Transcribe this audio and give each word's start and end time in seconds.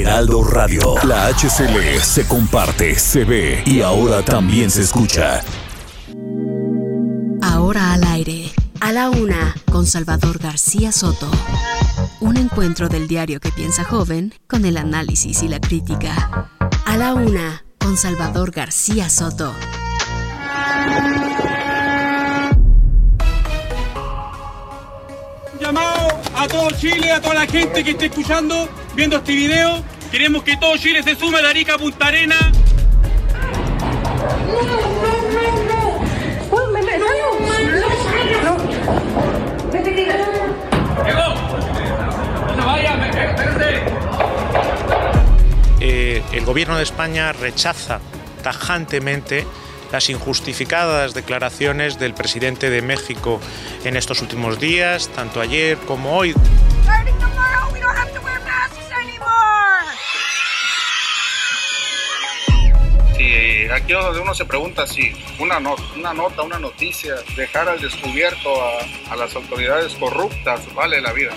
Heraldo 0.00 0.42
Radio. 0.42 0.94
La 1.04 1.26
HCL 1.26 2.00
se 2.00 2.26
comparte, 2.26 2.98
se 2.98 3.24
ve 3.24 3.62
y 3.66 3.82
ahora 3.82 4.22
también 4.22 4.70
se 4.70 4.80
escucha. 4.80 5.42
Ahora 7.42 7.92
al 7.92 8.04
aire. 8.04 8.50
A 8.80 8.90
la 8.92 9.10
una, 9.10 9.54
con 9.70 9.86
Salvador 9.86 10.38
García 10.38 10.92
Soto. 10.92 11.30
Un 12.20 12.38
encuentro 12.38 12.88
del 12.88 13.06
diario 13.06 13.38
que 13.38 13.52
piensa 13.52 13.84
joven 13.84 14.34
con 14.48 14.64
el 14.64 14.78
análisis 14.78 15.42
y 15.42 15.48
la 15.48 15.60
crítica. 15.60 16.48
A 16.86 16.96
la 16.96 17.12
una, 17.12 17.62
con 17.78 17.98
Salvador 17.98 18.50
García 18.50 19.10
Soto. 19.10 19.54
llamado 25.60 26.08
a 26.34 26.48
todo 26.48 26.70
Chile, 26.70 27.12
a 27.12 27.20
toda 27.20 27.34
la 27.34 27.46
gente 27.46 27.84
que 27.84 27.90
esté 27.92 28.06
escuchando, 28.06 28.68
viendo 28.94 29.16
este 29.16 29.32
video. 29.32 29.82
Queremos 30.10 30.42
que 30.42 30.56
todo 30.56 30.76
Chile 30.76 31.02
se 31.02 31.14
sume 31.14 31.40
de 31.40 31.48
Arica 31.48 31.74
a 31.74 31.78
Punta 31.78 32.06
Arena. 32.08 32.36
Eh, 45.80 46.22
el 46.32 46.44
gobierno 46.44 46.76
de 46.76 46.82
España 46.82 47.32
rechaza 47.32 48.00
tajantemente 48.42 49.46
las 49.90 50.08
injustificadas 50.08 51.12
declaraciones 51.12 51.98
del 51.98 52.14
presidente 52.14 52.70
de 52.70 52.82
México 52.82 53.40
en 53.84 53.96
estos 53.96 54.22
últimos 54.22 54.58
días, 54.58 55.08
tanto 55.08 55.40
ayer 55.40 55.76
como 55.78 56.16
hoy. 56.16 56.34
Sí, 63.32 63.66
aquí 63.72 63.94
donde 63.94 64.20
uno 64.20 64.34
se 64.34 64.44
pregunta 64.44 64.86
si 64.86 65.10
una, 65.38 65.56
una 65.96 66.12
nota, 66.12 66.42
una 66.42 66.58
noticia, 66.58 67.14
dejar 67.34 67.66
al 67.66 67.80
descubierto 67.80 68.50
a, 68.62 68.80
a 69.10 69.16
las 69.16 69.34
autoridades 69.34 69.94
corruptas 69.94 70.60
vale 70.74 71.00
la 71.00 71.14
vida. 71.14 71.30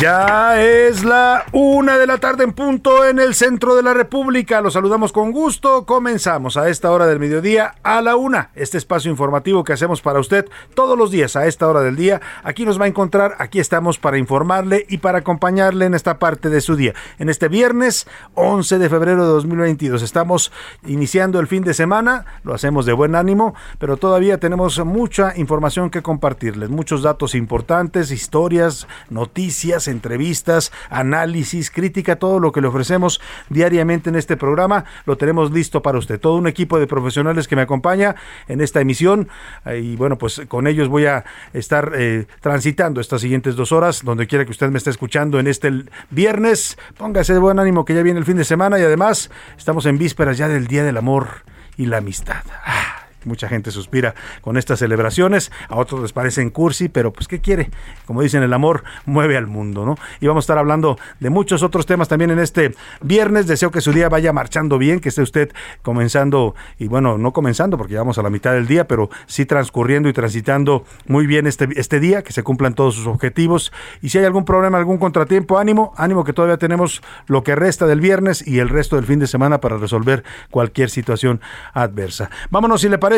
Ya 0.00 0.58
es 0.58 1.04
la 1.04 1.44
una 1.52 1.98
de 1.98 2.06
la 2.06 2.16
tarde 2.16 2.42
en 2.42 2.54
punto 2.54 3.04
en 3.04 3.18
el 3.18 3.34
centro 3.34 3.76
de 3.76 3.82
la 3.82 3.92
República. 3.92 4.62
Los 4.62 4.72
saludamos 4.72 5.12
con 5.12 5.30
gusto. 5.30 5.84
Comenzamos 5.84 6.56
a 6.56 6.70
esta 6.70 6.90
hora 6.90 7.06
del 7.06 7.20
mediodía 7.20 7.74
a 7.82 8.00
la 8.00 8.16
una. 8.16 8.50
Este 8.54 8.78
espacio 8.78 9.10
informativo 9.10 9.62
que 9.62 9.74
hacemos 9.74 10.00
para 10.00 10.18
usted 10.18 10.48
todos 10.72 10.96
los 10.96 11.10
días 11.10 11.36
a 11.36 11.46
esta 11.46 11.68
hora 11.68 11.82
del 11.82 11.96
día. 11.96 12.22
Aquí 12.42 12.64
nos 12.64 12.80
va 12.80 12.86
a 12.86 12.88
encontrar. 12.88 13.36
Aquí 13.40 13.60
estamos 13.60 13.98
para 13.98 14.16
informarle 14.16 14.86
y 14.88 14.96
para 14.98 15.18
acompañarle 15.18 15.84
en 15.84 15.92
esta 15.92 16.18
parte 16.18 16.48
de 16.48 16.62
su 16.62 16.76
día. 16.76 16.94
En 17.18 17.28
este 17.28 17.48
viernes 17.48 18.06
11 18.36 18.78
de 18.78 18.88
febrero 18.88 19.26
de 19.26 19.32
2022 19.32 20.00
estamos 20.00 20.50
iniciando 20.86 21.40
el 21.40 21.46
fin 21.46 21.62
de 21.62 21.74
semana. 21.74 22.24
Lo 22.42 22.54
hacemos 22.54 22.86
de 22.86 22.94
buen 22.94 23.14
ánimo, 23.14 23.54
pero 23.78 23.98
todavía 23.98 24.40
tenemos 24.40 24.82
mucha 24.82 25.36
información 25.36 25.90
que 25.90 26.00
compartirles. 26.00 26.70
Muchos 26.70 27.02
datos 27.02 27.34
importantes, 27.34 28.10
historias, 28.10 28.88
noticias, 29.10 29.89
entrevistas, 29.90 30.72
análisis, 30.88 31.70
crítica, 31.70 32.16
todo 32.16 32.40
lo 32.40 32.52
que 32.52 32.60
le 32.60 32.68
ofrecemos 32.68 33.20
diariamente 33.48 34.10
en 34.10 34.16
este 34.16 34.36
programa, 34.36 34.84
lo 35.06 35.16
tenemos 35.16 35.50
listo 35.52 35.82
para 35.82 35.98
usted. 35.98 36.20
Todo 36.20 36.36
un 36.36 36.46
equipo 36.46 36.78
de 36.78 36.86
profesionales 36.86 37.48
que 37.48 37.56
me 37.56 37.62
acompaña 37.62 38.16
en 38.48 38.60
esta 38.60 38.80
emisión 38.80 39.28
eh, 39.66 39.78
y 39.78 39.96
bueno, 39.96 40.18
pues 40.18 40.42
con 40.48 40.66
ellos 40.66 40.88
voy 40.88 41.06
a 41.06 41.24
estar 41.52 41.92
eh, 41.94 42.26
transitando 42.40 43.00
estas 43.00 43.20
siguientes 43.20 43.56
dos 43.56 43.72
horas, 43.72 44.02
donde 44.04 44.26
quiera 44.26 44.44
que 44.44 44.50
usted 44.50 44.70
me 44.70 44.78
esté 44.78 44.90
escuchando 44.90 45.38
en 45.38 45.46
este 45.46 45.70
viernes. 46.10 46.78
Póngase 46.96 47.32
de 47.32 47.38
buen 47.38 47.58
ánimo 47.58 47.84
que 47.84 47.94
ya 47.94 48.02
viene 48.02 48.18
el 48.18 48.24
fin 48.24 48.36
de 48.36 48.44
semana 48.44 48.78
y 48.78 48.82
además 48.82 49.30
estamos 49.56 49.86
en 49.86 49.98
vísperas 49.98 50.38
ya 50.38 50.48
del 50.48 50.66
Día 50.66 50.84
del 50.84 50.96
Amor 50.96 51.44
y 51.76 51.86
la 51.86 51.98
Amistad. 51.98 52.42
Ah, 52.64 52.99
Mucha 53.24 53.48
gente 53.48 53.70
suspira 53.70 54.14
con 54.40 54.56
estas 54.56 54.78
celebraciones, 54.78 55.52
a 55.68 55.76
otros 55.76 56.00
les 56.00 56.12
parecen 56.12 56.50
cursi, 56.50 56.88
pero 56.88 57.12
pues 57.12 57.28
¿qué 57.28 57.40
quiere? 57.40 57.70
Como 58.06 58.22
dicen, 58.22 58.42
el 58.42 58.52
amor 58.52 58.84
mueve 59.04 59.36
al 59.36 59.46
mundo, 59.46 59.84
¿no? 59.84 59.96
Y 60.20 60.26
vamos 60.26 60.42
a 60.42 60.44
estar 60.44 60.58
hablando 60.58 60.98
de 61.20 61.30
muchos 61.30 61.62
otros 61.62 61.86
temas 61.86 62.08
también 62.08 62.30
en 62.30 62.38
este 62.38 62.74
viernes. 63.02 63.46
Deseo 63.46 63.70
que 63.70 63.80
su 63.80 63.92
día 63.92 64.08
vaya 64.08 64.32
marchando 64.32 64.78
bien, 64.78 65.00
que 65.00 65.10
esté 65.10 65.22
usted 65.22 65.52
comenzando, 65.82 66.54
y 66.78 66.88
bueno, 66.88 67.18
no 67.18 67.32
comenzando 67.32 67.76
porque 67.76 67.94
ya 67.94 68.00
vamos 68.00 68.18
a 68.18 68.22
la 68.22 68.30
mitad 68.30 68.52
del 68.52 68.66
día, 68.66 68.88
pero 68.88 69.10
sí 69.26 69.44
transcurriendo 69.44 70.08
y 70.08 70.12
transitando 70.12 70.84
muy 71.06 71.26
bien 71.26 71.46
este, 71.46 71.68
este 71.76 72.00
día, 72.00 72.22
que 72.22 72.32
se 72.32 72.42
cumplan 72.42 72.74
todos 72.74 72.94
sus 72.94 73.06
objetivos. 73.06 73.72
Y 74.00 74.08
si 74.08 74.18
hay 74.18 74.24
algún 74.24 74.44
problema, 74.44 74.78
algún 74.78 74.98
contratiempo, 74.98 75.58
ánimo, 75.58 75.92
ánimo 75.96 76.24
que 76.24 76.32
todavía 76.32 76.56
tenemos 76.56 77.02
lo 77.26 77.42
que 77.42 77.54
resta 77.54 77.86
del 77.86 78.00
viernes 78.00 78.46
y 78.46 78.58
el 78.60 78.68
resto 78.68 78.96
del 78.96 79.04
fin 79.04 79.18
de 79.18 79.26
semana 79.26 79.60
para 79.60 79.76
resolver 79.76 80.24
cualquier 80.50 80.90
situación 80.90 81.40
adversa. 81.74 82.30
Vámonos, 82.50 82.80
si 82.80 82.88
le 82.88 82.98
parece, 82.98 83.09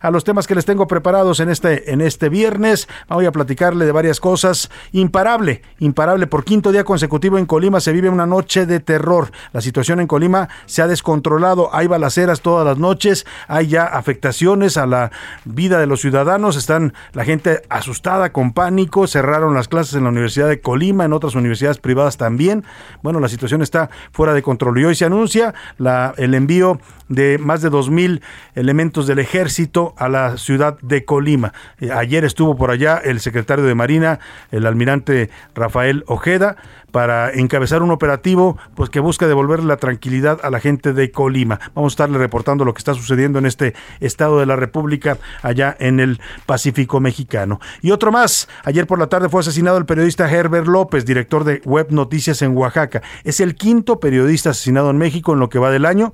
a 0.00 0.10
los 0.10 0.24
temas 0.24 0.46
que 0.46 0.54
les 0.54 0.64
tengo 0.64 0.86
preparados 0.86 1.40
en 1.40 1.48
este, 1.48 1.92
en 1.92 2.00
este 2.00 2.28
viernes. 2.28 2.88
Voy 3.08 3.26
a 3.26 3.32
platicarle 3.32 3.84
de 3.84 3.92
varias 3.92 4.18
cosas. 4.18 4.70
Imparable, 4.92 5.62
imparable. 5.78 6.26
Por 6.26 6.44
quinto 6.44 6.72
día 6.72 6.84
consecutivo 6.84 7.38
en 7.38 7.46
Colima 7.46 7.80
se 7.80 7.92
vive 7.92 8.08
una 8.08 8.26
noche 8.26 8.66
de 8.66 8.80
terror. 8.80 9.30
La 9.52 9.60
situación 9.60 10.00
en 10.00 10.08
Colima 10.08 10.48
se 10.66 10.82
ha 10.82 10.88
descontrolado. 10.88 11.70
Hay 11.72 11.86
balaceras 11.86 12.40
todas 12.40 12.66
las 12.66 12.78
noches. 12.78 13.24
Hay 13.46 13.68
ya 13.68 13.84
afectaciones 13.84 14.76
a 14.76 14.86
la 14.86 15.12
vida 15.44 15.78
de 15.78 15.86
los 15.86 16.00
ciudadanos. 16.00 16.56
Están 16.56 16.92
la 17.12 17.24
gente 17.24 17.62
asustada, 17.68 18.32
con 18.32 18.52
pánico. 18.52 19.06
Cerraron 19.06 19.54
las 19.54 19.68
clases 19.68 19.94
en 19.94 20.04
la 20.04 20.10
Universidad 20.10 20.48
de 20.48 20.60
Colima, 20.60 21.04
en 21.04 21.12
otras 21.12 21.34
universidades 21.36 21.78
privadas 21.78 22.16
también. 22.16 22.64
Bueno, 23.02 23.20
la 23.20 23.28
situación 23.28 23.62
está 23.62 23.90
fuera 24.10 24.34
de 24.34 24.42
control. 24.42 24.80
Y 24.80 24.84
hoy 24.84 24.94
se 24.96 25.04
anuncia 25.04 25.54
la, 25.78 26.14
el 26.16 26.34
envío 26.34 26.80
de 27.08 27.38
más 27.38 27.62
de 27.62 27.70
2.000 27.70 28.20
elementos 28.54 29.06
del 29.06 29.18
ejército 29.18 29.94
a 29.96 30.08
la 30.08 30.36
ciudad 30.38 30.78
de 30.80 31.04
Colima. 31.04 31.52
Eh, 31.78 31.90
ayer 31.92 32.24
estuvo 32.24 32.56
por 32.56 32.70
allá 32.70 33.00
el 33.02 33.20
secretario 33.20 33.64
de 33.64 33.74
Marina, 33.74 34.18
el 34.50 34.66
almirante 34.66 35.30
Rafael 35.54 36.04
Ojeda, 36.06 36.56
para 36.90 37.30
encabezar 37.30 37.82
un 37.82 37.90
operativo 37.90 38.56
pues 38.74 38.88
que 38.88 39.00
busca 39.00 39.26
devolver 39.26 39.62
la 39.62 39.76
tranquilidad 39.76 40.40
a 40.42 40.50
la 40.50 40.60
gente 40.60 40.92
de 40.92 41.10
Colima. 41.10 41.60
Vamos 41.74 41.92
a 41.92 41.94
estarle 41.94 42.16
reportando 42.18 42.64
lo 42.64 42.72
que 42.72 42.78
está 42.78 42.94
sucediendo 42.94 43.38
en 43.38 43.46
este 43.46 43.74
estado 44.00 44.40
de 44.40 44.46
la 44.46 44.56
República 44.56 45.18
allá 45.42 45.76
en 45.78 46.00
el 46.00 46.20
Pacífico 46.46 47.00
mexicano. 47.00 47.60
Y 47.82 47.90
otro 47.90 48.12
más, 48.12 48.48
ayer 48.64 48.86
por 48.86 48.98
la 48.98 49.08
tarde 49.08 49.28
fue 49.28 49.40
asesinado 49.40 49.76
el 49.78 49.84
periodista 49.84 50.30
Herbert 50.30 50.66
López, 50.66 51.04
director 51.04 51.44
de 51.44 51.60
Web 51.64 51.88
Noticias 51.90 52.40
en 52.42 52.56
Oaxaca. 52.56 53.02
Es 53.24 53.40
el 53.40 53.56
quinto 53.56 54.00
periodista 54.00 54.50
asesinado 54.50 54.90
en 54.90 54.96
México 54.96 55.34
en 55.34 55.40
lo 55.40 55.48
que 55.48 55.58
va 55.58 55.70
del 55.70 55.84
año 55.84 56.12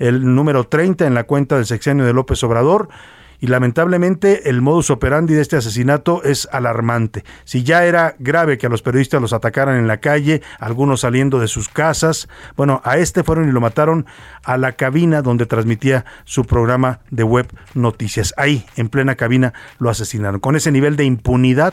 el 0.00 0.34
número 0.34 0.64
30 0.64 1.06
en 1.06 1.14
la 1.14 1.24
cuenta 1.24 1.54
del 1.54 1.66
sexenio 1.66 2.04
de 2.04 2.12
López 2.12 2.42
Obrador. 2.42 2.88
Y 3.42 3.46
lamentablemente 3.46 4.50
el 4.50 4.60
modus 4.60 4.90
operandi 4.90 5.32
de 5.32 5.40
este 5.40 5.56
asesinato 5.56 6.22
es 6.24 6.46
alarmante. 6.52 7.24
Si 7.44 7.62
ya 7.62 7.86
era 7.86 8.14
grave 8.18 8.58
que 8.58 8.66
a 8.66 8.68
los 8.68 8.82
periodistas 8.82 9.22
los 9.22 9.32
atacaran 9.32 9.76
en 9.78 9.86
la 9.86 9.96
calle, 9.96 10.42
algunos 10.58 11.00
saliendo 11.00 11.38
de 11.38 11.48
sus 11.48 11.70
casas, 11.70 12.28
bueno, 12.56 12.82
a 12.84 12.98
este 12.98 13.24
fueron 13.24 13.48
y 13.48 13.52
lo 13.52 13.62
mataron 13.62 14.04
a 14.44 14.58
la 14.58 14.72
cabina 14.72 15.22
donde 15.22 15.46
transmitía 15.46 16.04
su 16.24 16.44
programa 16.44 17.00
de 17.10 17.22
web 17.22 17.46
noticias. 17.72 18.34
Ahí, 18.36 18.66
en 18.76 18.90
plena 18.90 19.14
cabina, 19.14 19.54
lo 19.78 19.88
asesinaron. 19.88 20.40
Con 20.40 20.54
ese 20.54 20.70
nivel 20.70 20.96
de 20.96 21.04
impunidad 21.04 21.72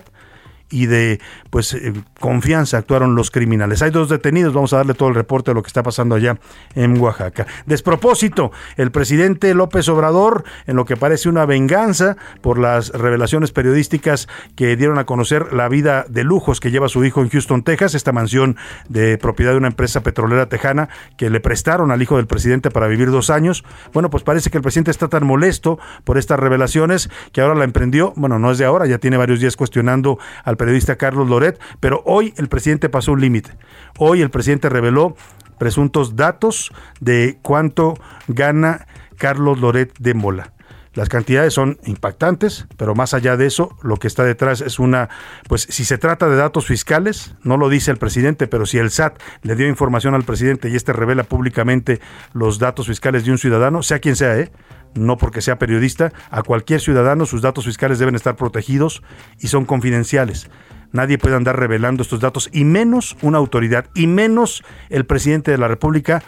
y 0.69 0.86
de 0.88 1.19
pues 1.50 1.74
eh, 1.74 1.94
confianza 2.19 2.78
actuaron 2.78 3.16
los 3.16 3.31
criminales. 3.31 3.81
Hay 3.81 3.92
dos 3.92 4.10
detenidos, 4.10 4.54
vamos 4.54 4.74
a 4.74 4.78
darle 4.78 4.94
todo 4.94 5.10
el 5.10 5.16
reporte 5.16 5.52
de 5.52 5.56
lo 5.56 5.64
que 5.64 5.68
está 5.68 5.84
pasando 5.84 6.16
allá 6.16 6.38
en 6.75 7.00
Oaxaca. 7.00 7.48
Despropósito, 7.66 8.52
el 8.75 8.92
presidente 8.92 9.54
López 9.54 9.88
Obrador, 9.90 10.44
en 10.66 10.75
lo 10.75 10.86
que 10.86 10.98
parece 10.98 11.30
una 11.30 11.46
venganza 11.46 12.18
por 12.42 12.60
las 12.60 12.90
revelaciones 12.90 13.52
periodísticas 13.52 14.28
que 14.56 14.75
dieron 14.75 14.98
a 14.98 15.06
conocer 15.06 15.54
la 15.54 15.69
vida 15.69 16.06
de 16.10 16.24
lujos 16.24 16.60
que 16.60 16.72
lleva 16.72 16.90
su 16.90 17.04
hijo 17.06 17.22
en 17.22 17.30
Houston, 17.30 17.63
Texas, 17.63 17.96
esta 17.96 18.12
mansión 18.12 18.58
de 18.90 19.18
propiedad 19.18 19.52
de 19.52 19.58
una 19.58 19.68
empresa 19.68 20.02
petrolera 20.02 20.50
tejana 20.50 20.90
que 21.18 21.30
le 21.30 21.40
prestaron 21.40 21.92
al 21.92 22.02
hijo 22.02 22.18
del 22.18 22.28
presidente 22.28 22.72
para 22.72 22.88
vivir 22.88 23.12
dos 23.12 23.30
años. 23.30 23.63
Bueno, 23.94 24.10
pues 24.10 24.24
parece 24.24 24.50
que 24.50 24.58
el 24.58 24.63
presidente 24.63 24.92
está 24.92 25.08
tan 25.08 25.25
molesto 25.25 25.80
por 26.04 26.18
estas 26.18 26.40
revelaciones 26.40 27.10
que 27.31 27.42
ahora 27.42 27.56
la 27.56 27.63
emprendió, 27.63 28.13
bueno, 28.16 28.40
no 28.40 28.52
es 28.52 28.58
de 28.58 28.66
ahora, 28.66 28.86
ya 28.86 28.98
tiene 28.98 29.18
varios 29.18 29.40
días 29.40 29.56
cuestionando 29.56 30.20
al 30.44 30.56
periodista 30.57 30.95
Carlos 30.95 31.30
Loret, 31.30 31.59
pero 31.80 32.01
hoy 32.06 32.33
el 32.38 32.50
presidente 32.50 32.89
pasó 32.89 33.13
un 33.13 33.21
límite. 33.21 33.51
Hoy 33.98 34.21
el 34.21 34.30
presidente 34.30 34.69
reveló 34.69 35.15
presuntos 35.57 36.15
datos 36.15 36.71
de 37.00 37.39
cuánto 37.42 37.95
gana 38.27 38.88
Carlos 39.18 39.59
Loret 39.59 39.94
de 40.00 40.13
Mola. 40.13 40.54
Las 40.98 41.09
cantidades 41.09 41.54
son 41.54 41.77
impactantes, 41.86 42.65
pero 42.75 42.95
más 42.95 43.13
allá 43.13 43.38
de 43.38 43.45
eso, 43.45 43.77
lo 43.83 43.98
que 43.98 44.07
está 44.07 44.24
detrás 44.24 44.62
es 44.62 44.80
una, 44.80 45.09
pues 45.48 45.68
si 45.69 45.86
se 45.86 46.00
trata 46.00 46.27
de 46.27 46.36
datos 46.36 46.65
fiscales, 46.65 47.36
no 47.44 47.56
lo 47.57 47.69
dice 47.69 47.92
el 47.92 47.98
presidente, 47.98 48.48
pero 48.48 48.65
si 48.65 48.80
el 48.80 48.89
SAT 48.89 49.21
le 49.44 49.56
dio 49.56 49.68
información 49.68 50.15
al 50.15 50.24
presidente 50.24 50.69
y 50.69 50.75
este 50.75 50.94
revela 50.94 51.24
públicamente 51.24 52.01
los 52.33 52.57
datos 52.57 52.88
fiscales 52.88 53.25
de 53.25 53.31
un 53.31 53.38
ciudadano, 53.38 53.83
sea 53.83 54.00
quien 54.00 54.15
sea, 54.15 54.39
¿eh? 54.39 54.51
No 54.98 55.18
porque 55.18 55.42
sea 55.42 55.60
periodista, 55.60 56.12
a 56.30 56.44
cualquier 56.44 56.82
ciudadano 56.82 57.26
sus 57.26 57.42
datos 57.42 57.66
fiscales 57.66 58.00
deben 58.00 58.16
estar 58.16 58.36
protegidos 58.36 59.02
y 59.40 59.48
son 59.48 59.66
confidenciales. 59.66 60.50
Nadie 60.92 61.18
puede 61.18 61.36
andar 61.36 61.60
revelando 61.60 62.02
estos 62.04 62.22
datos, 62.22 62.50
y 62.54 62.64
menos 62.64 63.18
una 63.22 63.38
autoridad, 63.38 63.88
y 63.94 64.08
menos 64.08 64.64
el 64.90 65.06
presidente 65.06 65.52
de 65.52 65.58
la 65.58 65.68
República, 65.68 66.24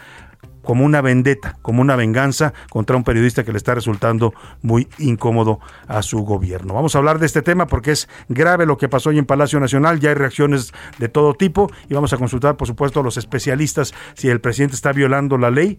como 0.62 0.84
una 0.84 1.00
vendetta, 1.00 1.56
como 1.62 1.80
una 1.80 1.96
venganza 1.96 2.52
contra 2.70 2.96
un 2.96 3.04
periodista 3.04 3.44
que 3.44 3.52
le 3.52 3.58
está 3.58 3.74
resultando 3.74 4.34
muy 4.62 4.88
incómodo 4.98 5.60
a 5.88 6.02
su 6.02 6.20
gobierno. 6.20 6.74
Vamos 6.74 6.94
a 6.94 6.98
hablar 6.98 7.18
de 7.18 7.26
este 7.26 7.42
tema 7.42 7.66
porque 7.66 7.92
es 7.92 8.08
grave 8.28 8.66
lo 8.66 8.76
que 8.76 8.88
pasó 8.88 9.10
hoy 9.10 9.18
en 9.18 9.24
Palacio 9.24 9.58
Nacional, 9.60 10.00
ya 10.00 10.10
hay 10.10 10.14
reacciones 10.14 10.72
de 10.98 11.08
todo 11.08 11.34
tipo 11.34 11.70
y 11.88 11.94
vamos 11.94 12.12
a 12.12 12.18
consultar, 12.18 12.56
por 12.56 12.68
supuesto, 12.68 13.00
a 13.00 13.02
los 13.02 13.16
especialistas 13.16 13.94
si 14.14 14.28
el 14.28 14.40
presidente 14.40 14.76
está 14.76 14.92
violando 14.92 15.38
la 15.38 15.50
ley 15.50 15.78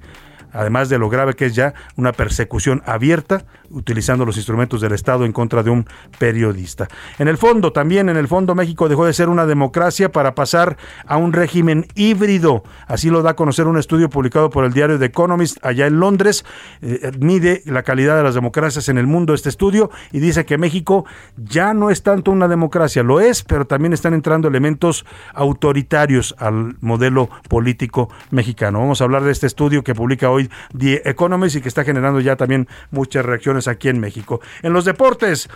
además 0.54 0.90
de 0.90 0.98
lo 0.98 1.10
grave 1.10 1.34
que 1.34 1.46
es 1.46 1.56
ya 1.56 1.74
una 1.96 2.12
persecución 2.12 2.82
abierta 2.86 3.46
utilizando 3.70 4.26
los 4.26 4.38
instrumentos 4.38 4.82
del 4.82 4.92
Estado 4.92 5.26
en 5.26 5.32
contra 5.32 5.64
de 5.64 5.70
un 5.70 5.86
periodista. 6.20 6.88
En 7.20 7.28
el 7.28 7.38
fondo, 7.38 7.72
también 7.72 8.10
en 8.10 8.18
el 8.18 8.28
fondo 8.28 8.56
México 8.56 8.90
dejó 8.90 9.06
de 9.06 9.14
ser 9.14 9.30
una 9.30 9.46
democracia 9.46 10.12
para 10.12 10.36
pasar 10.36 10.78
a 11.06 11.18
un 11.18 11.34
régimen 11.34 11.88
híbrido. 11.96 12.64
Así 12.88 13.10
lo 13.10 13.22
da 13.22 13.32
a 13.32 13.36
conocer 13.36 13.68
un 13.68 13.78
estudio 13.78 14.10
publicado 14.10 14.50
por 14.50 14.66
el 14.66 14.74
diario 14.74 15.00
The 15.00 15.06
Economist 15.06 15.58
allá 15.66 15.88
en 15.88 16.00
Londres. 16.00 16.46
Eh, 16.82 17.12
mide 17.20 17.62
la 17.66 17.84
calidad 17.84 18.18
de 18.18 18.24
las 18.24 18.36
democracias 18.36 18.90
en 18.90 18.98
el 18.98 19.08
mundo 19.08 19.34
este 19.34 19.50
estudio 19.50 19.90
y 20.12 20.20
dice 20.20 20.46
que 20.46 20.58
México 20.58 21.06
ya 21.38 21.74
no 21.74 21.90
es 21.90 22.04
tanto 22.04 22.32
una 22.32 22.48
democracia, 22.48 23.04
lo 23.04 23.20
es, 23.20 23.44
pero 23.44 23.66
también 23.66 23.94
están 23.94 24.14
entrando 24.14 24.48
elementos 24.48 25.06
autoritarios 25.34 26.36
al 26.38 26.76
modelo 26.82 27.30
político 27.48 28.10
mexicano. 28.32 28.80
Vamos 28.80 29.02
a 29.02 29.06
hablar 29.06 29.24
de 29.24 29.32
este 29.32 29.48
estudio 29.48 29.84
que 29.84 29.96
publica 29.96 30.30
hoy 30.30 30.41
The 30.78 31.04
Economist 31.06 31.56
y 31.56 31.62
que 31.62 31.68
está 31.68 31.84
generando 31.84 32.20
ya 32.20 32.36
también 32.36 32.68
muchas 32.90 33.26
reacciones 33.26 33.68
aquí 33.68 33.90
en 33.90 34.00
México. 34.00 34.42
En 34.62 34.74
los 34.74 34.86
deportes, 34.86 35.50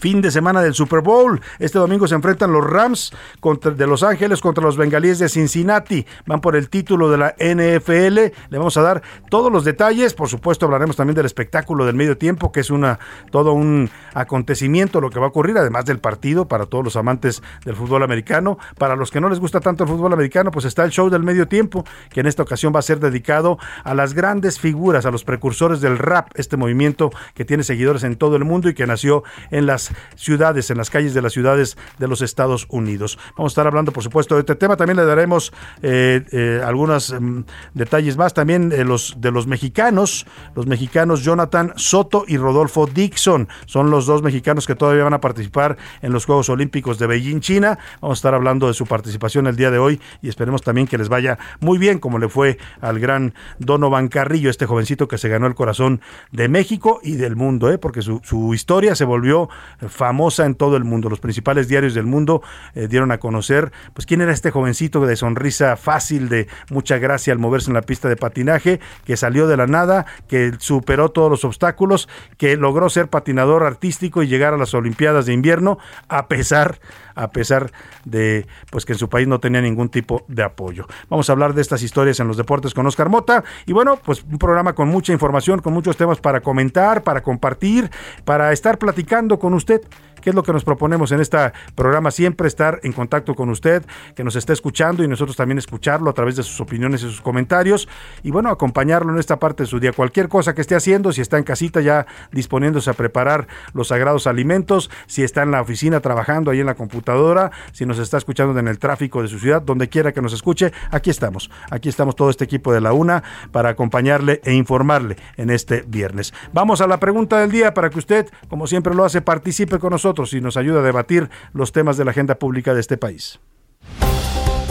Fin 0.00 0.20
de 0.20 0.30
semana 0.30 0.62
del 0.62 0.74
Super 0.74 1.00
Bowl. 1.00 1.40
Este 1.58 1.78
domingo 1.78 2.06
se 2.06 2.14
enfrentan 2.14 2.52
los 2.52 2.64
Rams 2.64 3.12
contra, 3.40 3.72
de 3.72 3.86
Los 3.86 4.02
Ángeles 4.02 4.40
contra 4.40 4.62
los 4.62 4.76
Bengalíes 4.76 5.18
de 5.18 5.28
Cincinnati. 5.28 6.06
Van 6.26 6.40
por 6.40 6.56
el 6.56 6.68
título 6.68 7.10
de 7.10 7.18
la 7.18 7.34
NFL. 7.38 8.18
Le 8.50 8.58
vamos 8.58 8.76
a 8.76 8.82
dar 8.82 9.02
todos 9.30 9.50
los 9.50 9.64
detalles. 9.64 10.14
Por 10.14 10.28
supuesto, 10.28 10.66
hablaremos 10.66 10.96
también 10.96 11.16
del 11.16 11.26
espectáculo 11.26 11.86
del 11.86 11.96
medio 11.96 12.16
tiempo, 12.16 12.52
que 12.52 12.60
es 12.60 12.70
una 12.70 12.98
todo 13.30 13.52
un 13.52 13.90
acontecimiento 14.14 15.00
lo 15.00 15.10
que 15.10 15.18
va 15.18 15.26
a 15.26 15.28
ocurrir, 15.28 15.58
además 15.58 15.84
del 15.84 15.98
partido 15.98 16.46
para 16.46 16.66
todos 16.66 16.84
los 16.84 16.96
amantes 16.96 17.42
del 17.64 17.76
fútbol 17.76 18.02
americano. 18.02 18.58
Para 18.78 18.96
los 18.96 19.10
que 19.10 19.20
no 19.20 19.28
les 19.28 19.40
gusta 19.40 19.60
tanto 19.60 19.84
el 19.84 19.90
fútbol 19.90 20.12
americano, 20.12 20.50
pues 20.50 20.64
está 20.64 20.84
el 20.84 20.90
show 20.90 21.10
del 21.10 21.22
medio 21.22 21.48
tiempo, 21.48 21.84
que 22.10 22.20
en 22.20 22.26
esta 22.26 22.42
ocasión 22.42 22.72
va 22.74 22.80
a 22.80 22.82
ser 22.82 23.00
dedicado 23.00 23.58
a 23.84 23.94
las 23.94 24.14
grandes 24.14 24.60
figuras, 24.60 25.06
a 25.06 25.10
los 25.10 25.24
precursores 25.24 25.80
del 25.80 25.98
rap, 25.98 26.28
este 26.34 26.56
movimiento 26.56 27.10
que 27.34 27.44
tiene 27.44 27.62
seguidores 27.62 28.04
en 28.04 28.16
todo 28.16 28.36
el 28.36 28.44
mundo 28.44 28.68
y 28.68 28.74
que 28.74 28.86
nació 28.86 29.24
en 29.50 29.66
la 29.66 29.77
ciudades, 30.16 30.70
en 30.70 30.78
las 30.78 30.90
calles 30.90 31.14
de 31.14 31.22
las 31.22 31.32
ciudades 31.32 31.76
de 31.98 32.08
los 32.08 32.22
Estados 32.22 32.66
Unidos. 32.68 33.18
Vamos 33.36 33.52
a 33.52 33.54
estar 33.54 33.66
hablando, 33.66 33.92
por 33.92 34.02
supuesto, 34.02 34.34
de 34.34 34.40
este 34.40 34.54
tema. 34.56 34.76
También 34.76 34.96
le 34.96 35.04
daremos 35.04 35.52
eh, 35.82 36.24
eh, 36.32 36.62
algunos 36.64 37.12
mm, 37.12 37.40
detalles 37.74 38.16
más 38.16 38.34
también 38.34 38.68
de 38.68 38.84
los, 38.84 39.16
de 39.18 39.30
los 39.30 39.46
mexicanos, 39.46 40.26
los 40.54 40.66
mexicanos 40.66 41.22
Jonathan 41.22 41.72
Soto 41.76 42.24
y 42.26 42.36
Rodolfo 42.36 42.86
Dixon. 42.86 43.48
Son 43.66 43.90
los 43.90 44.06
dos 44.06 44.22
mexicanos 44.22 44.66
que 44.66 44.74
todavía 44.74 45.04
van 45.04 45.14
a 45.14 45.20
participar 45.20 45.76
en 46.02 46.12
los 46.12 46.26
Juegos 46.26 46.48
Olímpicos 46.48 46.98
de 46.98 47.06
Beijing, 47.06 47.40
China. 47.40 47.78
Vamos 48.00 48.18
a 48.18 48.20
estar 48.20 48.34
hablando 48.34 48.68
de 48.68 48.74
su 48.74 48.86
participación 48.86 49.46
el 49.46 49.56
día 49.56 49.70
de 49.70 49.78
hoy 49.78 50.00
y 50.22 50.28
esperemos 50.28 50.62
también 50.62 50.86
que 50.86 50.98
les 50.98 51.08
vaya 51.08 51.38
muy 51.60 51.78
bien, 51.78 51.98
como 51.98 52.18
le 52.18 52.28
fue 52.28 52.58
al 52.80 52.98
gran 52.98 53.34
Donovan 53.58 54.08
Carrillo, 54.08 54.50
este 54.50 54.66
jovencito 54.66 55.08
que 55.08 55.18
se 55.18 55.28
ganó 55.28 55.46
el 55.46 55.54
corazón 55.54 56.00
de 56.32 56.48
México 56.48 57.00
y 57.02 57.16
del 57.16 57.36
mundo, 57.36 57.70
¿eh? 57.70 57.78
porque 57.78 58.02
su 58.02 58.54
historia 58.54 58.94
se 58.94 59.04
volvió 59.04 59.48
famosa 59.88 60.46
en 60.46 60.54
todo 60.54 60.76
el 60.76 60.84
mundo. 60.84 61.08
Los 61.08 61.20
principales 61.20 61.68
diarios 61.68 61.94
del 61.94 62.06
mundo 62.06 62.42
eh, 62.74 62.88
dieron 62.88 63.12
a 63.12 63.18
conocer 63.18 63.72
pues 63.94 64.06
quién 64.06 64.20
era 64.20 64.32
este 64.32 64.50
jovencito 64.50 65.04
de 65.06 65.16
sonrisa 65.16 65.76
fácil, 65.76 66.28
de 66.28 66.48
mucha 66.70 66.98
gracia 66.98 67.32
al 67.32 67.38
moverse 67.38 67.70
en 67.70 67.74
la 67.74 67.82
pista 67.82 68.08
de 68.08 68.16
patinaje, 68.16 68.80
que 69.04 69.16
salió 69.16 69.46
de 69.46 69.56
la 69.56 69.66
nada, 69.66 70.06
que 70.28 70.52
superó 70.58 71.10
todos 71.10 71.30
los 71.30 71.44
obstáculos, 71.44 72.08
que 72.36 72.56
logró 72.56 72.90
ser 72.90 73.08
patinador 73.08 73.64
artístico 73.64 74.22
y 74.22 74.28
llegar 74.28 74.54
a 74.54 74.56
las 74.56 74.74
Olimpiadas 74.74 75.26
de 75.26 75.32
invierno 75.32 75.78
a 76.08 76.28
pesar 76.28 76.78
a 77.18 77.30
pesar 77.30 77.72
de 78.04 78.46
pues 78.70 78.86
que 78.86 78.92
en 78.92 78.98
su 78.98 79.08
país 79.08 79.26
no 79.26 79.40
tenía 79.40 79.60
ningún 79.60 79.88
tipo 79.88 80.24
de 80.28 80.44
apoyo. 80.44 80.86
Vamos 81.10 81.28
a 81.28 81.32
hablar 81.32 81.52
de 81.52 81.60
estas 81.60 81.82
historias 81.82 82.20
en 82.20 82.28
los 82.28 82.36
deportes 82.36 82.74
con 82.74 82.86
Oscar 82.86 83.08
Mota 83.08 83.44
y 83.66 83.72
bueno, 83.72 83.98
pues 84.04 84.22
un 84.22 84.38
programa 84.38 84.74
con 84.74 84.88
mucha 84.88 85.12
información, 85.12 85.60
con 85.60 85.72
muchos 85.72 85.96
temas 85.96 86.20
para 86.20 86.40
comentar, 86.40 87.02
para 87.02 87.22
compartir, 87.22 87.90
para 88.24 88.52
estar 88.52 88.78
platicando 88.78 89.38
con 89.38 89.54
usted 89.54 89.82
¿Qué 90.28 90.32
es 90.32 90.34
lo 90.34 90.42
que 90.42 90.52
nos 90.52 90.62
proponemos 90.62 91.10
en 91.12 91.20
este 91.20 91.38
programa? 91.74 92.10
Siempre 92.10 92.48
estar 92.48 92.80
en 92.82 92.92
contacto 92.92 93.34
con 93.34 93.48
usted, 93.48 93.82
que 94.14 94.22
nos 94.24 94.36
esté 94.36 94.52
escuchando 94.52 95.02
y 95.02 95.08
nosotros 95.08 95.38
también 95.38 95.56
escucharlo 95.56 96.10
a 96.10 96.12
través 96.12 96.36
de 96.36 96.42
sus 96.42 96.60
opiniones 96.60 97.02
y 97.02 97.06
sus 97.06 97.22
comentarios. 97.22 97.88
Y 98.22 98.30
bueno, 98.30 98.50
acompañarlo 98.50 99.10
en 99.10 99.18
esta 99.18 99.38
parte 99.38 99.62
de 99.62 99.66
su 99.66 99.80
día. 99.80 99.92
Cualquier 99.92 100.28
cosa 100.28 100.54
que 100.54 100.60
esté 100.60 100.74
haciendo, 100.74 101.12
si 101.12 101.22
está 101.22 101.38
en 101.38 101.44
casita 101.44 101.80
ya 101.80 102.06
disponiéndose 102.30 102.90
a 102.90 102.92
preparar 102.92 103.46
los 103.72 103.88
sagrados 103.88 104.26
alimentos, 104.26 104.90
si 105.06 105.24
está 105.24 105.44
en 105.44 105.50
la 105.50 105.62
oficina 105.62 106.00
trabajando 106.00 106.50
ahí 106.50 106.60
en 106.60 106.66
la 106.66 106.74
computadora, 106.74 107.50
si 107.72 107.86
nos 107.86 107.98
está 107.98 108.18
escuchando 108.18 108.58
en 108.60 108.68
el 108.68 108.78
tráfico 108.78 109.22
de 109.22 109.28
su 109.28 109.38
ciudad, 109.38 109.62
donde 109.62 109.88
quiera 109.88 110.12
que 110.12 110.20
nos 110.20 110.34
escuche, 110.34 110.74
aquí 110.90 111.08
estamos. 111.08 111.50
Aquí 111.70 111.88
estamos 111.88 112.16
todo 112.16 112.28
este 112.28 112.44
equipo 112.44 112.70
de 112.70 112.82
la 112.82 112.92
UNA 112.92 113.22
para 113.50 113.70
acompañarle 113.70 114.42
e 114.44 114.52
informarle 114.52 115.16
en 115.38 115.48
este 115.48 115.86
viernes. 115.88 116.34
Vamos 116.52 116.82
a 116.82 116.86
la 116.86 117.00
pregunta 117.00 117.40
del 117.40 117.50
día 117.50 117.72
para 117.72 117.88
que 117.88 117.98
usted, 117.98 118.28
como 118.50 118.66
siempre 118.66 118.94
lo 118.94 119.06
hace, 119.06 119.22
participe 119.22 119.78
con 119.78 119.88
nosotros 119.88 120.17
y 120.32 120.40
nos 120.40 120.56
ayuda 120.56 120.80
a 120.80 120.82
debatir 120.82 121.30
los 121.52 121.72
temas 121.72 121.96
de 121.96 122.04
la 122.04 122.10
agenda 122.10 122.34
pública 122.34 122.74
de 122.74 122.80
este 122.80 122.96
país. 122.96 123.38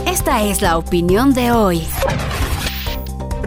Esta 0.06 0.44
es 0.44 0.62
la 0.62 0.78
opinión 0.78 1.34
de 1.34 1.52
hoy. 1.52 1.88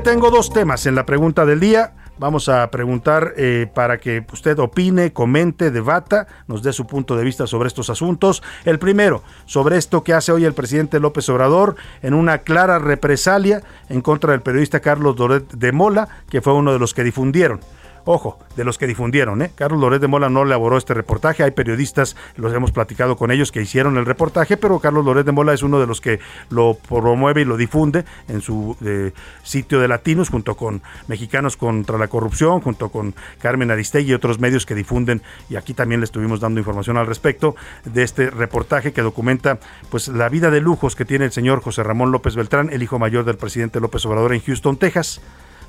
Tengo 0.05 0.31
dos 0.31 0.51
temas 0.51 0.87
en 0.87 0.95
la 0.95 1.05
pregunta 1.05 1.45
del 1.45 1.61
día. 1.61 1.93
Vamos 2.19 2.49
a 2.49 2.71
preguntar 2.71 3.35
eh, 3.37 3.67
para 3.75 3.99
que 3.99 4.25
usted 4.33 4.59
opine, 4.59 5.13
comente, 5.13 5.71
debata, 5.71 6.27
nos 6.47 6.63
dé 6.63 6.73
su 6.73 6.87
punto 6.87 7.17
de 7.17 7.25
vista 7.25 7.47
sobre 7.47 7.69
estos 7.69 7.91
asuntos. 7.91 8.43
El 8.65 8.79
primero, 8.79 9.23
sobre 9.47 9.79
esto 9.79 10.05
que 10.05 10.13
hace 10.13 10.33
hoy 10.33 10.45
el 10.45 10.55
presidente 10.55 11.01
López 11.01 11.29
Obrador 11.29 11.77
en 12.03 12.15
una 12.15 12.39
clara 12.39 12.79
represalia 12.79 13.63
en 13.89 14.01
contra 14.01 14.33
del 14.33 14.43
periodista 14.43 14.81
Carlos 14.81 15.17
Doret 15.17 15.51
de 15.53 15.73
Mola, 15.73 16.09
que 16.29 16.41
fue 16.43 16.53
uno 16.53 16.73
de 16.73 16.79
los 16.79 16.95
que 16.95 17.05
difundieron 17.05 17.61
Ojo, 18.05 18.39
de 18.57 18.65
los 18.65 18.79
que 18.79 18.87
difundieron, 18.87 19.43
¿eh? 19.43 19.51
Carlos 19.55 19.81
Loret 19.81 20.01
de 20.01 20.07
Mola 20.07 20.31
no 20.31 20.43
elaboró 20.43 20.77
este 20.77 20.95
reportaje, 20.95 21.43
hay 21.43 21.51
periodistas, 21.51 22.17
los 22.37 22.53
hemos 22.55 22.73
platicado 22.73 23.17
con 23.17 23.31
ellos, 23.31 23.53
que 23.53 23.63
hicieron 23.63 23.97
el 23.99 24.07
reportaje, 24.07 24.57
pero 24.57 24.79
Carlos 24.79 25.05
Loret 25.05 25.27
de 25.27 25.33
Mola 25.33 25.53
es 25.53 25.63
uno 25.63 25.81
de 25.81 25.87
los 25.87 26.01
que 26.01 26.21
lo 26.49 26.75
promueve 26.75 27.43
y 27.43 27.45
lo 27.45 27.57
difunde 27.57 28.05
en 28.29 28.41
su 28.41 28.77
eh, 28.85 29.13
sitio 29.43 29.81
de 29.81 29.89
Latinos, 29.89 30.31
junto 30.31 30.57
con 30.57 30.83
Mexicanos 31.09 31.57
contra 31.57 31.99
la 31.99 32.09
Corrupción, 32.09 32.61
junto 32.61 32.91
con 32.91 33.15
Carmen 33.41 33.71
Aristegui 33.71 34.11
y 34.11 34.15
otros 34.15 34.41
medios 34.41 34.67
que 34.67 34.75
difunden, 34.75 35.23
y 35.49 35.57
aquí 35.57 35.75
también 35.75 36.01
le 36.01 36.05
estuvimos 36.05 36.41
dando 36.41 36.61
información 36.61 36.97
al 36.97 37.07
respecto 37.07 37.55
de 37.85 38.03
este 38.03 38.31
reportaje 38.31 38.93
que 38.93 39.03
documenta 39.03 39.59
pues 39.91 40.09
la 40.09 40.29
vida 40.29 40.51
de 40.51 40.61
lujos 40.61 40.97
que 40.97 41.05
tiene 41.05 41.27
el 41.27 41.33
señor 41.33 41.61
José 41.61 41.83
Ramón 41.83 42.13
López 42.13 42.35
Beltrán, 42.35 42.71
el 42.73 42.83
hijo 42.83 42.99
mayor 42.99 43.25
del 43.25 43.37
presidente 43.37 43.81
López 43.81 44.05
Obrador 44.07 44.33
en 44.33 44.41
Houston, 44.41 44.77
Texas 44.77 45.21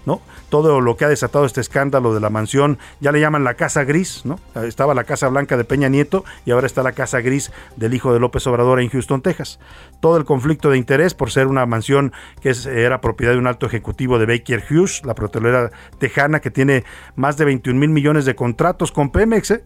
¿no? 0.05 0.21
Todo 0.49 0.81
lo 0.81 0.97
que 0.97 1.05
ha 1.05 1.09
desatado 1.09 1.45
este 1.45 1.61
escándalo 1.61 2.13
de 2.13 2.19
la 2.19 2.29
mansión, 2.29 2.77
ya 2.99 3.11
le 3.11 3.19
llaman 3.19 3.43
la 3.43 3.53
Casa 3.53 3.83
Gris, 3.83 4.25
¿no? 4.25 4.39
Estaba 4.63 4.93
la 4.93 5.03
Casa 5.03 5.27
Blanca 5.27 5.57
de 5.57 5.63
Peña 5.63 5.89
Nieto 5.89 6.25
y 6.45 6.51
ahora 6.51 6.67
está 6.67 6.83
la 6.83 6.91
Casa 6.91 7.21
Gris 7.21 7.51
del 7.75 7.93
hijo 7.93 8.13
de 8.13 8.19
López 8.19 8.45
Obrador 8.47 8.81
en 8.81 8.89
Houston, 8.89 9.21
Texas. 9.21 9.59
Todo 9.99 10.17
el 10.17 10.25
conflicto 10.25 10.69
de 10.69 10.77
interés 10.77 11.13
por 11.13 11.31
ser 11.31 11.47
una 11.47 11.65
mansión 11.65 12.13
que 12.41 12.53
era 12.65 13.01
propiedad 13.01 13.33
de 13.33 13.39
un 13.39 13.47
alto 13.47 13.65
ejecutivo 13.65 14.19
de 14.19 14.25
Baker 14.25 14.63
Hughes, 14.69 15.05
la 15.05 15.15
petrolera 15.15 15.71
tejana 15.99 16.41
que 16.41 16.51
tiene 16.51 16.83
más 17.15 17.37
de 17.37 17.45
21 17.45 17.79
mil 17.79 17.89
millones 17.89 18.25
de 18.25 18.35
contratos 18.35 18.91
con 18.91 19.11
Pemex, 19.11 19.51
¿eh? 19.51 19.63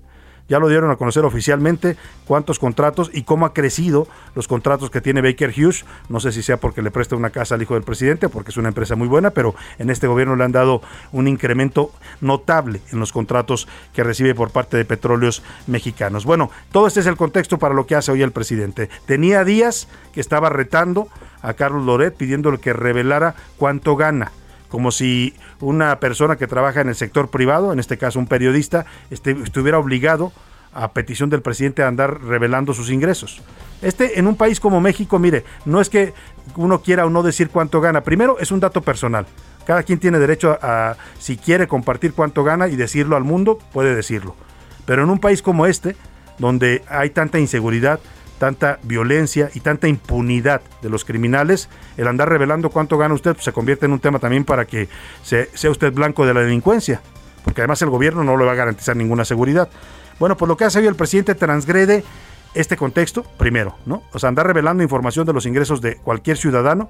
Ya 0.47 0.59
lo 0.59 0.67
dieron 0.67 0.91
a 0.91 0.95
conocer 0.95 1.25
oficialmente 1.25 1.97
cuántos 2.25 2.59
contratos 2.59 3.09
y 3.13 3.23
cómo 3.23 3.45
ha 3.45 3.53
crecido 3.53 4.07
los 4.35 4.47
contratos 4.47 4.89
que 4.89 5.01
tiene 5.01 5.21
Baker 5.21 5.53
Hughes. 5.55 5.85
No 6.09 6.19
sé 6.19 6.31
si 6.31 6.43
sea 6.43 6.57
porque 6.57 6.81
le 6.81 6.91
presta 6.91 7.15
una 7.15 7.29
casa 7.29 7.55
al 7.55 7.61
hijo 7.61 7.73
del 7.73 7.83
presidente, 7.83 8.29
porque 8.29 8.51
es 8.51 8.57
una 8.57 8.69
empresa 8.69 8.95
muy 8.95 9.07
buena, 9.07 9.31
pero 9.31 9.55
en 9.79 9.89
este 9.89 10.07
gobierno 10.07 10.35
le 10.35 10.43
han 10.43 10.51
dado 10.51 10.81
un 11.11 11.27
incremento 11.27 11.91
notable 12.21 12.81
en 12.91 12.99
los 12.99 13.11
contratos 13.11 13.67
que 13.93 14.03
recibe 14.03 14.35
por 14.35 14.51
parte 14.51 14.77
de 14.77 14.85
petróleos 14.85 15.43
mexicanos. 15.67 16.25
Bueno, 16.25 16.51
todo 16.71 16.87
este 16.87 16.99
es 16.99 17.07
el 17.07 17.17
contexto 17.17 17.57
para 17.57 17.73
lo 17.73 17.85
que 17.85 17.95
hace 17.95 18.11
hoy 18.11 18.21
el 18.21 18.31
presidente. 18.31 18.89
Tenía 19.05 19.43
días 19.43 19.87
que 20.13 20.21
estaba 20.21 20.49
retando 20.49 21.07
a 21.41 21.53
Carlos 21.53 21.85
Loret 21.85 22.15
pidiéndole 22.15 22.59
que 22.59 22.73
revelara 22.73 23.35
cuánto 23.57 23.95
gana 23.95 24.31
como 24.75 24.91
si 24.91 25.33
una 25.61 26.01
persona 26.01 26.35
que 26.35 26.47
trabaja 26.47 26.81
en 26.81 26.89
el 26.89 26.95
sector 26.95 27.29
privado, 27.29 27.71
en 27.71 27.79
este 27.79 27.97
caso 27.97 28.19
un 28.19 28.27
periodista, 28.27 28.85
estuviera 29.09 29.79
obligado 29.79 30.33
a 30.73 30.91
petición 30.91 31.29
del 31.29 31.41
presidente 31.41 31.81
a 31.81 31.87
andar 31.87 32.21
revelando 32.21 32.73
sus 32.73 32.89
ingresos. 32.89 33.41
Este, 33.81 34.19
en 34.19 34.27
un 34.27 34.35
país 34.35 34.59
como 34.59 34.81
México, 34.81 35.17
mire, 35.17 35.45
no 35.63 35.79
es 35.79 35.89
que 35.89 36.13
uno 36.57 36.81
quiera 36.81 37.05
o 37.05 37.09
no 37.09 37.23
decir 37.23 37.51
cuánto 37.51 37.79
gana. 37.79 38.01
Primero, 38.01 38.37
es 38.37 38.51
un 38.51 38.59
dato 38.59 38.81
personal. 38.81 39.25
Cada 39.65 39.81
quien 39.83 39.97
tiene 39.97 40.19
derecho 40.19 40.59
a, 40.61 40.97
si 41.19 41.37
quiere 41.37 41.69
compartir 41.69 42.11
cuánto 42.11 42.43
gana 42.43 42.67
y 42.67 42.75
decirlo 42.75 43.15
al 43.15 43.23
mundo, 43.23 43.57
puede 43.71 43.95
decirlo. 43.95 44.35
Pero 44.85 45.03
en 45.03 45.09
un 45.09 45.19
país 45.19 45.41
como 45.41 45.67
este, 45.67 45.95
donde 46.37 46.83
hay 46.89 47.11
tanta 47.11 47.39
inseguridad, 47.39 48.01
tanta 48.37 48.79
violencia 48.83 49.49
y 49.53 49.59
tanta 49.61 49.87
impunidad 49.87 50.61
de 50.81 50.89
los 50.89 51.05
criminales, 51.05 51.69
el 51.97 52.07
andar 52.07 52.29
revelando 52.29 52.69
cuánto 52.69 52.97
gana 52.97 53.13
usted 53.13 53.33
pues, 53.33 53.45
se 53.45 53.53
convierte 53.53 53.85
en 53.85 53.93
un 53.93 53.99
tema 53.99 54.19
también 54.19 54.43
para 54.43 54.65
que 54.65 54.89
sea 55.23 55.71
usted 55.71 55.93
blanco 55.93 56.25
de 56.25 56.33
la 56.33 56.41
delincuencia, 56.41 57.01
porque 57.43 57.61
además 57.61 57.81
el 57.81 57.89
gobierno 57.89 58.23
no 58.23 58.37
le 58.37 58.45
va 58.45 58.51
a 58.51 58.55
garantizar 58.55 58.95
ninguna 58.95 59.25
seguridad. 59.25 59.69
Bueno, 60.19 60.37
pues 60.37 60.47
lo 60.47 60.57
que 60.57 60.65
hace 60.65 60.79
hoy 60.79 60.87
el 60.87 60.95
presidente 60.95 61.35
transgrede 61.35 62.03
este 62.53 62.77
contexto, 62.77 63.23
primero, 63.37 63.75
¿no? 63.85 64.03
O 64.13 64.19
sea, 64.19 64.29
andar 64.29 64.47
revelando 64.47 64.81
información 64.81 65.25
de 65.25 65.33
los 65.33 65.45
ingresos 65.45 65.81
de 65.81 65.97
cualquier 65.97 66.37
ciudadano, 66.37 66.89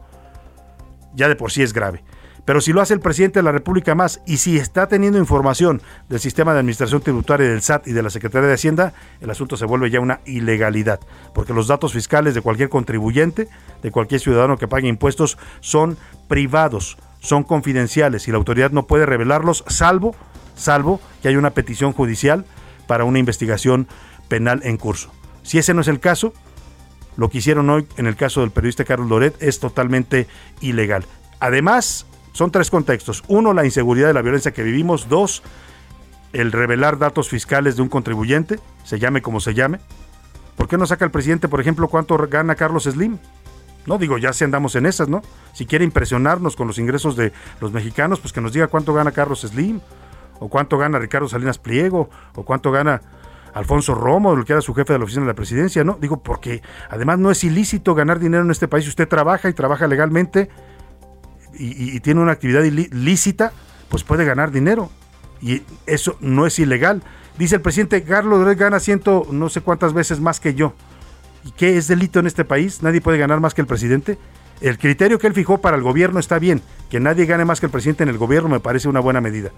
ya 1.15 1.27
de 1.27 1.35
por 1.35 1.51
sí 1.51 1.63
es 1.63 1.73
grave. 1.73 2.03
Pero 2.45 2.61
si 2.61 2.73
lo 2.73 2.81
hace 2.81 2.93
el 2.93 2.99
presidente 2.99 3.39
de 3.39 3.43
la 3.43 3.51
República 3.51 3.95
más 3.95 4.21
y 4.27 4.37
si 4.37 4.57
está 4.57 4.87
teniendo 4.87 5.17
información 5.17 5.81
del 6.09 6.19
sistema 6.19 6.53
de 6.53 6.59
administración 6.59 7.01
tributaria 7.01 7.49
del 7.49 7.63
SAT 7.63 7.87
y 7.87 7.91
de 7.93 8.03
la 8.03 8.11
Secretaría 8.11 8.47
de 8.47 8.53
Hacienda, 8.53 8.93
el 9.19 9.31
asunto 9.31 9.57
se 9.57 9.65
vuelve 9.65 9.89
ya 9.89 9.99
una 9.99 10.21
ilegalidad, 10.25 10.99
porque 11.33 11.53
los 11.53 11.67
datos 11.67 11.93
fiscales 11.93 12.35
de 12.35 12.41
cualquier 12.41 12.69
contribuyente, 12.69 13.47
de 13.81 13.91
cualquier 13.91 14.21
ciudadano 14.21 14.57
que 14.57 14.67
pague 14.67 14.87
impuestos, 14.87 15.39
son 15.59 15.97
privados, 16.27 16.97
son 17.19 17.43
confidenciales 17.43 18.27
y 18.27 18.31
la 18.31 18.37
autoridad 18.37 18.69
no 18.69 18.85
puede 18.85 19.07
revelarlos 19.07 19.63
salvo, 19.67 20.15
salvo 20.55 21.01
que 21.23 21.29
haya 21.29 21.39
una 21.39 21.49
petición 21.49 21.93
judicial 21.93 22.45
para 22.85 23.05
una 23.05 23.17
investigación 23.17 23.87
penal 24.27 24.61
en 24.63 24.77
curso. 24.77 25.11
Si 25.41 25.57
ese 25.57 25.73
no 25.73 25.81
es 25.81 25.87
el 25.87 25.99
caso, 25.99 26.31
lo 27.17 27.29
que 27.29 27.39
hicieron 27.39 27.69
hoy 27.71 27.87
en 27.97 28.05
el 28.05 28.15
caso 28.15 28.41
del 28.41 28.51
periodista 28.51 28.83
Carlos 28.83 29.09
Loret 29.09 29.41
es 29.41 29.59
totalmente 29.59 30.27
ilegal. 30.61 31.05
Además, 31.39 32.05
son 32.35 32.51
tres 32.51 32.69
contextos. 32.69 33.23
Uno, 33.29 33.53
la 33.53 33.63
inseguridad 33.63 34.09
y 34.09 34.13
la 34.13 34.21
violencia 34.21 34.51
que 34.51 34.61
vivimos. 34.61 35.07
Dos, 35.07 35.41
el 36.33 36.51
revelar 36.51 36.97
datos 36.97 37.29
fiscales 37.29 37.77
de 37.77 37.81
un 37.81 37.87
contribuyente, 37.87 38.59
se 38.83 38.99
llame 38.99 39.21
como 39.21 39.39
se 39.39 39.53
llame. 39.53 39.79
¿Por 40.57 40.67
qué 40.67 40.77
no 40.77 40.85
saca 40.85 41.05
el 41.05 41.11
presidente, 41.11 41.47
por 41.47 41.61
ejemplo, 41.61 41.87
cuánto 41.87 42.17
gana 42.27 42.55
Carlos 42.55 42.83
Slim? 42.83 43.19
No, 43.85 43.97
digo, 43.97 44.17
ya 44.17 44.33
si 44.33 44.43
andamos 44.43 44.75
en 44.75 44.85
esas, 44.85 45.07
¿no? 45.07 45.21
Si 45.53 45.65
quiere 45.65 45.85
impresionarnos 45.85 46.57
con 46.57 46.67
los 46.67 46.77
ingresos 46.77 47.15
de 47.15 47.31
los 47.61 47.71
mexicanos, 47.71 48.19
pues 48.19 48.33
que 48.33 48.41
nos 48.41 48.51
diga 48.51 48.67
cuánto 48.67 48.93
gana 48.93 49.13
Carlos 49.13 49.39
Slim, 49.39 49.79
o 50.39 50.49
cuánto 50.49 50.77
gana 50.77 50.99
Ricardo 50.99 51.29
Salinas 51.29 51.57
Pliego, 51.57 52.09
o 52.35 52.43
cuánto 52.43 52.69
gana 52.69 53.01
Alfonso 53.53 53.95
Romo, 53.95 54.33
el 54.33 54.43
que 54.43 54.51
era 54.51 54.61
su 54.61 54.73
jefe 54.73 54.91
de 54.91 54.99
la 54.99 55.05
oficina 55.05 55.21
de 55.21 55.29
la 55.29 55.35
presidencia, 55.35 55.85
¿no? 55.85 55.97
Digo, 56.01 56.17
porque 56.17 56.61
además 56.89 57.17
no 57.17 57.31
es 57.31 57.45
ilícito 57.45 57.95
ganar 57.95 58.19
dinero 58.19 58.43
en 58.43 58.51
este 58.51 58.67
país. 58.67 58.85
Usted 58.89 59.07
trabaja 59.07 59.47
y 59.47 59.53
trabaja 59.53 59.87
legalmente 59.87 60.49
y, 61.57 61.99
tiene 61.99 62.21
una 62.21 62.31
actividad 62.31 62.63
ilícita, 62.63 63.53
pues 63.89 64.03
puede 64.03 64.25
ganar 64.25 64.51
dinero. 64.51 64.89
Y 65.41 65.63
eso 65.85 66.17
no 66.21 66.45
es 66.45 66.57
ilegal. 66.59 67.03
Dice 67.37 67.55
el 67.55 67.61
presidente, 67.61 68.03
Carlos 68.03 68.55
gana 68.55 68.79
ciento 68.79 69.27
no 69.31 69.49
sé 69.49 69.61
cuántas 69.61 69.93
veces 69.93 70.19
más 70.19 70.39
que 70.39 70.55
yo. 70.55 70.73
¿Y 71.43 71.51
qué 71.51 71.77
es 71.77 71.87
delito 71.87 72.19
en 72.19 72.27
este 72.27 72.45
país? 72.45 72.81
¿Nadie 72.81 73.01
puede 73.01 73.17
ganar 73.17 73.39
más 73.39 73.53
que 73.53 73.61
el 73.61 73.67
presidente? 73.67 74.17
El 74.61 74.77
criterio 74.77 75.19
que 75.19 75.27
él 75.27 75.33
fijó 75.33 75.59
para 75.59 75.77
el 75.77 75.83
gobierno 75.83 76.19
está 76.19 76.39
bien. 76.39 76.61
Que 76.89 76.99
nadie 76.99 77.25
gane 77.25 77.45
más 77.45 77.59
que 77.59 77.67
el 77.67 77.71
presidente 77.71 78.03
en 78.03 78.09
el 78.09 78.17
gobierno 78.17 78.49
me 78.49 78.59
parece 78.59 78.87
una 78.87 78.99
buena 78.99 79.21
medida. 79.21 79.51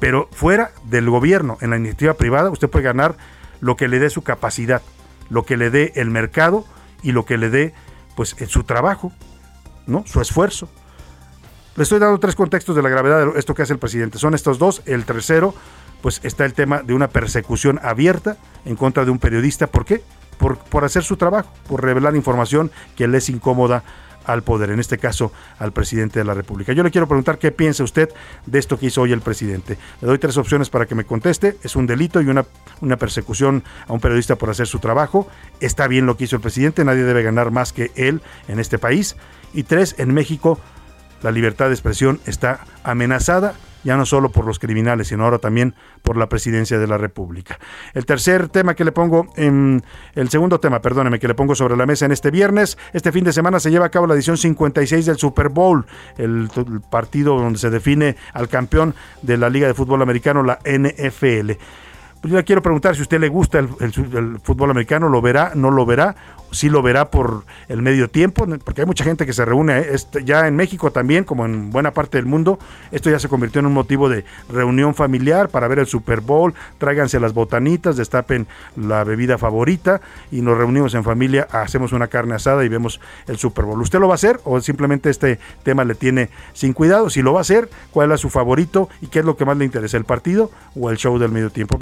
Pero 0.00 0.28
fuera 0.32 0.70
del 0.84 1.10
gobierno, 1.10 1.58
en 1.60 1.70
la 1.70 1.76
iniciativa 1.76 2.14
privada, 2.14 2.50
usted 2.50 2.68
puede 2.68 2.84
ganar 2.84 3.16
lo 3.60 3.76
que 3.76 3.88
le 3.88 3.98
dé 3.98 4.10
su 4.10 4.22
capacidad, 4.22 4.82
lo 5.28 5.44
que 5.44 5.56
le 5.56 5.70
dé 5.70 5.92
el 5.96 6.10
mercado 6.10 6.64
y 7.02 7.12
lo 7.12 7.24
que 7.24 7.36
le 7.36 7.50
dé 7.50 7.74
pues 8.16 8.34
su 8.48 8.64
trabajo, 8.64 9.12
¿no? 9.86 10.04
Su 10.06 10.20
esfuerzo. 10.20 10.68
Le 11.78 11.84
estoy 11.84 12.00
dando 12.00 12.18
tres 12.18 12.34
contextos 12.34 12.74
de 12.74 12.82
la 12.82 12.88
gravedad 12.88 13.24
de 13.24 13.38
esto 13.38 13.54
que 13.54 13.62
hace 13.62 13.72
el 13.72 13.78
presidente. 13.78 14.18
Son 14.18 14.34
estos 14.34 14.58
dos. 14.58 14.82
El 14.84 15.04
tercero, 15.04 15.54
pues 16.02 16.20
está 16.24 16.44
el 16.44 16.52
tema 16.52 16.82
de 16.82 16.92
una 16.92 17.06
persecución 17.06 17.78
abierta 17.80 18.36
en 18.64 18.74
contra 18.74 19.04
de 19.04 19.12
un 19.12 19.20
periodista. 19.20 19.68
¿Por 19.68 19.84
qué? 19.84 20.02
Por, 20.38 20.84
hacer 20.84 21.04
su 21.04 21.16
trabajo, 21.16 21.52
por 21.68 21.84
revelar 21.84 22.16
información 22.16 22.72
que 22.96 23.06
le 23.06 23.18
es 23.18 23.28
incómoda 23.28 23.84
al 24.24 24.42
poder, 24.42 24.70
en 24.70 24.80
este 24.80 24.98
caso 24.98 25.30
al 25.60 25.72
presidente 25.72 26.18
de 26.18 26.24
la 26.24 26.34
República. 26.34 26.72
Yo 26.72 26.82
le 26.82 26.90
quiero 26.90 27.06
preguntar 27.06 27.38
qué 27.38 27.52
piensa 27.52 27.84
usted 27.84 28.08
de 28.44 28.58
esto 28.58 28.76
que 28.76 28.86
hizo 28.86 29.02
hoy 29.02 29.12
el 29.12 29.20
presidente. 29.20 29.78
Le 30.00 30.08
doy 30.08 30.18
tres 30.18 30.36
opciones 30.36 30.70
para 30.70 30.86
que 30.86 30.96
me 30.96 31.04
conteste. 31.04 31.58
Es 31.62 31.76
un 31.76 31.86
delito 31.86 32.20
y 32.20 32.26
una, 32.26 32.44
una 32.80 32.96
persecución 32.96 33.62
a 33.86 33.92
un 33.92 34.00
periodista 34.00 34.34
por 34.34 34.50
hacer 34.50 34.66
su 34.66 34.80
trabajo. 34.80 35.28
Está 35.60 35.86
bien 35.86 36.06
lo 36.06 36.16
que 36.16 36.24
hizo 36.24 36.34
el 36.34 36.42
presidente, 36.42 36.84
nadie 36.84 37.04
debe 37.04 37.22
ganar 37.22 37.52
más 37.52 37.72
que 37.72 37.92
él 37.94 38.20
en 38.48 38.58
este 38.58 38.80
país. 38.80 39.14
Y 39.54 39.62
tres, 39.62 39.94
en 39.98 40.12
México 40.12 40.58
la 41.22 41.30
libertad 41.30 41.66
de 41.66 41.72
expresión 41.72 42.20
está 42.26 42.60
amenazada 42.84 43.54
ya 43.84 43.96
no 43.96 44.06
solo 44.06 44.30
por 44.30 44.44
los 44.44 44.58
criminales, 44.58 45.08
sino 45.08 45.24
ahora 45.24 45.38
también 45.38 45.74
por 46.02 46.16
la 46.16 46.28
presidencia 46.28 46.78
de 46.78 46.86
la 46.86 46.98
República. 46.98 47.58
El 47.94 48.06
tercer 48.06 48.48
tema 48.48 48.74
que 48.74 48.84
le 48.84 48.92
pongo, 48.92 49.32
en, 49.36 49.82
el 50.14 50.28
segundo 50.28 50.60
tema, 50.60 50.82
perdóneme, 50.82 51.18
que 51.18 51.28
le 51.28 51.34
pongo 51.34 51.54
sobre 51.54 51.76
la 51.76 51.86
mesa 51.86 52.04
en 52.04 52.12
este 52.12 52.30
viernes, 52.30 52.76
este 52.92 53.12
fin 53.12 53.24
de 53.24 53.32
semana 53.32 53.60
se 53.60 53.70
lleva 53.70 53.86
a 53.86 53.90
cabo 53.90 54.06
la 54.06 54.14
edición 54.14 54.36
56 54.36 55.06
del 55.06 55.16
Super 55.16 55.48
Bowl, 55.48 55.86
el, 56.16 56.50
el 56.56 56.80
partido 56.80 57.38
donde 57.38 57.58
se 57.58 57.70
define 57.70 58.16
al 58.32 58.48
campeón 58.48 58.94
de 59.22 59.36
la 59.36 59.48
Liga 59.48 59.66
de 59.66 59.74
Fútbol 59.74 60.02
Americano, 60.02 60.42
la 60.42 60.58
NFL. 60.64 61.52
Pues 62.20 62.32
yo 62.32 62.36
le 62.36 62.44
quiero 62.44 62.62
preguntar 62.62 62.94
si 62.94 63.00
a 63.00 63.02
usted 63.02 63.20
le 63.20 63.28
gusta 63.28 63.58
el, 63.58 63.68
fútbol 64.42 64.70
americano, 64.70 65.08
¿lo 65.08 65.22
verá? 65.22 65.52
¿No 65.54 65.70
lo 65.70 65.86
verá? 65.86 66.16
sí 66.50 66.68
lo 66.68 66.82
verá 66.82 67.10
por 67.10 67.44
el 67.68 67.82
medio 67.82 68.08
tiempo, 68.08 68.46
porque 68.64 68.82
hay 68.82 68.86
mucha 68.86 69.04
gente 69.04 69.26
que 69.26 69.32
se 69.32 69.44
reúne 69.44 69.78
¿eh? 69.80 69.96
ya 70.24 70.46
en 70.46 70.56
México 70.56 70.90
también, 70.90 71.24
como 71.24 71.44
en 71.44 71.70
buena 71.70 71.92
parte 71.92 72.18
del 72.18 72.26
mundo, 72.26 72.58
esto 72.90 73.10
ya 73.10 73.18
se 73.18 73.28
convirtió 73.28 73.60
en 73.60 73.66
un 73.66 73.72
motivo 73.72 74.08
de 74.08 74.24
reunión 74.50 74.94
familiar 74.94 75.48
para 75.48 75.68
ver 75.68 75.80
el 75.80 75.86
Super 75.86 76.20
Bowl, 76.20 76.54
tráiganse 76.78 77.20
las 77.20 77.34
botanitas, 77.34 77.96
destapen 77.96 78.46
la 78.76 79.04
bebida 79.04 79.38
favorita 79.38 80.00
y 80.30 80.40
nos 80.40 80.56
reunimos 80.56 80.94
en 80.94 81.04
familia, 81.04 81.46
hacemos 81.50 81.92
una 81.92 82.08
carne 82.08 82.34
asada 82.34 82.64
y 82.64 82.68
vemos 82.68 83.00
el 83.26 83.38
Super 83.38 83.64
Bowl. 83.64 83.80
¿Usted 83.80 83.98
lo 83.98 84.08
va 84.08 84.14
a 84.14 84.16
hacer 84.16 84.40
o 84.44 84.60
simplemente 84.60 85.10
este 85.10 85.38
tema 85.62 85.84
le 85.84 85.94
tiene 85.94 86.30
sin 86.52 86.72
cuidado? 86.72 87.10
Si 87.10 87.22
lo 87.22 87.32
va 87.32 87.40
a 87.40 87.42
hacer, 87.42 87.68
¿cuál 87.90 88.12
es 88.12 88.20
su 88.20 88.30
favorito 88.30 88.88
y 89.00 89.08
qué 89.08 89.20
es 89.20 89.24
lo 89.24 89.36
que 89.36 89.44
más 89.44 89.56
le 89.56 89.64
interesa, 89.64 89.96
el 89.96 90.04
partido 90.04 90.50
o 90.74 90.90
el 90.90 90.96
show 90.96 91.18
del 91.18 91.30
medio 91.30 91.50
tiempo? 91.50 91.78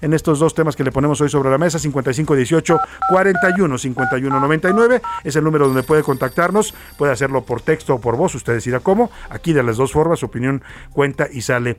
En 0.00 0.14
estos 0.14 0.38
dos 0.38 0.54
temas 0.54 0.76
que 0.76 0.84
le 0.84 0.92
ponemos 0.92 1.20
hoy 1.20 1.28
sobre 1.28 1.50
la 1.50 1.58
mesa, 1.58 1.78
5518 1.78 2.78
41 3.08 3.78
5199 3.78 5.02
es 5.24 5.36
el 5.36 5.44
número 5.44 5.66
donde 5.66 5.82
puede 5.82 6.02
contactarnos, 6.02 6.74
puede 6.96 7.12
hacerlo 7.12 7.42
por 7.42 7.60
texto 7.60 7.94
o 7.94 8.00
por 8.00 8.16
voz, 8.16 8.34
usted 8.34 8.52
decida 8.52 8.80
cómo, 8.80 9.10
aquí 9.28 9.52
de 9.52 9.62
las 9.62 9.76
dos 9.76 9.92
formas 9.92 10.20
su 10.20 10.26
opinión 10.26 10.62
cuenta 10.92 11.26
y 11.30 11.42
sale 11.42 11.78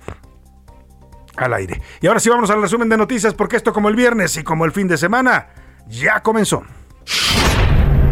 al 1.38 1.54
aire. 1.54 1.82
Y 2.02 2.08
ahora 2.08 2.20
sí 2.20 2.30
vamos 2.30 2.50
al 2.50 2.62
resumen 2.62 2.90
de 2.90 2.98
noticias 2.98 3.34
porque 3.34 3.56
esto 3.56 3.72
como 3.72 3.88
el 3.88 3.96
viernes 3.96 4.36
y 4.38 4.44
como 4.44 4.66
el 4.66 4.72
fin 4.72 4.88
de 4.88 4.98
semana 4.98 5.48
ya 5.88 6.22
comenzó. 6.22 6.64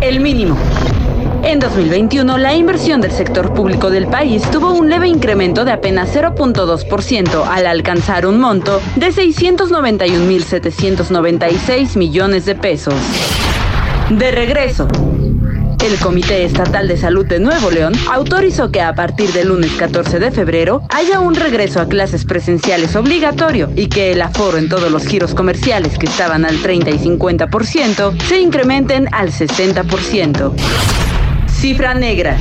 El 0.02 0.22
mínimo. 0.22 0.58
En 1.44 1.60
2021, 1.60 2.38
la 2.38 2.54
inversión 2.54 3.02
del 3.02 3.12
sector 3.12 3.54
público 3.54 3.90
del 3.90 4.08
país 4.08 4.44
tuvo 4.52 4.74
un 4.74 4.90
leve 4.90 5.08
incremento 5.08 5.64
de 5.64 5.72
apenas 5.72 6.14
0.2% 6.14 7.46
al 7.48 7.66
alcanzar 7.66 8.26
un 8.26 8.38
monto 8.40 8.82
de 8.98 9.08
691.796 9.08 11.96
millones 11.98 12.46
de 12.46 12.56
pesos. 12.56 12.94
De 14.10 14.32
regreso. 14.32 14.90
El 15.84 15.98
Comité 16.00 16.44
Estatal 16.44 16.88
de 16.90 16.98
Salud 16.98 17.26
de 17.26 17.40
Nuevo 17.40 17.72
León 17.72 17.94
autorizó 18.12 18.70
que 18.70 18.82
a 18.82 18.94
partir 18.94 19.32
del 19.32 19.48
lunes 19.48 19.72
14 19.72 20.20
de 20.20 20.32
febrero 20.32 20.82
haya 20.90 21.22
un 21.22 21.36
regreso 21.36 21.80
a 21.80 21.88
clases 21.88 22.26
presenciales 22.26 22.98
obligatorio 22.98 23.72
y 23.78 23.88
que 23.88 24.12
el 24.12 24.22
aforo 24.22 24.58
en 24.58 24.68
todos 24.68 24.92
los 24.92 25.08
giros 25.08 25.34
comerciales 25.34 25.98
que 25.98 26.08
estaban 26.08 26.44
al 26.44 26.62
30 26.62 26.90
y 26.90 27.00
50% 27.00 28.22
se 28.24 28.42
incrementen 28.42 29.08
al 29.14 29.32
60%. 29.32 31.09
Cifra 31.60 31.94
negra. 31.94 32.38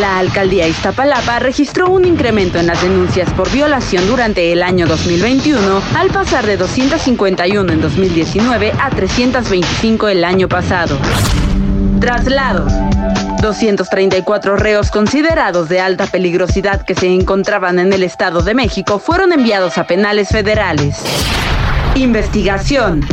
La 0.00 0.18
alcaldía 0.18 0.66
Iztapalapa 0.66 1.38
registró 1.38 1.90
un 1.90 2.06
incremento 2.06 2.58
en 2.58 2.66
las 2.66 2.80
denuncias 2.80 3.30
por 3.34 3.50
violación 3.52 4.06
durante 4.06 4.52
el 4.52 4.62
año 4.62 4.86
2021, 4.86 5.82
al 5.94 6.08
pasar 6.08 6.46
de 6.46 6.56
251 6.56 7.70
en 7.70 7.80
2019 7.82 8.72
a 8.80 8.88
325 8.88 10.08
el 10.08 10.24
año 10.24 10.48
pasado. 10.48 10.96
Traslados. 12.00 12.72
234 13.42 14.56
reos 14.56 14.90
considerados 14.90 15.68
de 15.68 15.80
alta 15.80 16.06
peligrosidad 16.06 16.86
que 16.86 16.94
se 16.94 17.08
encontraban 17.08 17.78
en 17.78 17.92
el 17.92 18.02
Estado 18.02 18.40
de 18.40 18.54
México 18.54 18.98
fueron 18.98 19.34
enviados 19.34 19.76
a 19.76 19.86
penales 19.86 20.30
federales. 20.30 20.96
Investigación. 21.94 23.06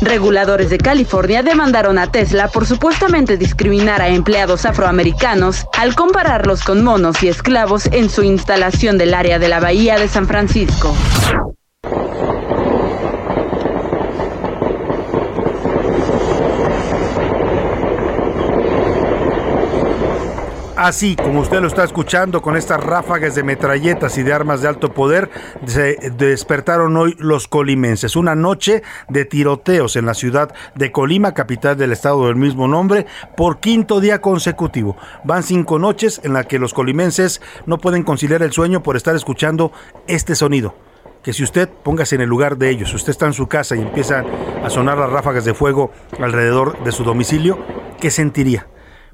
Reguladores 0.00 0.70
de 0.70 0.78
California 0.78 1.42
demandaron 1.42 1.98
a 1.98 2.10
Tesla 2.10 2.48
por 2.48 2.66
supuestamente 2.66 3.36
discriminar 3.36 4.02
a 4.02 4.08
empleados 4.08 4.66
afroamericanos 4.66 5.66
al 5.78 5.94
compararlos 5.94 6.62
con 6.62 6.82
monos 6.82 7.22
y 7.22 7.28
esclavos 7.28 7.86
en 7.86 8.10
su 8.10 8.22
instalación 8.22 8.98
del 8.98 9.14
área 9.14 9.38
de 9.38 9.48
la 9.48 9.60
Bahía 9.60 9.98
de 9.98 10.08
San 10.08 10.26
Francisco. 10.26 10.94
Así 20.84 21.16
como 21.16 21.40
usted 21.40 21.62
lo 21.62 21.68
está 21.68 21.82
escuchando 21.82 22.42
con 22.42 22.58
estas 22.58 22.78
ráfagas 22.78 23.34
de 23.34 23.42
metralletas 23.42 24.18
y 24.18 24.22
de 24.22 24.34
armas 24.34 24.60
de 24.60 24.68
alto 24.68 24.92
poder, 24.92 25.30
se 25.64 25.96
despertaron 26.18 26.94
hoy 26.98 27.16
los 27.18 27.48
colimenses. 27.48 28.16
Una 28.16 28.34
noche 28.34 28.82
de 29.08 29.24
tiroteos 29.24 29.96
en 29.96 30.04
la 30.04 30.12
ciudad 30.12 30.54
de 30.74 30.92
Colima, 30.92 31.32
capital 31.32 31.78
del 31.78 31.92
estado 31.92 32.26
del 32.26 32.36
mismo 32.36 32.68
nombre, 32.68 33.06
por 33.34 33.60
quinto 33.60 33.98
día 33.98 34.20
consecutivo. 34.20 34.98
Van 35.24 35.42
cinco 35.42 35.78
noches 35.78 36.20
en 36.22 36.34
las 36.34 36.44
que 36.44 36.58
los 36.58 36.74
colimenses 36.74 37.40
no 37.64 37.78
pueden 37.78 38.02
conciliar 38.02 38.42
el 38.42 38.52
sueño 38.52 38.82
por 38.82 38.96
estar 38.96 39.16
escuchando 39.16 39.72
este 40.06 40.34
sonido 40.34 40.74
que 41.22 41.32
si 41.32 41.42
usted 41.42 41.70
póngase 41.82 42.16
en 42.16 42.20
el 42.20 42.28
lugar 42.28 42.58
de 42.58 42.68
ellos, 42.68 42.92
usted 42.92 43.08
está 43.08 43.24
en 43.24 43.32
su 43.32 43.46
casa 43.46 43.74
y 43.74 43.80
empiezan 43.80 44.26
a 44.62 44.68
sonar 44.68 44.98
las 44.98 45.08
ráfagas 45.08 45.46
de 45.46 45.54
fuego 45.54 45.90
alrededor 46.20 46.84
de 46.84 46.92
su 46.92 47.02
domicilio, 47.02 47.58
¿qué 47.98 48.10
sentiría? 48.10 48.66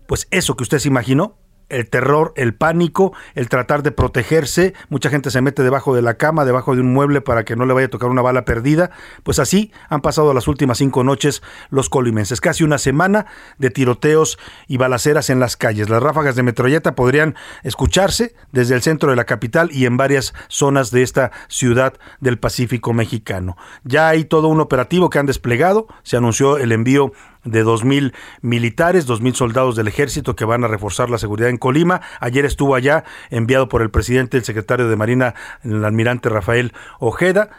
Pues 0.09 0.27
eso 0.33 0.57
que 0.57 0.65
usted 0.65 0.81
se 0.81 0.89
imaginó 0.89 1.37
el 1.71 1.89
terror, 1.89 2.33
el 2.37 2.55
pánico, 2.55 3.13
el 3.35 3.49
tratar 3.49 3.83
de 3.83 3.93
protegerse. 3.93 4.75
Mucha 4.89 5.11
gente 5.11 5.31
se 5.31 5.41
mete 5.41 5.63
debajo 5.63 5.95
de 5.95 6.03
la 6.03 6.15
cama, 6.15 6.45
debajo 6.45 6.75
de 6.75 6.83
un 6.83 6.93
mueble 6.93 7.21
para 7.21 7.45
que 7.45 7.57
no 7.57 7.67
le 7.67 7.73
vaya 7.73 7.87
a 7.87 7.91
tocar 7.91 8.11
una 8.11 8.23
bala 8.23 8.45
perdida. 8.45 8.91
Pues 9.23 9.39
así 9.39 9.73
han 9.89 10.01
pasado 10.01 10.35
las 10.35 10.49
últimas 10.49 10.79
cinco 10.79 11.05
noches 11.05 11.43
los 11.71 11.89
colimenses. 11.89 12.41
Casi 12.41 12.65
una 12.65 12.79
semana 12.79 13.27
de 13.59 13.71
tiroteos 13.71 14.39
y 14.67 14.77
balaceras 14.77 15.31
en 15.31 15.41
las 15.41 15.57
calles. 15.57 15.89
Las 15.89 16.03
ráfagas 16.03 16.37
de 16.37 16.43
metralleta 16.43 16.95
podrían 16.95 17.35
escucharse 17.63 18.35
desde 18.53 18.75
el 18.75 18.83
centro 18.83 19.11
de 19.11 19.17
la 19.17 19.25
capital 19.25 19.71
y 19.73 19.87
en 19.87 19.97
varias 19.97 20.35
zonas 20.49 20.91
de 20.91 21.03
esta 21.03 21.31
ciudad 21.49 21.95
del 22.21 22.39
Pacífico 22.39 22.93
mexicano. 22.93 23.57
Ya 23.85 24.09
hay 24.09 24.25
todo 24.25 24.49
un 24.49 24.61
operativo 24.61 25.11
que 25.11 25.19
han 25.19 25.27
desplegado. 25.27 25.87
Se 26.03 26.17
anunció 26.17 26.59
el 26.59 26.73
envío 26.73 27.13
de 27.45 27.65
2.000 27.65 28.13
militares, 28.43 29.09
2.000 29.09 29.35
soldados 29.35 29.77
del 29.77 29.89
ejército 29.89 30.37
que 30.37 30.45
van 30.45 30.65
a 30.65 30.69
reforzar 30.69 31.11
la 31.11 31.19
seguridad 31.19 31.51
en 31.51 31.59
Colima. 31.59 32.01
Ayer 32.21 32.45
estuvo 32.45 32.75
allá 32.75 33.05
enviado 33.31 33.69
por 33.69 33.83
el 33.83 33.91
presidente, 33.91 34.37
el 34.37 34.45
secretario 34.45 34.89
de 34.89 34.97
Marina, 34.97 35.35
el 35.63 35.85
almirante 35.85 36.29
Rafael 36.29 36.73
Ojeda. 36.99 37.51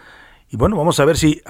Y 0.50 0.58
bueno, 0.58 0.76
vamos 0.76 1.00
a 1.00 1.06
ver 1.06 1.18
si 1.18 1.42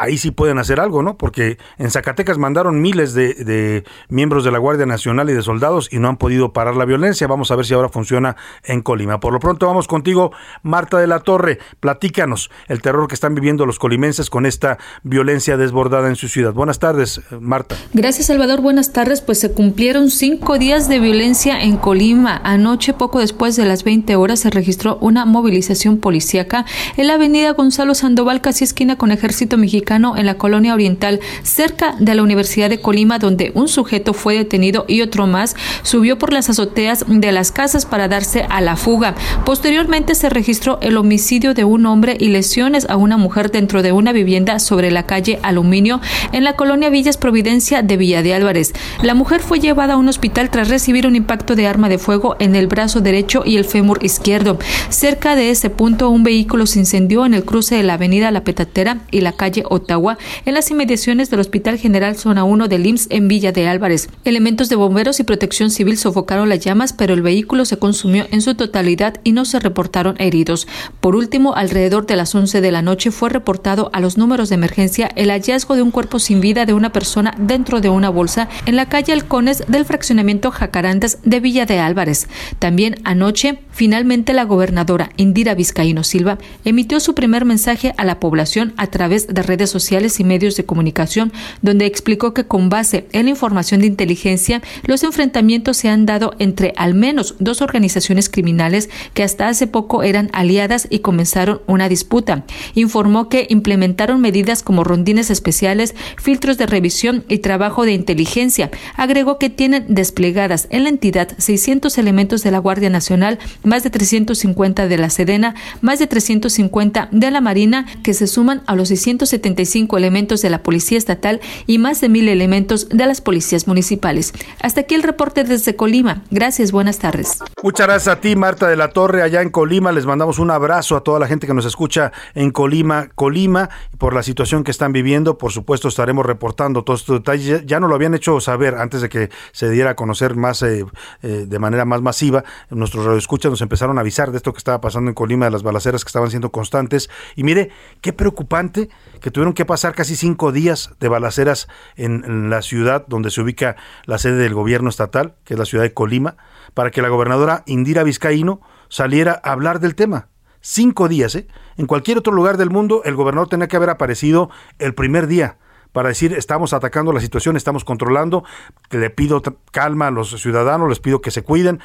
ahí 0.00 0.18
sí 0.18 0.30
pueden 0.30 0.58
hacer 0.58 0.80
algo, 0.80 1.02
¿no? 1.02 1.16
Porque 1.16 1.58
en 1.78 1.90
Zacatecas 1.90 2.38
mandaron 2.38 2.80
miles 2.80 3.14
de, 3.14 3.84
miembros 4.08 4.44
de 4.44 4.50
la 4.50 4.58
Guardia 4.58 4.86
Nacional 4.86 5.30
y 5.30 5.32
de 5.32 5.42
soldados 5.42 5.88
y 5.90 5.98
no 5.98 6.08
han 6.08 6.16
podido 6.16 6.52
parar 6.52 6.76
la 6.76 6.84
violencia. 6.84 7.26
Vamos 7.26 7.50
a 7.50 7.56
ver 7.56 7.66
si 7.66 7.74
ahora 7.74 7.88
funciona 7.88 8.36
en 8.64 8.82
Colima. 8.82 9.20
Por 9.20 9.32
lo 9.32 9.40
pronto 9.40 9.66
vamos 9.66 9.88
contigo, 9.88 10.32
Marta 10.62 10.98
de 10.98 11.06
la 11.06 11.20
Torre. 11.20 11.58
Platícanos 11.80 12.50
el 12.68 12.82
terror 12.82 13.08
que 13.08 13.14
están 13.14 13.34
viviendo 13.34 13.66
los 13.66 13.78
colimenses 13.78 14.30
con 14.30 14.46
esta 14.46 14.78
violencia 15.02 15.56
desbordada 15.56 16.08
en 16.08 16.16
su 16.16 16.28
ciudad. 16.28 16.52
Buenas 16.52 16.78
tardes, 16.78 17.20
Marta. 17.40 17.76
Gracias, 17.92 18.26
Salvador. 18.26 18.60
Buenas 18.60 18.92
tardes. 18.92 19.20
Pues 19.20 19.40
se 19.40 19.52
cumplieron 19.52 20.10
cinco 20.10 20.58
días 20.58 20.88
de 20.88 21.00
violencia 21.00 21.60
en 21.60 21.76
Colima. 21.76 22.40
Anoche, 22.44 22.92
poco 22.92 23.20
después 23.20 23.56
de 23.56 23.64
las 23.64 23.84
20 23.84 24.16
horas, 24.16 24.40
se 24.40 24.50
registró 24.50 24.98
una 25.00 25.24
movilización 25.24 25.98
policíaca 25.98 26.64
en 26.96 27.06
la 27.06 27.14
avenida 27.14 27.52
Gonzalo 27.52 27.94
Sandoval, 27.94 28.40
casi 28.40 28.64
esquina 28.64 28.96
con 28.96 29.10
Ejército 29.10 29.56
Mexicano 29.56 29.87
en 29.88 30.26
la 30.26 30.34
colonia 30.34 30.74
oriental, 30.74 31.18
cerca 31.42 31.94
de 31.98 32.14
la 32.14 32.22
Universidad 32.22 32.68
de 32.68 32.80
Colima, 32.80 33.18
donde 33.18 33.52
un 33.54 33.68
sujeto 33.68 34.12
fue 34.12 34.36
detenido 34.36 34.84
y 34.86 35.00
otro 35.00 35.26
más 35.26 35.56
subió 35.82 36.18
por 36.18 36.30
las 36.30 36.50
azoteas 36.50 37.06
de 37.08 37.32
las 37.32 37.52
casas 37.52 37.86
para 37.86 38.06
darse 38.06 38.44
a 38.50 38.60
la 38.60 38.76
fuga. 38.76 39.14
Posteriormente 39.46 40.14
se 40.14 40.28
registró 40.28 40.78
el 40.82 40.98
homicidio 40.98 41.54
de 41.54 41.64
un 41.64 41.86
hombre 41.86 42.18
y 42.20 42.28
lesiones 42.28 42.86
a 42.90 42.96
una 42.96 43.16
mujer 43.16 43.50
dentro 43.50 43.82
de 43.82 43.92
una 43.92 44.12
vivienda 44.12 44.58
sobre 44.58 44.90
la 44.90 45.06
calle 45.06 45.38
Aluminio 45.42 46.02
en 46.32 46.44
la 46.44 46.52
colonia 46.52 46.90
Villas 46.90 47.16
Providencia 47.16 47.80
de 47.80 47.96
Villa 47.96 48.22
de 48.22 48.34
Álvarez. 48.34 48.74
La 49.02 49.14
mujer 49.14 49.40
fue 49.40 49.58
llevada 49.58 49.94
a 49.94 49.96
un 49.96 50.08
hospital 50.08 50.50
tras 50.50 50.68
recibir 50.68 51.06
un 51.06 51.16
impacto 51.16 51.56
de 51.56 51.66
arma 51.66 51.88
de 51.88 51.96
fuego 51.96 52.36
en 52.40 52.54
el 52.56 52.66
brazo 52.66 53.00
derecho 53.00 53.42
y 53.46 53.56
el 53.56 53.64
fémur 53.64 54.04
izquierdo. 54.04 54.58
Cerca 54.90 55.34
de 55.34 55.50
ese 55.50 55.70
punto, 55.70 56.10
un 56.10 56.24
vehículo 56.24 56.66
se 56.66 56.78
incendió 56.78 57.24
en 57.24 57.32
el 57.32 57.44
cruce 57.44 57.76
de 57.76 57.82
la 57.84 57.94
avenida 57.94 58.30
La 58.30 58.44
Petatera 58.44 58.98
y 59.10 59.22
la 59.22 59.32
calle 59.32 59.64
Ottawa, 59.70 60.18
en 60.44 60.54
las 60.54 60.70
inmediaciones 60.70 61.30
del 61.30 61.40
Hospital 61.40 61.78
General 61.78 62.16
Zona 62.16 62.44
1 62.44 62.68
del 62.68 62.86
IMSS 62.86 63.06
en 63.10 63.28
Villa 63.28 63.52
de 63.52 63.68
Álvarez. 63.68 64.08
Elementos 64.24 64.68
de 64.68 64.76
bomberos 64.76 65.20
y 65.20 65.24
protección 65.24 65.70
civil 65.70 65.96
sofocaron 65.98 66.48
las 66.48 66.60
llamas, 66.60 66.92
pero 66.92 67.14
el 67.14 67.22
vehículo 67.22 67.64
se 67.64 67.78
consumió 67.78 68.26
en 68.30 68.42
su 68.42 68.54
totalidad 68.54 69.20
y 69.24 69.32
no 69.32 69.44
se 69.44 69.60
reportaron 69.60 70.16
heridos. 70.18 70.66
Por 71.00 71.16
último, 71.16 71.54
alrededor 71.54 72.06
de 72.06 72.16
las 72.16 72.34
11 72.34 72.60
de 72.60 72.72
la 72.72 72.82
noche 72.82 73.10
fue 73.10 73.30
reportado 73.30 73.90
a 73.92 74.00
los 74.00 74.16
números 74.16 74.48
de 74.48 74.54
emergencia 74.54 75.10
el 75.16 75.30
hallazgo 75.30 75.74
de 75.74 75.82
un 75.82 75.90
cuerpo 75.90 76.18
sin 76.18 76.40
vida 76.40 76.66
de 76.66 76.74
una 76.74 76.92
persona 76.92 77.34
dentro 77.38 77.80
de 77.80 77.88
una 77.88 78.08
bolsa 78.08 78.48
en 78.66 78.76
la 78.76 78.88
calle 78.88 79.12
Halcones 79.12 79.64
del 79.68 79.84
fraccionamiento 79.84 80.50
Jacarandas 80.50 81.18
de 81.24 81.40
Villa 81.40 81.66
de 81.66 81.78
Álvarez. 81.78 82.28
También 82.58 82.96
anoche, 83.04 83.58
finalmente 83.70 84.32
la 84.32 84.44
gobernadora 84.44 85.10
Indira 85.16 85.54
Vizcaíno 85.54 86.04
Silva 86.04 86.38
emitió 86.64 87.00
su 87.00 87.14
primer 87.14 87.44
mensaje 87.44 87.94
a 87.96 88.04
la 88.04 88.20
población 88.20 88.72
a 88.76 88.86
través 88.86 89.26
de 89.26 89.42
redes 89.42 89.57
sociales 89.66 90.20
y 90.20 90.24
medios 90.24 90.56
de 90.56 90.64
comunicación, 90.64 91.32
donde 91.62 91.86
explicó 91.86 92.34
que 92.34 92.44
con 92.44 92.68
base 92.68 93.06
en 93.12 93.24
la 93.24 93.30
información 93.30 93.80
de 93.80 93.86
inteligencia, 93.86 94.62
los 94.84 95.02
enfrentamientos 95.02 95.76
se 95.76 95.88
han 95.88 96.06
dado 96.06 96.34
entre 96.38 96.72
al 96.76 96.94
menos 96.94 97.34
dos 97.38 97.62
organizaciones 97.62 98.28
criminales 98.28 98.88
que 99.14 99.22
hasta 99.22 99.48
hace 99.48 99.66
poco 99.66 100.02
eran 100.02 100.30
aliadas 100.32 100.86
y 100.90 101.00
comenzaron 101.00 101.60
una 101.66 101.88
disputa. 101.88 102.44
Informó 102.74 103.28
que 103.28 103.46
implementaron 103.50 104.20
medidas 104.20 104.62
como 104.62 104.84
rondines 104.84 105.30
especiales, 105.30 105.94
filtros 106.16 106.58
de 106.58 106.66
revisión 106.66 107.24
y 107.28 107.38
trabajo 107.38 107.84
de 107.84 107.92
inteligencia. 107.92 108.70
Agregó 108.96 109.38
que 109.38 109.50
tienen 109.50 109.86
desplegadas 109.88 110.68
en 110.70 110.84
la 110.84 110.90
entidad 110.90 111.28
600 111.38 111.96
elementos 111.98 112.42
de 112.42 112.50
la 112.50 112.58
Guardia 112.58 112.90
Nacional, 112.90 113.38
más 113.62 113.82
de 113.82 113.90
350 113.90 114.88
de 114.88 114.98
la 114.98 115.10
Sedena, 115.10 115.54
más 115.80 115.98
de 115.98 116.06
350 116.06 117.08
de 117.10 117.30
la 117.30 117.40
Marina, 117.40 117.86
que 118.02 118.14
se 118.14 118.26
suman 118.26 118.62
a 118.66 118.74
los 118.74 118.88
670 118.88 119.47
elementos 119.96 120.42
de 120.42 120.50
la 120.50 120.62
Policía 120.62 120.98
Estatal 120.98 121.40
y 121.66 121.78
más 121.78 122.00
de 122.00 122.08
mil 122.08 122.28
elementos 122.28 122.88
de 122.88 123.06
las 123.06 123.20
policías 123.20 123.66
municipales. 123.66 124.32
Hasta 124.60 124.82
aquí 124.82 124.94
el 124.94 125.02
reporte 125.02 125.44
desde 125.44 125.76
Colima. 125.76 126.22
Gracias, 126.30 126.72
buenas 126.72 126.98
tardes. 126.98 127.38
Muchas 127.62 127.86
gracias 127.86 128.16
a 128.16 128.20
ti, 128.20 128.36
Marta 128.36 128.68
de 128.68 128.76
la 128.76 128.88
Torre, 128.88 129.22
allá 129.22 129.42
en 129.42 129.50
Colima. 129.50 129.92
Les 129.92 130.06
mandamos 130.06 130.38
un 130.38 130.50
abrazo 130.50 130.96
a 130.96 131.02
toda 131.02 131.18
la 131.18 131.26
gente 131.26 131.46
que 131.46 131.54
nos 131.54 131.64
escucha 131.64 132.12
en 132.34 132.50
Colima, 132.50 133.08
Colima, 133.14 133.70
por 133.98 134.14
la 134.14 134.22
situación 134.22 134.64
que 134.64 134.70
están 134.70 134.92
viviendo. 134.92 135.38
Por 135.38 135.52
supuesto, 135.52 135.88
estaremos 135.88 136.24
reportando 136.26 136.84
todos 136.84 137.00
estos 137.00 137.20
detalles. 137.20 137.64
Ya 137.66 137.80
no 137.80 137.88
lo 137.88 137.94
habían 137.94 138.14
hecho 138.14 138.40
saber 138.40 138.74
antes 138.76 139.00
de 139.00 139.08
que 139.08 139.30
se 139.52 139.70
diera 139.70 139.90
a 139.90 139.96
conocer 139.96 140.34
más 140.34 140.62
eh, 140.62 140.84
eh, 141.22 141.44
de 141.46 141.58
manera 141.58 141.84
más 141.84 142.02
masiva. 142.02 142.44
Nuestros 142.70 143.04
radioescuchas 143.04 143.50
nos 143.50 143.60
empezaron 143.60 143.98
a 143.98 144.02
avisar 144.02 144.30
de 144.30 144.36
esto 144.36 144.52
que 144.52 144.58
estaba 144.58 144.80
pasando 144.80 145.10
en 145.10 145.14
Colima, 145.14 145.46
de 145.46 145.50
las 145.50 145.62
balaceras 145.62 146.04
que 146.04 146.08
estaban 146.08 146.30
siendo 146.30 146.50
constantes. 146.50 147.10
Y 147.36 147.42
mire, 147.42 147.70
qué 148.00 148.12
preocupante 148.12 148.88
que 149.20 149.30
tuvieron 149.30 149.54
que 149.54 149.64
pasar 149.64 149.94
casi 149.94 150.16
cinco 150.16 150.52
días 150.52 150.90
de 151.00 151.08
balaceras 151.08 151.68
en, 151.96 152.50
la 152.50 152.62
ciudad 152.62 153.04
donde 153.08 153.30
se 153.30 153.40
ubica 153.40 153.76
la 154.04 154.18
sede 154.18 154.36
del 154.36 154.54
gobierno 154.54 154.88
estatal, 154.88 155.34
que 155.44 155.54
es 155.54 155.58
la 155.58 155.66
ciudad 155.66 155.84
de 155.84 155.94
Colima, 155.94 156.36
para 156.74 156.90
que 156.90 157.02
la 157.02 157.08
gobernadora 157.08 157.62
Indira 157.66 158.02
Vizcaíno 158.02 158.60
saliera 158.88 159.40
a 159.42 159.52
hablar 159.52 159.80
del 159.80 159.94
tema. 159.94 160.28
Cinco 160.60 161.08
días, 161.08 161.34
¿eh? 161.34 161.46
En 161.76 161.86
cualquier 161.86 162.18
otro 162.18 162.32
lugar 162.32 162.56
del 162.56 162.70
mundo, 162.70 163.02
el 163.04 163.14
gobernador 163.14 163.48
tenía 163.48 163.68
que 163.68 163.76
haber 163.76 163.90
aparecido 163.90 164.50
el 164.78 164.94
primer 164.94 165.26
día 165.26 165.58
para 165.92 166.08
decir 166.08 166.32
estamos 166.32 166.72
atacando 166.72 167.12
la 167.12 167.20
situación, 167.20 167.56
estamos 167.56 167.84
controlando, 167.84 168.44
le 168.90 169.10
pido 169.10 169.42
calma 169.72 170.08
a 170.08 170.10
los 170.10 170.30
ciudadanos, 170.40 170.88
les 170.88 171.00
pido 171.00 171.20
que 171.20 171.30
se 171.30 171.42
cuiden. 171.42 171.80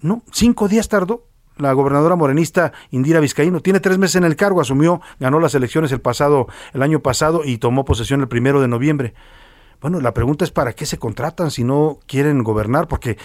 No, 0.00 0.22
cinco 0.32 0.68
días 0.68 0.88
tardó 0.88 1.29
la 1.60 1.72
gobernadora 1.72 2.16
morenista 2.16 2.72
Indira 2.90 3.20
Vizcaíno. 3.20 3.60
Tiene 3.60 3.80
tres 3.80 3.98
meses 3.98 4.16
en 4.16 4.24
el 4.24 4.36
cargo, 4.36 4.60
asumió, 4.60 5.00
ganó 5.18 5.40
las 5.40 5.54
elecciones 5.54 5.92
el 5.92 6.00
pasado, 6.00 6.48
el 6.72 6.82
año 6.82 7.00
pasado 7.00 7.42
y 7.44 7.58
tomó 7.58 7.84
posesión 7.84 8.20
el 8.20 8.28
primero 8.28 8.60
de 8.60 8.68
noviembre. 8.68 9.14
Bueno, 9.80 10.00
la 10.00 10.12
pregunta 10.12 10.44
es 10.44 10.50
para 10.50 10.74
qué 10.74 10.84
se 10.84 10.98
contratan 10.98 11.50
si 11.50 11.64
no 11.64 11.98
quieren 12.06 12.42
gobernar, 12.42 12.86
porque 12.86 13.16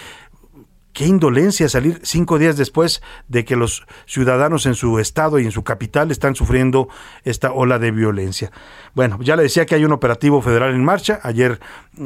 qué 0.96 1.04
indolencia 1.04 1.68
salir 1.68 2.00
cinco 2.02 2.38
días 2.38 2.56
después 2.56 3.02
de 3.28 3.44
que 3.44 3.54
los 3.54 3.86
ciudadanos 4.06 4.64
en 4.64 4.74
su 4.74 4.98
estado 4.98 5.38
y 5.38 5.44
en 5.44 5.52
su 5.52 5.62
capital 5.62 6.10
están 6.10 6.34
sufriendo 6.34 6.88
esta 7.22 7.52
ola 7.52 7.78
de 7.78 7.90
violencia. 7.90 8.50
Bueno, 8.94 9.18
ya 9.20 9.36
le 9.36 9.42
decía 9.42 9.66
que 9.66 9.74
hay 9.74 9.84
un 9.84 9.92
operativo 9.92 10.40
federal 10.40 10.74
en 10.74 10.82
marcha. 10.82 11.20
Ayer 11.22 11.60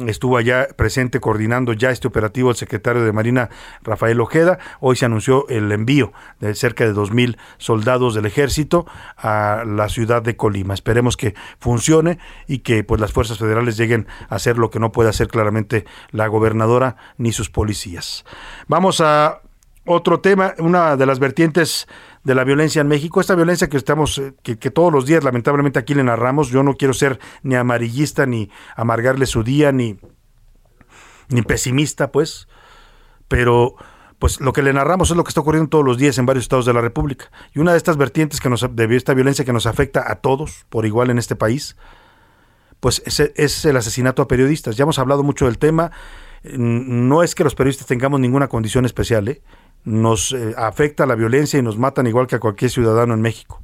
estuvo 0.07 0.37
allá 0.37 0.67
presente 0.75 1.19
coordinando 1.19 1.73
ya 1.73 1.91
este 1.91 2.07
operativo 2.07 2.49
el 2.49 2.55
secretario 2.55 3.03
de 3.03 3.11
Marina 3.11 3.49
Rafael 3.83 4.19
Ojeda. 4.19 4.59
Hoy 4.79 4.95
se 4.95 5.05
anunció 5.05 5.47
el 5.49 5.71
envío 5.71 6.13
de 6.39 6.55
cerca 6.55 6.85
de 6.85 6.93
dos 6.93 7.11
mil 7.11 7.37
soldados 7.57 8.15
del 8.15 8.25
ejército 8.25 8.85
a 9.17 9.63
la 9.65 9.89
ciudad 9.89 10.21
de 10.21 10.35
Colima. 10.35 10.73
Esperemos 10.73 11.17
que 11.17 11.35
funcione 11.59 12.19
y 12.47 12.59
que 12.59 12.83
pues 12.83 13.01
las 13.01 13.11
fuerzas 13.11 13.37
federales 13.37 13.77
lleguen 13.77 14.07
a 14.29 14.35
hacer 14.35 14.57
lo 14.57 14.69
que 14.69 14.79
no 14.79 14.91
puede 14.91 15.09
hacer 15.09 15.27
claramente 15.27 15.85
la 16.11 16.27
gobernadora 16.27 16.95
ni 17.17 17.31
sus 17.31 17.49
policías. 17.49 18.25
Vamos 18.67 19.01
a 19.01 19.41
otro 19.85 20.19
tema, 20.19 20.53
una 20.59 20.95
de 20.95 21.05
las 21.05 21.19
vertientes 21.19 21.87
de 22.23 22.35
la 22.35 22.43
violencia 22.43 22.81
en 22.81 22.87
México, 22.87 23.19
esta 23.19 23.35
violencia 23.35 23.69
que 23.69 23.77
estamos, 23.77 24.17
eh, 24.17 24.33
que, 24.43 24.55
todos 24.55 24.91
los 24.93 25.05
días 25.05 25.23
lamentablemente 25.23 25.79
aquí 25.79 25.93
le 25.93 26.03
narramos, 26.03 26.49
yo 26.49 26.63
no 26.63 26.75
quiero 26.75 26.93
ser 26.93 27.19
ni 27.43 27.55
amarillista, 27.55 28.25
ni 28.25 28.49
amargarle 28.75 29.25
su 29.25 29.43
día, 29.43 29.71
ni, 29.71 29.97
ni 31.29 31.41
pesimista, 31.41 32.11
pues, 32.11 32.47
pero 33.27 33.75
pues 34.19 34.39
lo 34.39 34.53
que 34.53 34.61
le 34.61 34.71
narramos 34.71 35.09
es 35.09 35.17
lo 35.17 35.23
que 35.23 35.29
está 35.29 35.41
ocurriendo 35.41 35.69
todos 35.69 35.83
los 35.83 35.97
días 35.97 36.19
en 36.19 36.27
varios 36.27 36.43
estados 36.43 36.67
de 36.67 36.73
la 36.73 36.81
República. 36.81 37.31
Y 37.55 37.59
una 37.59 37.71
de 37.71 37.77
estas 37.77 37.97
vertientes 37.97 38.39
que 38.39 38.49
nos, 38.49 38.63
de 38.75 38.95
esta 38.95 39.15
violencia 39.15 39.43
que 39.43 39.53
nos 39.53 39.65
afecta 39.65 40.11
a 40.11 40.17
todos 40.17 40.67
por 40.69 40.85
igual 40.85 41.09
en 41.09 41.17
este 41.17 41.35
país, 41.35 41.75
pues 42.79 43.01
es, 43.07 43.19
es 43.19 43.65
el 43.65 43.77
asesinato 43.77 44.21
a 44.21 44.27
periodistas. 44.27 44.77
Ya 44.77 44.83
hemos 44.83 44.99
hablado 44.99 45.23
mucho 45.23 45.45
del 45.45 45.57
tema. 45.57 45.91
No 46.43 47.23
es 47.23 47.33
que 47.33 47.43
los 47.43 47.55
periodistas 47.55 47.87
tengamos 47.87 48.19
ninguna 48.19 48.47
condición 48.47 48.85
especial, 48.85 49.27
¿eh? 49.27 49.41
Nos 49.83 50.31
eh, 50.33 50.53
afecta 50.57 51.05
la 51.05 51.15
violencia 51.15 51.59
y 51.59 51.63
nos 51.63 51.77
matan 51.77 52.07
igual 52.07 52.27
que 52.27 52.35
a 52.35 52.39
cualquier 52.39 52.71
ciudadano 52.71 53.13
en 53.13 53.21
México. 53.21 53.61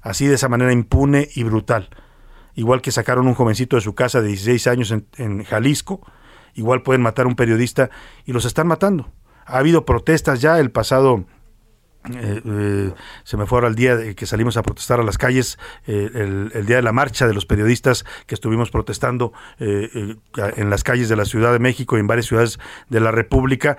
Así 0.00 0.26
de 0.26 0.34
esa 0.34 0.48
manera 0.48 0.72
impune 0.72 1.28
y 1.34 1.42
brutal. 1.42 1.90
Igual 2.54 2.80
que 2.80 2.92
sacaron 2.92 3.26
un 3.26 3.34
jovencito 3.34 3.76
de 3.76 3.82
su 3.82 3.94
casa 3.94 4.20
de 4.20 4.28
16 4.28 4.66
años 4.68 4.90
en, 4.90 5.06
en 5.16 5.44
Jalisco, 5.44 6.00
igual 6.54 6.82
pueden 6.82 7.02
matar 7.02 7.26
a 7.26 7.28
un 7.28 7.36
periodista 7.36 7.90
y 8.24 8.32
los 8.32 8.44
están 8.44 8.66
matando. 8.66 9.10
Ha 9.44 9.58
habido 9.58 9.84
protestas 9.84 10.40
ya 10.40 10.58
el 10.58 10.70
pasado 10.70 11.24
eh, 12.14 12.42
eh, 12.44 12.92
se 13.24 13.36
me 13.36 13.46
fue 13.46 13.56
ahora 13.56 13.68
el 13.68 13.74
día 13.74 13.96
de 13.96 14.14
que 14.14 14.26
salimos 14.26 14.56
a 14.56 14.62
protestar 14.62 15.00
a 15.00 15.02
las 15.02 15.18
calles, 15.18 15.58
eh, 15.86 16.10
el, 16.14 16.66
día 16.66 16.76
de 16.76 16.82
la 16.82 16.92
marcha 16.92 17.26
de 17.26 17.34
los 17.34 17.46
periodistas 17.46 18.04
que 18.26 18.34
estuvimos 18.34 18.70
protestando 18.70 19.32
en 19.58 20.70
las 20.70 20.82
calles 20.82 21.08
de 21.08 21.16
la 21.16 21.24
Ciudad 21.24 21.52
de 21.52 21.58
México 21.58 21.96
y 21.96 22.00
en 22.00 22.06
varias 22.06 22.26
ciudades 22.26 22.58
de 22.88 23.00
la 23.00 23.10
República, 23.10 23.76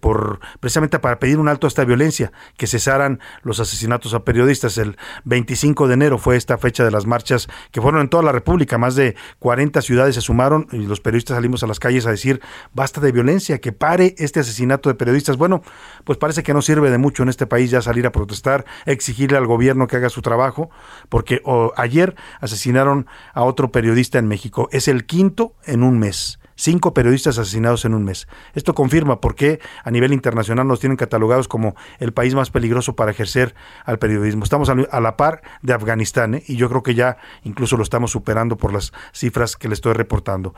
por 0.00 0.40
precisamente 0.60 0.98
para 0.98 1.18
pedir 1.18 1.38
un 1.38 1.48
alto 1.48 1.66
a 1.66 1.68
esta 1.68 1.84
violencia, 1.84 2.32
que 2.56 2.66
cesaran 2.66 3.20
los 3.42 3.60
asesinatos 3.60 4.14
a 4.14 4.24
periodistas. 4.24 4.76
El 4.78 4.96
25 5.24 5.88
de 5.88 5.94
enero 5.94 6.18
fue 6.18 6.36
esta 6.36 6.58
fecha 6.58 6.84
de 6.84 6.90
las 6.90 7.06
marchas 7.06 7.48
que 7.70 7.80
fueron 7.80 8.00
en 8.00 8.08
toda 8.08 8.22
la 8.22 8.32
República, 8.32 8.78
más 8.78 8.94
de 8.96 9.16
40 9.38 9.80
ciudades 9.82 10.14
se 10.14 10.20
sumaron 10.20 10.66
y 10.72 10.78
los 10.86 11.00
periodistas 11.00 11.36
salimos 11.36 11.62
a 11.62 11.66
las 11.66 11.80
calles 11.80 12.06
a 12.06 12.10
decir 12.10 12.40
basta 12.72 13.00
de 13.00 13.12
violencia, 13.12 13.60
que 13.60 13.72
pare 13.72 14.14
este 14.18 14.40
asesinato 14.40 14.88
de 14.88 14.94
periodistas. 14.94 15.36
Bueno, 15.36 15.62
pues 16.04 16.18
parece 16.18 16.42
que 16.42 16.52
no 16.52 16.62
sirve 16.62 16.90
de 16.90 16.98
mucho 16.98 17.22
en 17.22 17.28
este 17.34 17.46
país 17.46 17.70
ya 17.70 17.82
salir 17.82 18.06
a 18.06 18.12
protestar, 18.12 18.64
exigirle 18.86 19.36
al 19.36 19.46
gobierno 19.46 19.86
que 19.86 19.96
haga 19.96 20.08
su 20.08 20.22
trabajo, 20.22 20.70
porque 21.08 21.42
ayer 21.76 22.14
asesinaron 22.40 23.06
a 23.32 23.42
otro 23.42 23.70
periodista 23.70 24.18
en 24.18 24.26
México. 24.26 24.68
Es 24.72 24.88
el 24.88 25.06
quinto 25.06 25.54
en 25.64 25.82
un 25.82 25.98
mes. 25.98 26.38
Cinco 26.56 26.94
periodistas 26.94 27.36
asesinados 27.38 27.84
en 27.84 27.94
un 27.94 28.04
mes. 28.04 28.28
Esto 28.54 28.74
confirma 28.74 29.20
por 29.20 29.34
qué 29.34 29.58
a 29.82 29.90
nivel 29.90 30.12
internacional 30.12 30.68
nos 30.68 30.78
tienen 30.78 30.96
catalogados 30.96 31.48
como 31.48 31.74
el 31.98 32.12
país 32.12 32.36
más 32.36 32.50
peligroso 32.50 32.94
para 32.94 33.10
ejercer 33.10 33.56
al 33.84 33.98
periodismo. 33.98 34.44
Estamos 34.44 34.68
a 34.68 35.00
la 35.00 35.16
par 35.16 35.42
de 35.62 35.72
Afganistán 35.72 36.36
¿eh? 36.36 36.44
y 36.46 36.54
yo 36.54 36.68
creo 36.68 36.84
que 36.84 36.94
ya 36.94 37.16
incluso 37.42 37.76
lo 37.76 37.82
estamos 37.82 38.12
superando 38.12 38.56
por 38.56 38.72
las 38.72 38.92
cifras 39.12 39.56
que 39.56 39.66
le 39.66 39.74
estoy 39.74 39.94
reportando. 39.94 40.54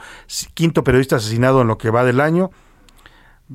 Quinto 0.52 0.84
periodista 0.84 1.16
asesinado 1.16 1.62
en 1.62 1.68
lo 1.68 1.78
que 1.78 1.88
va 1.88 2.04
del 2.04 2.20
año 2.20 2.50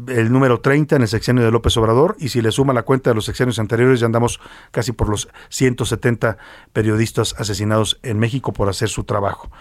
el 0.08 0.32
número 0.32 0.62
30 0.62 0.95
en 0.95 1.01
el 1.01 1.08
sexenio 1.08 1.43
de 1.43 1.51
López 1.51 1.75
Obrador 1.77 2.15
y 2.19 2.30
si 2.30 2.41
le 2.41 2.51
suma 2.51 2.73
la 2.73 2.84
cuenta 2.84 3.10
de 3.10 3.15
los 3.15 3.25
sexenios 3.25 3.60
anteriores 3.60 3.99
ya 3.99 4.06
andamos 4.06 4.39
casi 4.71 4.93
por 4.93 5.10
los 5.10 5.27
170 5.49 6.38
periodistas 6.71 7.36
asesinados 7.38 7.99
en 8.04 8.17
México 8.17 8.54
por 8.54 8.69
hacer 8.69 8.89
su 8.89 9.04
trabajo. 9.04 9.51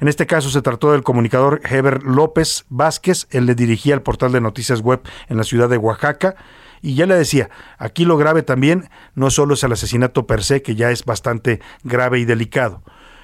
En 0.00 0.08
este 0.08 0.26
caso 0.26 0.48
se 0.48 0.62
trató 0.62 0.92
del 0.92 1.02
comunicador 1.02 1.60
Heber 1.64 2.02
López 2.02 2.64
Vázquez, 2.70 3.26
él 3.30 3.46
le 3.46 3.54
dirigía 3.54 3.94
el 3.94 4.02
portal 4.02 4.32
de 4.32 4.40
noticias 4.40 4.80
web 4.80 5.00
en 5.28 5.36
la 5.36 5.44
ciudad 5.44 5.68
de 5.68 5.76
Oaxaca 5.76 6.34
y 6.80 6.96
ya 6.96 7.06
le 7.06 7.14
decía, 7.14 7.48
aquí 7.78 8.04
lo 8.04 8.18
grave 8.18 8.42
también 8.42 8.90
no 9.14 9.30
solo 9.30 9.54
es 9.54 9.64
el 9.64 9.72
asesinato 9.72 10.26
per 10.26 10.44
se, 10.44 10.60
que 10.60 10.74
ya 10.74 10.90
es 10.90 11.06
bastante 11.06 11.60
grave 11.82 12.18
y 12.18 12.26
delicado, 12.26 12.82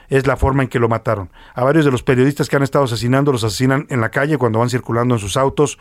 es 0.09 0.27
la 0.27 0.39
forma 0.39 0.63
en 0.63 0.71
que 0.71 0.79
lo 0.79 0.89
mataron. 0.89 1.31
A 1.55 1.63
varios 1.63 1.85
de 1.85 1.91
los 1.91 2.03
periodistas 2.03 2.49
que 2.49 2.57
han 2.57 2.63
estado 2.63 2.87
asesinando 2.87 3.33
los 3.33 3.45
asesinan 3.45 3.87
en 3.91 4.01
la 4.01 4.11
calle 4.11 4.39
cuando 4.39 4.61
van 4.61 4.71
circulando 4.71 5.15
en 5.15 5.21
sus 5.21 5.37
autos, 5.37 5.79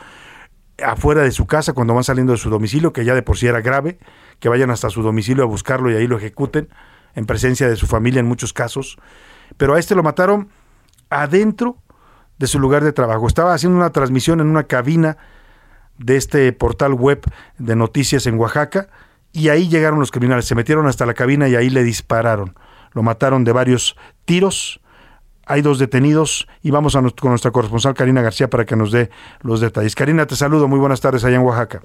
afuera 0.85 1.21
de 1.21 1.31
su 1.31 1.45
casa 1.45 1.73
cuando 1.73 1.93
van 1.93 2.03
saliendo 2.03 2.33
de 2.33 2.37
su 2.37 2.49
domicilio, 2.49 2.93
que 2.93 3.05
ya 3.05 3.15
de 3.15 3.21
por 3.21 3.37
sí 3.37 3.47
era 3.47 3.61
grave, 3.61 3.99
que 4.39 4.49
vayan 4.49 4.71
hasta 4.71 4.89
su 4.89 5.01
domicilio 5.01 5.43
a 5.43 5.47
buscarlo 5.47 5.91
y 5.91 5.95
ahí 5.95 6.07
lo 6.07 6.17
ejecuten, 6.17 6.69
en 7.15 7.25
presencia 7.25 7.67
de 7.67 7.75
su 7.75 7.87
familia 7.87 8.19
en 8.19 8.27
muchos 8.27 8.53
casos. 8.53 8.97
Pero 9.57 9.75
a 9.75 9.79
este 9.79 9.95
lo 9.95 10.03
mataron 10.03 10.49
adentro 11.09 11.77
de 12.37 12.47
su 12.47 12.59
lugar 12.59 12.83
de 12.83 12.93
trabajo. 12.93 13.27
Estaba 13.27 13.53
haciendo 13.53 13.77
una 13.77 13.91
transmisión 13.91 14.39
en 14.39 14.47
una 14.47 14.63
cabina 14.63 15.17
de 15.97 16.15
este 16.15 16.51
portal 16.53 16.93
web 16.93 17.21
de 17.57 17.75
noticias 17.75 18.25
en 18.25 18.39
Oaxaca 18.39 18.87
y 19.31 19.49
ahí 19.49 19.67
llegaron 19.67 19.99
los 19.99 20.11
criminales, 20.11 20.45
se 20.45 20.55
metieron 20.55 20.87
hasta 20.87 21.05
la 21.05 21.13
cabina 21.13 21.47
y 21.47 21.55
ahí 21.55 21.69
le 21.69 21.83
dispararon. 21.83 22.55
Lo 22.93 23.03
mataron 23.03 23.43
de 23.43 23.51
varios 23.51 23.95
tiros 24.25 24.78
hay 25.49 25.63
dos 25.63 25.79
detenidos 25.79 26.47
y 26.61 26.69
vamos 26.69 26.95
a 26.95 27.01
con 27.01 27.31
nuestra 27.31 27.49
corresponsal 27.49 27.95
Karina 27.95 28.21
García 28.21 28.49
para 28.51 28.65
que 28.65 28.75
nos 28.75 28.91
dé 28.91 29.09
los 29.41 29.59
detalles. 29.59 29.95
Karina, 29.95 30.27
te 30.27 30.35
saludo, 30.35 30.67
muy 30.67 30.79
buenas 30.79 31.01
tardes 31.01 31.23
allá 31.25 31.37
en 31.37 31.41
Oaxaca. 31.41 31.81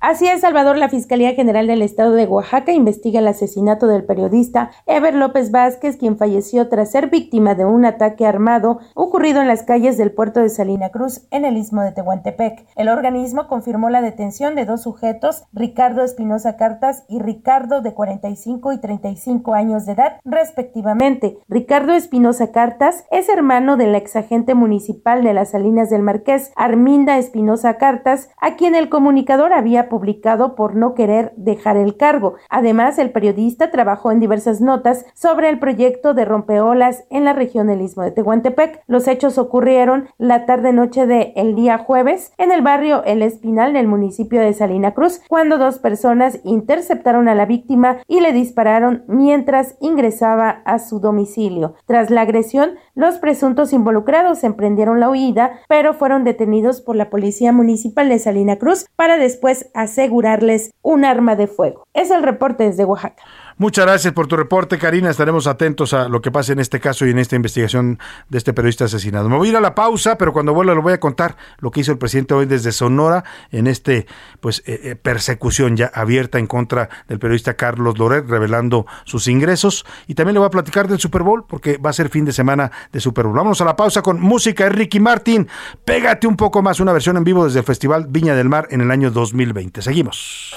Así 0.00 0.26
es, 0.26 0.40
Salvador, 0.40 0.78
la 0.78 0.88
Fiscalía 0.88 1.34
General 1.34 1.66
del 1.66 1.82
Estado 1.82 2.14
de 2.14 2.24
Oaxaca 2.24 2.72
investiga 2.72 3.20
el 3.20 3.28
asesinato 3.28 3.86
del 3.86 4.06
periodista 4.06 4.70
Ever 4.86 5.14
López 5.14 5.50
Vázquez, 5.50 5.98
quien 5.98 6.16
falleció 6.16 6.70
tras 6.70 6.90
ser 6.90 7.10
víctima 7.10 7.54
de 7.54 7.66
un 7.66 7.84
ataque 7.84 8.24
armado 8.24 8.78
ocurrido 8.94 9.42
en 9.42 9.46
las 9.46 9.62
calles 9.62 9.98
del 9.98 10.12
puerto 10.12 10.40
de 10.40 10.48
Salina 10.48 10.88
Cruz, 10.88 11.26
en 11.30 11.44
el 11.44 11.58
istmo 11.58 11.82
de 11.82 11.92
Tehuantepec. 11.92 12.66
El 12.76 12.88
organismo 12.88 13.46
confirmó 13.46 13.90
la 13.90 14.00
detención 14.00 14.54
de 14.54 14.64
dos 14.64 14.84
sujetos, 14.84 15.44
Ricardo 15.52 16.02
Espinosa 16.02 16.56
Cartas 16.56 17.04
y 17.06 17.18
Ricardo, 17.18 17.82
de 17.82 17.92
45 17.92 18.72
y 18.72 18.78
35 18.78 19.52
años 19.52 19.84
de 19.84 19.92
edad, 19.92 20.16
respectivamente. 20.24 21.36
Ricardo 21.46 21.92
Espinosa 21.92 22.52
Cartas 22.52 23.04
es 23.10 23.28
hermano 23.28 23.76
del 23.76 23.94
exagente 23.94 24.54
municipal 24.54 25.22
de 25.22 25.34
las 25.34 25.50
Salinas 25.50 25.90
del 25.90 26.00
Marqués, 26.00 26.52
Arminda 26.56 27.18
Espinosa 27.18 27.76
Cartas, 27.76 28.30
a 28.40 28.56
quien 28.56 28.74
el 28.74 28.88
comunicador 28.88 29.52
había 29.52 29.89
publicado 29.90 30.54
por 30.54 30.74
no 30.74 30.94
querer 30.94 31.34
dejar 31.36 31.76
el 31.76 31.98
cargo. 31.98 32.36
Además, 32.48 32.98
el 32.98 33.10
periodista 33.10 33.70
trabajó 33.70 34.10
en 34.10 34.20
diversas 34.20 34.62
notas 34.62 35.04
sobre 35.12 35.50
el 35.50 35.58
proyecto 35.58 36.14
de 36.14 36.24
rompeolas 36.24 37.04
en 37.10 37.26
la 37.26 37.34
región 37.34 37.66
del 37.66 37.82
Istmo 37.82 38.04
de 38.04 38.12
Tehuantepec. 38.12 38.82
Los 38.86 39.06
hechos 39.06 39.36
ocurrieron 39.36 40.08
la 40.16 40.46
tarde-noche 40.46 41.06
del 41.06 41.32
el 41.36 41.54
día 41.54 41.76
jueves 41.76 42.32
en 42.38 42.52
el 42.52 42.62
barrio 42.62 43.04
El 43.04 43.20
Espinal 43.20 43.74
del 43.74 43.86
municipio 43.86 44.40
de 44.40 44.54
Salina 44.54 44.94
Cruz, 44.94 45.20
cuando 45.28 45.58
dos 45.58 45.78
personas 45.78 46.40
interceptaron 46.44 47.28
a 47.28 47.34
la 47.34 47.44
víctima 47.44 47.98
y 48.06 48.20
le 48.20 48.32
dispararon 48.32 49.04
mientras 49.08 49.76
ingresaba 49.80 50.62
a 50.64 50.78
su 50.78 51.00
domicilio. 51.00 51.74
Tras 51.86 52.10
la 52.10 52.22
agresión, 52.22 52.76
los 52.94 53.18
presuntos 53.18 53.72
involucrados 53.72 54.44
emprendieron 54.44 55.00
la 55.00 55.10
huida, 55.10 55.58
pero 55.68 55.94
fueron 55.94 56.24
detenidos 56.24 56.80
por 56.80 56.96
la 56.96 57.10
Policía 57.10 57.52
Municipal 57.52 58.08
de 58.08 58.18
Salina 58.18 58.56
Cruz 58.56 58.86
para 58.96 59.16
después 59.16 59.70
asegurarles 59.80 60.70
un 60.82 61.04
arma 61.04 61.36
de 61.36 61.46
fuego. 61.46 61.84
Es 61.94 62.10
el 62.10 62.22
reporte 62.22 62.64
desde 62.64 62.84
Oaxaca. 62.84 63.22
Muchas 63.60 63.84
gracias 63.84 64.14
por 64.14 64.26
tu 64.26 64.38
reporte, 64.38 64.78
Karina. 64.78 65.10
Estaremos 65.10 65.46
atentos 65.46 65.92
a 65.92 66.08
lo 66.08 66.22
que 66.22 66.30
pase 66.30 66.54
en 66.54 66.60
este 66.60 66.80
caso 66.80 67.04
y 67.04 67.10
en 67.10 67.18
esta 67.18 67.36
investigación 67.36 67.98
de 68.30 68.38
este 68.38 68.54
periodista 68.54 68.86
asesinado. 68.86 69.28
Me 69.28 69.36
voy 69.36 69.48
a 69.48 69.50
ir 69.50 69.56
a 69.58 69.60
la 69.60 69.74
pausa, 69.74 70.16
pero 70.16 70.32
cuando 70.32 70.54
vuelva 70.54 70.74
lo 70.74 70.80
voy 70.80 70.94
a 70.94 70.98
contar 70.98 71.36
lo 71.58 71.70
que 71.70 71.80
hizo 71.80 71.92
el 71.92 71.98
presidente 71.98 72.32
hoy 72.32 72.46
desde 72.46 72.72
Sonora 72.72 73.22
en 73.50 73.66
este 73.66 74.06
pues 74.40 74.62
eh, 74.64 74.80
eh, 74.82 74.96
persecución 74.96 75.76
ya 75.76 75.90
abierta 75.92 76.38
en 76.38 76.46
contra 76.46 76.88
del 77.06 77.18
periodista 77.18 77.52
Carlos 77.52 77.98
Loret, 77.98 78.26
revelando 78.26 78.86
sus 79.04 79.28
ingresos. 79.28 79.84
Y 80.06 80.14
también 80.14 80.32
le 80.32 80.38
voy 80.38 80.46
a 80.46 80.50
platicar 80.50 80.88
del 80.88 80.98
Super 80.98 81.22
Bowl, 81.22 81.44
porque 81.46 81.76
va 81.76 81.90
a 81.90 81.92
ser 81.92 82.08
fin 82.08 82.24
de 82.24 82.32
semana 82.32 82.72
de 82.90 82.98
Super 82.98 83.26
Bowl. 83.26 83.36
Vamos 83.36 83.60
a 83.60 83.66
la 83.66 83.76
pausa 83.76 84.00
con 84.00 84.22
música 84.22 84.64
de 84.64 84.70
Ricky 84.70 85.00
Martin. 85.00 85.46
Pégate 85.84 86.26
un 86.26 86.36
poco 86.36 86.62
más, 86.62 86.80
una 86.80 86.94
versión 86.94 87.18
en 87.18 87.24
vivo 87.24 87.44
desde 87.44 87.58
el 87.58 87.66
Festival 87.66 88.06
Viña 88.08 88.34
del 88.34 88.48
Mar 88.48 88.68
en 88.70 88.80
el 88.80 88.90
año 88.90 89.10
2020. 89.10 89.82
Seguimos. 89.82 90.56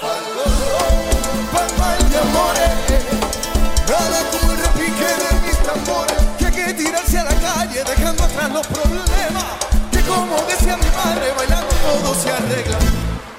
Se 12.14 12.30
arregla. 12.30 12.78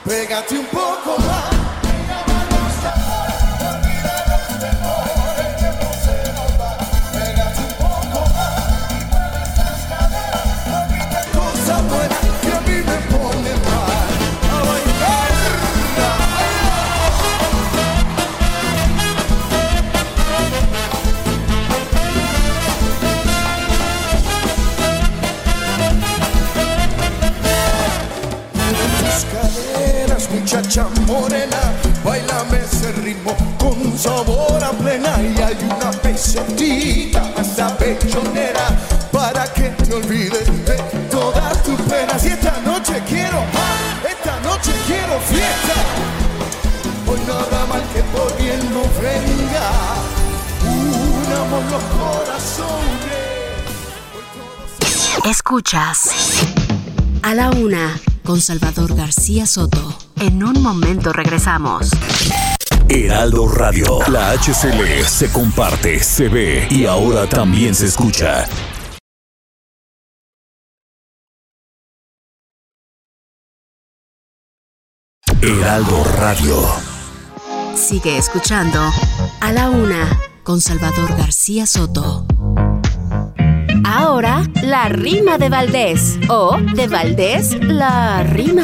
Pégate 0.04 0.58
un 0.60 0.66
poco 0.66 1.18
más. 1.20 1.55
Muchacha 30.56 30.88
morena, 31.06 31.74
bailame 32.04 32.60
ese 32.60 32.92
ritmo 33.04 33.36
con 33.60 33.98
sabor 33.98 34.64
a 34.64 34.72
plena. 34.72 35.22
Y 35.22 35.42
hay 35.42 35.58
una 35.66 35.92
pesadita 35.92 37.34
esa 37.40 37.78
pechonera 37.78 38.68
para 39.12 39.52
que 39.54 39.70
te 39.70 39.94
olvides 39.94 40.48
de 40.66 40.78
todas 41.12 41.62
tus 41.64 41.80
penas. 41.82 42.24
Y 42.24 42.30
esta 42.30 42.62
noche 42.62 43.02
quiero 43.08 43.44
esta 44.10 44.40
noche 44.42 44.72
quiero 44.88 45.20
fiesta. 45.22 45.76
Hoy 47.08 47.20
nada 47.28 47.66
mal 47.68 47.84
que 47.94 48.02
por 48.04 48.38
bien 48.38 48.60
no 48.74 48.84
venga. 49.02 49.72
Unamos 51.26 51.72
los 51.72 51.84
corazones. 51.84 52.76
Escuchas 55.26 56.10
a 57.24 57.36
la 57.36 57.50
una 57.50 58.00
con 58.24 58.40
Salvador 58.40 58.96
García 58.96 59.46
Soto. 59.46 60.05
En 60.20 60.44
un 60.44 60.62
momento 60.62 61.12
regresamos. 61.12 61.90
Heraldo 62.88 63.48
Radio, 63.50 64.00
la 64.10 64.32
HCL 64.32 65.04
se 65.06 65.32
comparte, 65.32 66.00
se 66.00 66.30
ve 66.30 66.68
y 66.70 66.86
ahora 66.86 67.28
también 67.28 67.76
se 67.76 67.88
escucha. 67.88 68.48
Heraldo 75.42 76.04
Radio. 76.18 76.56
Sigue 77.76 78.18
escuchando 78.18 78.80
a 79.42 79.52
la 79.52 79.70
una 79.70 80.18
con 80.44 80.62
Salvador 80.62 81.16
García 81.18 81.66
Soto. 81.66 82.26
Ahora, 83.84 84.44
la 84.64 84.90
rima 84.90 85.38
de 85.38 85.50
Valdés. 85.50 86.18
O 86.30 86.58
de 86.58 86.88
Valdés, 86.88 87.58
la 87.62 88.24
rima. 88.24 88.64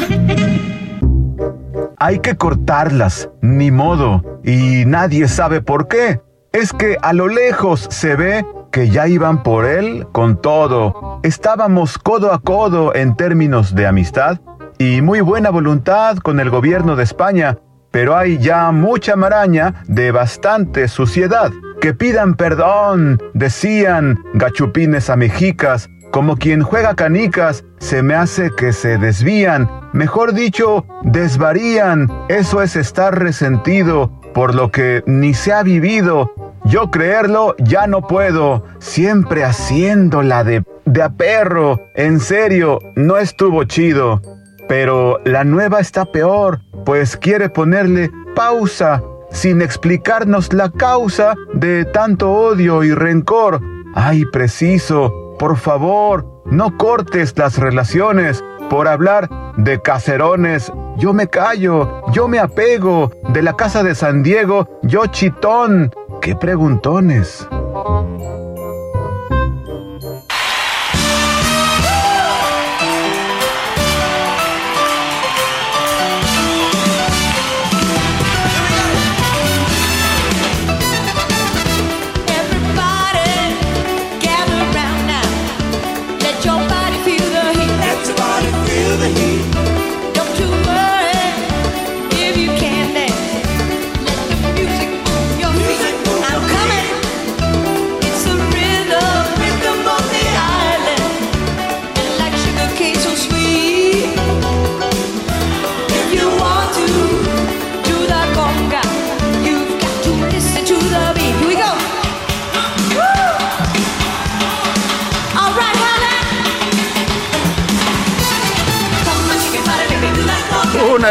Hay 2.03 2.17
que 2.17 2.35
cortarlas, 2.35 3.29
ni 3.43 3.69
modo, 3.69 4.39
y 4.43 4.85
nadie 4.87 5.27
sabe 5.27 5.61
por 5.61 5.87
qué. 5.87 6.19
Es 6.51 6.73
que 6.73 6.97
a 6.99 7.13
lo 7.13 7.27
lejos 7.27 7.85
se 7.91 8.15
ve 8.15 8.43
que 8.71 8.89
ya 8.89 9.07
iban 9.07 9.43
por 9.43 9.65
él 9.65 10.07
con 10.11 10.41
todo. 10.41 11.19
Estábamos 11.21 11.99
codo 11.99 12.33
a 12.33 12.41
codo 12.41 12.95
en 12.95 13.15
términos 13.15 13.75
de 13.75 13.85
amistad 13.85 14.39
y 14.79 15.03
muy 15.03 15.21
buena 15.21 15.51
voluntad 15.51 16.17
con 16.17 16.39
el 16.39 16.49
gobierno 16.49 16.95
de 16.95 17.03
España, 17.03 17.59
pero 17.91 18.17
hay 18.17 18.39
ya 18.39 18.71
mucha 18.71 19.15
maraña 19.15 19.83
de 19.87 20.11
bastante 20.11 20.87
suciedad. 20.87 21.51
Que 21.81 21.93
pidan 21.93 22.33
perdón, 22.33 23.21
decían 23.35 24.17
gachupines 24.33 25.11
a 25.11 25.17
mexicas, 25.17 25.87
como 26.11 26.35
quien 26.35 26.61
juega 26.61 26.95
canicas, 26.95 27.63
se 27.79 28.03
me 28.03 28.13
hace 28.13 28.51
que 28.55 28.73
se 28.73 28.97
desvían, 28.97 29.69
mejor 29.93 30.33
dicho, 30.33 30.85
desvarían. 31.03 32.09
Eso 32.29 32.61
es 32.61 32.75
estar 32.75 33.17
resentido 33.17 34.11
por 34.33 34.53
lo 34.53 34.71
que 34.71 35.03
ni 35.05 35.33
se 35.33 35.53
ha 35.53 35.63
vivido. 35.63 36.31
Yo 36.65 36.91
creerlo 36.91 37.55
ya 37.57 37.87
no 37.87 38.07
puedo, 38.07 38.65
siempre 38.79 39.43
haciéndola 39.43 40.43
de, 40.43 40.63
de 40.85 41.01
a 41.01 41.09
perro. 41.09 41.79
En 41.95 42.19
serio, 42.19 42.79
no 42.95 43.17
estuvo 43.17 43.63
chido. 43.63 44.21
Pero 44.67 45.19
la 45.25 45.43
nueva 45.43 45.79
está 45.79 46.05
peor, 46.05 46.61
pues 46.85 47.17
quiere 47.17 47.49
ponerle 47.49 48.11
pausa 48.35 49.01
sin 49.31 49.61
explicarnos 49.61 50.53
la 50.53 50.69
causa 50.69 51.35
de 51.53 51.85
tanto 51.85 52.31
odio 52.31 52.83
y 52.83 52.93
rencor. 52.93 53.61
Ay, 53.93 54.23
preciso, 54.25 55.20
por 55.41 55.57
favor, 55.57 56.43
no 56.45 56.77
cortes 56.77 57.35
las 57.35 57.57
relaciones 57.57 58.43
por 58.69 58.87
hablar 58.87 59.27
de 59.57 59.81
caserones. 59.81 60.71
Yo 60.97 61.13
me 61.13 61.29
callo, 61.29 62.03
yo 62.11 62.27
me 62.27 62.37
apego. 62.37 63.11
De 63.29 63.41
la 63.41 63.55
casa 63.55 63.81
de 63.81 63.95
San 63.95 64.21
Diego, 64.21 64.69
yo 64.83 65.07
chitón. 65.07 65.95
¿Qué 66.21 66.35
preguntones? 66.35 67.47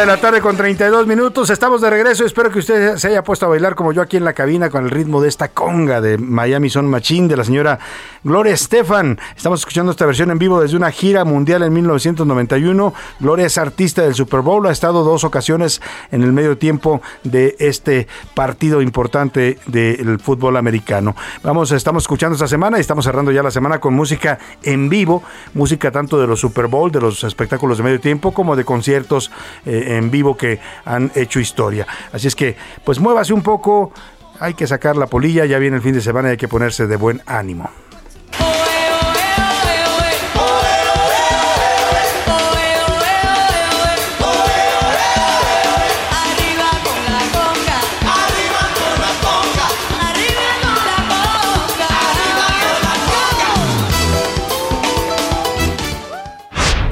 De 0.01 0.07
la 0.07 0.17
tarde 0.17 0.41
con 0.41 0.57
32 0.57 1.07
minutos. 1.07 1.51
Estamos 1.51 1.83
de 1.83 1.91
regreso. 1.91 2.25
Espero 2.25 2.51
que 2.51 2.61
usted 2.61 2.97
se 2.97 3.09
haya 3.09 3.23
puesto 3.23 3.45
a 3.45 3.51
bailar 3.51 3.75
como 3.75 3.93
yo 3.93 4.01
aquí 4.01 4.17
en 4.17 4.25
la 4.25 4.33
cabina 4.33 4.71
con 4.71 4.85
el 4.85 4.91
ritmo 4.91 5.21
de 5.21 5.29
esta 5.29 5.49
conga 5.49 6.01
de 6.01 6.17
Miami 6.17 6.71
Son 6.71 6.87
Machine 6.89 7.29
de 7.29 7.37
la 7.37 7.45
señora 7.45 7.79
Gloria 8.25 8.55
Estefan. 8.55 9.19
Estamos 9.37 9.61
escuchando 9.61 9.93
esta 9.93 10.07
versión 10.07 10.31
en 10.31 10.39
vivo 10.39 10.59
desde 10.59 10.79
una 10.79 10.91
gira 10.91 11.27
mundial 11.27 11.65
en 11.65 11.75
1991. 11.75 12.95
Gloria 13.19 13.45
es 13.45 13.59
artista 13.59 14.01
del 14.01 14.15
Super 14.15 14.41
Bowl. 14.41 14.67
Ha 14.67 14.71
estado 14.71 15.05
dos 15.05 15.23
ocasiones 15.25 15.83
en 16.11 16.23
el 16.23 16.33
medio 16.33 16.57
tiempo 16.57 17.03
de 17.23 17.57
este 17.59 18.09
partido 18.35 18.81
importante 18.81 19.59
del 19.67 20.19
fútbol 20.19 20.57
americano. 20.57 21.15
Vamos, 21.43 21.73
estamos 21.73 22.05
escuchando 22.05 22.37
esta 22.37 22.49
semana 22.49 22.79
y 22.79 22.81
estamos 22.81 23.05
cerrando 23.05 23.33
ya 23.33 23.43
la 23.43 23.51
semana 23.51 23.81
con 23.81 23.93
música 23.93 24.39
en 24.63 24.89
vivo. 24.89 25.23
Música 25.53 25.91
tanto 25.91 26.19
de 26.19 26.27
los 26.27 26.41
Super 26.41 26.69
Bowl, 26.69 26.91
de 26.91 27.03
los 27.03 27.23
espectáculos 27.23 27.77
de 27.77 27.85
medio 27.85 28.01
tiempo, 28.01 28.33
como 28.33 28.57
de 28.57 28.65
conciertos. 28.65 29.31
Eh, 29.67 29.90
en 29.97 30.11
vivo 30.11 30.37
que 30.37 30.59
han 30.85 31.11
hecho 31.15 31.41
historia. 31.41 31.87
Así 32.13 32.29
es 32.29 32.35
que, 32.35 32.57
pues 32.85 32.99
muévase 32.99 33.33
un 33.33 33.43
poco, 33.43 33.93
hay 34.39 34.55
que 34.55 34.67
sacar 34.67 34.97
la 34.97 35.07
polilla, 35.07 35.45
ya 35.45 35.59
viene 35.59 35.77
el 35.77 35.83
fin 35.83 35.95
de 35.95 36.01
semana 36.01 36.29
y 36.29 36.31
hay 36.33 36.37
que 36.37 36.49
ponerse 36.49 36.87
de 36.87 36.97
buen 36.97 37.23
ánimo. 37.27 37.71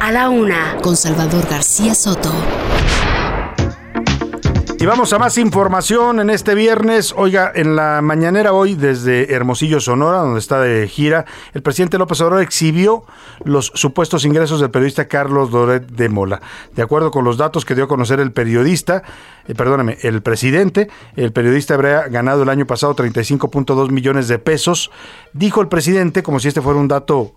A 0.00 0.10
la 0.10 0.30
una, 0.30 0.76
con 0.80 0.96
Salvador 0.96 1.46
García 1.50 1.94
Soto. 1.94 2.32
Y 4.80 4.86
vamos 4.86 5.12
a 5.12 5.18
más 5.18 5.36
información 5.38 6.20
en 6.20 6.30
este 6.30 6.54
viernes. 6.54 7.12
Oiga, 7.16 7.50
en 7.52 7.74
la 7.74 8.00
mañanera 8.00 8.52
hoy, 8.52 8.76
desde 8.76 9.34
Hermosillo, 9.34 9.80
Sonora, 9.80 10.18
donde 10.18 10.38
está 10.38 10.60
de 10.60 10.86
gira, 10.86 11.24
el 11.52 11.62
presidente 11.62 11.98
López 11.98 12.20
Obrador 12.20 12.44
exhibió 12.44 13.02
los 13.44 13.72
supuestos 13.74 14.24
ingresos 14.24 14.60
del 14.60 14.70
periodista 14.70 15.08
Carlos 15.08 15.50
Doret 15.50 15.84
de 15.90 16.08
Mola. 16.08 16.40
De 16.76 16.82
acuerdo 16.82 17.10
con 17.10 17.24
los 17.24 17.36
datos 17.36 17.64
que 17.64 17.74
dio 17.74 17.86
a 17.86 17.88
conocer 17.88 18.20
el 18.20 18.30
periodista, 18.30 19.02
eh, 19.48 19.54
perdóname, 19.56 19.98
el 20.02 20.22
presidente, 20.22 20.88
el 21.16 21.32
periodista 21.32 21.74
habría 21.74 22.06
ganado 22.06 22.44
el 22.44 22.48
año 22.48 22.64
pasado 22.64 22.94
35.2 22.94 23.90
millones 23.90 24.28
de 24.28 24.38
pesos. 24.38 24.92
Dijo 25.32 25.60
el 25.60 25.66
presidente, 25.66 26.22
como 26.22 26.38
si 26.38 26.46
este 26.46 26.62
fuera 26.62 26.78
un 26.78 26.86
dato 26.86 27.34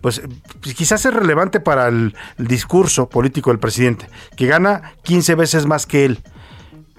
pues 0.00 0.20
quizás 0.60 1.06
es 1.06 1.14
relevante 1.14 1.60
para 1.60 1.86
el, 1.86 2.16
el, 2.36 2.46
discurso 2.48 3.08
político 3.08 3.50
del 3.50 3.60
presidente, 3.60 4.08
que 4.36 4.48
gana 4.48 4.94
15 5.04 5.36
veces 5.36 5.64
más 5.66 5.86
que 5.86 6.04
él. 6.04 6.18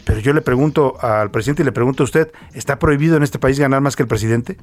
Pero 0.06 0.20
yo 0.20 0.34
le 0.34 0.42
pregunto 0.42 0.96
al 1.02 1.32
presidente 1.32 1.64
y 1.64 1.66
le 1.66 1.72
pregunto 1.72 2.04
a 2.04 2.06
usted, 2.06 2.32
¿está 2.54 2.80
prohibido 2.80 3.18
en 3.18 3.24
este 3.24 3.40
país 3.40 3.60
ganar 3.60 3.82
más 3.82 3.96
que 3.96 4.04
el 4.04 4.08
presidente? 4.08 4.58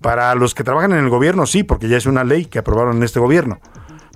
Para 0.00 0.34
los 0.34 0.54
que 0.54 0.64
trabajan 0.64 0.92
en 0.92 0.98
el 0.98 1.10
gobierno, 1.10 1.46
sí, 1.46 1.62
porque 1.62 1.88
ya 1.88 1.96
es 1.96 2.06
una 2.06 2.24
ley 2.24 2.46
que 2.46 2.58
aprobaron 2.58 2.96
en 2.96 3.02
este 3.02 3.20
gobierno. 3.20 3.60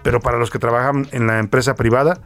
Pero 0.02 0.20
para 0.20 0.38
los 0.38 0.50
que 0.50 0.58
trabajan 0.58 1.06
en 1.12 1.26
la 1.26 1.38
empresa 1.38 1.74
privada, 1.74 2.20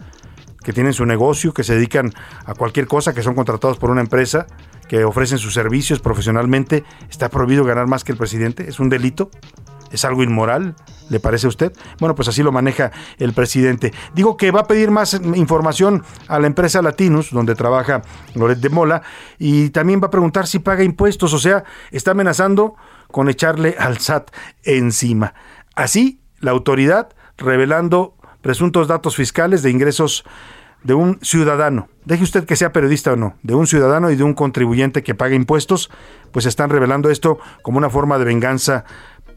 que 0.62 0.72
tienen 0.72 0.92
su 0.92 1.06
negocio, 1.06 1.52
que 1.52 1.64
se 1.64 1.74
dedican 1.74 2.12
a 2.44 2.54
cualquier 2.54 2.86
cosa, 2.86 3.14
que 3.14 3.22
son 3.22 3.34
contratados 3.34 3.78
por 3.78 3.90
una 3.90 4.00
empresa, 4.00 4.46
que 4.88 5.04
ofrecen 5.04 5.38
sus 5.38 5.54
servicios 5.54 6.00
profesionalmente, 6.00 6.84
¿está 7.10 7.28
prohibido 7.28 7.64
ganar 7.64 7.86
más 7.86 8.04
que 8.04 8.12
el 8.12 8.18
presidente? 8.18 8.68
¿Es 8.68 8.80
un 8.80 8.88
delito? 8.88 9.30
¿Es 9.90 10.04
algo 10.04 10.22
inmoral? 10.22 10.74
¿Le 11.08 11.20
parece 11.20 11.46
a 11.46 11.48
usted? 11.48 11.72
Bueno, 11.98 12.14
pues 12.14 12.28
así 12.28 12.42
lo 12.42 12.52
maneja 12.52 12.90
el 13.18 13.32
presidente. 13.32 13.92
Digo 14.14 14.36
que 14.36 14.50
va 14.50 14.60
a 14.60 14.66
pedir 14.66 14.90
más 14.90 15.14
información 15.14 16.04
a 16.28 16.38
la 16.38 16.46
empresa 16.46 16.82
Latinus, 16.82 17.30
donde 17.30 17.54
trabaja 17.54 18.02
Loret 18.34 18.58
de 18.58 18.68
Mola, 18.68 19.02
y 19.38 19.70
también 19.70 20.02
va 20.02 20.08
a 20.08 20.10
preguntar 20.10 20.46
si 20.46 20.58
paga 20.58 20.84
impuestos, 20.84 21.32
o 21.32 21.38
sea, 21.38 21.64
está 21.90 22.10
amenazando 22.10 22.76
con 23.10 23.28
echarle 23.28 23.76
al 23.78 23.98
SAT 23.98 24.30
encima. 24.64 25.34
Así, 25.74 26.20
la 26.40 26.50
autoridad 26.50 27.08
revelando 27.38 28.14
presuntos 28.42 28.88
datos 28.88 29.16
fiscales 29.16 29.62
de 29.62 29.70
ingresos 29.70 30.24
de 30.82 30.94
un 30.94 31.18
ciudadano, 31.22 31.88
deje 32.04 32.22
usted 32.22 32.44
que 32.44 32.54
sea 32.54 32.72
periodista 32.72 33.12
o 33.12 33.16
no, 33.16 33.34
de 33.42 33.54
un 33.54 33.66
ciudadano 33.66 34.10
y 34.10 34.16
de 34.16 34.22
un 34.22 34.34
contribuyente 34.34 35.02
que 35.02 35.14
paga 35.14 35.34
impuestos, 35.34 35.90
pues 36.30 36.46
están 36.46 36.70
revelando 36.70 37.10
esto 37.10 37.38
como 37.62 37.78
una 37.78 37.90
forma 37.90 38.18
de 38.18 38.24
venganza 38.24 38.84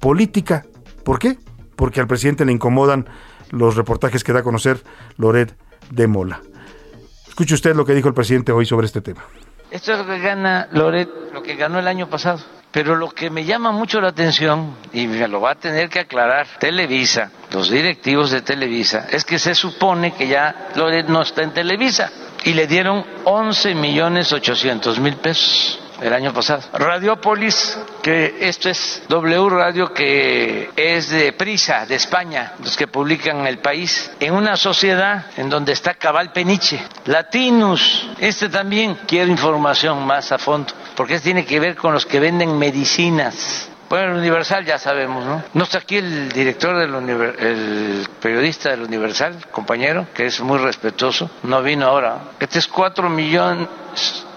política. 0.02 0.66
¿Por 1.06 1.20
qué? 1.20 1.38
Porque 1.78 2.02
al 2.02 2.08
presidente 2.08 2.44
le 2.44 2.52
incomodan 2.52 3.08
los 3.52 3.78
reportajes 3.78 4.24
que 4.26 4.34
da 4.34 4.40
a 4.40 4.44
conocer 4.44 4.84
Loret 5.18 5.56
de 5.92 6.08
Mola. 6.08 6.42
Escuche 7.28 7.54
usted 7.54 7.76
lo 7.76 7.86
que 7.86 7.94
dijo 7.94 8.10
el 8.10 8.14
presidente 8.14 8.52
hoy 8.52 8.66
sobre 8.66 8.88
este 8.88 9.00
tema. 9.00 9.24
Esto 9.70 9.94
es 9.94 10.00
lo 10.00 10.06
que 10.06 10.20
gana 10.20 10.68
Loret, 10.72 11.08
lo 11.34 11.42
que 11.42 11.56
ganó 11.56 11.80
el 11.80 11.88
año 11.88 12.10
pasado. 12.10 12.40
Pero 12.72 12.96
lo 12.96 13.10
que 13.10 13.30
me 13.30 13.46
llama 13.46 13.72
mucho 13.72 14.00
la 14.00 14.10
atención, 14.10 14.76
y 14.94 15.08
me 15.08 15.28
lo 15.28 15.42
va 15.42 15.52
a 15.52 15.56
tener 15.56 15.90
que 15.90 16.00
aclarar 16.00 16.48
Televisa, 16.60 17.30
los 17.52 17.70
directivos 17.70 18.32
de 18.32 18.42
Televisa, 18.42 19.08
es 19.10 19.26
que 19.26 19.40
se 19.40 19.56
supone 19.56 20.14
que 20.14 20.28
ya 20.28 20.70
Loret 20.76 21.08
no 21.08 21.22
está 21.22 21.44
en 21.44 21.54
Televisa 21.54 22.10
y 22.44 22.54
le 22.54 22.68
dieron 22.68 23.04
11 23.26 23.76
millones 23.76 24.32
800 24.32 25.00
mil 25.00 25.18
pesos 25.18 25.80
el 26.02 26.14
año 26.14 26.34
pasado. 26.34 26.64
Radiopolis, 26.74 27.78
que 28.02 28.38
esto 28.42 28.70
es 28.70 29.04
W 29.08 29.50
Radio, 29.50 29.94
que 29.94 30.72
es 30.76 31.10
de 31.10 31.32
Prisa, 31.34 31.86
de 31.86 31.96
España, 31.96 32.54
los 32.64 32.76
que 32.76 32.88
publican 32.88 33.46
El 33.46 33.60
País, 33.60 34.12
en 34.20 34.34
una 34.34 34.58
sociedad 34.58 35.28
en 35.38 35.50
donde 35.50 35.74
está 35.74 35.94
Cabal 35.94 36.34
Peniche. 36.34 36.82
Latinus, 37.06 38.10
este 38.20 38.50
también 38.50 38.98
quiero 39.08 39.32
información 39.32 40.06
más 40.06 40.32
a 40.32 40.38
fondo, 40.38 40.74
porque 40.96 41.16
este 41.16 41.32
tiene 41.32 41.46
que 41.46 41.60
ver 41.60 41.76
con 41.76 41.94
los 41.94 42.06
que 42.06 42.20
venden 42.20 42.58
medicinas. 42.58 43.70
Bueno, 43.88 44.14
el 44.14 44.20
Universal 44.20 44.66
ya 44.66 44.80
sabemos, 44.80 45.26
¿no? 45.26 45.44
No 45.54 45.64
está 45.66 45.80
aquí 45.80 45.98
el 45.98 46.32
director 46.32 46.78
del 46.78 46.96
Univer 46.96 47.36
el 47.40 48.08
periodista 48.22 48.70
del 48.70 48.84
Universal, 48.84 49.46
compañero, 49.52 50.08
que 50.14 50.28
es 50.28 50.40
muy 50.40 50.58
respetuoso, 50.60 51.30
no 51.44 51.62
vino 51.62 51.88
ahora. 51.88 52.20
Este 52.40 52.60
es 52.60 52.68
cuatro 52.68 53.10
millones 53.10 53.68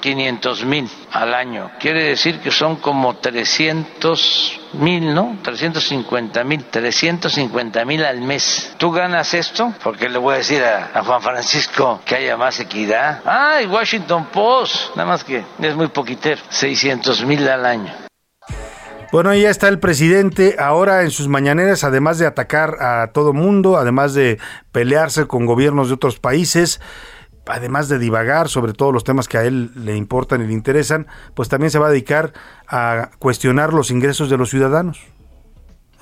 500 0.04 0.66
mil 0.66 0.86
al 1.12 1.32
año. 1.32 1.70
Quiere 1.80 2.02
decir 2.02 2.38
que 2.40 2.50
son 2.50 2.76
como 2.76 3.16
300 3.16 4.60
mil, 4.74 5.14
¿no? 5.14 5.38
350 5.42 6.44
mil, 6.44 6.62
350 6.64 7.84
mil 7.86 8.04
al 8.04 8.20
mes. 8.20 8.74
¿Tú 8.76 8.90
ganas 8.90 9.32
esto? 9.32 9.72
Porque 9.82 10.10
le 10.10 10.18
voy 10.18 10.34
a 10.34 10.38
decir 10.38 10.62
a, 10.62 11.02
Juan 11.02 11.22
Francisco 11.22 12.02
que 12.04 12.16
haya 12.16 12.36
más 12.36 12.60
equidad. 12.60 13.22
Ah, 13.24 13.62
y 13.62 13.66
Washington 13.66 14.26
Post, 14.26 14.94
nada 14.94 15.08
más 15.08 15.24
que 15.24 15.42
es 15.58 15.74
muy 15.74 15.88
poquitero, 15.88 16.42
600 16.50 17.24
mil 17.24 17.48
al 17.48 17.64
año. 17.64 17.94
Bueno, 19.10 19.30
ahí 19.30 19.42
ya 19.42 19.50
está 19.50 19.68
el 19.68 19.78
presidente 19.78 20.56
ahora 20.58 21.02
en 21.02 21.12
sus 21.12 21.28
mañaneras, 21.28 21.82
además 21.82 22.18
de 22.18 22.26
atacar 22.26 22.82
a 22.82 23.12
todo 23.14 23.32
mundo, 23.32 23.78
además 23.78 24.12
de 24.12 24.38
pelearse 24.70 25.26
con 25.26 25.46
gobiernos 25.46 25.88
de 25.88 25.94
otros 25.94 26.18
países, 26.18 26.82
además 27.46 27.88
de 27.88 27.98
divagar 27.98 28.48
sobre 28.48 28.72
todos 28.72 28.92
los 28.92 29.04
temas 29.04 29.28
que 29.28 29.38
a 29.38 29.44
él 29.44 29.70
le 29.74 29.96
importan 29.96 30.42
y 30.42 30.46
le 30.46 30.52
interesan, 30.52 31.06
pues 31.34 31.48
también 31.48 31.70
se 31.70 31.78
va 31.78 31.88
a 31.88 31.90
dedicar 31.90 32.32
a 32.68 33.10
cuestionar 33.18 33.72
los 33.72 33.90
ingresos 33.90 34.30
de 34.30 34.38
los 34.38 34.50
ciudadanos. 34.50 35.00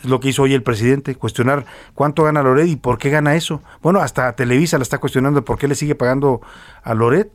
Es 0.02 0.10
lo 0.10 0.18
que 0.20 0.28
hizo 0.28 0.42
hoy 0.42 0.54
el 0.54 0.62
presidente, 0.62 1.14
cuestionar 1.14 1.64
cuánto 1.94 2.24
gana 2.24 2.42
Loret 2.42 2.66
y 2.66 2.76
por 2.76 2.98
qué 2.98 3.10
gana 3.10 3.36
eso. 3.36 3.62
Bueno, 3.82 4.00
hasta 4.00 4.34
Televisa 4.34 4.78
la 4.78 4.82
está 4.82 4.98
cuestionando 4.98 5.44
por 5.44 5.58
qué 5.58 5.68
le 5.68 5.74
sigue 5.74 5.94
pagando 5.94 6.40
a 6.82 6.94
Loret 6.94 7.30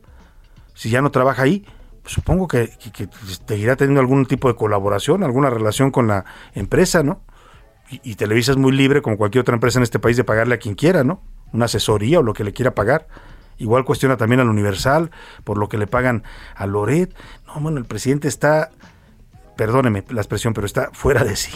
si 0.74 0.90
ya 0.90 1.00
no 1.00 1.10
trabaja 1.10 1.42
ahí. 1.42 1.64
Pues 2.02 2.14
supongo 2.14 2.46
que, 2.46 2.70
que, 2.92 3.08
seguirá 3.46 3.76
teniendo 3.76 4.00
algún 4.00 4.26
tipo 4.26 4.48
de 4.48 4.54
colaboración, 4.54 5.22
alguna 5.24 5.50
relación 5.50 5.90
con 5.90 6.08
la 6.08 6.24
empresa, 6.54 7.02
¿no? 7.02 7.22
Y, 7.90 8.00
y 8.12 8.14
Televisa 8.16 8.52
es 8.52 8.58
muy 8.58 8.72
libre, 8.72 9.02
como 9.02 9.16
cualquier 9.16 9.42
otra 9.42 9.54
empresa 9.54 9.78
en 9.78 9.82
este 9.82 9.98
país, 9.98 10.16
de 10.16 10.24
pagarle 10.24 10.54
a 10.54 10.58
quien 10.58 10.74
quiera, 10.74 11.04
¿no? 11.04 11.22
Una 11.52 11.66
asesoría 11.66 12.20
o 12.20 12.22
lo 12.22 12.34
que 12.34 12.44
le 12.44 12.52
quiera 12.52 12.74
pagar. 12.74 13.08
Igual 13.58 13.84
cuestiona 13.84 14.16
también 14.16 14.40
al 14.40 14.48
Universal 14.48 15.10
por 15.44 15.58
lo 15.58 15.68
que 15.68 15.78
le 15.78 15.86
pagan 15.86 16.22
a 16.54 16.66
Loret. 16.66 17.14
No, 17.46 17.60
bueno, 17.60 17.78
el 17.78 17.84
presidente 17.84 18.28
está, 18.28 18.70
perdóneme 19.56 20.04
la 20.10 20.20
expresión, 20.20 20.54
pero 20.54 20.66
está 20.66 20.90
fuera 20.92 21.24
de 21.24 21.36
sí. 21.36 21.52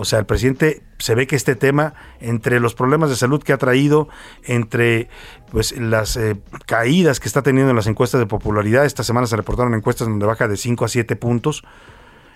O 0.00 0.04
sea, 0.04 0.20
el 0.20 0.26
presidente 0.26 0.84
se 0.98 1.16
ve 1.16 1.26
que 1.26 1.34
este 1.34 1.56
tema, 1.56 1.94
entre 2.20 2.60
los 2.60 2.74
problemas 2.74 3.10
de 3.10 3.16
salud 3.16 3.42
que 3.42 3.52
ha 3.52 3.58
traído, 3.58 4.08
entre 4.44 5.08
pues 5.50 5.76
las 5.76 6.16
eh, 6.16 6.36
caídas 6.66 7.18
que 7.18 7.26
está 7.26 7.42
teniendo 7.42 7.70
en 7.70 7.76
las 7.76 7.88
encuestas 7.88 8.20
de 8.20 8.26
popularidad, 8.26 8.84
esta 8.84 9.02
semana 9.02 9.26
se 9.26 9.34
reportaron 9.34 9.74
encuestas 9.74 10.06
donde 10.06 10.24
baja 10.24 10.46
de 10.46 10.56
5 10.56 10.84
a 10.84 10.88
7 10.88 11.16
puntos, 11.16 11.64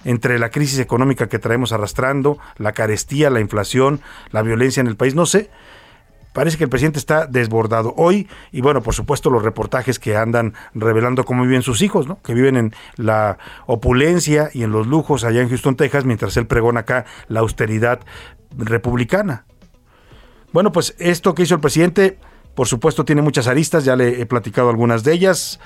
entre 0.04 0.40
la 0.40 0.50
crisis 0.50 0.80
económica 0.80 1.28
que 1.28 1.38
traemos 1.38 1.70
arrastrando, 1.70 2.38
la 2.56 2.72
carestía, 2.72 3.30
la 3.30 3.38
inflación, 3.38 4.00
la 4.32 4.42
violencia 4.42 4.80
en 4.80 4.88
el 4.88 4.96
país, 4.96 5.14
no 5.14 5.26
sé, 5.26 5.48
parece 6.32 6.58
que 6.58 6.64
el 6.64 6.70
presidente 6.70 6.98
está 6.98 7.26
desbordado 7.26 7.94
hoy 7.96 8.28
y 8.50 8.60
bueno, 8.60 8.82
por 8.82 8.94
supuesto 8.94 9.30
los 9.30 9.42
reportajes 9.42 9.98
que 9.98 10.16
andan 10.16 10.54
revelando 10.74 11.24
cómo 11.24 11.42
viven 11.44 11.62
sus 11.62 11.82
hijos, 11.82 12.06
¿no? 12.06 12.20
Que 12.22 12.34
viven 12.34 12.56
en 12.56 12.74
la 12.96 13.38
opulencia 13.66 14.50
y 14.52 14.62
en 14.62 14.72
los 14.72 14.86
lujos 14.86 15.24
allá 15.24 15.42
en 15.42 15.48
Houston, 15.48 15.76
Texas, 15.76 16.04
mientras 16.04 16.36
él 16.36 16.46
pregona 16.46 16.80
acá 16.80 17.04
la 17.28 17.40
austeridad 17.40 18.00
republicana. 18.56 19.44
Bueno, 20.52 20.72
pues 20.72 20.94
esto 20.98 21.34
que 21.34 21.42
hizo 21.42 21.54
el 21.54 21.60
presidente, 21.60 22.18
por 22.54 22.66
supuesto, 22.66 23.04
tiene 23.04 23.22
muchas 23.22 23.46
aristas, 23.46 23.84
ya 23.84 23.96
le 23.96 24.20
he 24.20 24.26
platicado 24.26 24.68
algunas 24.68 25.02
de 25.02 25.12
ellas 25.14 25.60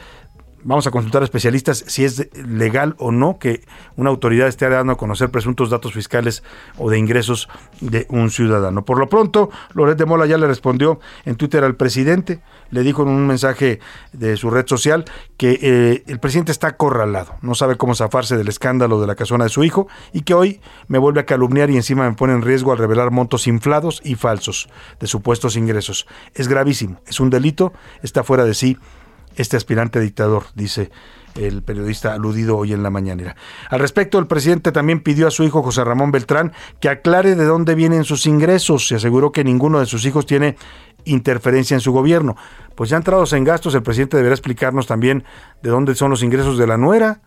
vamos 0.67 0.87
a 0.87 0.91
consultar 0.91 1.23
a 1.23 1.25
especialistas 1.25 1.85
si 1.87 2.05
es 2.05 2.29
legal 2.35 2.97
o 2.99 3.13
no 3.13 3.39
que 3.39 3.63
una 3.97 4.11
autoridad 4.11 4.49
esté 4.49 4.69
dando 4.69 4.93
a 4.93 4.97
conocer 4.97 5.31
presuntos 5.31 5.71
datos 5.71 5.93
fiscales 5.93 6.43
o 6.77 6.91
de 6.91 6.99
ingresos 6.99 7.49
de 7.81 8.07
un 8.11 8.31
ciudadano. 8.31 8.85
Por 8.85 8.99
lo 8.99 9.09
pronto, 9.09 9.49
Loret 9.75 9.97
de 9.97 10.05
Mola 10.05 10.27
ya 10.27 10.37
le 10.39 10.47
respondió 10.47 10.99
en 11.25 11.37
Twitter 11.37 11.63
al 11.63 11.77
presidente, 11.77 12.41
le 12.71 12.83
dijo 12.83 13.03
en 13.03 13.09
un 13.09 13.27
mensaje 13.27 13.79
de 14.13 14.37
su 14.37 14.51
red 14.51 14.67
social 14.67 15.05
que 15.37 15.59
eh, 15.63 16.03
el 16.09 16.19
presidente 16.19 16.51
está 16.51 16.69
acorralado, 16.69 17.37
no 17.43 17.55
sabe 17.55 17.77
cómo 17.77 17.95
zafarse 17.95 18.37
del 18.37 18.49
escándalo 18.49 19.01
de 19.01 19.07
la 19.07 19.15
casona 19.15 19.45
de 19.45 19.51
su 19.51 19.63
hijo 19.63 19.87
y 20.13 20.23
que 20.23 20.35
hoy 20.35 20.61
me 20.89 20.99
vuelve 20.99 21.21
a 21.21 21.27
calumniar 21.27 21.71
y 21.71 21.77
encima 21.77 22.09
me 22.09 22.17
pone 22.17 22.33
en 22.33 22.43
riesgo 22.43 22.73
al 22.73 22.79
revelar 22.79 23.13
montos 23.13 23.47
inflados 23.47 24.01
y 24.05 24.17
falsos 24.17 24.69
de 24.99 25.07
supuestos 25.07 25.57
ingresos. 25.57 26.09
Es 26.35 26.49
gravísimo, 26.49 27.01
es 27.07 27.21
un 27.21 27.31
delito, 27.31 27.73
está 28.03 28.25
fuera 28.25 28.45
de 28.45 28.55
sí 28.55 28.77
este 29.37 29.57
aspirante 29.57 30.01
dictador, 30.01 30.45
dice 30.55 30.91
el 31.37 31.63
periodista 31.63 32.15
aludido 32.15 32.57
hoy 32.57 32.73
en 32.73 32.83
la 32.83 32.91
mañanera. 32.91 33.37
Al 33.71 33.81
respecto, 33.81 34.19
el 34.19 34.27
presidente 34.27 34.73
también 34.73 35.01
pidió 35.01 35.27
a 35.27 35.31
su 35.31 35.45
hijo 35.45 35.63
José 35.63 35.85
Ramón 35.85 36.11
Beltrán 36.11 36.53
que 36.81 36.89
aclare 36.89 37.35
de 37.35 37.45
dónde 37.45 37.75
vienen 37.75 38.05
sus 38.05 38.27
ingresos. 38.27 38.89
Se 38.89 38.97
aseguró 38.97 39.33
que 39.33 39.45
ninguno 39.45 39.79
de 39.81 39.87
sus 39.87 40.05
hijos 40.07 40.27
tiene 40.27 40.57
interferencia 41.05 41.75
en 41.75 41.81
su 41.81 41.93
gobierno. 41.93 42.37
Pues 42.75 42.91
ya 42.91 42.97
entrados 42.97 43.33
en 43.33 43.45
gastos, 43.45 43.75
el 43.75 43.83
presidente 43.83 44.17
deberá 44.17 44.35
explicarnos 44.35 44.87
también 44.87 45.25
de 45.63 45.71
dónde 45.71 45.95
son 45.95 46.11
los 46.11 46.23
ingresos 46.23 46.59
de 46.59 46.67
la 46.67 46.77
nuera, 46.77 47.21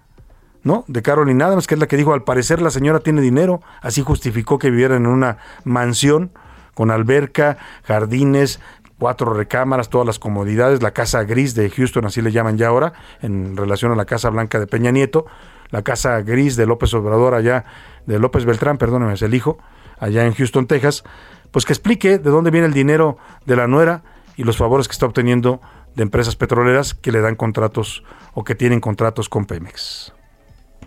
¿no? 0.63 0.83
De 0.87 1.01
Carolina 1.01 1.45
Adams, 1.45 1.67
que 1.67 1.75
es 1.75 1.79
la 1.79 1.87
que 1.87 1.97
dijo, 1.97 2.13
al 2.13 2.23
parecer 2.23 2.61
la 2.61 2.71
señora 2.71 2.99
tiene 2.99 3.21
dinero, 3.21 3.61
así 3.81 4.01
justificó 4.01 4.59
que 4.59 4.69
vivieran 4.69 5.05
en 5.05 5.11
una 5.11 5.37
mansión 5.63 6.31
con 6.73 6.91
alberca, 6.91 7.57
jardines, 7.83 8.59
cuatro 8.99 9.33
recámaras, 9.33 9.89
todas 9.89 10.05
las 10.05 10.19
comodidades, 10.19 10.83
la 10.83 10.91
casa 10.91 11.23
gris 11.23 11.55
de 11.55 11.69
Houston, 11.69 12.05
así 12.05 12.21
le 12.21 12.31
llaman 12.31 12.57
ya 12.57 12.67
ahora, 12.67 12.93
en 13.21 13.57
relación 13.57 13.91
a 13.91 13.95
la 13.95 14.05
casa 14.05 14.29
blanca 14.29 14.59
de 14.59 14.67
Peña 14.67 14.91
Nieto, 14.91 15.25
la 15.71 15.81
casa 15.81 16.21
gris 16.21 16.55
de 16.55 16.65
López 16.65 16.93
Obrador 16.93 17.33
allá, 17.33 17.65
de 18.05 18.19
López 18.19 18.45
Beltrán, 18.45 18.77
perdóneme, 18.77 19.13
es 19.13 19.21
el 19.21 19.33
hijo, 19.33 19.57
allá 19.97 20.25
en 20.25 20.33
Houston, 20.33 20.67
Texas, 20.67 21.03
pues 21.51 21.65
que 21.65 21.73
explique 21.73 22.19
de 22.19 22.29
dónde 22.29 22.51
viene 22.51 22.67
el 22.67 22.73
dinero 22.73 23.17
de 23.45 23.55
la 23.55 23.67
nuera 23.67 24.03
y 24.35 24.43
los 24.43 24.57
favores 24.57 24.87
que 24.87 24.93
está 24.93 25.05
obteniendo 25.05 25.61
de 25.95 26.03
empresas 26.03 26.35
petroleras 26.35 26.93
que 26.93 27.11
le 27.11 27.21
dan 27.21 27.35
contratos 27.35 28.03
o 28.33 28.43
que 28.43 28.55
tienen 28.55 28.79
contratos 28.79 29.29
con 29.29 29.45
Pemex. 29.45 30.13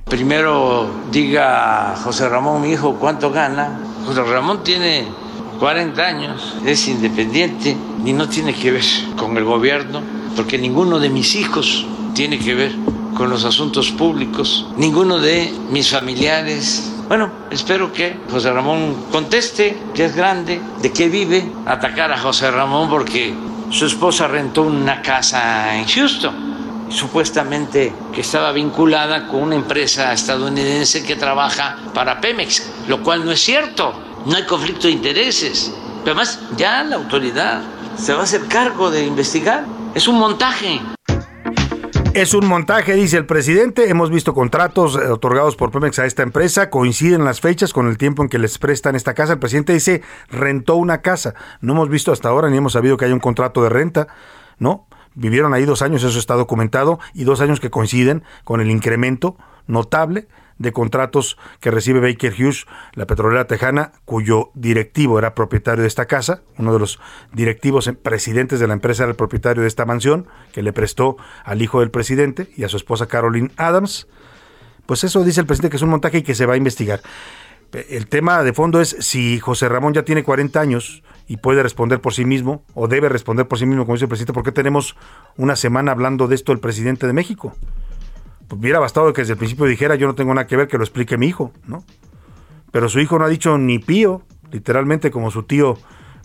Primero 0.04 0.90
diga 1.10 1.94
José 2.02 2.28
Ramón, 2.28 2.62
mi 2.62 2.72
hijo, 2.72 2.96
cuánto 2.98 3.30
gana. 3.30 3.78
José 4.04 4.22
Ramón 4.24 4.62
tiene 4.64 5.06
40 5.62 6.02
años, 6.02 6.56
es 6.66 6.88
independiente 6.88 7.76
y 8.04 8.12
no 8.12 8.28
tiene 8.28 8.52
que 8.52 8.72
ver 8.72 8.82
con 9.16 9.36
el 9.36 9.44
gobierno, 9.44 10.02
porque 10.34 10.58
ninguno 10.58 10.98
de 10.98 11.08
mis 11.08 11.36
hijos 11.36 11.86
tiene 12.14 12.40
que 12.40 12.56
ver 12.56 12.72
con 13.14 13.30
los 13.30 13.44
asuntos 13.44 13.92
públicos, 13.92 14.66
ninguno 14.76 15.20
de 15.20 15.54
mis 15.70 15.88
familiares. 15.88 16.92
Bueno, 17.06 17.30
espero 17.52 17.92
que 17.92 18.16
José 18.28 18.52
Ramón 18.52 19.04
conteste, 19.12 19.78
que 19.94 20.06
es 20.06 20.16
grande, 20.16 20.60
de 20.80 20.90
qué 20.90 21.08
vive, 21.08 21.48
atacar 21.64 22.10
a 22.10 22.18
José 22.18 22.50
Ramón 22.50 22.90
porque 22.90 23.32
su 23.70 23.86
esposa 23.86 24.26
rentó 24.26 24.62
una 24.62 25.00
casa 25.00 25.76
en 25.76 25.86
Houston 25.86 26.52
supuestamente 26.88 27.94
que 28.12 28.22
estaba 28.22 28.50
vinculada 28.50 29.28
con 29.28 29.44
una 29.44 29.54
empresa 29.54 30.12
estadounidense 30.12 31.04
que 31.04 31.14
trabaja 31.14 31.76
para 31.94 32.20
Pemex, 32.20 32.68
lo 32.88 33.00
cual 33.04 33.24
no 33.24 33.30
es 33.30 33.40
cierto, 33.40 34.11
no 34.26 34.36
hay 34.36 34.44
conflicto 34.44 34.86
de 34.86 34.92
intereses. 34.92 35.72
Pero 36.04 36.16
además 36.16 36.40
ya 36.56 36.82
la 36.84 36.96
autoridad 36.96 37.62
se 37.96 38.12
va 38.12 38.20
a 38.20 38.24
hacer 38.24 38.42
cargo 38.48 38.90
de 38.90 39.06
investigar, 39.06 39.64
es 39.94 40.08
un 40.08 40.18
montaje. 40.18 40.80
Es 42.14 42.34
un 42.34 42.46
montaje, 42.46 42.94
dice 42.94 43.16
el 43.16 43.24
presidente. 43.24 43.88
Hemos 43.88 44.10
visto 44.10 44.34
contratos 44.34 44.96
eh, 44.96 45.08
otorgados 45.08 45.56
por 45.56 45.70
Pemex 45.70 45.98
a 45.98 46.04
esta 46.04 46.22
empresa. 46.22 46.68
Coinciden 46.68 47.24
las 47.24 47.40
fechas 47.40 47.72
con 47.72 47.88
el 47.88 47.96
tiempo 47.96 48.22
en 48.22 48.28
que 48.28 48.38
les 48.38 48.58
prestan 48.58 48.96
esta 48.96 49.14
casa. 49.14 49.32
El 49.32 49.38
presidente 49.38 49.72
dice, 49.72 50.02
rentó 50.28 50.76
una 50.76 51.00
casa. 51.00 51.34
No 51.62 51.72
hemos 51.72 51.88
visto 51.88 52.12
hasta 52.12 52.28
ahora 52.28 52.50
ni 52.50 52.58
hemos 52.58 52.74
sabido 52.74 52.98
que 52.98 53.06
hay 53.06 53.12
un 53.12 53.18
contrato 53.18 53.62
de 53.62 53.70
renta, 53.70 54.08
¿no? 54.58 54.86
Vivieron 55.14 55.54
ahí 55.54 55.64
dos 55.64 55.80
años, 55.80 56.04
eso 56.04 56.18
está 56.18 56.34
documentado, 56.34 56.98
y 57.14 57.24
dos 57.24 57.40
años 57.40 57.60
que 57.60 57.70
coinciden 57.70 58.22
con 58.44 58.60
el 58.60 58.70
incremento 58.70 59.36
notable 59.66 60.28
de 60.59 60.72
contratos 60.72 61.36
que 61.61 61.70
recibe 61.70 62.00
Baker 62.00 62.32
Hughes, 62.32 62.66
la 62.94 63.07
petrolera 63.07 63.46
tejana, 63.46 63.92
cuyo 64.05 64.50
directivo 64.55 65.18
era 65.18 65.34
propietario 65.34 65.82
de 65.82 65.88
esta 65.88 66.07
casa, 66.07 66.42
uno 66.59 66.72
de 66.72 66.78
los 66.78 67.00
directivos 67.32 67.90
presidentes 68.03 68.61
de 68.61 68.66
la 68.66 68.74
empresa 68.74 69.05
era 69.05 69.11
el 69.11 69.16
propietario 69.16 69.62
de 69.62 69.68
esta 69.68 69.84
mansión, 69.84 70.26
que 70.53 70.62
le 70.62 70.72
prestó 70.72 71.16
al 71.44 71.62
hijo 71.62 71.80
del 71.80 71.90
presidente 71.90 72.48
y 72.57 72.64
a 72.64 72.68
su 72.68 72.76
esposa 72.76 73.07
Caroline 73.07 73.50
Adams. 73.57 74.09
Pues 74.86 75.05
eso 75.05 75.24
dice 75.24 75.40
el 75.40 75.46
presidente 75.46 75.70
que 75.70 75.76
es 75.76 75.82
un 75.82 75.90
montaje 75.90 76.18
y 76.18 76.22
que 76.22 76.34
se 76.34 76.46
va 76.46 76.55
a 76.55 76.57
investigar. 76.57 77.00
El 77.72 78.07
tema 78.07 78.42
de 78.42 78.53
fondo 78.53 78.82
es 78.82 78.96
si 79.00 79.40
José 79.40 79.66
Ramón 79.68 79.94
ya 79.94 80.03
tiene 80.05 80.22
40 80.22 80.61
años 80.61 81.03
y 81.26 81.38
puede 81.38 81.62
responder 81.62 82.00
por 82.00 82.12
sí 82.12 82.26
mismo, 82.26 82.64
o 82.74 82.86
debe 82.86 83.09
responder 83.09 83.48
por 83.48 83.59
sí 83.59 83.64
mismo, 83.64 83.84
como 83.84 83.94
dice 83.94 84.05
el 84.05 84.11
presidente, 84.11 84.34
¿por 84.34 84.42
qué 84.42 84.53
tenemos 84.53 84.96
una 85.38 85.57
semana 85.57 85.92
hablando 85.92 86.28
de 86.28 86.34
esto 86.34 86.53
el 86.53 86.61
presidente 86.61 87.07
de 87.07 87.14
México? 87.14 87.55
Hubiera 88.51 88.78
bastado 88.78 89.12
que 89.12 89.22
desde 89.22 89.32
el 89.32 89.38
principio 89.38 89.66
dijera 89.66 89.95
yo 89.95 90.07
no 90.07 90.14
tengo 90.14 90.34
nada 90.34 90.47
que 90.47 90.57
ver, 90.57 90.68
que 90.68 90.78
lo 90.78 90.84
explique 90.84 91.16
mi 91.16 91.26
hijo, 91.26 91.53
¿no? 91.66 91.84
Pero 92.70 92.88
su 92.88 93.01
hijo 93.01 93.18
no 93.18 93.24
ha 93.24 93.28
dicho 93.28 93.59
ni 93.59 93.78
pío, 93.78 94.22
literalmente 94.51 95.11
como 95.11 95.30
su 95.30 95.45
tío 95.45 95.76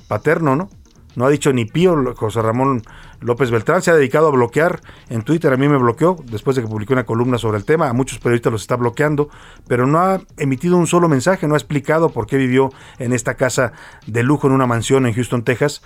paterno, 0.07 0.55
¿no? 0.55 0.70
No 1.15 1.26
ha 1.26 1.30
dicho 1.30 1.51
ni 1.51 1.65
pío 1.65 2.13
José 2.15 2.41
Ramón 2.41 2.84
López 3.22 3.49
Beltrán, 3.49 3.82
se 3.82 3.89
ha 3.89 3.95
dedicado 3.95 4.28
a 4.28 4.32
bloquear 4.32 4.82
en 5.09 5.24
Twitter, 5.24 5.51
a 5.51 5.57
mí 5.57 5.68
me 5.68 5.78
bloqueó 5.78 6.18
después 6.26 6.55
de 6.55 6.61
que 6.61 6.68
publiqué 6.68 6.93
una 6.93 7.05
columna 7.05 7.39
sobre 7.39 7.57
el 7.57 7.65
tema, 7.65 7.89
a 7.89 7.93
muchos 7.93 8.20
periodistas 8.20 8.51
los 8.51 8.61
está 8.61 8.76
bloqueando, 8.76 9.30
pero 9.68 9.88
no 9.88 9.99
ha 9.99 10.22
emitido 10.38 10.78
un 10.78 10.86
solo 10.86 11.09
mensaje, 11.09 11.47
no 11.47 11.55
ha 11.55 11.57
explicado 11.57 12.09
por 12.09 12.28
qué 12.28 12.38
vivió 12.38 12.72
en 12.99 13.13
esta 13.13 13.34
casa 13.34 13.74
de 14.05 14.22
lujo 14.22 14.45
en 14.45 14.53
una 14.53 14.68
mansión 14.68 15.07
en 15.07 15.13
Houston, 15.13 15.43
Texas, 15.43 15.82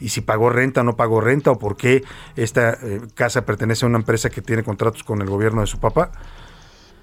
y 0.00 0.10
si 0.10 0.20
pagó 0.20 0.50
renta 0.50 0.80
o 0.80 0.84
no 0.84 0.96
pagó 0.96 1.20
renta 1.20 1.50
o 1.50 1.58
por 1.58 1.76
qué 1.76 2.04
esta 2.36 2.74
eh, 2.82 3.00
casa 3.14 3.44
pertenece 3.44 3.84
a 3.84 3.88
una 3.88 3.98
empresa 3.98 4.30
que 4.30 4.42
tiene 4.42 4.62
contratos 4.62 5.04
con 5.04 5.20
el 5.20 5.28
gobierno 5.28 5.60
de 5.60 5.66
su 5.66 5.78
papá. 5.78 6.10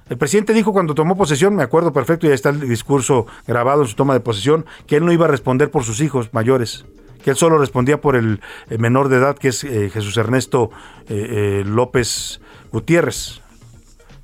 El 0.09 0.17
presidente 0.17 0.53
dijo 0.53 0.71
cuando 0.71 0.93
tomó 0.93 1.17
posesión, 1.17 1.55
me 1.55 1.63
acuerdo 1.63 1.91
perfecto, 1.91 2.27
y 2.27 2.29
ahí 2.29 2.35
está 2.35 2.49
el 2.49 2.67
discurso 2.67 3.25
grabado 3.47 3.81
en 3.81 3.87
su 3.87 3.95
toma 3.95 4.13
de 4.13 4.19
posesión, 4.19 4.65
que 4.85 4.97
él 4.97 5.05
no 5.05 5.11
iba 5.11 5.25
a 5.25 5.29
responder 5.29 5.71
por 5.71 5.83
sus 5.83 5.99
hijos 5.99 6.29
mayores, 6.31 6.85
que 7.23 7.31
él 7.31 7.35
solo 7.35 7.57
respondía 7.57 7.99
por 7.99 8.15
el 8.15 8.39
eh, 8.69 8.77
menor 8.77 9.09
de 9.09 9.17
edad, 9.17 9.37
que 9.37 9.47
es 9.47 9.63
eh, 9.63 9.89
Jesús 9.89 10.15
Ernesto 10.17 10.69
López 11.07 12.39
Gutiérrez, 12.71 13.41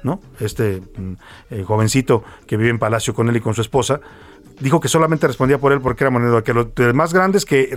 ¿no? 0.04 0.20
Este 0.40 0.82
mm, 0.82 1.64
jovencito 1.64 2.24
que 2.46 2.58
vive 2.58 2.70
en 2.70 2.80
Palacio 2.80 3.14
con 3.14 3.30
él 3.30 3.38
y 3.38 3.42
con 3.42 3.56
su 3.56 3.62
esposa 3.62 4.02
dijo 4.62 4.80
que 4.80 4.88
solamente 4.88 5.28
respondía 5.28 5.58
por 5.58 5.74
él 5.74 5.82
porque 5.82 6.04
era 6.04 6.12
moneda, 6.12 6.44
que 6.44 6.54
los 6.54 6.68
más 6.94 7.14
grandes 7.14 7.46
que, 7.46 7.76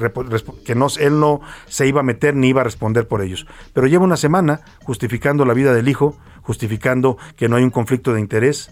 que 0.64 0.74
no, 0.74 0.86
él 0.98 1.18
no 1.18 1.40
se 1.66 1.86
iba 1.86 2.00
a 2.00 2.02
meter 2.04 2.34
ni 2.36 2.48
iba 2.48 2.60
a 2.60 2.64
responder 2.64 3.08
por 3.08 3.22
ellos. 3.22 3.46
Pero 3.72 3.86
lleva 3.86 4.04
una 4.04 4.16
semana 4.16 4.60
justificando 4.84 5.44
la 5.44 5.54
vida 5.54 5.72
del 5.74 5.88
hijo, 5.88 6.16
justificando 6.42 7.16
que 7.36 7.48
no 7.48 7.56
hay 7.56 7.64
un 7.64 7.70
conflicto 7.70 8.12
de 8.12 8.20
interés, 8.20 8.70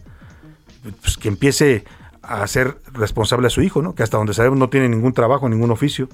pues 1.01 1.17
que 1.17 1.29
empiece 1.29 1.85
a 2.23 2.47
ser 2.47 2.79
responsable 2.93 3.47
a 3.49 3.51
su 3.51 3.63
hijo, 3.63 3.83
¿no? 3.83 3.95
que 3.95 4.03
hasta 4.03 4.17
donde 4.17 4.35
sabemos 4.35 4.59
no 4.59 4.69
tiene 4.69 4.89
ningún 4.89 5.13
trabajo, 5.13 5.49
ningún 5.49 5.71
oficio. 5.71 6.09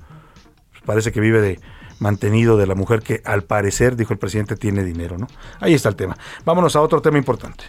Pues 0.71 0.83
parece 0.87 1.13
que 1.13 1.21
vive 1.21 1.41
de 1.41 1.61
mantenido 1.99 2.57
de 2.57 2.67
la 2.67 2.75
mujer 2.75 3.03
que 3.03 3.21
al 3.25 3.43
parecer, 3.43 3.97
dijo 3.97 4.13
el 4.13 4.19
presidente, 4.19 4.57
tiene 4.57 4.85
dinero. 4.85 5.19
¿no? 5.19 5.27
Ahí 5.61 5.75
está 5.75 5.89
el 5.89 5.97
tema. 5.97 6.17
Vámonos 6.45 6.77
a 6.77 6.81
otro 6.81 7.03
tema 7.03 7.19
importante. 7.19 7.65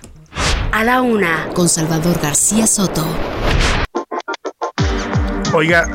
A 0.71 0.83
la 0.83 1.01
una, 1.01 1.49
con 1.55 1.67
Salvador 1.67 2.19
García 2.21 2.67
Soto. 2.67 3.03
Oiga, 5.51 5.89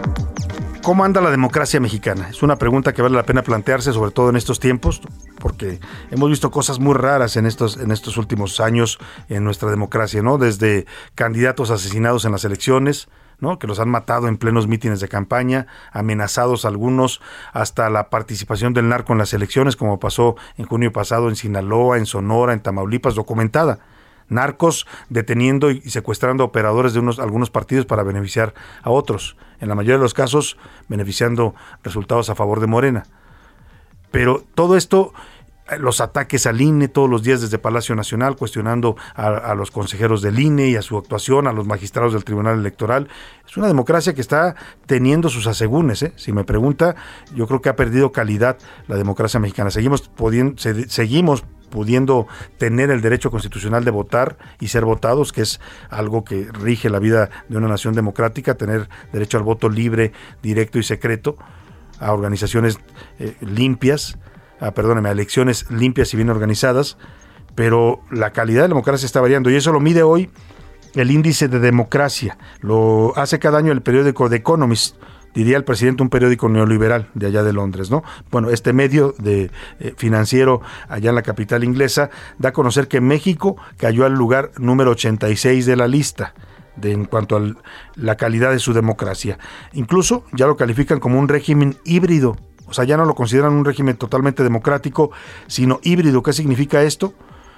¿cómo 0.83 1.05
anda 1.05 1.21
la 1.21 1.31
democracia 1.31 1.79
mexicana? 1.79 2.29
Es 2.29 2.43
una 2.43 2.57
pregunta 2.57 2.93
que 2.93 3.03
vale 3.03 3.15
la 3.15 3.23
pena 3.23 3.43
plantearse, 3.43 3.93
sobre 3.93 4.11
todo 4.11 4.29
en 4.29 4.37
estos 4.37 4.59
tiempos, 4.59 5.01
porque 5.39 5.79
hemos 6.11 6.29
visto 6.29 6.51
cosas 6.51 6.81
muy 6.81 6.95
raras 6.95 7.37
en 7.37 7.47
estos, 7.47 7.77
en 7.77 7.93
estos 7.93 8.17
últimos 8.17 8.59
años 8.59 8.99
en 9.29 9.45
nuestra 9.45 9.71
democracia, 9.71 10.23
¿no? 10.23 10.39
Desde 10.39 10.87
candidatos 11.15 11.71
asesinados 11.71 12.25
en 12.25 12.33
las 12.33 12.45
elecciones, 12.45 13.09
¿no? 13.39 13.61
que 13.61 13.69
los 13.69 13.79
han 13.79 13.89
matado 13.89 14.27
en 14.27 14.39
plenos 14.39 14.67
mítines 14.67 14.99
de 14.99 15.09
campaña, 15.09 15.69
amenazados 15.93 16.65
algunos, 16.65 17.21
hasta 17.53 17.89
la 17.91 18.11
participación 18.11 18.75
del 18.75 18.89
narco 18.89 19.13
en 19.13 19.19
las 19.19 19.33
elecciones, 19.35 19.77
como 19.77 20.01
pasó 20.01 20.35
en 20.57 20.67
junio 20.67 20.93
pasado 20.93 21.29
en 21.29 21.37
Sinaloa, 21.37 21.99
en 21.99 22.07
Sonora, 22.07 22.55
en 22.55 22.61
Tamaulipas, 22.61 23.15
documentada 23.15 23.79
narcos 24.29 24.87
deteniendo 25.09 25.71
y 25.71 25.81
secuestrando 25.83 26.45
operadores 26.45 26.93
de 26.93 27.01
unos, 27.01 27.19
algunos 27.19 27.51
partidos 27.51 27.87
para 27.87 28.03
beneficiar 28.03 28.55
a 28.83 28.91
otros, 28.91 29.37
en 29.61 29.69
la 29.69 29.75
mayoría 29.75 29.97
de 29.97 30.03
los 30.03 30.15
casos 30.15 30.57
beneficiando 30.89 31.55
resultados 31.83 32.31
a 32.31 32.35
favor 32.35 32.61
de 32.61 32.67
Morena. 32.67 33.05
Pero 34.11 34.45
todo 34.55 34.77
esto, 34.77 35.13
eh, 35.69 35.79
los 35.79 36.01
ataques 36.01 36.47
al 36.47 36.61
INE 36.61 36.87
todos 36.87 37.11
los 37.11 37.25
días 37.25 37.41
desde 37.41 37.59
Palacio 37.59 37.97
Nacional, 37.97 38.37
cuestionando 38.37 38.97
a, 39.17 39.55
los 39.57 39.71
consejeros 39.73 40.23
del 40.23 40.39
INE 40.39 40.69
y 40.69 40.77
a 40.77 40.83
su 40.83 40.97
actuación, 40.97 41.49
a 41.49 41.53
los 41.53 41.67
magistrados 41.67 42.13
del 42.13 42.23
Tribunal 42.23 42.59
Electoral, 42.61 43.09
es 43.45 43.57
una 43.57 43.67
democracia 43.67 44.15
que 44.15 44.21
está 44.21 44.55
teniendo 44.87 45.29
sus 45.31 45.49
asegúnes. 45.49 46.03
¿eh? 46.03 46.13
Si 46.15 46.33
me 46.33 46.45
pregunta, 46.45 46.95
yo 47.35 47.49
creo 47.49 47.61
que 47.61 47.71
ha 47.71 47.77
perdido 47.77 48.13
calidad 48.13 48.59
la 48.87 48.97
democracia 48.97 49.41
mexicana. 49.41 49.71
Seguimos, 49.71 50.03
pudiendo, 50.09 50.55
seguimos 50.87 51.45
pudiendo 51.71 52.27
tener 52.59 52.91
el 52.91 53.01
derecho 53.01 53.31
constitucional 53.31 53.85
de 53.85 53.91
votar 53.91 54.37
y 54.61 54.69
ser 54.69 54.85
votados, 54.85 55.33
que 55.33 55.43
es 55.43 55.61
algo 55.91 56.25
que 56.25 56.49
rige 56.53 56.91
la 56.91 56.99
vida 56.99 57.31
de 57.49 57.57
una 57.57 57.69
nación 57.69 57.95
democrática, 57.95 58.55
tener 58.55 58.89
derecho 59.13 59.39
al 59.39 59.45
voto 59.45 59.69
libre, 59.69 60.13
directo 60.43 60.79
y 60.79 60.83
secreto, 60.83 61.37
a 61.99 62.13
organizaciones 62.13 62.79
eh, 63.19 63.37
limpias, 63.41 64.19
a, 64.61 64.73
perdóneme, 64.73 65.09
a 65.09 65.13
elecciones 65.13 65.71
limpias 65.71 66.13
y 66.15 66.17
bien 66.17 66.31
organizadas, 66.31 66.97
pero 67.55 68.01
la 68.11 68.33
calidad 68.33 68.63
de 68.63 68.69
la 68.69 68.75
democracia 68.75 69.07
está 69.07 69.21
variando 69.21 69.51
y 69.51 69.57
eso 69.57 69.73
lo 69.73 69.81
mide 69.81 70.03
hoy 70.03 70.31
el 70.95 71.11
índice 71.11 71.49
de 71.49 71.59
democracia. 71.61 72.39
Lo 72.61 73.13
hace 73.17 73.39
cada 73.39 73.59
año 73.59 73.73
el 73.73 73.83
periódico 73.83 74.29
The 74.29 74.37
Economist 74.37 74.97
diría 75.35 75.57
el 75.57 75.65
presidente, 75.65 76.03
un 76.03 76.09
periódico 76.09 76.49
neoliberal 76.49 77.09
de 77.15 77.27
allá 77.27 77.43
de 77.43 77.53
Londres, 77.53 77.91
¿no? 77.91 78.03
Bueno, 78.31 78.51
este 78.51 78.73
medio 78.73 79.15
de 79.19 79.51
eh, 79.81 79.95
financiero 79.97 80.63
allá 80.89 81.11
en 81.11 81.17
la 81.17 81.23
capital 81.23 81.65
inglesa 81.65 82.11
da 82.39 82.51
a 82.51 82.53
conocer 82.53 82.89
que 82.89 83.01
México 83.01 83.57
cayó 83.77 84.07
al 84.07 84.15
lugar 84.15 84.53
número 84.59 84.93
86 84.93 85.67
de 85.67 85.77
la 85.77 85.89
lista. 85.89 86.35
De, 86.77 86.91
en 86.91 87.05
cuanto 87.05 87.37
a 87.37 87.55
la 87.95 88.17
calidad 88.17 88.51
de 88.51 88.59
su 88.59 88.73
democracia. 88.73 89.39
Incluso 89.75 90.25
ya 90.33 90.49
lo 90.49 90.57
califican 90.57 90.99
como 90.99 91.21
un 91.21 91.29
régimen 91.29 91.77
híbrido, 91.85 92.37
o 92.67 92.73
sea, 92.73 92.85
ya 92.85 92.97
no 92.97 93.05
lo 93.05 93.15
consideran 93.15 93.53
un 93.53 93.65
régimen 93.65 93.97
totalmente 93.97 94.43
democrático, 94.43 95.13
sino 95.47 95.79
híbrido. 95.85 96.25
¿Qué 96.25 96.33
significa 96.33 96.83
esto? 96.83 97.15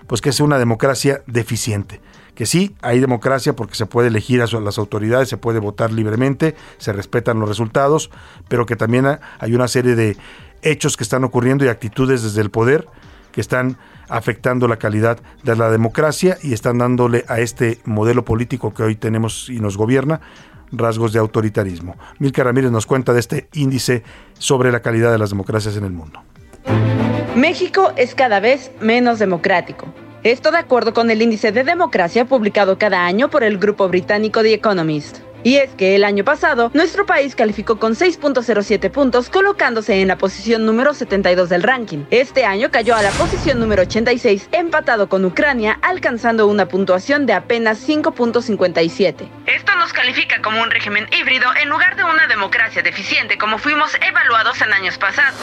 Pues 0.07 0.20
que 0.20 0.29
es 0.29 0.41
una 0.41 0.59
democracia 0.59 1.22
deficiente 1.27 2.03
que 2.37 2.47
sí, 2.47 2.76
hay 2.82 3.01
democracia 3.01 3.57
porque 3.57 3.74
se 3.74 3.87
puede 3.87 4.09
elegir 4.09 4.43
a 4.43 4.47
las 4.61 4.78
autoridades, 4.78 5.28
se 5.28 5.39
puede 5.39 5.59
votar 5.59 5.91
libremente, 5.91 6.55
se 6.76 6.93
respetan 6.93 7.41
los 7.41 7.49
resultados, 7.49 8.11
pero 8.47 8.66
que 8.66 8.76
también 8.76 9.07
hay 9.39 9.55
una 9.55 9.66
serie 9.66 9.97
de 9.97 10.16
hechos 10.62 10.97
que 10.97 11.03
están 11.03 11.24
ocurriendo 11.24 11.64
y 11.64 11.68
actitudes 11.68 12.22
desde 12.22 12.43
el 12.43 12.51
poder 12.51 12.87
que 13.32 13.41
están 13.41 13.78
afectando 14.09 14.68
la 14.68 14.76
calidad 14.76 15.18
de 15.43 15.57
la 15.57 15.70
democracia 15.70 16.37
y 16.43 16.53
están 16.53 16.78
dándole 16.78 17.24
a 17.26 17.41
este 17.41 17.80
modelo 17.84 18.24
político 18.24 18.72
que 18.72 18.82
hoy 18.82 18.97
tenemos 18.97 19.49
y 19.49 19.59
nos 19.59 19.76
gobierna 19.76 20.20
rasgos 20.72 21.12
de 21.12 21.18
autoritarismo. 21.18 21.97
Milka 22.18 22.45
Ramírez 22.45 22.70
nos 22.70 22.87
cuenta 22.87 23.12
de 23.14 23.20
este 23.20 23.49
índice 23.55 24.03
sobre 24.39 24.70
la 24.70 24.80
calidad 24.80 25.11
de 25.11 25.18
las 25.18 25.30
democracias 25.30 25.76
en 25.76 25.84
el 25.84 25.93
mundo. 25.93 26.22
México 27.34 27.93
es 27.97 28.14
cada 28.14 28.41
vez 28.41 28.70
menos 28.80 29.18
democrático. 29.18 29.87
Esto 30.23 30.51
de 30.51 30.59
acuerdo 30.59 30.93
con 30.93 31.11
el 31.11 31.23
índice 31.23 31.53
de 31.53 31.62
democracia 31.62 32.25
publicado 32.25 32.79
cada 32.79 33.07
año 33.07 33.31
por 33.31 33.45
el 33.45 33.59
grupo 33.59 33.89
británico 33.89 34.43
The 34.43 34.55
Economist. 34.55 35.26
Y 35.47 35.59
es 35.59 35.71
que 35.77 35.95
el 35.95 36.03
año 36.03 36.25
pasado, 36.25 36.73
nuestro 36.75 37.07
país 37.07 37.37
calificó 37.37 37.79
con 37.79 37.95
6.07 37.95 38.91
puntos, 38.91 39.31
colocándose 39.31 40.01
en 40.03 40.09
la 40.09 40.19
posición 40.19 40.67
número 40.67 40.93
72 40.93 41.49
del 41.49 41.63
ranking. 41.63 42.05
Este 42.11 42.45
año 42.45 42.73
cayó 42.73 42.97
a 42.97 43.03
la 43.03 43.13
posición 43.13 43.61
número 43.61 43.83
86, 43.83 44.49
empatado 44.51 45.09
con 45.09 45.25
Ucrania, 45.25 45.79
alcanzando 45.83 46.49
una 46.49 46.67
puntuación 46.67 47.27
de 47.27 47.35
apenas 47.35 47.89
5.57. 47.89 49.29
Esto 49.47 49.77
nos 49.77 49.93
califica 49.93 50.43
como 50.43 50.61
un 50.61 50.69
régimen 50.73 51.07
híbrido 51.17 51.47
en 51.63 51.69
lugar 51.69 51.95
de 51.95 52.03
una 52.03 52.27
democracia 52.27 52.83
deficiente 52.83 53.39
como 53.39 53.59
fuimos 53.59 53.93
evaluados 54.05 54.61
en 54.63 54.73
años 54.73 54.99
pasados. 54.99 55.39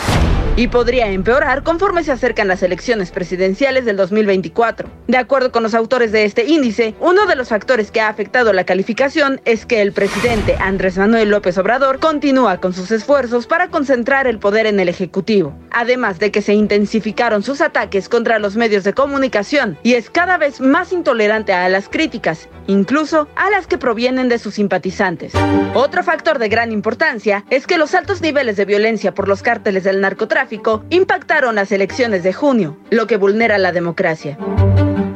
Y 0.56 0.68
podría 0.68 1.08
empeorar 1.08 1.64
conforme 1.64 2.04
se 2.04 2.12
acercan 2.12 2.48
las 2.48 2.62
elecciones 2.62 3.10
presidenciales 3.10 3.86
del 3.86 3.98
2024. 3.98 4.88
De 5.08 5.18
acuerdo 5.18 5.52
con 5.52 5.64
los 5.64 5.74
autores 5.74 6.12
de 6.12 6.26
este 6.26 6.46
índice, 6.46 6.94
uno 7.00 7.26
de 7.26 7.36
los 7.36 7.50
factores 7.50 7.90
que 7.90 8.02
ha 8.02 8.08
afectado 8.08 8.54
la 8.54 8.64
calificación 8.64 9.42
es 9.46 9.66
que 9.66 9.82
el 9.82 9.93
presidente 9.94 10.58
Andrés 10.60 10.98
Manuel 10.98 11.30
López 11.30 11.58
Obrador 11.58 12.00
continúa 12.00 12.58
con 12.58 12.74
sus 12.74 12.92
esfuerzos 12.92 13.48
para 13.48 13.70
concentrar 13.70 14.28
el 14.28 14.40
poder 14.40 14.66
en 14.66 14.80
el 14.80 14.90
Ejecutivo, 14.90 15.54
además 15.72 16.20
de 16.20 16.32
que 16.32 16.42
se 16.42 16.54
intensificaron 16.54 17.44
sus 17.44 17.62
ataques 17.62 18.10
contra 18.10 18.40
los 18.40 18.56
medios 18.56 18.84
de 18.84 18.94
comunicación 18.94 19.78
y 19.84 19.94
es 19.94 20.10
cada 20.10 20.38
vez 20.38 20.60
más 20.60 20.92
intolerante 20.92 21.54
a 21.54 21.70
las 21.70 21.88
críticas, 21.90 22.50
incluso 22.68 23.28
a 23.36 23.50
las 23.50 23.68
que 23.68 23.78
provienen 23.78 24.30
de 24.30 24.40
sus 24.40 24.56
simpatizantes. 24.56 25.34
Otro 25.74 26.04
factor 26.04 26.40
de 26.40 26.50
gran 26.50 26.72
importancia 26.72 27.46
es 27.50 27.68
que 27.68 27.78
los 27.78 27.94
altos 27.94 28.22
niveles 28.22 28.58
de 28.58 28.66
violencia 28.66 29.14
por 29.14 29.28
los 29.28 29.42
cárteles 29.42 29.84
del 29.84 30.02
narcotráfico 30.02 30.84
impactaron 30.90 31.56
las 31.56 31.72
elecciones 31.72 32.24
de 32.24 32.34
junio, 32.34 32.78
lo 32.90 33.08
que 33.08 33.18
vulnera 33.18 33.58
la 33.58 33.72
democracia. 33.72 34.38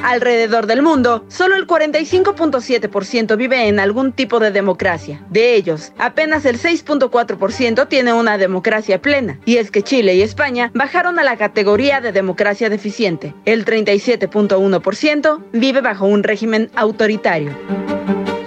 Alrededor 0.08 0.68
del 0.68 0.84
mundo, 0.84 1.26
solo 1.28 1.58
el 1.58 1.68
45.7% 1.68 3.36
vive 3.36 3.68
en 3.68 3.78
algún 3.78 4.14
tipo 4.14 4.40
de 4.40 4.52
democracia. 4.52 5.22
De 5.30 5.54
ellos, 5.56 5.92
apenas 5.98 6.46
el 6.46 6.58
6.4% 6.58 7.90
tiene 7.90 8.14
una 8.14 8.38
democracia 8.38 9.02
plena. 9.02 9.38
Y 9.44 9.58
es 9.58 9.70
que 9.70 9.84
Chile 9.84 10.16
y 10.16 10.22
España 10.22 10.72
bajaron 10.74 11.20
a 11.20 11.26
la 11.26 11.36
categoría 11.36 12.00
de 12.00 12.14
democracia 12.14 12.70
deficiente. 12.70 13.34
El 13.44 13.66
37.1% 13.66 15.44
vive 15.52 15.82
bajo 15.82 16.06
un 16.06 16.24
régimen 16.24 16.72
autoritario. 16.74 17.52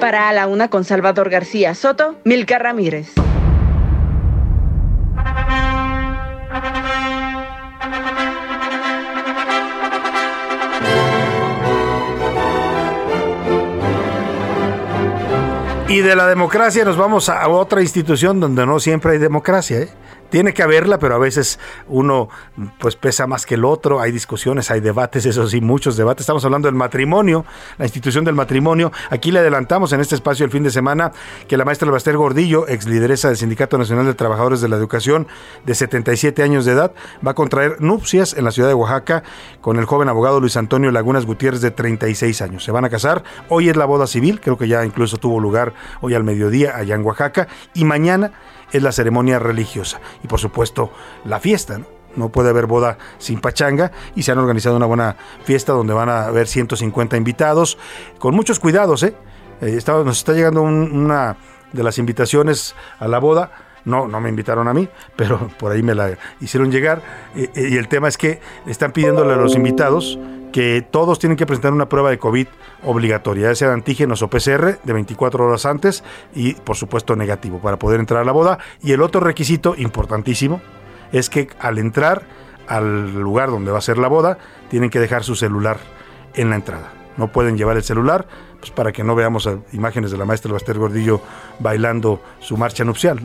Para 0.00 0.30
A 0.30 0.32
la 0.32 0.46
Una 0.46 0.70
con 0.70 0.84
Salvador 0.84 1.28
García 1.28 1.74
Soto, 1.74 2.16
Milka 2.24 2.58
Ramírez. 2.58 3.12
Y 15.90 16.02
de 16.02 16.14
la 16.14 16.28
democracia 16.28 16.84
nos 16.84 16.96
vamos 16.96 17.28
a 17.28 17.48
otra 17.48 17.82
institución 17.82 18.38
donde 18.38 18.64
no 18.64 18.78
siempre 18.78 19.10
hay 19.10 19.18
democracia. 19.18 19.80
¿eh? 19.80 19.88
Tiene 20.30 20.54
que 20.54 20.62
haberla, 20.62 20.98
pero 20.98 21.14
a 21.14 21.18
veces 21.18 21.58
uno 21.88 22.28
pues 22.78 22.96
pesa 22.96 23.26
más 23.26 23.46
que 23.46 23.56
el 23.56 23.64
otro, 23.64 24.00
hay 24.00 24.12
discusiones, 24.12 24.70
hay 24.70 24.80
debates, 24.80 25.26
eso 25.26 25.46
sí, 25.48 25.60
muchos 25.60 25.96
debates. 25.96 26.22
Estamos 26.22 26.44
hablando 26.44 26.66
del 26.66 26.74
matrimonio, 26.74 27.44
la 27.78 27.84
institución 27.84 28.24
del 28.24 28.34
matrimonio. 28.34 28.92
Aquí 29.10 29.30
le 29.30 29.40
adelantamos 29.40 29.92
en 29.92 30.00
este 30.00 30.14
espacio 30.14 30.44
el 30.44 30.50
fin 30.50 30.62
de 30.62 30.70
semana 30.70 31.12
que 31.48 31.56
la 31.56 31.64
maestra 31.64 31.90
Baster 31.90 32.16
Gordillo, 32.16 32.68
ex 32.68 32.86
lideresa 32.86 33.28
del 33.28 33.36
Sindicato 33.36 33.76
Nacional 33.76 34.06
de 34.06 34.14
Trabajadores 34.14 34.60
de 34.60 34.68
la 34.68 34.76
Educación, 34.76 35.26
de 35.66 35.74
77 35.74 36.42
años 36.42 36.64
de 36.64 36.72
edad, 36.72 36.92
va 37.26 37.32
a 37.32 37.34
contraer 37.34 37.80
nupcias 37.80 38.34
en 38.34 38.44
la 38.44 38.52
ciudad 38.52 38.68
de 38.68 38.74
Oaxaca 38.74 39.22
con 39.60 39.78
el 39.78 39.84
joven 39.84 40.08
abogado 40.08 40.40
Luis 40.40 40.56
Antonio 40.56 40.90
Lagunas 40.90 41.26
Gutiérrez 41.26 41.60
de 41.60 41.70
36 41.70 42.42
años. 42.42 42.64
Se 42.64 42.72
van 42.72 42.84
a 42.84 42.90
casar, 42.90 43.24
hoy 43.48 43.68
es 43.68 43.76
la 43.76 43.84
boda 43.84 44.06
civil, 44.06 44.40
creo 44.40 44.56
que 44.56 44.68
ya 44.68 44.84
incluso 44.84 45.16
tuvo 45.16 45.40
lugar 45.40 45.74
hoy 46.00 46.14
al 46.14 46.24
mediodía 46.24 46.76
allá 46.76 46.94
en 46.94 47.04
Oaxaca, 47.04 47.48
y 47.74 47.84
mañana 47.84 48.32
es 48.72 48.82
la 48.82 48.92
ceremonia 48.92 49.38
religiosa 49.38 50.00
y 50.22 50.26
por 50.28 50.40
supuesto 50.40 50.90
la 51.24 51.40
fiesta, 51.40 51.78
¿no? 51.78 52.00
No 52.16 52.28
puede 52.30 52.50
haber 52.50 52.66
boda 52.66 52.98
sin 53.18 53.40
pachanga 53.40 53.92
y 54.16 54.24
se 54.24 54.32
han 54.32 54.38
organizado 54.38 54.76
una 54.76 54.86
buena 54.86 55.16
fiesta 55.44 55.72
donde 55.72 55.92
van 55.92 56.08
a 56.08 56.26
haber 56.26 56.48
150 56.48 57.16
invitados, 57.16 57.78
con 58.18 58.34
muchos 58.34 58.58
cuidados, 58.58 59.04
¿eh? 59.04 59.14
eh 59.60 59.80
nos 59.86 60.18
está 60.18 60.32
llegando 60.32 60.62
una 60.62 61.36
de 61.72 61.82
las 61.82 61.98
invitaciones 61.98 62.74
a 62.98 63.06
la 63.06 63.18
boda. 63.18 63.52
No, 63.84 64.06
no 64.08 64.20
me 64.20 64.28
invitaron 64.28 64.68
a 64.68 64.74
mí, 64.74 64.88
pero 65.16 65.48
por 65.58 65.72
ahí 65.72 65.82
me 65.82 65.94
la 65.94 66.18
hicieron 66.40 66.70
llegar. 66.70 67.00
Eh, 67.34 67.48
eh, 67.54 67.68
y 67.70 67.76
el 67.76 67.88
tema 67.88 68.08
es 68.08 68.18
que 68.18 68.40
están 68.66 68.92
pidiéndole 68.92 69.32
a 69.32 69.36
los 69.36 69.54
invitados 69.54 70.18
que 70.52 70.86
todos 70.88 71.18
tienen 71.18 71.36
que 71.36 71.46
presentar 71.46 71.72
una 71.72 71.88
prueba 71.88 72.10
de 72.10 72.18
COVID 72.18 72.46
obligatoria, 72.84 73.48
ya 73.48 73.54
sea 73.54 73.68
de 73.68 73.74
antígenos 73.74 74.22
o 74.22 74.28
PCR 74.28 74.78
de 74.82 74.92
24 74.92 75.46
horas 75.46 75.66
antes 75.66 76.04
y 76.34 76.54
por 76.54 76.76
supuesto 76.76 77.16
negativo 77.16 77.58
para 77.58 77.78
poder 77.78 78.00
entrar 78.00 78.22
a 78.22 78.24
la 78.24 78.32
boda. 78.32 78.58
Y 78.82 78.92
el 78.92 79.02
otro 79.02 79.20
requisito 79.20 79.74
importantísimo 79.76 80.60
es 81.12 81.30
que 81.30 81.48
al 81.58 81.78
entrar 81.78 82.22
al 82.66 83.12
lugar 83.20 83.50
donde 83.50 83.72
va 83.72 83.78
a 83.78 83.82
ser 83.82 83.98
la 83.98 84.08
boda, 84.08 84.38
tienen 84.68 84.90
que 84.90 85.00
dejar 85.00 85.24
su 85.24 85.34
celular 85.34 85.78
en 86.34 86.50
la 86.50 86.56
entrada. 86.56 86.92
No 87.16 87.32
pueden 87.32 87.58
llevar 87.58 87.76
el 87.76 87.82
celular 87.82 88.26
pues 88.60 88.70
para 88.70 88.92
que 88.92 89.02
no 89.02 89.14
veamos 89.14 89.48
imágenes 89.72 90.10
de 90.10 90.18
la 90.18 90.24
maestra 90.24 90.52
Baster 90.52 90.78
Gordillo 90.78 91.20
bailando 91.58 92.22
su 92.38 92.56
marcha 92.56 92.84
nupcial. 92.84 93.20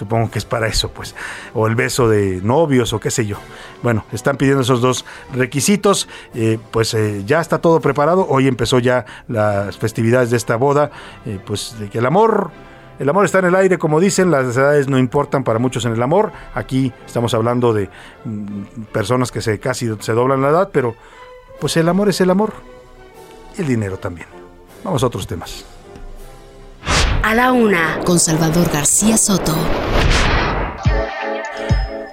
Supongo 0.00 0.30
que 0.30 0.38
es 0.38 0.46
para 0.46 0.66
eso, 0.66 0.88
pues. 0.88 1.14
O 1.52 1.66
el 1.66 1.74
beso 1.74 2.08
de 2.08 2.40
novios 2.42 2.94
o 2.94 3.00
qué 3.00 3.10
sé 3.10 3.26
yo. 3.26 3.36
Bueno, 3.82 4.06
están 4.12 4.38
pidiendo 4.38 4.62
esos 4.62 4.80
dos 4.80 5.04
requisitos. 5.34 6.08
Eh, 6.32 6.58
pues 6.70 6.94
eh, 6.94 7.22
ya 7.26 7.38
está 7.38 7.58
todo 7.58 7.82
preparado. 7.82 8.26
Hoy 8.26 8.48
empezó 8.48 8.78
ya 8.78 9.04
las 9.28 9.76
festividades 9.76 10.30
de 10.30 10.38
esta 10.38 10.56
boda. 10.56 10.90
Eh, 11.26 11.38
pues 11.44 11.76
de 11.78 11.90
que 11.90 11.98
el 11.98 12.06
amor... 12.06 12.50
El 12.98 13.08
amor 13.08 13.24
está 13.24 13.38
en 13.38 13.46
el 13.46 13.54
aire, 13.54 13.78
como 13.78 13.98
dicen, 13.98 14.30
las 14.30 14.54
edades 14.54 14.86
no 14.88 14.98
importan 14.98 15.42
para 15.42 15.58
muchos 15.58 15.86
en 15.86 15.92
el 15.92 16.02
amor. 16.02 16.32
Aquí 16.54 16.92
estamos 17.06 17.32
hablando 17.32 17.72
de 17.72 17.88
mm, 18.24 18.82
personas 18.92 19.32
que 19.32 19.40
se 19.40 19.58
casi 19.58 19.90
se 20.00 20.12
doblan 20.12 20.42
la 20.42 20.50
edad, 20.50 20.68
pero 20.70 20.94
pues 21.60 21.78
el 21.78 21.88
amor 21.88 22.10
es 22.10 22.20
el 22.20 22.28
amor. 22.28 22.52
Y 23.56 23.62
el 23.62 23.68
dinero 23.68 23.98
también. 23.98 24.28
Vamos 24.84 25.02
a 25.02 25.06
otros 25.06 25.26
temas. 25.26 25.64
A 27.22 27.34
la 27.34 27.52
una, 27.52 28.00
con 28.04 28.18
Salvador 28.18 28.70
García 28.72 29.16
Soto. 29.18 29.54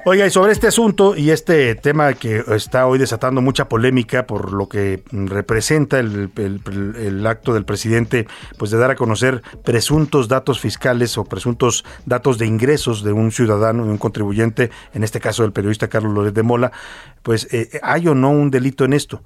Oiga, 0.03 0.25
y 0.25 0.29
sobre 0.29 0.51
este 0.51 0.67
asunto 0.67 1.15
y 1.17 1.31
este 1.31 1.75
tema 1.75 2.13
que 2.13 2.43
está 2.55 2.87
hoy 2.87 2.97
desatando 2.99 3.41
mucha 3.41 3.67
polémica 3.67 4.25
por 4.25 4.53
lo 4.53 4.69
que 4.69 5.03
representa 5.11 5.99
el, 5.99 7.23
acto 7.25 7.53
del 7.53 7.65
presidente, 7.65 8.27
pues 8.57 8.71
de 8.71 8.77
dar 8.77 8.91
a 8.91 8.95
conocer 8.95 9.41
presuntos 9.65 10.27
datos 10.27 10.59
fiscales 10.59 11.17
o 11.17 11.25
presuntos 11.25 11.83
datos 12.05 12.37
de 12.37 12.45
ingresos 12.45 13.03
de 13.03 13.11
un 13.11 13.31
ciudadano, 13.31 13.85
de 13.85 13.91
un 13.91 13.97
contribuyente, 13.97 14.71
en 14.93 15.03
este 15.03 15.19
caso 15.19 15.43
del 15.43 15.51
periodista 15.51 15.89
Carlos 15.89 16.13
López 16.13 16.33
de 16.33 16.43
Mola, 16.43 16.71
pues 17.23 17.47
eh, 17.51 17.79
¿hay 17.81 18.07
o 18.07 18.15
no 18.15 18.29
un 18.29 18.49
delito 18.49 18.85
en 18.85 18.93
esto? 18.93 19.23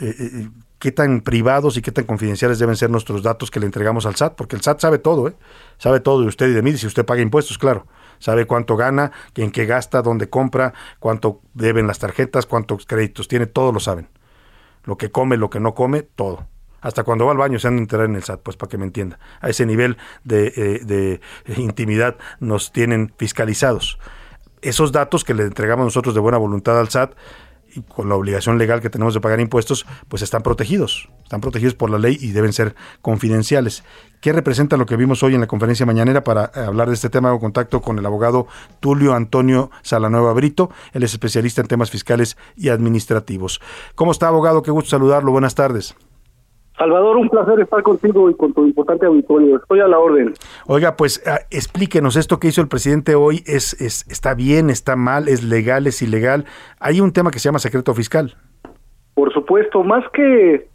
Eh, 0.00 0.14
eh, 0.18 0.48
qué 0.84 0.92
tan 0.92 1.22
privados 1.22 1.78
y 1.78 1.80
qué 1.80 1.92
tan 1.92 2.04
confidenciales 2.04 2.58
deben 2.58 2.76
ser 2.76 2.90
nuestros 2.90 3.22
datos 3.22 3.50
que 3.50 3.58
le 3.58 3.64
entregamos 3.64 4.04
al 4.04 4.16
SAT, 4.16 4.34
porque 4.34 4.54
el 4.54 4.60
SAT 4.60 4.80
sabe 4.80 4.98
todo, 4.98 5.28
¿eh? 5.28 5.34
sabe 5.78 6.00
todo 6.00 6.20
de 6.20 6.26
usted 6.26 6.46
y 6.48 6.52
de 6.52 6.60
mí, 6.60 6.76
si 6.76 6.86
usted 6.86 7.06
paga 7.06 7.22
impuestos, 7.22 7.56
claro, 7.56 7.86
sabe 8.18 8.44
cuánto 8.44 8.76
gana, 8.76 9.10
en 9.34 9.50
qué 9.50 9.64
gasta, 9.64 10.02
dónde 10.02 10.28
compra, 10.28 10.74
cuánto 10.98 11.40
deben 11.54 11.86
las 11.86 12.00
tarjetas, 12.00 12.44
cuántos 12.44 12.84
créditos 12.84 13.28
tiene, 13.28 13.46
todo 13.46 13.72
lo 13.72 13.80
saben. 13.80 14.10
Lo 14.84 14.98
que 14.98 15.10
come, 15.10 15.38
lo 15.38 15.48
que 15.48 15.58
no 15.58 15.74
come, 15.74 16.02
todo. 16.02 16.48
Hasta 16.82 17.02
cuando 17.02 17.24
va 17.24 17.32
al 17.32 17.38
baño 17.38 17.58
se 17.58 17.66
han 17.66 17.76
de 17.76 17.82
enterar 17.82 18.04
en 18.04 18.16
el 18.16 18.22
SAT, 18.22 18.40
pues 18.42 18.58
para 18.58 18.68
que 18.68 18.76
me 18.76 18.84
entienda. 18.84 19.18
A 19.40 19.48
ese 19.48 19.64
nivel 19.64 19.96
de, 20.22 20.52
eh, 20.54 20.80
de 20.84 21.20
intimidad 21.56 22.16
nos 22.40 22.72
tienen 22.72 23.10
fiscalizados. 23.16 23.98
Esos 24.60 24.92
datos 24.92 25.24
que 25.24 25.32
le 25.32 25.44
entregamos 25.44 25.86
nosotros 25.86 26.14
de 26.14 26.20
buena 26.20 26.36
voluntad 26.36 26.78
al 26.78 26.90
SAT, 26.90 27.14
y 27.74 27.82
con 27.82 28.08
la 28.08 28.14
obligación 28.14 28.58
legal 28.58 28.80
que 28.80 28.90
tenemos 28.90 29.14
de 29.14 29.20
pagar 29.20 29.40
impuestos, 29.40 29.86
pues 30.08 30.22
están 30.22 30.42
protegidos, 30.42 31.08
están 31.22 31.40
protegidos 31.40 31.74
por 31.74 31.90
la 31.90 31.98
ley 31.98 32.16
y 32.20 32.32
deben 32.32 32.52
ser 32.52 32.74
confidenciales. 33.02 33.84
¿Qué 34.20 34.32
representa 34.32 34.76
lo 34.76 34.86
que 34.86 34.96
vimos 34.96 35.22
hoy 35.22 35.34
en 35.34 35.40
la 35.40 35.46
conferencia 35.46 35.84
mañanera 35.84 36.24
para 36.24 36.50
eh, 36.54 36.60
hablar 36.60 36.88
de 36.88 36.94
este 36.94 37.10
tema? 37.10 37.28
Hago 37.28 37.40
contacto 37.40 37.82
con 37.82 37.98
el 37.98 38.06
abogado 38.06 38.46
Tulio 38.80 39.14
Antonio 39.14 39.70
Salanueva 39.82 40.32
Brito, 40.32 40.70
él 40.92 41.02
es 41.02 41.12
especialista 41.12 41.60
en 41.60 41.68
temas 41.68 41.90
fiscales 41.90 42.36
y 42.56 42.68
administrativos. 42.68 43.60
¿Cómo 43.94 44.12
está, 44.12 44.28
abogado? 44.28 44.62
Qué 44.62 44.70
gusto 44.70 44.90
saludarlo, 44.90 45.32
buenas 45.32 45.54
tardes. 45.54 45.94
Salvador, 46.76 47.16
un 47.16 47.28
placer 47.28 47.60
estar 47.60 47.82
contigo 47.82 48.28
y 48.28 48.34
con 48.34 48.52
tu 48.52 48.64
importante 48.64 49.06
auditorio. 49.06 49.56
Estoy 49.56 49.80
a 49.80 49.86
la 49.86 49.98
orden. 49.98 50.32
Oiga, 50.66 50.96
pues 50.96 51.22
ah, 51.26 51.38
explíquenos, 51.50 52.16
esto 52.16 52.40
que 52.40 52.48
hizo 52.48 52.60
el 52.60 52.68
presidente 52.68 53.14
hoy 53.14 53.42
es, 53.46 53.80
es 53.80 54.04
está 54.10 54.34
bien, 54.34 54.70
está 54.70 54.96
mal, 54.96 55.28
es 55.28 55.44
legal, 55.44 55.86
es 55.86 56.02
ilegal. 56.02 56.46
Hay 56.80 57.00
un 57.00 57.12
tema 57.12 57.30
que 57.30 57.38
se 57.38 57.48
llama 57.48 57.60
secreto 57.60 57.94
fiscal. 57.94 58.34
Por 59.14 59.32
supuesto, 59.32 59.84
más 59.84 60.04
que 60.12 60.66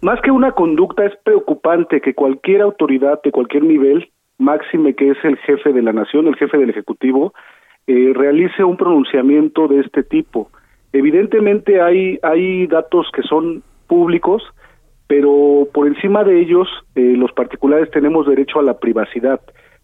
más 0.00 0.20
que 0.22 0.30
una 0.30 0.52
conducta 0.52 1.04
es 1.04 1.16
preocupante 1.24 2.00
que 2.00 2.14
cualquier 2.14 2.62
autoridad 2.62 3.20
de 3.22 3.30
cualquier 3.30 3.64
nivel, 3.64 4.10
máxime 4.38 4.94
que 4.94 5.10
es 5.10 5.18
el 5.22 5.36
jefe 5.38 5.72
de 5.72 5.82
la 5.82 5.92
nación, 5.92 6.26
el 6.26 6.36
jefe 6.36 6.56
del 6.58 6.70
ejecutivo, 6.70 7.32
eh, 7.86 8.12
realice 8.14 8.64
un 8.64 8.76
pronunciamiento 8.76 9.68
de 9.68 9.80
este 9.80 10.02
tipo. 10.02 10.50
Evidentemente 10.92 11.80
hay 11.80 12.18
hay 12.24 12.66
datos 12.66 13.06
que 13.14 13.22
son 13.22 13.62
públicos 13.86 14.42
pero 15.08 15.66
por 15.72 15.88
encima 15.88 16.22
de 16.22 16.40
ellos 16.40 16.68
eh, 16.94 17.14
los 17.16 17.32
particulares 17.32 17.90
tenemos 17.90 18.26
derecho 18.26 18.60
a 18.60 18.62
la 18.62 18.78
privacidad, 18.78 19.40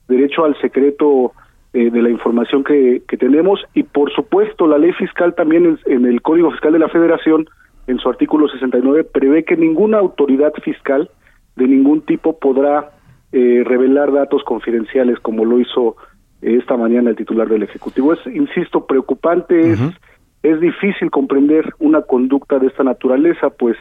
derecho 0.06 0.44
al 0.44 0.56
secreto 0.60 1.32
eh, 1.72 1.90
de 1.90 2.02
la 2.02 2.10
información 2.10 2.62
que, 2.62 3.02
que, 3.08 3.16
tenemos 3.16 3.64
y 3.72 3.82
por 3.82 4.12
supuesto 4.12 4.66
la 4.66 4.78
ley 4.78 4.92
fiscal 4.92 5.34
también 5.34 5.78
en, 5.86 6.04
el 6.04 6.20
Código 6.20 6.50
Fiscal 6.52 6.74
de 6.74 6.78
la 6.78 6.90
Federación 6.90 7.46
en 7.86 7.98
su 7.98 8.08
artículo 8.08 8.48
69 8.48 9.04
prevé 9.04 9.44
que 9.44 9.56
ninguna 9.56 9.98
autoridad 9.98 10.52
fiscal 10.62 11.10
de 11.56 11.68
ningún 11.68 12.02
tipo 12.02 12.38
podrá 12.38 12.90
eh, 13.32 13.62
revelar 13.64 14.12
datos 14.12 14.44
confidenciales 14.44 15.18
como 15.20 15.46
lo 15.46 15.58
hizo 15.58 15.96
esta 16.42 16.76
mañana 16.76 17.08
el 17.08 17.16
titular 17.16 17.48
del 17.48 17.62
Ejecutivo. 17.62 18.12
Es, 18.12 18.20
insisto, 18.26 18.86
preocupante, 18.86 19.72
es, 19.72 19.80
es 20.42 20.60
difícil 20.60 21.10
comprender 21.10 21.72
una 21.78 22.02
conducta 22.02 22.58
de 22.58 22.66
esta 22.66 22.84
naturaleza, 22.84 23.48
pues 23.48 23.78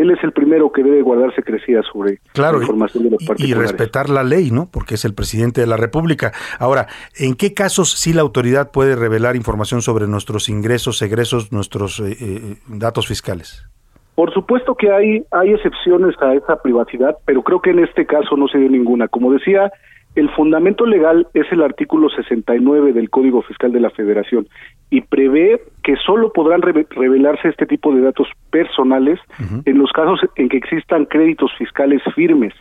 él 0.00 0.10
es 0.10 0.22
el 0.22 0.32
primero 0.32 0.70
que 0.70 0.82
debe 0.82 1.02
guardarse 1.02 1.42
crecida 1.42 1.82
sobre 1.92 2.20
la 2.34 2.52
información 2.52 3.04
de 3.04 3.10
los 3.10 3.24
particulares. 3.24 3.48
Y 3.48 3.54
respetar 3.54 4.08
la 4.08 4.22
ley, 4.22 4.50
¿no? 4.50 4.68
Porque 4.70 4.94
es 4.94 5.04
el 5.04 5.14
presidente 5.14 5.60
de 5.60 5.66
la 5.66 5.76
República. 5.76 6.32
Ahora, 6.58 6.86
¿en 7.18 7.34
qué 7.34 7.54
casos 7.54 7.92
sí 7.92 8.12
la 8.12 8.22
autoridad 8.22 8.70
puede 8.70 8.96
revelar 8.96 9.36
información 9.36 9.82
sobre 9.82 10.06
nuestros 10.06 10.48
ingresos, 10.48 11.02
egresos, 11.02 11.52
nuestros 11.52 12.00
eh, 12.00 12.16
eh, 12.20 12.56
datos 12.68 13.08
fiscales? 13.08 13.66
Por 14.14 14.32
supuesto 14.32 14.74
que 14.74 14.90
hay, 14.90 15.22
hay 15.30 15.52
excepciones 15.52 16.14
a 16.20 16.34
esa 16.34 16.60
privacidad, 16.60 17.16
pero 17.24 17.42
creo 17.42 17.60
que 17.60 17.70
en 17.70 17.80
este 17.80 18.04
caso 18.04 18.36
no 18.36 18.48
se 18.48 18.58
dio 18.58 18.68
ninguna. 18.68 19.08
Como 19.08 19.32
decía, 19.32 19.70
el 20.18 20.30
fundamento 20.30 20.84
legal 20.84 21.28
es 21.32 21.46
el 21.52 21.62
artículo 21.62 22.08
69 22.08 22.92
del 22.92 23.08
Código 23.08 23.42
Fiscal 23.42 23.72
de 23.72 23.78
la 23.78 23.90
Federación 23.90 24.48
y 24.90 25.02
prevé 25.02 25.60
que 25.84 25.94
solo 25.96 26.32
podrán 26.32 26.60
revelarse 26.62 27.48
este 27.48 27.66
tipo 27.66 27.94
de 27.94 28.00
datos 28.00 28.26
personales 28.50 29.20
en 29.64 29.78
los 29.78 29.92
casos 29.92 30.20
en 30.34 30.48
que 30.48 30.56
existan 30.56 31.04
créditos 31.04 31.52
fiscales 31.56 32.02
firmes 32.14 32.52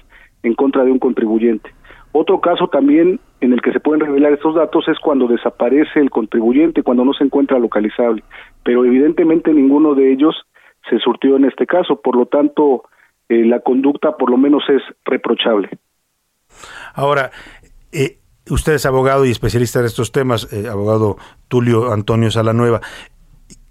en 0.43 0.53
contra 0.53 0.83
de 0.83 0.91
un 0.91 0.99
contribuyente. 0.99 1.71
Otro 2.11 2.41
caso 2.41 2.67
también 2.67 3.19
en 3.41 3.53
el 3.53 3.61
que 3.61 3.71
se 3.71 3.79
pueden 3.79 4.01
revelar 4.01 4.33
estos 4.33 4.55
datos 4.55 4.87
es 4.87 4.99
cuando 4.99 5.27
desaparece 5.27 5.99
el 5.99 6.11
contribuyente, 6.11 6.83
cuando 6.83 7.05
no 7.05 7.13
se 7.13 7.23
encuentra 7.23 7.57
localizable, 7.57 8.23
pero 8.63 8.85
evidentemente 8.85 9.51
ninguno 9.51 9.95
de 9.95 10.11
ellos 10.11 10.35
se 10.89 10.99
surtió 10.99 11.35
en 11.37 11.45
este 11.45 11.65
caso, 11.65 12.01
por 12.01 12.15
lo 12.15 12.27
tanto 12.27 12.83
eh, 13.29 13.45
la 13.45 13.61
conducta 13.61 14.15
por 14.15 14.29
lo 14.29 14.37
menos 14.37 14.63
es 14.69 14.81
reprochable. 15.05 15.69
Ahora, 16.93 17.31
eh, 17.91 18.17
usted 18.49 18.73
es 18.73 18.85
abogado 18.85 19.25
y 19.25 19.31
especialista 19.31 19.79
en 19.79 19.85
estos 19.85 20.11
temas, 20.11 20.51
eh, 20.51 20.67
abogado 20.69 21.17
Tulio 21.47 21.91
Antonio 21.91 22.31
Salanueva. 22.31 22.81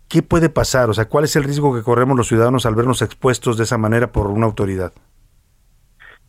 ¿Qué 0.08 0.22
puede 0.22 0.48
pasar? 0.48 0.88
O 0.88 0.94
sea, 0.94 1.06
¿cuál 1.08 1.24
es 1.24 1.34
el 1.36 1.44
riesgo 1.44 1.74
que 1.74 1.82
corremos 1.82 2.16
los 2.16 2.28
ciudadanos 2.28 2.64
al 2.66 2.76
vernos 2.76 3.02
expuestos 3.02 3.56
de 3.58 3.64
esa 3.64 3.78
manera 3.78 4.12
por 4.12 4.28
una 4.28 4.46
autoridad? 4.46 4.92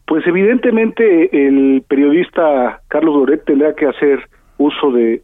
Pues 0.07 0.25
evidentemente 0.25 1.47
el 1.47 1.83
periodista 1.87 2.81
Carlos 2.87 3.15
Doret 3.15 3.43
tendrá 3.45 3.75
que 3.75 3.87
hacer 3.87 4.27
uso 4.57 4.91
de, 4.91 5.21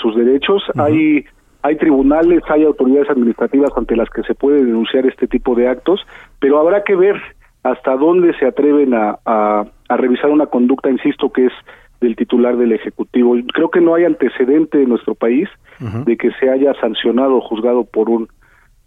sus 0.00 0.14
derechos. 0.14 0.62
Hay 0.76 1.24
hay 1.62 1.76
tribunales, 1.76 2.42
hay 2.48 2.62
autoridades 2.62 3.10
administrativas 3.10 3.70
ante 3.76 3.96
las 3.96 4.08
que 4.10 4.22
se 4.22 4.36
puede 4.36 4.64
denunciar 4.64 5.04
este 5.04 5.26
tipo 5.26 5.56
de 5.56 5.66
actos, 5.66 6.06
pero 6.38 6.60
habrá 6.60 6.84
que 6.84 6.94
ver 6.94 7.20
hasta 7.64 7.96
dónde 7.96 8.38
se 8.38 8.46
atreven 8.46 8.94
a, 8.94 9.18
a, 9.26 9.64
revisar 9.88 10.30
una 10.30 10.46
conducta, 10.46 10.90
insisto, 10.90 11.30
que 11.30 11.46
es 11.46 11.52
del 12.00 12.16
titular 12.16 12.56
del 12.56 12.72
Ejecutivo. 12.72 13.36
Creo 13.54 13.70
que 13.70 13.80
no 13.80 13.94
hay 13.94 14.04
antecedente 14.04 14.82
en 14.82 14.88
nuestro 14.88 15.14
país 15.14 15.48
de 15.78 16.16
que 16.16 16.30
se 16.40 16.50
haya 16.50 16.74
sancionado 16.80 17.36
o 17.36 17.40
juzgado 17.40 17.84
por 17.84 18.10
un 18.10 18.28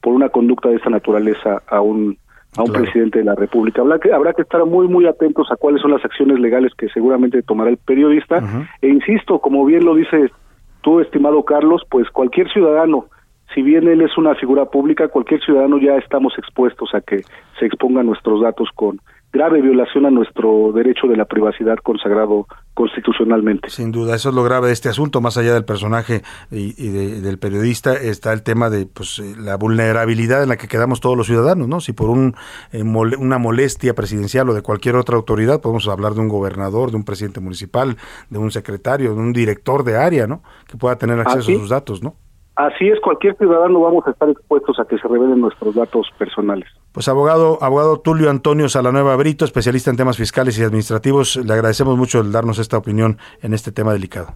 por 0.02 0.14
una 0.14 0.30
conducta 0.30 0.70
de 0.70 0.76
esta 0.76 0.90
naturaleza 0.90 1.62
a 1.68 1.82
un 1.82 2.18
a 2.58 2.64
un 2.64 2.72
presidente 2.72 3.20
de 3.20 3.26
la 3.26 3.36
República. 3.36 3.82
Habrá 3.82 4.00
que, 4.00 4.12
habrá 4.12 4.34
que 4.34 4.42
estar 4.42 4.66
muy, 4.66 4.88
muy 4.88 5.06
atentos 5.06 5.52
a 5.52 5.56
cuáles 5.56 5.82
son 5.82 5.92
las 5.92 6.04
acciones 6.04 6.40
legales 6.40 6.74
que 6.76 6.90
seguramente 6.90 7.44
tomará 7.44 7.70
el 7.70 7.78
periodista. 7.78 8.42
E 8.82 8.88
insisto, 8.88 9.40
como 9.40 9.66
bien 9.66 9.86
lo 9.86 9.94
dice 9.94 10.32
tú, 10.82 11.00
estimado 11.00 11.44
Carlos, 11.44 11.84
pues 11.90 12.10
cualquier 12.10 12.52
ciudadano 12.52 13.06
si 13.54 13.62
bien 13.62 13.88
él 13.88 14.02
es 14.02 14.18
una 14.18 14.36
figura 14.36 14.66
pública, 14.66 15.08
cualquier 15.08 15.42
ciudadano 15.42 15.80
ya 15.80 15.96
estamos 15.98 16.34
expuestos 16.38 16.94
a 16.94 17.02
que 17.02 17.24
se 17.60 17.66
expongan 17.66 18.06
nuestros 18.06 18.42
datos 18.42 18.70
con 18.76 19.00
grave 19.32 19.62
violación 19.62 20.06
a 20.06 20.12
nuestro 20.12 20.72
derecho 20.74 21.08
de 21.08 21.16
la 21.16 21.26
privacidad 21.26 21.78
consagrado 21.78 22.48
constitucionalmente. 22.74 23.70
Sin 23.70 23.92
duda, 23.92 24.16
eso 24.16 24.30
es 24.30 24.36
lo 24.36 24.44
grave 24.44 24.68
de 24.68 24.74
este 24.74 24.90
asunto, 24.90 25.22
más 25.22 25.38
allá 25.38 25.54
del 25.54 25.66
personaje 25.66 26.22
y, 26.50 26.90
del 26.90 27.38
periodista, 27.38 27.94
está 27.94 28.34
el 28.34 28.42
tema 28.42 28.70
de 28.70 28.86
pues, 28.86 29.20
eh, 29.20 29.36
la 29.38 29.58
vulnerabilidad 29.58 30.44
en 30.44 30.50
la 30.50 30.58
que 30.58 30.68
quedamos 30.68 31.02
todos 31.02 31.18
los 31.18 31.28
ciudadanos, 31.28 31.68
¿no? 31.68 31.80
Si 31.82 31.94
por 31.94 32.10
un, 32.10 32.36
eh, 32.72 32.82
una 32.84 33.38
molestia 33.38 33.94
presidencial 33.94 34.50
o 34.50 34.54
de 34.54 34.62
cualquier 34.62 34.96
otra 34.96 35.18
autoridad, 35.18 35.62
podemos 35.62 35.88
hablar 35.88 36.14
de 36.14 36.22
un 36.22 36.30
gobernador, 36.30 36.92
de 36.92 36.98
un 36.98 37.04
presidente 37.04 37.40
municipal, 37.40 37.98
de 38.30 38.40
un 38.40 38.52
secretario, 38.52 39.14
de 39.14 39.20
un 39.20 39.34
director 39.34 39.84
de 39.84 39.98
área, 39.98 40.26
¿no? 40.26 40.42
Que 40.68 40.78
pueda 40.78 40.98
tener 40.98 41.20
acceso 41.20 41.52
a 41.52 41.56
sus 41.56 41.70
datos, 41.70 42.02
¿no? 42.02 42.16
Así 42.56 42.90
es, 42.90 43.00
cualquier 43.00 43.38
ciudadano 43.38 43.80
vamos 43.80 44.06
a 44.08 44.12
estar 44.12 44.30
expuestos 44.30 44.80
a 44.80 44.86
que 44.86 44.98
se 44.98 45.08
revelen 45.08 45.40
nuestros 45.40 45.76
datos 45.76 46.08
personales. 46.18 46.68
Pues 46.92 47.08
abogado, 47.08 47.60
abogado 47.62 48.00
Tulio 48.00 48.30
Antonio 48.30 48.68
Salanueva 48.68 49.16
Brito, 49.16 49.46
especialista 49.46 49.92
en 49.92 49.98
temas 49.98 50.18
fiscales 50.18 50.58
y 50.58 50.64
administrativos, 50.64 51.36
le 51.36 51.54
agradecemos 51.54 51.98
mucho 51.98 52.20
el 52.20 52.32
darnos 52.32 52.58
esta 52.58 52.78
opinión 52.78 53.20
en 53.42 53.54
este 53.54 53.72
tema 53.72 53.94
delicado. 53.94 54.36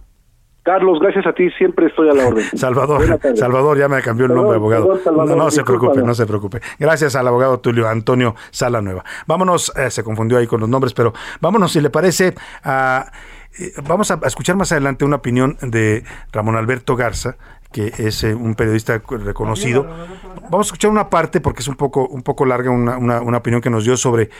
Carlos, 0.64 0.98
gracias 0.98 1.26
a 1.26 1.34
ti, 1.34 1.50
siempre 1.58 1.88
estoy 1.88 2.08
a 2.08 2.14
la 2.14 2.26
orden. 2.26 2.44
Salvador, 2.54 3.20
Salvador, 3.34 3.76
ya 3.76 3.86
me 3.86 4.00
cambió 4.00 4.24
el 4.24 4.34
nombre, 4.34 4.56
abogado. 4.56 4.98
no, 5.36 5.50
se 5.50 5.62
preocupe, 5.62 6.00
no 6.02 6.14
se 6.14 6.24
preocupe. 6.24 6.60
Gracias 6.78 7.14
al 7.16 7.28
abogado 7.28 7.60
Tulio 7.60 7.86
Antonio 7.86 8.34
Salanueva. 8.50 9.04
Vámonos, 9.26 9.72
eh, 9.76 9.90
se 9.90 10.02
confundió 10.02 10.38
ahí 10.38 10.46
con 10.46 10.60
los 10.60 10.68
nombres, 10.68 10.94
pero 10.94 11.12
vámonos, 11.42 11.72
si 11.72 11.82
le 11.82 11.90
parece, 11.90 12.34
a, 12.62 13.12
eh, 13.58 13.72
vamos 13.86 14.10
a 14.10 14.18
escuchar 14.24 14.56
más 14.56 14.72
adelante 14.72 15.04
una 15.04 15.16
opinión 15.16 15.58
de 15.60 16.02
Ramón 16.32 16.56
Alberto 16.56 16.96
Garza, 16.96 17.36
que 17.74 17.92
es 17.98 18.22
eh, 18.22 18.36
un 18.36 18.54
periodista 18.54 19.02
reconocido. 19.08 19.82
Vamos 20.48 20.66
a 20.66 20.68
escuchar 20.68 20.92
una 20.92 21.10
parte 21.10 21.40
porque 21.40 21.60
es 21.60 21.68
un 21.68 21.74
poco, 21.74 22.06
un 22.06 22.22
poco 22.22 22.46
larga 22.46 22.70
una, 22.70 22.96
una 22.96 23.36
opinión 23.36 23.60
que 23.60 23.68
nos 23.68 23.84
dio 23.84 23.96
sobre 23.96 24.30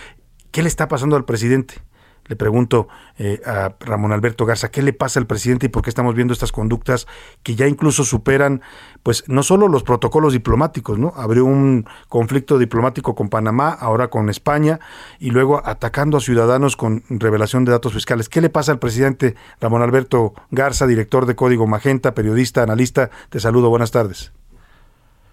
qué 0.52 0.62
le 0.62 0.68
está 0.68 0.86
pasando 0.86 1.16
al 1.16 1.24
presidente 1.24 1.82
le 2.26 2.36
pregunto 2.36 2.88
eh, 3.18 3.40
a 3.44 3.74
Ramón 3.80 4.12
Alberto 4.12 4.46
Garza, 4.46 4.70
¿qué 4.70 4.82
le 4.82 4.92
pasa 4.92 5.20
al 5.20 5.26
presidente 5.26 5.66
y 5.66 5.68
por 5.68 5.82
qué 5.82 5.90
estamos 5.90 6.14
viendo 6.14 6.32
estas 6.32 6.52
conductas 6.52 7.06
que 7.42 7.54
ya 7.54 7.66
incluso 7.66 8.04
superan, 8.04 8.62
pues 9.02 9.24
no 9.26 9.42
solo 9.42 9.68
los 9.68 9.82
protocolos 9.82 10.32
diplomáticos, 10.32 10.98
¿no? 10.98 11.12
Abrió 11.16 11.44
un 11.44 11.86
conflicto 12.08 12.58
diplomático 12.58 13.14
con 13.14 13.28
Panamá, 13.28 13.70
ahora 13.70 14.08
con 14.08 14.30
España, 14.30 14.80
y 15.18 15.30
luego 15.30 15.60
atacando 15.64 16.16
a 16.16 16.20
ciudadanos 16.20 16.76
con 16.76 17.04
revelación 17.08 17.64
de 17.64 17.72
datos 17.72 17.92
fiscales. 17.92 18.28
¿Qué 18.28 18.40
le 18.40 18.50
pasa 18.50 18.72
al 18.72 18.78
presidente 18.78 19.34
Ramón 19.60 19.82
Alberto 19.82 20.34
Garza, 20.50 20.86
director 20.86 21.26
de 21.26 21.36
Código 21.36 21.66
Magenta, 21.66 22.14
periodista, 22.14 22.62
analista? 22.62 23.10
Te 23.28 23.40
saludo, 23.40 23.68
buenas 23.68 23.90
tardes. 23.90 24.32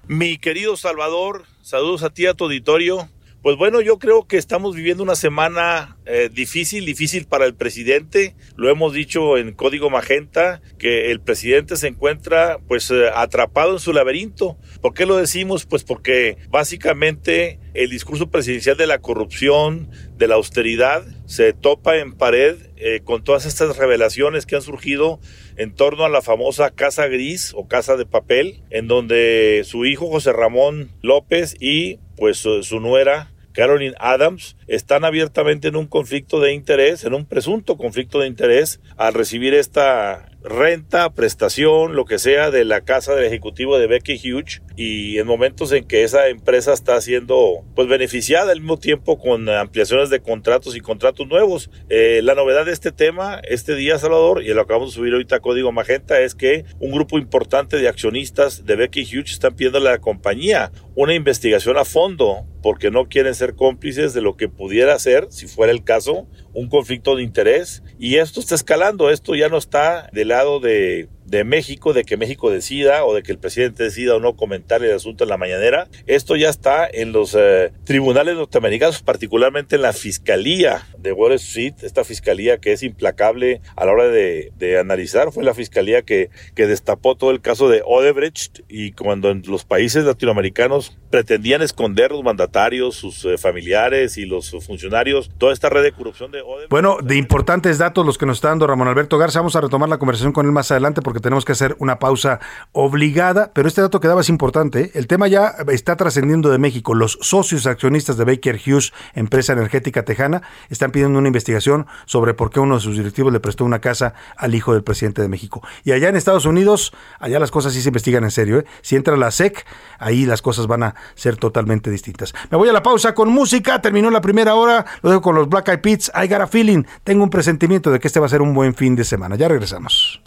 Mi 0.07 0.37
querido 0.37 0.75
Salvador, 0.75 1.45
saludos 1.61 2.03
a 2.03 2.09
ti, 2.09 2.25
a 2.25 2.33
tu 2.33 2.45
auditorio. 2.45 3.07
Pues 3.41 3.57
bueno, 3.57 3.81
yo 3.81 3.97
creo 3.97 4.27
que 4.27 4.37
estamos 4.37 4.75
viviendo 4.75 5.01
una 5.01 5.15
semana 5.15 5.97
eh, 6.05 6.29
difícil, 6.31 6.85
difícil 6.85 7.25
para 7.25 7.45
el 7.45 7.55
presidente. 7.55 8.35
Lo 8.55 8.69
hemos 8.69 8.93
dicho 8.93 9.35
en 9.35 9.53
Código 9.53 9.89
Magenta, 9.89 10.61
que 10.77 11.09
el 11.09 11.21
presidente 11.21 11.75
se 11.75 11.87
encuentra 11.87 12.59
pues 12.67 12.91
eh, 12.91 13.09
atrapado 13.15 13.73
en 13.73 13.79
su 13.79 13.93
laberinto. 13.93 14.57
¿Por 14.79 14.93
qué 14.93 15.07
lo 15.07 15.17
decimos? 15.17 15.65
Pues 15.65 15.83
porque 15.83 16.37
básicamente 16.49 17.57
el 17.73 17.89
discurso 17.89 18.29
presidencial 18.29 18.77
de 18.77 18.87
la 18.87 18.99
corrupción, 18.99 19.89
de 20.17 20.27
la 20.27 20.35
austeridad, 20.35 21.05
se 21.25 21.53
topa 21.53 21.97
en 21.97 22.13
pared 22.13 22.57
eh, 22.75 23.01
con 23.03 23.23
todas 23.23 23.45
estas 23.45 23.77
revelaciones 23.77 24.45
que 24.45 24.55
han 24.55 24.61
surgido 24.61 25.19
en 25.55 25.73
torno 25.73 26.03
a 26.03 26.09
la 26.09 26.21
famosa 26.21 26.71
Casa 26.71 27.07
Gris 27.07 27.53
o 27.55 27.67
Casa 27.67 27.95
de 27.95 28.05
Papel, 28.05 28.61
en 28.69 28.87
donde 28.87 29.61
su 29.65 29.85
hijo 29.85 30.09
José 30.09 30.33
Ramón 30.33 30.91
López 31.01 31.55
y 31.59 31.99
pues 32.17 32.37
su, 32.37 32.79
nuera 32.79 33.31
Caroline 33.53 33.95
Adams 33.99 34.57
están 34.67 35.03
abiertamente 35.05 35.67
en 35.67 35.75
un 35.75 35.87
conflicto 35.87 36.39
de 36.39 36.53
interés, 36.53 37.03
en 37.03 37.13
un 37.13 37.25
presunto 37.25 37.77
conflicto 37.77 38.19
de 38.19 38.27
interés 38.27 38.79
al 38.97 39.13
recibir 39.13 39.53
esta 39.53 40.30
renta, 40.43 41.13
prestación, 41.13 41.95
lo 41.95 42.05
que 42.05 42.19
sea 42.19 42.51
de 42.51 42.65
la 42.65 42.81
casa 42.81 43.15
del 43.15 43.25
ejecutivo 43.25 43.77
de 43.77 43.87
Becky 43.87 44.15
Hughes 44.15 44.61
y 44.75 45.19
en 45.19 45.27
momentos 45.27 45.71
en 45.71 45.85
que 45.85 46.03
esa 46.03 46.27
empresa 46.29 46.73
está 46.73 46.99
siendo 47.01 47.63
pues 47.75 47.87
beneficiada 47.87 48.51
al 48.51 48.59
mismo 48.59 48.79
tiempo 48.79 49.19
con 49.19 49.47
ampliaciones 49.49 50.09
de 50.09 50.21
contratos 50.21 50.75
y 50.75 50.79
contratos 50.79 51.27
nuevos. 51.27 51.69
Eh, 51.89 52.21
la 52.23 52.35
novedad 52.35 52.65
de 52.65 52.71
este 52.71 52.91
tema 52.91 53.41
este 53.47 53.75
día, 53.75 53.97
Salvador, 53.99 54.43
y 54.43 54.53
lo 54.53 54.61
acabamos 54.61 54.91
de 54.91 54.95
subir 54.95 55.13
ahorita 55.13 55.37
a 55.37 55.39
Código 55.41 55.71
Magenta, 55.71 56.19
es 56.19 56.35
que 56.35 56.65
un 56.79 56.91
grupo 56.91 57.17
importante 57.17 57.77
de 57.77 57.87
accionistas 57.87 58.65
de 58.65 58.75
Becky 58.75 59.03
Hughes 59.03 59.31
están 59.31 59.55
pidiendo 59.55 59.77
a 59.77 59.81
la 59.81 59.99
compañía 59.99 60.71
una 60.95 61.13
investigación 61.13 61.77
a 61.77 61.85
fondo 61.85 62.45
porque 62.61 62.91
no 62.91 63.07
quieren 63.07 63.35
ser 63.35 63.55
cómplices 63.55 64.13
de 64.13 64.21
lo 64.21 64.37
que 64.37 64.47
pudiera 64.47 64.97
ser, 64.99 65.27
si 65.29 65.47
fuera 65.47 65.71
el 65.71 65.83
caso, 65.83 66.27
un 66.53 66.69
conflicto 66.69 67.15
de 67.15 67.23
interés. 67.23 67.83
Y 67.99 68.17
esto 68.17 68.39
está 68.39 68.55
escalando, 68.55 69.09
esto 69.09 69.35
ya 69.35 69.49
no 69.49 69.57
está 69.57 70.09
del 70.11 70.29
lado 70.29 70.59
de 70.59 71.09
de 71.31 71.45
México, 71.45 71.93
de 71.93 72.03
que 72.03 72.17
México 72.17 72.51
decida 72.51 73.05
o 73.05 73.15
de 73.15 73.23
que 73.23 73.31
el 73.31 73.39
presidente 73.39 73.83
decida 73.83 74.15
o 74.15 74.19
no 74.19 74.35
comentar 74.35 74.83
el 74.83 74.93
asunto 74.93 75.23
en 75.23 75.29
la 75.29 75.37
mañanera. 75.37 75.87
Esto 76.05 76.35
ya 76.35 76.49
está 76.49 76.87
en 76.91 77.13
los 77.13 77.35
eh, 77.39 77.71
tribunales 77.85 78.35
norteamericanos, 78.35 79.01
particularmente 79.01 79.77
en 79.77 79.81
la 79.81 79.93
fiscalía 79.93 80.85
de 80.97 81.13
Wall 81.13 81.31
Street, 81.33 81.75
esta 81.83 82.03
fiscalía 82.03 82.57
que 82.57 82.73
es 82.73 82.83
implacable 82.83 83.61
a 83.77 83.85
la 83.85 83.93
hora 83.93 84.07
de, 84.09 84.51
de 84.57 84.77
analizar. 84.77 85.31
Fue 85.31 85.45
la 85.45 85.53
fiscalía 85.53 86.01
que, 86.01 86.29
que 86.53 86.67
destapó 86.67 87.15
todo 87.15 87.31
el 87.31 87.39
caso 87.39 87.69
de 87.69 87.81
Odebrecht 87.85 88.59
y 88.67 88.91
cuando 88.91 89.31
en 89.31 89.41
los 89.47 89.63
países 89.63 90.03
latinoamericanos 90.03 90.97
pretendían 91.09 91.61
esconder 91.61 92.11
los 92.11 92.23
mandatarios, 92.23 92.95
sus 92.95 93.23
eh, 93.23 93.37
familiares 93.37 94.17
y 94.17 94.25
los 94.25 94.51
funcionarios, 94.65 95.31
toda 95.37 95.53
esta 95.53 95.69
red 95.69 95.83
de 95.83 95.93
corrupción 95.93 96.31
de 96.31 96.41
Odebrecht. 96.41 96.69
Bueno, 96.69 96.97
de 97.01 97.15
importantes 97.15 97.77
datos 97.77 98.05
los 98.05 98.17
que 98.17 98.25
nos 98.25 98.39
está 98.39 98.49
dando 98.49 98.67
Ramón 98.67 98.89
Alberto 98.89 99.17
Garza. 99.17 99.39
Vamos 99.39 99.55
a 99.55 99.61
retomar 99.61 99.87
la 99.87 99.97
conversación 99.97 100.33
con 100.33 100.45
él 100.45 100.51
más 100.51 100.69
adelante 100.71 101.01
porque 101.01 101.20
tenemos 101.21 101.45
que 101.45 101.51
hacer 101.53 101.75
una 101.79 101.99
pausa 101.99 102.39
obligada, 102.71 103.51
pero 103.53 103.67
este 103.67 103.81
dato 103.81 103.99
que 103.99 104.07
daba 104.07 104.21
es 104.21 104.29
importante. 104.29 104.81
¿eh? 104.81 104.91
El 104.93 105.07
tema 105.07 105.27
ya 105.27 105.55
está 105.69 105.95
trascendiendo 105.95 106.49
de 106.49 106.57
México. 106.57 106.93
Los 106.93 107.17
socios 107.21 107.65
accionistas 107.65 108.17
de 108.17 108.25
Baker 108.25 108.59
Hughes, 108.65 108.93
empresa 109.13 109.53
energética 109.53 110.03
tejana, 110.03 110.41
están 110.69 110.91
pidiendo 110.91 111.19
una 111.19 111.27
investigación 111.27 111.87
sobre 112.05 112.33
por 112.33 112.49
qué 112.49 112.59
uno 112.59 112.75
de 112.75 112.81
sus 112.81 112.97
directivos 112.97 113.31
le 113.31 113.39
prestó 113.39 113.65
una 113.65 113.79
casa 113.79 114.13
al 114.37 114.55
hijo 114.55 114.73
del 114.73 114.83
presidente 114.83 115.21
de 115.21 115.27
México. 115.27 115.61
Y 115.83 115.91
allá 115.91 116.09
en 116.09 116.15
Estados 116.15 116.45
Unidos, 116.45 116.93
allá 117.19 117.39
las 117.39 117.51
cosas 117.51 117.73
sí 117.73 117.81
se 117.81 117.89
investigan 117.89 118.23
en 118.23 118.31
serio. 118.31 118.59
¿eh? 118.59 118.65
Si 118.81 118.95
entra 118.95 119.15
la 119.17 119.31
SEC, 119.31 119.65
ahí 119.99 120.25
las 120.25 120.41
cosas 120.41 120.67
van 120.67 120.83
a 120.83 120.95
ser 121.15 121.37
totalmente 121.37 121.89
distintas. 121.89 122.33
Me 122.49 122.57
voy 122.57 122.69
a 122.69 122.73
la 122.73 122.83
pausa 122.83 123.13
con 123.13 123.29
música. 123.29 123.81
Terminó 123.81 124.09
la 124.09 124.21
primera 124.21 124.55
hora. 124.55 124.85
Lo 125.01 125.09
dejo 125.09 125.21
con 125.21 125.35
los 125.35 125.49
Black 125.49 125.69
Eyed 125.69 125.81
Peas. 125.81 126.11
I 126.15 126.27
got 126.27 126.41
a 126.41 126.47
feeling. 126.47 126.83
Tengo 127.03 127.23
un 127.23 127.29
presentimiento 127.29 127.91
de 127.91 127.99
que 127.99 128.07
este 128.07 128.19
va 128.19 128.25
a 128.25 128.29
ser 128.29 128.41
un 128.41 128.53
buen 128.53 128.73
fin 128.75 128.95
de 128.95 129.03
semana. 129.03 129.35
Ya 129.35 129.47
regresamos. 129.47 130.21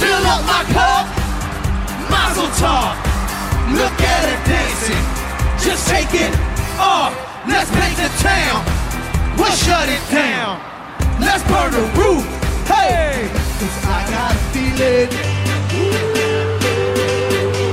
Fill 0.00 0.24
up 0.26 0.42
my 0.46 0.62
cup, 0.72 1.06
mazel 2.10 2.50
tov. 2.60 2.94
Look 3.74 3.98
at 4.00 4.24
it 4.32 4.40
dancing, 4.46 5.04
just 5.58 5.88
take 5.88 6.12
it 6.14 6.32
off. 6.78 7.12
Let's 7.48 7.70
paint 7.70 7.96
the 7.96 8.10
town, 8.22 8.64
we'll 9.38 9.56
shut 9.56 9.88
it 9.88 10.02
down. 10.10 10.60
Let's 11.18 11.42
burn 11.50 11.72
the 11.72 11.84
roof, 11.98 12.24
hey! 12.68 13.28
Cause 13.58 13.76
I 13.86 14.04
got 14.10 14.32
a 14.34 14.38
feeling 14.52 15.10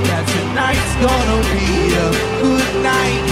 that 0.08 0.24
tonight's 0.32 0.94
gonna 1.04 1.38
be 1.52 1.92
a 1.92 2.08
good 2.40 2.70
night. 2.82 3.22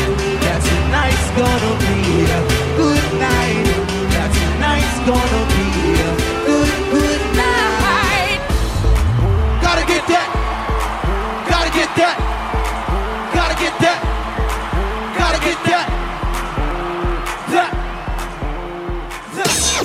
That 0.44 0.60
tonight's 0.68 1.28
gonna 1.38 1.72
be 1.80 2.28
a 2.28 2.40
good 2.76 3.06
night. 3.18 3.66
That 4.12 4.30
tonight's 4.36 4.98
gonna 5.08 5.51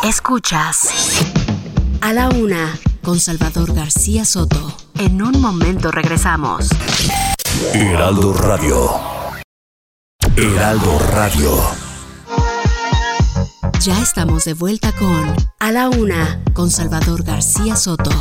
Escuchas 0.07 0.87
a 1.99 2.13
la 2.13 2.29
una 2.29 2.79
con 3.03 3.19
Salvador 3.19 3.73
García 3.73 4.23
Soto. 4.23 4.73
En 4.97 5.21
un 5.21 5.41
momento 5.41 5.91
regresamos. 5.91 6.69
Heraldo 7.73 8.31
Radio. 8.31 8.89
Heraldo 10.37 10.97
Radio. 11.11 11.61
Ya 13.81 14.01
estamos 14.01 14.45
de 14.45 14.53
vuelta 14.53 14.93
con 14.93 15.35
A 15.59 15.73
la 15.73 15.89
una 15.89 16.41
con 16.53 16.71
Salvador 16.71 17.23
García 17.23 17.75
Soto. 17.75 18.11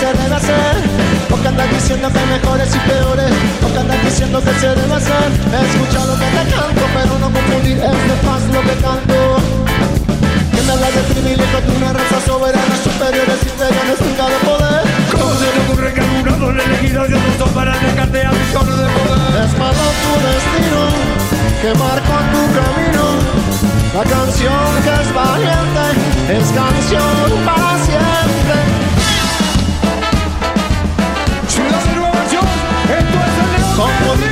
Se 0.00 0.06
debe 0.06 0.34
hacer. 0.34 1.00
Diciendo 1.74 2.10
que 2.10 2.18
hay 2.18 2.26
mejores 2.26 2.74
y 2.74 2.78
peores. 2.88 3.32
Porque 3.60 3.78
andan 3.78 4.04
diciendo 4.04 4.40
que 4.40 4.52
se 4.54 4.68
debe 4.68 4.94
hacer. 4.94 5.28
Escucha 5.60 6.06
lo 6.06 6.14
que 6.18 6.28
te 6.36 6.44
canto 6.54 6.82
Pero 6.94 7.18
no 7.18 7.28
confundir 7.30 7.76
es 7.76 7.98
de 8.08 8.16
paz 8.24 8.42
lo 8.54 8.60
que 8.62 8.76
canto. 8.80 9.20
Que 10.52 10.62
me 10.62 10.72
habla 10.72 10.90
de 10.90 11.02
privilegio 11.12 11.60
de 11.60 11.76
una 11.76 11.92
raza 11.92 12.18
soberana 12.26 12.76
Superiores 12.82 13.40
inferiores 13.44 14.00
nunca 14.00 14.24
de 14.32 14.38
poder. 14.48 14.82
¿Cómo 15.12 15.34
se 15.36 15.48
le 15.52 15.60
ocurre 15.64 15.92
que 15.92 16.00
un 16.00 16.26
lado 16.26 16.52
le 16.52 16.64
elegido 16.64 17.00
de 17.06 17.14
otros 17.14 17.38
dos 17.38 17.50
para 17.50 17.72
dejarte 17.76 18.24
a 18.24 18.30
visiones 18.30 18.76
de 18.80 18.88
poder? 18.96 19.44
Es 19.44 19.52
malo 19.60 19.84
tu 20.00 20.12
destino 20.24 20.82
Que 21.60 21.70
marca 21.76 22.16
tu 22.32 22.42
camino. 22.56 23.04
La 23.92 24.04
canción 24.04 24.64
que 24.84 24.92
es 25.02 25.08
valiente 25.12 25.84
Es 26.30 26.48
canción 26.56 27.44
para 27.44 27.84
siempre 27.84 28.89
es 33.88 34.22
el 34.22 34.29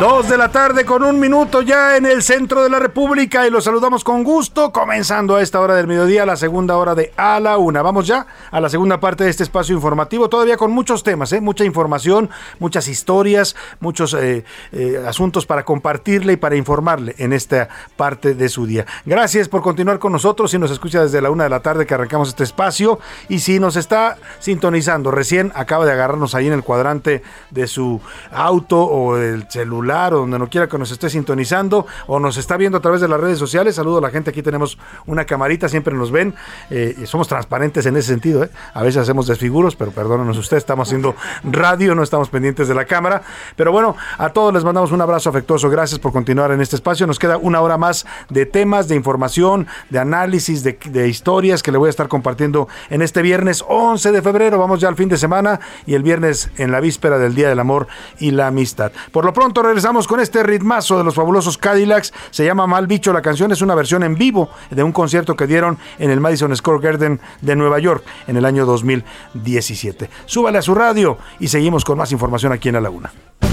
Dos 0.00 0.28
de 0.28 0.36
la 0.36 0.48
tarde 0.48 0.84
con 0.84 1.04
un 1.04 1.20
minuto 1.20 1.62
ya 1.62 1.96
en 1.96 2.06
el 2.06 2.24
centro 2.24 2.64
de 2.64 2.68
la 2.68 2.80
República 2.80 3.46
y 3.46 3.50
los 3.50 3.62
saludamos 3.62 4.02
con 4.02 4.24
gusto, 4.24 4.72
comenzando 4.72 5.36
a 5.36 5.42
esta 5.42 5.60
hora 5.60 5.76
del 5.76 5.86
mediodía, 5.86 6.26
la 6.26 6.36
segunda 6.36 6.76
hora 6.76 6.96
de 6.96 7.12
A 7.16 7.38
la 7.38 7.56
Una. 7.56 7.82
Vamos 7.82 8.08
ya 8.08 8.26
a 8.50 8.60
la 8.60 8.68
segunda 8.68 8.98
parte 8.98 9.22
de 9.22 9.30
este 9.30 9.44
espacio 9.44 9.76
informativo, 9.76 10.28
todavía 10.28 10.56
con 10.56 10.72
muchos 10.72 11.04
temas, 11.04 11.32
¿eh? 11.32 11.40
mucha 11.40 11.64
información, 11.64 12.30
muchas 12.58 12.88
historias, 12.88 13.54
muchos 13.78 14.14
eh, 14.14 14.44
eh, 14.72 15.04
asuntos 15.06 15.46
para 15.46 15.64
compartirle 15.64 16.32
y 16.32 16.36
para 16.36 16.56
informarle 16.56 17.14
en 17.18 17.32
esta 17.32 17.68
parte 17.96 18.34
de 18.34 18.48
su 18.48 18.66
día. 18.66 18.86
Gracias 19.06 19.48
por 19.48 19.62
continuar 19.62 20.00
con 20.00 20.10
nosotros, 20.10 20.50
si 20.50 20.58
nos 20.58 20.72
escucha 20.72 21.02
desde 21.02 21.22
la 21.22 21.30
una 21.30 21.44
de 21.44 21.50
la 21.50 21.60
tarde 21.60 21.86
que 21.86 21.94
arrancamos 21.94 22.28
este 22.28 22.42
espacio 22.42 22.98
y 23.28 23.38
si 23.38 23.60
nos 23.60 23.76
está 23.76 24.16
sintonizando, 24.40 25.12
recién 25.12 25.52
acaba 25.54 25.86
de 25.86 25.92
agarrarnos 25.92 26.34
ahí 26.34 26.48
en 26.48 26.54
el 26.54 26.64
cuadrante 26.64 27.22
de 27.50 27.68
su 27.68 28.00
auto 28.32 28.84
o 28.84 29.14
del 29.14 29.48
celular 29.48 29.91
o 29.92 30.18
donde 30.18 30.38
no 30.38 30.48
quiera 30.48 30.68
que 30.68 30.78
nos 30.78 30.90
esté 30.90 31.10
sintonizando 31.10 31.86
o 32.06 32.18
nos 32.18 32.36
está 32.38 32.56
viendo 32.56 32.78
a 32.78 32.80
través 32.80 33.00
de 33.00 33.08
las 33.08 33.20
redes 33.20 33.38
sociales. 33.38 33.74
Saludo 33.74 33.98
a 33.98 34.00
la 34.00 34.10
gente, 34.10 34.30
aquí 34.30 34.42
tenemos 34.42 34.78
una 35.06 35.24
camarita, 35.24 35.68
siempre 35.68 35.94
nos 35.94 36.10
ven. 36.10 36.34
eh, 36.70 37.04
somos 37.04 37.28
transparentes 37.28 37.84
en 37.86 37.96
ese 37.96 38.08
sentido. 38.08 38.44
¿eh? 38.44 38.50
A 38.74 38.82
veces 38.82 39.02
hacemos 39.02 39.26
desfiguros, 39.26 39.76
pero 39.76 39.90
perdónenos 39.90 40.38
usted, 40.38 40.56
estamos 40.56 40.88
haciendo 40.88 41.14
radio, 41.44 41.94
no 41.94 42.02
estamos 42.02 42.30
pendientes 42.30 42.68
de 42.68 42.74
la 42.74 42.86
cámara. 42.86 43.22
Pero 43.56 43.70
bueno, 43.72 43.96
a 44.18 44.30
todos 44.30 44.52
les 44.54 44.64
mandamos 44.64 44.92
un 44.92 45.00
abrazo 45.00 45.28
afectuoso. 45.30 45.68
Gracias 45.68 46.00
por 46.00 46.12
continuar 46.12 46.50
en 46.52 46.60
este 46.60 46.76
espacio. 46.76 47.06
Nos 47.06 47.18
queda 47.18 47.36
una 47.36 47.60
hora 47.60 47.76
más 47.76 48.06
de 48.30 48.46
temas, 48.46 48.88
de 48.88 48.94
información, 48.96 49.66
de 49.90 49.98
análisis, 49.98 50.62
de, 50.62 50.78
de 50.90 51.08
historias 51.08 51.62
que 51.62 51.70
le 51.70 51.78
voy 51.78 51.88
a 51.88 51.90
estar 51.90 52.08
compartiendo 52.08 52.68
en 52.88 53.02
este 53.02 53.20
viernes 53.20 53.62
11 53.68 54.12
de 54.12 54.22
febrero. 54.22 54.58
Vamos 54.58 54.80
ya 54.80 54.88
al 54.88 54.96
fin 54.96 55.08
de 55.08 55.18
semana 55.18 55.60
y 55.86 55.94
el 55.94 56.02
viernes 56.02 56.50
en 56.56 56.72
la 56.72 56.80
víspera 56.80 57.18
del 57.18 57.34
Día 57.34 57.48
del 57.48 57.58
Amor 57.58 57.88
y 58.18 58.30
la 58.30 58.46
Amistad. 58.46 58.92
Por 59.10 59.24
lo 59.24 59.32
pronto 59.32 59.62
regresamos 59.72 60.06
con 60.06 60.20
este 60.20 60.42
ritmazo 60.42 60.98
de 60.98 61.04
los 61.04 61.14
fabulosos 61.14 61.56
Cadillacs. 61.56 62.12
Se 62.30 62.44
llama 62.44 62.66
Mal 62.66 62.86
Bicho. 62.86 63.10
La 63.10 63.22
canción 63.22 63.52
es 63.52 63.62
una 63.62 63.74
versión 63.74 64.02
en 64.02 64.16
vivo 64.16 64.50
de 64.70 64.82
un 64.82 64.92
concierto 64.92 65.34
que 65.34 65.46
dieron 65.46 65.78
en 65.98 66.10
el 66.10 66.20
Madison 66.20 66.54
Square 66.54 66.80
Garden 66.80 67.20
de 67.40 67.56
Nueva 67.56 67.78
York 67.78 68.04
en 68.26 68.36
el 68.36 68.44
año 68.44 68.66
2017. 68.66 70.10
Súbale 70.26 70.58
a 70.58 70.62
su 70.62 70.74
radio 70.74 71.16
y 71.40 71.48
seguimos 71.48 71.86
con 71.86 71.96
más 71.96 72.12
información 72.12 72.52
aquí 72.52 72.68
en 72.68 72.82
la 72.82 72.90
Una. 72.90 73.10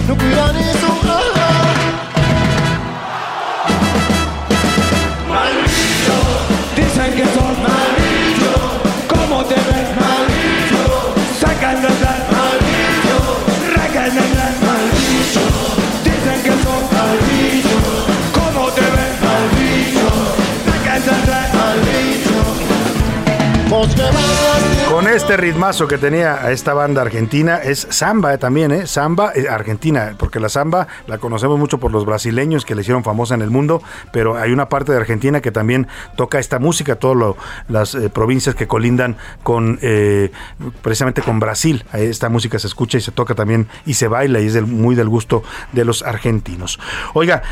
No 0.09 1.38
este 25.19 25.35
ritmazo 25.35 25.85
que 25.85 25.97
tenía 25.97 26.49
esta 26.49 26.73
banda 26.73 27.01
argentina, 27.01 27.57
es 27.57 27.87
samba 27.89 28.33
eh, 28.33 28.37
también, 28.37 28.71
¿eh? 28.71 28.87
Samba 28.87 29.33
eh, 29.35 29.49
argentina, 29.49 30.15
porque 30.17 30.39
la 30.39 30.47
samba 30.47 30.87
la 31.07 31.17
conocemos 31.17 31.59
mucho 31.59 31.77
por 31.77 31.91
los 31.91 32.05
brasileños 32.05 32.63
que 32.63 32.73
le 32.73 32.81
hicieron 32.81 33.03
famosa 33.03 33.35
en 33.35 33.41
el 33.41 33.49
mundo, 33.49 33.83
pero 34.13 34.37
hay 34.37 34.53
una 34.53 34.69
parte 34.69 34.93
de 34.93 34.97
Argentina 34.97 35.41
que 35.41 35.51
también 35.51 35.87
toca 36.15 36.39
esta 36.39 36.57
música, 36.57 36.95
todas 36.95 37.35
las 37.67 37.95
eh, 37.95 38.09
provincias 38.09 38.55
que 38.55 38.65
colindan 38.65 39.17
con 39.43 39.77
precisamente 40.81 41.21
con 41.21 41.39
Brasil. 41.41 41.83
Esta 41.91 42.29
música 42.29 42.57
se 42.57 42.67
escucha 42.67 42.97
y 42.97 43.01
se 43.01 43.11
toca 43.11 43.35
también 43.35 43.67
y 43.85 43.95
se 43.95 44.07
baila 44.07 44.39
y 44.39 44.47
es 44.47 44.61
muy 44.61 44.95
del 44.95 45.09
gusto 45.09 45.43
de 45.73 45.83
los 45.83 46.01
argentinos. 46.01 46.79
Oiga, 47.13 47.43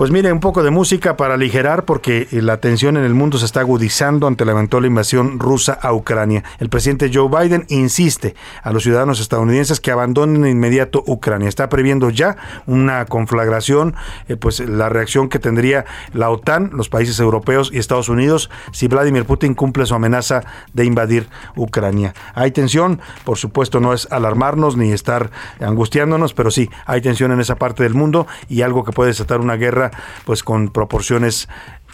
pues 0.00 0.10
mire, 0.10 0.32
un 0.32 0.40
poco 0.40 0.62
de 0.62 0.70
música 0.70 1.18
para 1.18 1.34
aligerar 1.34 1.84
porque 1.84 2.26
eh, 2.32 2.40
la 2.40 2.56
tensión 2.56 2.96
en 2.96 3.04
el 3.04 3.12
mundo 3.12 3.36
se 3.36 3.44
está 3.44 3.60
agudizando 3.60 4.26
ante 4.26 4.46
la 4.46 4.52
eventual 4.52 4.86
invasión 4.86 5.38
rusa 5.38 5.74
a 5.74 5.92
Ucrania. 5.92 6.42
El 6.58 6.70
presidente 6.70 7.10
Joe 7.12 7.28
Biden 7.28 7.66
insiste 7.68 8.34
a 8.62 8.72
los 8.72 8.84
ciudadanos 8.84 9.20
estadounidenses 9.20 9.78
que 9.78 9.90
abandonen 9.90 10.46
inmediato 10.46 11.04
Ucrania. 11.06 11.50
Está 11.50 11.68
previendo 11.68 12.08
ya 12.08 12.38
una 12.64 13.04
conflagración, 13.04 13.94
eh, 14.28 14.36
pues 14.36 14.60
la 14.60 14.88
reacción 14.88 15.28
que 15.28 15.38
tendría 15.38 15.84
la 16.14 16.30
OTAN, 16.30 16.70
los 16.72 16.88
países 16.88 17.20
europeos 17.20 17.70
y 17.70 17.76
Estados 17.76 18.08
Unidos 18.08 18.48
si 18.72 18.88
Vladimir 18.88 19.26
Putin 19.26 19.52
cumple 19.52 19.84
su 19.84 19.94
amenaza 19.94 20.44
de 20.72 20.86
invadir 20.86 21.28
Ucrania. 21.56 22.14
Hay 22.34 22.52
tensión, 22.52 23.02
por 23.24 23.36
supuesto 23.36 23.80
no 23.80 23.92
es 23.92 24.10
alarmarnos 24.10 24.78
ni 24.78 24.92
estar 24.92 25.30
angustiándonos, 25.60 26.32
pero 26.32 26.50
sí, 26.50 26.70
hay 26.86 27.02
tensión 27.02 27.32
en 27.32 27.40
esa 27.40 27.56
parte 27.56 27.82
del 27.82 27.92
mundo 27.92 28.26
y 28.48 28.62
algo 28.62 28.82
que 28.82 28.92
puede 28.92 29.08
desatar 29.08 29.40
una 29.40 29.56
guerra 29.56 29.89
pues 30.24 30.42
con 30.42 30.68
proporciones 30.68 31.48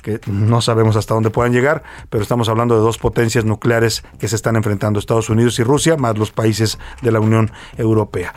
que 0.07 0.21
no 0.27 0.61
sabemos 0.61 0.95
hasta 0.95 1.15
dónde 1.15 1.31
puedan 1.31 1.53
llegar, 1.53 1.83
pero 2.11 2.23
estamos 2.23 2.49
hablando 2.49 2.77
de 2.77 2.81
dos 2.81 2.97
potencias 2.97 3.45
nucleares 3.45 4.05
que 4.21 4.29
se 4.29 4.37
están 4.37 4.55
enfrentando, 4.55 5.01
Estados 5.01 5.29
Unidos 5.31 5.59
y 5.59 5.65
Rusia, 5.65 5.97
más 5.97 6.17
los 6.17 6.31
países 6.31 6.79
de 7.03 7.11
la 7.11 7.19
Unión 7.19 7.51
Europea. 7.77 8.33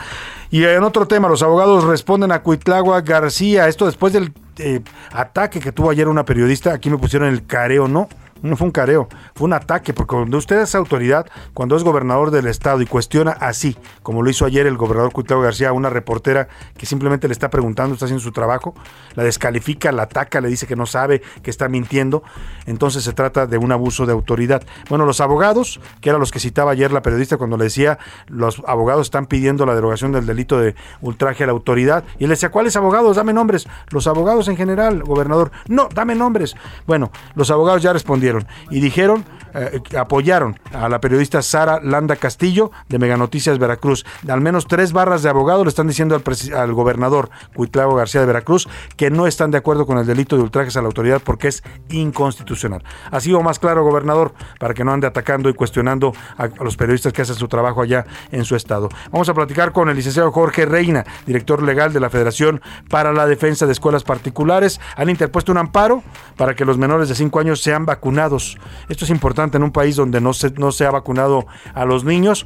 Y 0.49 0.63
en 0.63 0.83
otro 0.83 1.07
tema, 1.07 1.29
los 1.29 1.43
abogados 1.43 1.83
responden 1.83 2.31
a 2.31 2.41
Cuitlagua 2.41 3.01
García, 3.01 3.67
esto 3.67 3.85
después 3.85 4.13
del 4.13 4.33
eh, 4.57 4.81
ataque 5.11 5.59
que 5.59 5.71
tuvo 5.71 5.91
ayer 5.91 6.07
una 6.07 6.25
periodista, 6.25 6.73
aquí 6.73 6.89
me 6.89 6.97
pusieron 6.97 7.29
el 7.29 7.45
careo, 7.45 7.87
¿no? 7.87 8.09
No 8.41 8.55
fue 8.55 8.67
un 8.67 8.71
careo, 8.71 9.09
fue 9.35 9.45
un 9.45 9.53
ataque, 9.53 9.93
porque 9.93 10.15
cuando 10.15 10.37
usted 10.37 10.61
es 10.61 10.73
autoridad, 10.73 11.27
cuando 11.53 11.75
es 11.75 11.83
gobernador 11.83 12.31
del 12.31 12.47
estado 12.47 12.81
y 12.81 12.85
cuestiona 12.85 13.31
así, 13.31 13.75
como 14.01 14.21
lo 14.21 14.29
hizo 14.29 14.45
ayer 14.45 14.65
el 14.65 14.77
gobernador 14.77 15.11
Cuitlagua 15.11 15.45
García 15.45 15.73
una 15.73 15.89
reportera 15.89 16.47
que 16.77 16.85
simplemente 16.85 17.27
le 17.27 17.33
está 17.33 17.49
preguntando, 17.49 17.93
está 17.93 18.05
haciendo 18.05 18.23
su 18.23 18.31
trabajo, 18.31 18.75
la 19.15 19.23
descalifica, 19.23 19.91
la 19.91 20.03
ataca, 20.03 20.39
le 20.39 20.47
dice 20.47 20.67
que 20.67 20.77
no 20.77 20.85
sabe, 20.85 21.21
que 21.43 21.49
está 21.49 21.67
mintiendo, 21.67 22.23
entonces 22.65 23.03
se 23.03 23.11
trata 23.11 23.45
de 23.45 23.57
un 23.57 23.73
abuso 23.73 24.05
de 24.05 24.13
autoridad. 24.13 24.63
Bueno, 24.87 25.05
los 25.05 25.19
abogados, 25.19 25.81
que 25.99 26.09
eran 26.09 26.21
los 26.21 26.31
que 26.31 26.39
citaba 26.39 26.71
ayer 26.71 26.93
la 26.93 27.01
periodista 27.01 27.35
cuando 27.35 27.57
le 27.57 27.65
decía, 27.65 27.99
los 28.27 28.61
abogados 28.65 29.07
están 29.07 29.25
pidiendo 29.25 29.65
la 29.65 29.75
derogación 29.75 30.13
del 30.13 30.25
delito 30.25 30.59
de 30.59 30.75
ultraje 31.01 31.43
a 31.43 31.47
la 31.47 31.51
autoridad, 31.51 32.05
y 32.19 32.23
él 32.23 32.29
decía, 32.29 32.51
¿cuáles 32.51 32.77
abogados? 32.77 33.17
Dame 33.17 33.33
nombres. 33.33 33.67
Los 33.89 34.07
abogados 34.07 34.47
en 34.47 34.55
general, 34.55 35.03
gobernador. 35.03 35.51
No, 35.67 35.89
dame 35.93 36.15
nombres. 36.15 36.55
Bueno, 36.87 37.11
los 37.35 37.51
abogados 37.51 37.81
ya 37.81 37.91
respondieron 37.91 38.28
y 38.69 38.79
dijeron, 38.79 39.25
eh, 39.53 39.81
apoyaron 39.97 40.59
a 40.73 40.89
la 40.89 41.01
periodista 41.01 41.41
Sara 41.41 41.79
Landa 41.81 42.15
Castillo 42.15 42.71
de 42.87 42.99
Mega 42.99 43.17
Noticias 43.17 43.57
Veracruz. 43.57 44.05
Al 44.27 44.41
menos 44.41 44.67
tres 44.67 44.93
barras 44.93 45.23
de 45.23 45.29
abogados 45.29 45.65
le 45.65 45.69
están 45.69 45.87
diciendo 45.87 46.15
al, 46.15 46.53
al 46.53 46.73
gobernador 46.73 47.29
Cuitlavo 47.55 47.95
García 47.95 48.21
de 48.21 48.27
Veracruz 48.27 48.67
que 48.95 49.09
no 49.09 49.27
están 49.27 49.51
de 49.51 49.57
acuerdo 49.57 49.85
con 49.85 49.97
el 49.97 50.05
delito 50.05 50.35
de 50.35 50.43
ultrajes 50.43 50.77
a 50.77 50.81
la 50.81 50.87
autoridad 50.87 51.21
porque 51.23 51.47
es 51.47 51.63
inconstitucional. 51.89 52.83
Así 53.11 53.33
o 53.33 53.41
más 53.41 53.59
claro, 53.59 53.83
gobernador, 53.83 54.33
para 54.59 54.73
que 54.73 54.83
no 54.83 54.91
ande 54.91 55.07
atacando 55.07 55.49
y 55.49 55.53
cuestionando 55.53 56.13
a, 56.37 56.43
a 56.43 56.63
los 56.63 56.77
periodistas 56.77 57.13
que 57.13 57.21
hacen 57.21 57.35
su 57.35 57.47
trabajo 57.47 57.81
allá 57.81 58.05
en 58.31 58.45
su 58.45 58.55
estado. 58.55 58.89
Vamos 59.11 59.29
a 59.29 59.33
platicar 59.33 59.71
con 59.71 59.89
el 59.89 59.95
licenciado 59.95 60.31
Jorge 60.31 60.65
Reina, 60.65 61.05
director 61.25 61.63
legal 61.63 61.93
de 61.93 61.99
la 61.99 62.09
Federación 62.09 62.61
para 62.89 63.13
la 63.13 63.25
Defensa 63.25 63.65
de 63.65 63.71
Escuelas 63.71 64.03
Particulares. 64.03 64.79
Han 64.95 65.09
interpuesto 65.09 65.51
un 65.51 65.57
amparo 65.57 66.03
para 66.37 66.55
que 66.55 66.65
los 66.65 66.77
menores 66.77 67.09
de 67.09 67.15
5 67.15 67.39
años 67.39 67.61
sean 67.61 67.85
vacunados. 67.85 68.18
Esto 68.25 69.05
es 69.05 69.09
importante 69.09 69.57
en 69.57 69.63
un 69.63 69.71
país 69.71 69.95
donde 69.95 70.19
no 70.19 70.33
se, 70.33 70.51
no 70.51 70.71
se 70.71 70.85
ha 70.85 70.91
vacunado 70.91 71.45
a 71.73 71.85
los 71.85 72.03
niños. 72.03 72.45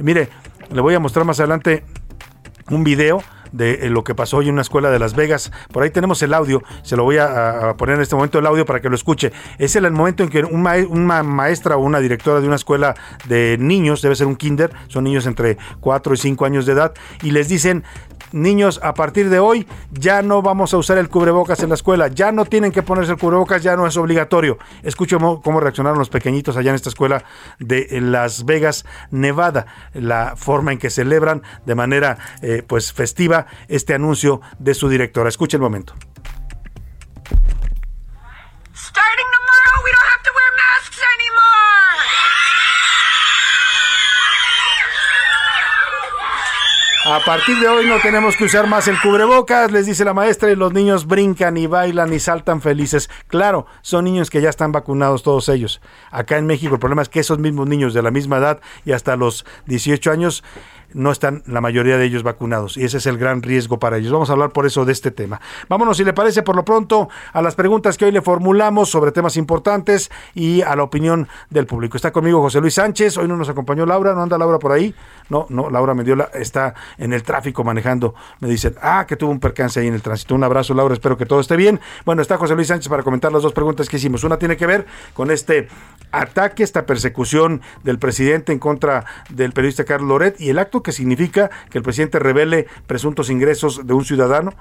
Mire, 0.00 0.28
le 0.70 0.80
voy 0.80 0.94
a 0.94 1.00
mostrar 1.00 1.24
más 1.24 1.40
adelante 1.40 1.84
un 2.70 2.84
video 2.84 3.22
de 3.54 3.86
eh, 3.86 3.90
lo 3.90 4.02
que 4.04 4.14
pasó 4.14 4.38
hoy 4.38 4.48
en 4.48 4.54
una 4.54 4.62
escuela 4.62 4.90
de 4.90 4.98
Las 4.98 5.14
Vegas. 5.14 5.52
Por 5.72 5.82
ahí 5.82 5.90
tenemos 5.90 6.20
el 6.22 6.34
audio, 6.34 6.62
se 6.82 6.96
lo 6.96 7.04
voy 7.04 7.18
a, 7.18 7.74
poner 7.78 7.96
en 7.96 8.02
este 8.02 8.16
momento 8.16 8.38
el 8.38 8.46
audio 8.46 8.66
para 8.66 8.80
que 8.80 8.88
lo 8.88 8.96
escuche. 8.96 9.32
Es 9.58 9.76
el, 9.76 9.90
momento 9.92 10.24
en 10.24 10.28
que 10.28 10.44
una 10.44 11.22
maestra 11.22 11.76
o 11.76 11.80
una 11.80 12.00
directora 12.00 12.40
de 12.40 12.46
una 12.46 12.56
escuela 12.56 12.94
de 13.26 13.56
niños, 13.58 14.02
debe 14.02 14.16
ser 14.16 14.26
un 14.26 14.36
kinder, 14.36 14.72
son 14.88 15.04
niños 15.04 15.26
entre 15.26 15.56
4 15.80 16.14
y 16.14 16.16
5 16.16 16.44
años 16.44 16.66
de 16.66 16.72
edad, 16.72 16.94
y 17.22 17.30
les 17.30 17.48
dicen, 17.48 17.84
niños, 18.32 18.80
a 18.82 18.94
partir 18.94 19.28
de 19.30 19.38
hoy 19.38 19.66
ya 19.90 20.22
no 20.22 20.42
vamos 20.42 20.74
a 20.74 20.76
usar 20.78 20.98
el 20.98 21.08
cubrebocas 21.08 21.60
en 21.62 21.68
la 21.68 21.74
escuela, 21.76 22.08
ya 22.08 22.32
no 22.32 22.44
tienen 22.44 22.72
que 22.72 22.82
ponerse 22.82 23.12
el 23.12 23.18
cubrebocas, 23.18 23.62
ya 23.62 23.76
no 23.76 23.86
es 23.86 23.96
obligatorio. 23.96 24.58
Escucho 24.82 25.18
mo- 25.20 25.40
cómo 25.42 25.60
reaccionaron 25.60 25.98
los 25.98 26.08
pequeñitos 26.10 26.56
allá 26.56 26.70
en 26.70 26.76
esta 26.76 26.88
escuela 26.88 27.24
de 27.58 27.86
Las 28.00 28.44
Vegas, 28.44 28.84
Nevada, 29.10 29.66
la 29.92 30.34
forma 30.36 30.72
en 30.72 30.78
que 30.78 30.90
celebran 30.90 31.42
de 31.66 31.74
manera 31.74 32.18
eh, 32.42 32.62
pues 32.66 32.92
festiva 32.92 33.46
este 33.68 33.94
anuncio 33.94 34.40
de 34.58 34.74
su 34.74 34.88
directora. 34.88 35.28
Escuche 35.28 35.56
el 35.56 35.62
momento. 35.62 35.94
Starting 38.74 39.28
tomorrow, 39.36 39.84
we 39.84 39.90
don't 39.92 40.08
have 40.12 40.22
to 40.22 40.30
wear 40.34 40.50
masks 40.58 40.98
anymore. 41.14 41.73
A 47.06 47.20
partir 47.20 47.58
de 47.58 47.68
hoy 47.68 47.86
no 47.86 48.00
tenemos 48.00 48.34
que 48.34 48.44
usar 48.44 48.66
más 48.66 48.88
el 48.88 48.98
cubrebocas, 48.98 49.70
les 49.70 49.84
dice 49.84 50.06
la 50.06 50.14
maestra, 50.14 50.50
y 50.50 50.56
los 50.56 50.72
niños 50.72 51.06
brincan 51.06 51.54
y 51.58 51.66
bailan 51.66 52.10
y 52.14 52.18
saltan 52.18 52.62
felices. 52.62 53.10
Claro, 53.26 53.66
son 53.82 54.06
niños 54.06 54.30
que 54.30 54.40
ya 54.40 54.48
están 54.48 54.72
vacunados 54.72 55.22
todos 55.22 55.50
ellos. 55.50 55.82
Acá 56.10 56.38
en 56.38 56.46
México 56.46 56.72
el 56.72 56.80
problema 56.80 57.02
es 57.02 57.10
que 57.10 57.20
esos 57.20 57.38
mismos 57.38 57.68
niños 57.68 57.92
de 57.92 58.00
la 58.00 58.10
misma 58.10 58.38
edad 58.38 58.60
y 58.86 58.92
hasta 58.92 59.16
los 59.16 59.44
18 59.66 60.10
años 60.10 60.42
no 60.94 61.10
están 61.10 61.42
la 61.46 61.60
mayoría 61.60 61.98
de 61.98 62.06
ellos 62.06 62.22
vacunados 62.22 62.76
y 62.76 62.84
ese 62.84 62.98
es 62.98 63.06
el 63.06 63.18
gran 63.18 63.42
riesgo 63.42 63.78
para 63.78 63.98
ellos. 63.98 64.12
Vamos 64.12 64.30
a 64.30 64.32
hablar 64.32 64.50
por 64.50 64.66
eso 64.66 64.84
de 64.84 64.92
este 64.92 65.10
tema. 65.10 65.40
Vámonos, 65.68 65.96
si 65.96 66.04
le 66.04 66.12
parece, 66.12 66.42
por 66.42 66.56
lo 66.56 66.64
pronto 66.64 67.08
a 67.32 67.42
las 67.42 67.54
preguntas 67.54 67.98
que 67.98 68.06
hoy 68.06 68.12
le 68.12 68.22
formulamos 68.22 68.90
sobre 68.90 69.12
temas 69.12 69.36
importantes 69.36 70.10
y 70.34 70.62
a 70.62 70.74
la 70.76 70.82
opinión 70.82 71.28
del 71.50 71.66
público. 71.66 71.96
Está 71.96 72.12
conmigo 72.12 72.40
José 72.40 72.60
Luis 72.60 72.74
Sánchez, 72.74 73.18
hoy 73.18 73.28
no 73.28 73.36
nos 73.36 73.48
acompañó 73.48 73.84
Laura, 73.86 74.14
¿no 74.14 74.22
anda 74.22 74.38
Laura 74.38 74.58
por 74.58 74.72
ahí? 74.72 74.94
No, 75.28 75.46
no, 75.48 75.70
Laura 75.70 75.94
Mendiola 75.94 76.30
está 76.34 76.74
en 76.98 77.12
el 77.12 77.22
tráfico 77.22 77.64
manejando. 77.64 78.14
Me 78.40 78.48
dicen, 78.48 78.74
ah, 78.80 79.04
que 79.06 79.16
tuvo 79.16 79.30
un 79.30 79.40
percance 79.40 79.80
ahí 79.80 79.88
en 79.88 79.94
el 79.94 80.02
tránsito. 80.02 80.34
Un 80.34 80.44
abrazo, 80.44 80.74
Laura, 80.74 80.94
espero 80.94 81.16
que 81.16 81.26
todo 81.26 81.40
esté 81.40 81.56
bien. 81.56 81.80
Bueno, 82.04 82.22
está 82.22 82.36
José 82.36 82.54
Luis 82.54 82.68
Sánchez 82.68 82.88
para 82.88 83.02
comentar 83.02 83.32
las 83.32 83.42
dos 83.42 83.52
preguntas 83.52 83.88
que 83.88 83.96
hicimos. 83.96 84.24
Una 84.24 84.38
tiene 84.38 84.56
que 84.56 84.66
ver 84.66 84.86
con 85.14 85.30
este 85.30 85.68
ataque, 86.12 86.62
esta 86.62 86.86
persecución 86.86 87.62
del 87.82 87.98
presidente 87.98 88.52
en 88.52 88.58
contra 88.58 89.04
del 89.30 89.52
periodista 89.52 89.84
Carlos 89.84 90.08
Loret 90.08 90.40
y 90.40 90.50
el 90.50 90.58
acto 90.58 90.82
que 90.84 90.92
significa 90.92 91.50
que 91.70 91.78
el 91.78 91.82
presidente 91.82 92.20
revele 92.20 92.68
presuntos 92.86 93.28
ingresos 93.28 93.84
de 93.84 93.94
un 93.94 94.04
ciudadano. 94.04 94.54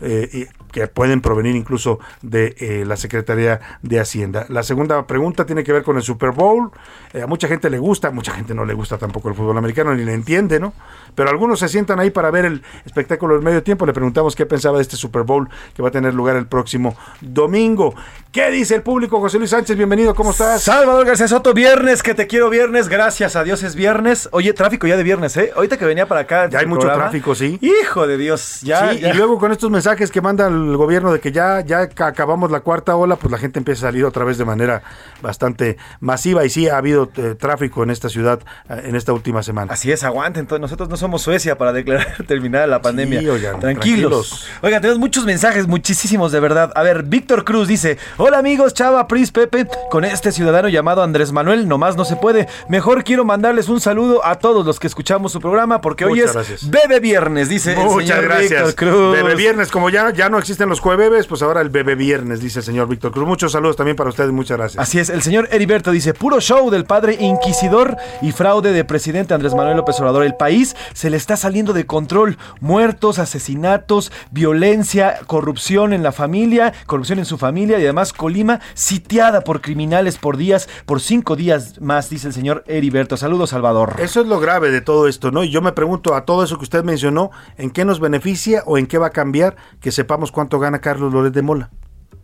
Eh, 0.00 0.28
y 0.32 0.68
que 0.70 0.86
pueden 0.86 1.20
provenir 1.20 1.56
incluso 1.56 1.98
de 2.22 2.54
eh, 2.58 2.84
la 2.86 2.96
Secretaría 2.96 3.60
de 3.82 4.00
Hacienda. 4.00 4.46
La 4.48 4.62
segunda 4.62 5.06
pregunta 5.06 5.46
tiene 5.46 5.64
que 5.64 5.72
ver 5.72 5.82
con 5.82 5.96
el 5.96 6.02
Super 6.02 6.30
Bowl. 6.30 6.70
Eh, 7.12 7.22
a 7.22 7.26
mucha 7.26 7.48
gente 7.48 7.70
le 7.70 7.78
gusta, 7.78 8.08
a 8.08 8.10
mucha 8.10 8.32
gente 8.32 8.54
no 8.54 8.64
le 8.64 8.74
gusta 8.74 8.98
tampoco 8.98 9.28
el 9.28 9.34
fútbol 9.34 9.58
americano, 9.58 9.94
ni 9.94 10.04
le 10.04 10.12
entiende, 10.12 10.60
¿no? 10.60 10.72
Pero 11.14 11.30
algunos 11.30 11.58
se 11.58 11.68
sientan 11.68 11.98
ahí 11.98 12.10
para 12.10 12.30
ver 12.30 12.44
el 12.44 12.62
espectáculo 12.84 13.34
del 13.34 13.42
medio 13.42 13.62
tiempo. 13.62 13.86
Le 13.86 13.92
preguntamos 13.92 14.36
qué 14.36 14.46
pensaba 14.46 14.76
de 14.76 14.82
este 14.82 14.96
Super 14.96 15.22
Bowl 15.22 15.48
que 15.74 15.82
va 15.82 15.88
a 15.88 15.90
tener 15.90 16.14
lugar 16.14 16.36
el 16.36 16.46
próximo 16.46 16.96
domingo. 17.20 17.94
¿Qué 18.30 18.50
dice 18.50 18.74
el 18.74 18.82
público? 18.82 19.18
José 19.20 19.38
Luis 19.38 19.50
Sánchez, 19.50 19.76
bienvenido, 19.76 20.14
¿cómo 20.14 20.30
estás? 20.30 20.62
Salvador 20.62 21.06
García 21.06 21.26
Soto, 21.26 21.54
viernes, 21.54 22.02
que 22.02 22.14
te 22.14 22.26
quiero 22.26 22.50
viernes, 22.50 22.88
gracias 22.88 23.36
a 23.36 23.42
Dios 23.42 23.62
es 23.62 23.74
viernes. 23.74 24.28
Oye, 24.32 24.52
tráfico 24.52 24.86
ya 24.86 24.96
de 24.96 25.02
viernes, 25.02 25.36
¿eh? 25.38 25.50
Ahorita 25.56 25.78
que 25.78 25.86
venía 25.86 26.06
para 26.06 26.20
acá. 26.20 26.48
Ya 26.48 26.60
hay 26.60 26.66
mucho 26.66 26.86
tráfico, 26.86 27.34
sí. 27.34 27.58
Hijo 27.62 28.06
de 28.06 28.18
Dios, 28.18 28.60
ya. 28.62 28.92
Sí, 28.92 29.00
ya. 29.00 29.10
y 29.10 29.14
luego 29.14 29.38
con 29.38 29.50
estos 29.50 29.70
mensajes 29.70 29.87
que 29.96 30.20
manda 30.20 30.46
el 30.48 30.76
gobierno 30.76 31.12
de 31.12 31.20
que 31.20 31.32
ya, 31.32 31.60
ya 31.60 31.88
ca- 31.88 32.06
acabamos 32.08 32.50
la 32.50 32.60
cuarta 32.60 32.96
ola, 32.96 33.16
pues 33.16 33.30
la 33.30 33.38
gente 33.38 33.58
empieza 33.58 33.86
a 33.86 33.88
salir 33.90 34.04
otra 34.04 34.24
vez 34.24 34.38
de 34.38 34.44
manera 34.44 34.82
bastante 35.22 35.76
masiva 36.00 36.44
y 36.44 36.50
sí 36.50 36.68
ha 36.68 36.76
habido 36.78 37.10
eh, 37.16 37.34
tráfico 37.38 37.82
en 37.82 37.90
esta 37.90 38.08
ciudad 38.08 38.40
eh, 38.68 38.82
en 38.84 38.96
esta 38.96 39.12
última 39.12 39.42
semana. 39.42 39.72
Así 39.72 39.90
es, 39.92 40.04
aguanten, 40.04 40.40
entonces 40.42 40.60
nosotros 40.60 40.88
no 40.88 40.96
somos 40.96 41.22
Suecia 41.22 41.58
para 41.58 41.72
declarar 41.72 42.16
terminada 42.26 42.66
la 42.66 42.80
pandemia. 42.82 43.18
oigan, 43.20 43.60
tranquilos. 43.60 44.28
tranquilos. 44.28 44.46
Oigan, 44.62 44.80
tenemos 44.82 44.98
muchos 45.00 45.24
mensajes, 45.24 45.66
muchísimos 45.66 46.32
de 46.32 46.40
verdad. 46.40 46.72
A 46.74 46.82
ver, 46.82 47.02
Víctor 47.04 47.44
Cruz 47.44 47.68
dice: 47.68 47.98
Hola 48.16 48.38
amigos, 48.38 48.74
Chava, 48.74 49.06
Pris, 49.08 49.30
Pepe. 49.32 49.66
Con 49.90 50.04
este 50.04 50.32
ciudadano 50.32 50.68
llamado 50.68 51.02
Andrés 51.02 51.32
Manuel, 51.32 51.68
nomás 51.68 51.96
no 51.96 52.04
se 52.04 52.16
puede. 52.16 52.48
Mejor 52.68 53.04
quiero 53.04 53.24
mandarles 53.24 53.68
un 53.68 53.80
saludo 53.80 54.24
a 54.24 54.36
todos 54.36 54.64
los 54.66 54.78
que 54.78 54.86
escuchamos 54.86 55.32
su 55.32 55.40
programa, 55.40 55.80
porque 55.80 56.04
hoy 56.04 56.20
es 56.20 56.32
gracias. 56.32 56.70
Bebe 56.70 57.00
Viernes, 57.00 57.48
dice 57.48 57.72
el 57.72 57.78
Muchas 57.78 58.08
señor 58.08 58.24
gracias. 58.24 58.66
Víctor 58.66 58.74
Cruz. 58.88 59.12
Bebe 59.16 59.34
Viernes, 59.34 59.70
como 59.78 59.90
ya, 59.90 60.12
ya 60.12 60.28
no 60.28 60.40
existen 60.40 60.68
los 60.68 60.80
jueves, 60.80 61.28
pues 61.28 61.40
ahora 61.40 61.60
el 61.60 61.68
Bebe 61.68 61.94
Viernes, 61.94 62.40
dice 62.40 62.58
el 62.58 62.64
señor 62.64 62.88
Víctor 62.88 63.12
Cruz. 63.12 63.28
Muchos 63.28 63.52
saludos 63.52 63.76
también 63.76 63.96
para 63.96 64.10
ustedes, 64.10 64.32
muchas 64.32 64.58
gracias. 64.58 64.82
Así 64.82 64.98
es, 64.98 65.08
el 65.08 65.22
señor 65.22 65.48
Heriberto 65.52 65.92
dice, 65.92 66.14
puro 66.14 66.40
show 66.40 66.68
del 66.68 66.84
padre 66.84 67.14
inquisidor 67.20 67.96
y 68.20 68.32
fraude 68.32 68.72
de 68.72 68.84
presidente 68.84 69.34
Andrés 69.34 69.54
Manuel 69.54 69.76
López 69.76 70.00
Obrador. 70.00 70.24
El 70.24 70.34
país 70.34 70.74
se 70.94 71.10
le 71.10 71.16
está 71.16 71.36
saliendo 71.36 71.74
de 71.74 71.86
control. 71.86 72.38
Muertos, 72.58 73.20
asesinatos, 73.20 74.10
violencia, 74.32 75.20
corrupción 75.28 75.92
en 75.92 76.02
la 76.02 76.10
familia, 76.10 76.72
corrupción 76.86 77.20
en 77.20 77.24
su 77.24 77.38
familia 77.38 77.78
y 77.78 77.84
además 77.84 78.12
Colima 78.12 78.58
sitiada 78.74 79.42
por 79.42 79.60
criminales 79.60 80.18
por 80.18 80.36
días, 80.36 80.68
por 80.86 81.00
cinco 81.00 81.36
días 81.36 81.80
más, 81.80 82.10
dice 82.10 82.26
el 82.26 82.34
señor 82.34 82.64
Heriberto. 82.66 83.16
Saludos, 83.16 83.50
Salvador. 83.50 83.94
Eso 84.00 84.22
es 84.22 84.26
lo 84.26 84.40
grave 84.40 84.72
de 84.72 84.80
todo 84.80 85.06
esto, 85.06 85.30
¿no? 85.30 85.44
Y 85.44 85.50
yo 85.50 85.62
me 85.62 85.70
pregunto 85.70 86.16
a 86.16 86.24
todo 86.24 86.42
eso 86.42 86.56
que 86.58 86.64
usted 86.64 86.82
mencionó, 86.82 87.30
¿en 87.58 87.70
qué 87.70 87.84
nos 87.84 88.00
beneficia 88.00 88.64
o 88.66 88.76
en 88.76 88.88
qué 88.88 88.98
va 88.98 89.06
a 89.06 89.10
cambiar 89.10 89.54
que 89.80 89.92
sepamos 89.92 90.32
cuánto 90.32 90.58
gana 90.58 90.80
Carlos 90.80 91.12
Loret 91.12 91.32
de 91.32 91.42
Mola? 91.42 91.70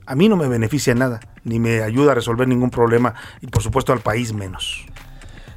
A 0.07 0.15
mí 0.15 0.29
no 0.29 0.37
me 0.37 0.49
beneficia 0.49 0.93
en 0.93 0.99
nada, 0.99 1.21
ni 1.45 1.59
me 1.59 1.83
ayuda 1.83 2.13
a 2.13 2.15
resolver 2.15 2.47
ningún 2.47 2.71
problema 2.71 3.15
y 3.41 3.47
por 3.47 3.63
supuesto 3.63 3.93
al 3.93 4.01
país 4.01 4.33
menos. 4.33 4.87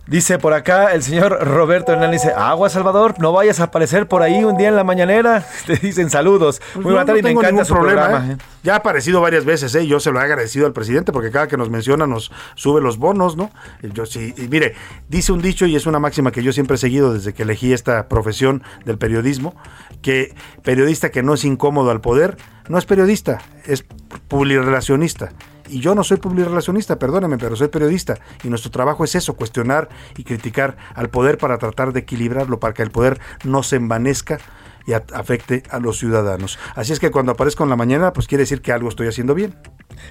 Dice 0.07 0.39
por 0.39 0.53
acá 0.53 0.93
el 0.93 1.03
señor 1.03 1.37
Roberto 1.45 1.91
Hernández, 1.91 2.21
dice, 2.23 2.33
agua 2.33 2.69
Salvador, 2.69 3.15
no 3.19 3.33
vayas 3.33 3.59
a 3.59 3.65
aparecer 3.65 4.07
por 4.07 4.21
ahí 4.21 4.41
un 4.45 4.55
día 4.55 4.69
en 4.69 4.77
la 4.77 4.85
mañanera. 4.85 5.45
Te 5.65 5.75
dicen 5.75 6.09
saludos. 6.09 6.61
Pues 6.73 6.75
Muy 6.75 6.83
no, 6.85 6.91
buena 6.91 7.05
tarde 7.05 7.21
no 7.21 7.29
y 7.29 7.35
me 7.35 7.39
encanta 7.41 7.65
su 7.65 7.73
problema, 7.73 8.01
programa. 8.03 8.31
¿eh? 8.31 8.37
¿eh? 8.39 8.43
Ya 8.63 8.73
ha 8.73 8.77
aparecido 8.77 9.19
varias 9.19 9.43
veces, 9.43 9.75
¿eh? 9.75 9.85
Yo 9.85 9.99
se 9.99 10.11
lo 10.11 10.21
he 10.21 10.23
agradecido 10.23 10.65
al 10.65 10.71
presidente 10.71 11.11
porque 11.11 11.29
cada 11.29 11.49
que 11.49 11.57
nos 11.57 11.69
menciona 11.69 12.07
nos 12.07 12.31
sube 12.55 12.79
los 12.79 12.97
bonos, 12.97 13.35
¿no? 13.35 13.51
Yo 13.81 14.05
sí, 14.05 14.33
y 14.37 14.47
mire, 14.47 14.75
dice 15.09 15.33
un 15.33 15.41
dicho 15.41 15.65
y 15.65 15.75
es 15.75 15.85
una 15.85 15.99
máxima 15.99 16.31
que 16.31 16.41
yo 16.41 16.53
siempre 16.53 16.75
he 16.75 16.77
seguido 16.77 17.13
desde 17.13 17.33
que 17.33 17.43
elegí 17.43 17.73
esta 17.73 18.07
profesión 18.07 18.63
del 18.85 18.97
periodismo, 18.97 19.55
que 20.01 20.33
periodista 20.63 21.11
que 21.11 21.21
no 21.21 21.33
es 21.33 21.43
incómodo 21.43 21.91
al 21.91 21.99
poder, 21.99 22.37
no 22.69 22.77
es 22.77 22.85
periodista, 22.85 23.39
es 23.65 23.83
publirelacionista. 24.29 25.31
Y 25.69 25.79
yo 25.79 25.95
no 25.95 26.03
soy 26.03 26.17
publirelacionista, 26.17 26.97
perdóneme, 26.99 27.37
pero 27.37 27.55
soy 27.55 27.67
periodista. 27.67 28.17
Y 28.43 28.49
nuestro 28.49 28.71
trabajo 28.71 29.03
es 29.03 29.15
eso, 29.15 29.35
cuestionar 29.35 29.89
y 30.17 30.23
criticar 30.23 30.77
al 30.93 31.09
poder 31.09 31.37
para 31.37 31.57
tratar 31.57 31.93
de 31.93 32.01
equilibrarlo, 32.01 32.59
para 32.59 32.73
que 32.73 32.83
el 32.83 32.91
poder 32.91 33.19
no 33.43 33.63
se 33.63 33.75
envanezca 33.75 34.39
y 34.87 34.93
afecte 34.93 35.63
a 35.69 35.79
los 35.79 35.99
ciudadanos. 35.99 36.57
Así 36.73 36.93
es 36.93 36.99
que 36.99 37.11
cuando 37.11 37.33
aparezco 37.33 37.63
en 37.63 37.69
la 37.69 37.75
mañana, 37.75 38.13
pues 38.13 38.25
quiere 38.25 38.43
decir 38.43 38.61
que 38.61 38.71
algo 38.71 38.89
estoy 38.89 39.07
haciendo 39.07 39.35
bien. 39.35 39.53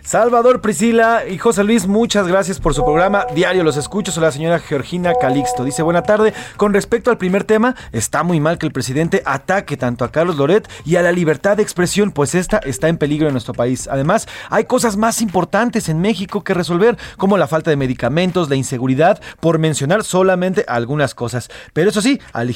Salvador 0.02 0.60
Priscila 0.60 1.26
y 1.26 1.38
José 1.38 1.64
Luis, 1.64 1.86
muchas 1.86 2.26
gracias 2.28 2.60
por 2.60 2.74
su 2.74 2.84
programa. 2.84 3.24
Diario 3.34 3.64
los 3.64 3.76
escucho. 3.76 4.12
Soy 4.12 4.22
la 4.22 4.32
señora 4.32 4.58
Georgina 4.58 5.14
Calixto. 5.20 5.64
Dice, 5.64 5.82
buena 5.82 6.02
tarde. 6.02 6.34
Con 6.56 6.74
respecto 6.74 7.10
al 7.10 7.18
primer 7.18 7.44
tema, 7.44 7.74
está 7.92 8.22
muy 8.22 8.38
mal 8.38 8.58
que 8.58 8.66
el 8.66 8.72
presidente 8.72 9.22
ataque 9.24 9.76
tanto 9.76 10.04
a 10.04 10.12
Carlos 10.12 10.36
Loret 10.36 10.68
y 10.84 10.96
a 10.96 11.02
la 11.02 11.12
libertad 11.12 11.56
de 11.56 11.62
expresión, 11.62 12.10
pues 12.10 12.34
esta 12.34 12.58
está 12.58 12.88
en 12.88 12.98
peligro 12.98 13.28
en 13.28 13.34
nuestro 13.34 13.54
país. 13.54 13.88
Además, 13.90 14.28
hay 14.50 14.64
cosas 14.64 14.96
más 14.96 15.22
importantes 15.22 15.88
en 15.88 16.00
México 16.00 16.44
que 16.44 16.52
resolver, 16.54 16.98
como 17.16 17.38
la 17.38 17.46
falta 17.46 17.70
de 17.70 17.76
medicamentos, 17.76 18.50
la 18.50 18.56
inseguridad, 18.56 19.20
por 19.40 19.58
mencionar 19.58 20.04
solamente 20.04 20.64
algunas 20.68 21.14
cosas. 21.14 21.48
Pero 21.72 21.90
eso 21.90 22.02
sí, 22.02 22.20
al 22.32 22.54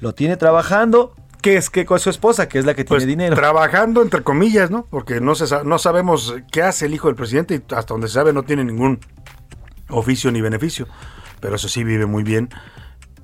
lo 0.00 0.14
tiene 0.14 0.36
trabajando. 0.36 1.14
Que 1.40 1.56
es 1.56 1.70
que 1.70 1.84
con 1.86 1.98
su 2.00 2.10
esposa, 2.10 2.48
que 2.48 2.58
es 2.58 2.64
la 2.64 2.74
que 2.74 2.84
Pues 2.84 3.00
tiene 3.00 3.10
dinero? 3.12 3.36
trabajando 3.36 4.02
entre 4.02 4.22
comillas, 4.22 4.70
¿no? 4.70 4.86
Porque 4.90 5.20
no 5.20 5.34
se 5.34 5.46
no 5.64 5.78
sabemos 5.78 6.34
qué 6.50 6.62
hace 6.62 6.86
el 6.86 6.94
hijo 6.94 7.08
del 7.08 7.16
presidente 7.16 7.54
y 7.54 7.74
hasta 7.74 7.94
donde 7.94 8.08
se 8.08 8.14
sabe 8.14 8.32
no 8.32 8.42
tiene 8.42 8.64
ningún 8.64 9.00
oficio 9.88 10.30
ni 10.30 10.40
beneficio. 10.40 10.86
Pero 11.40 11.56
eso 11.56 11.68
sí 11.68 11.84
vive 11.84 12.06
muy 12.06 12.22
bien. 12.22 12.48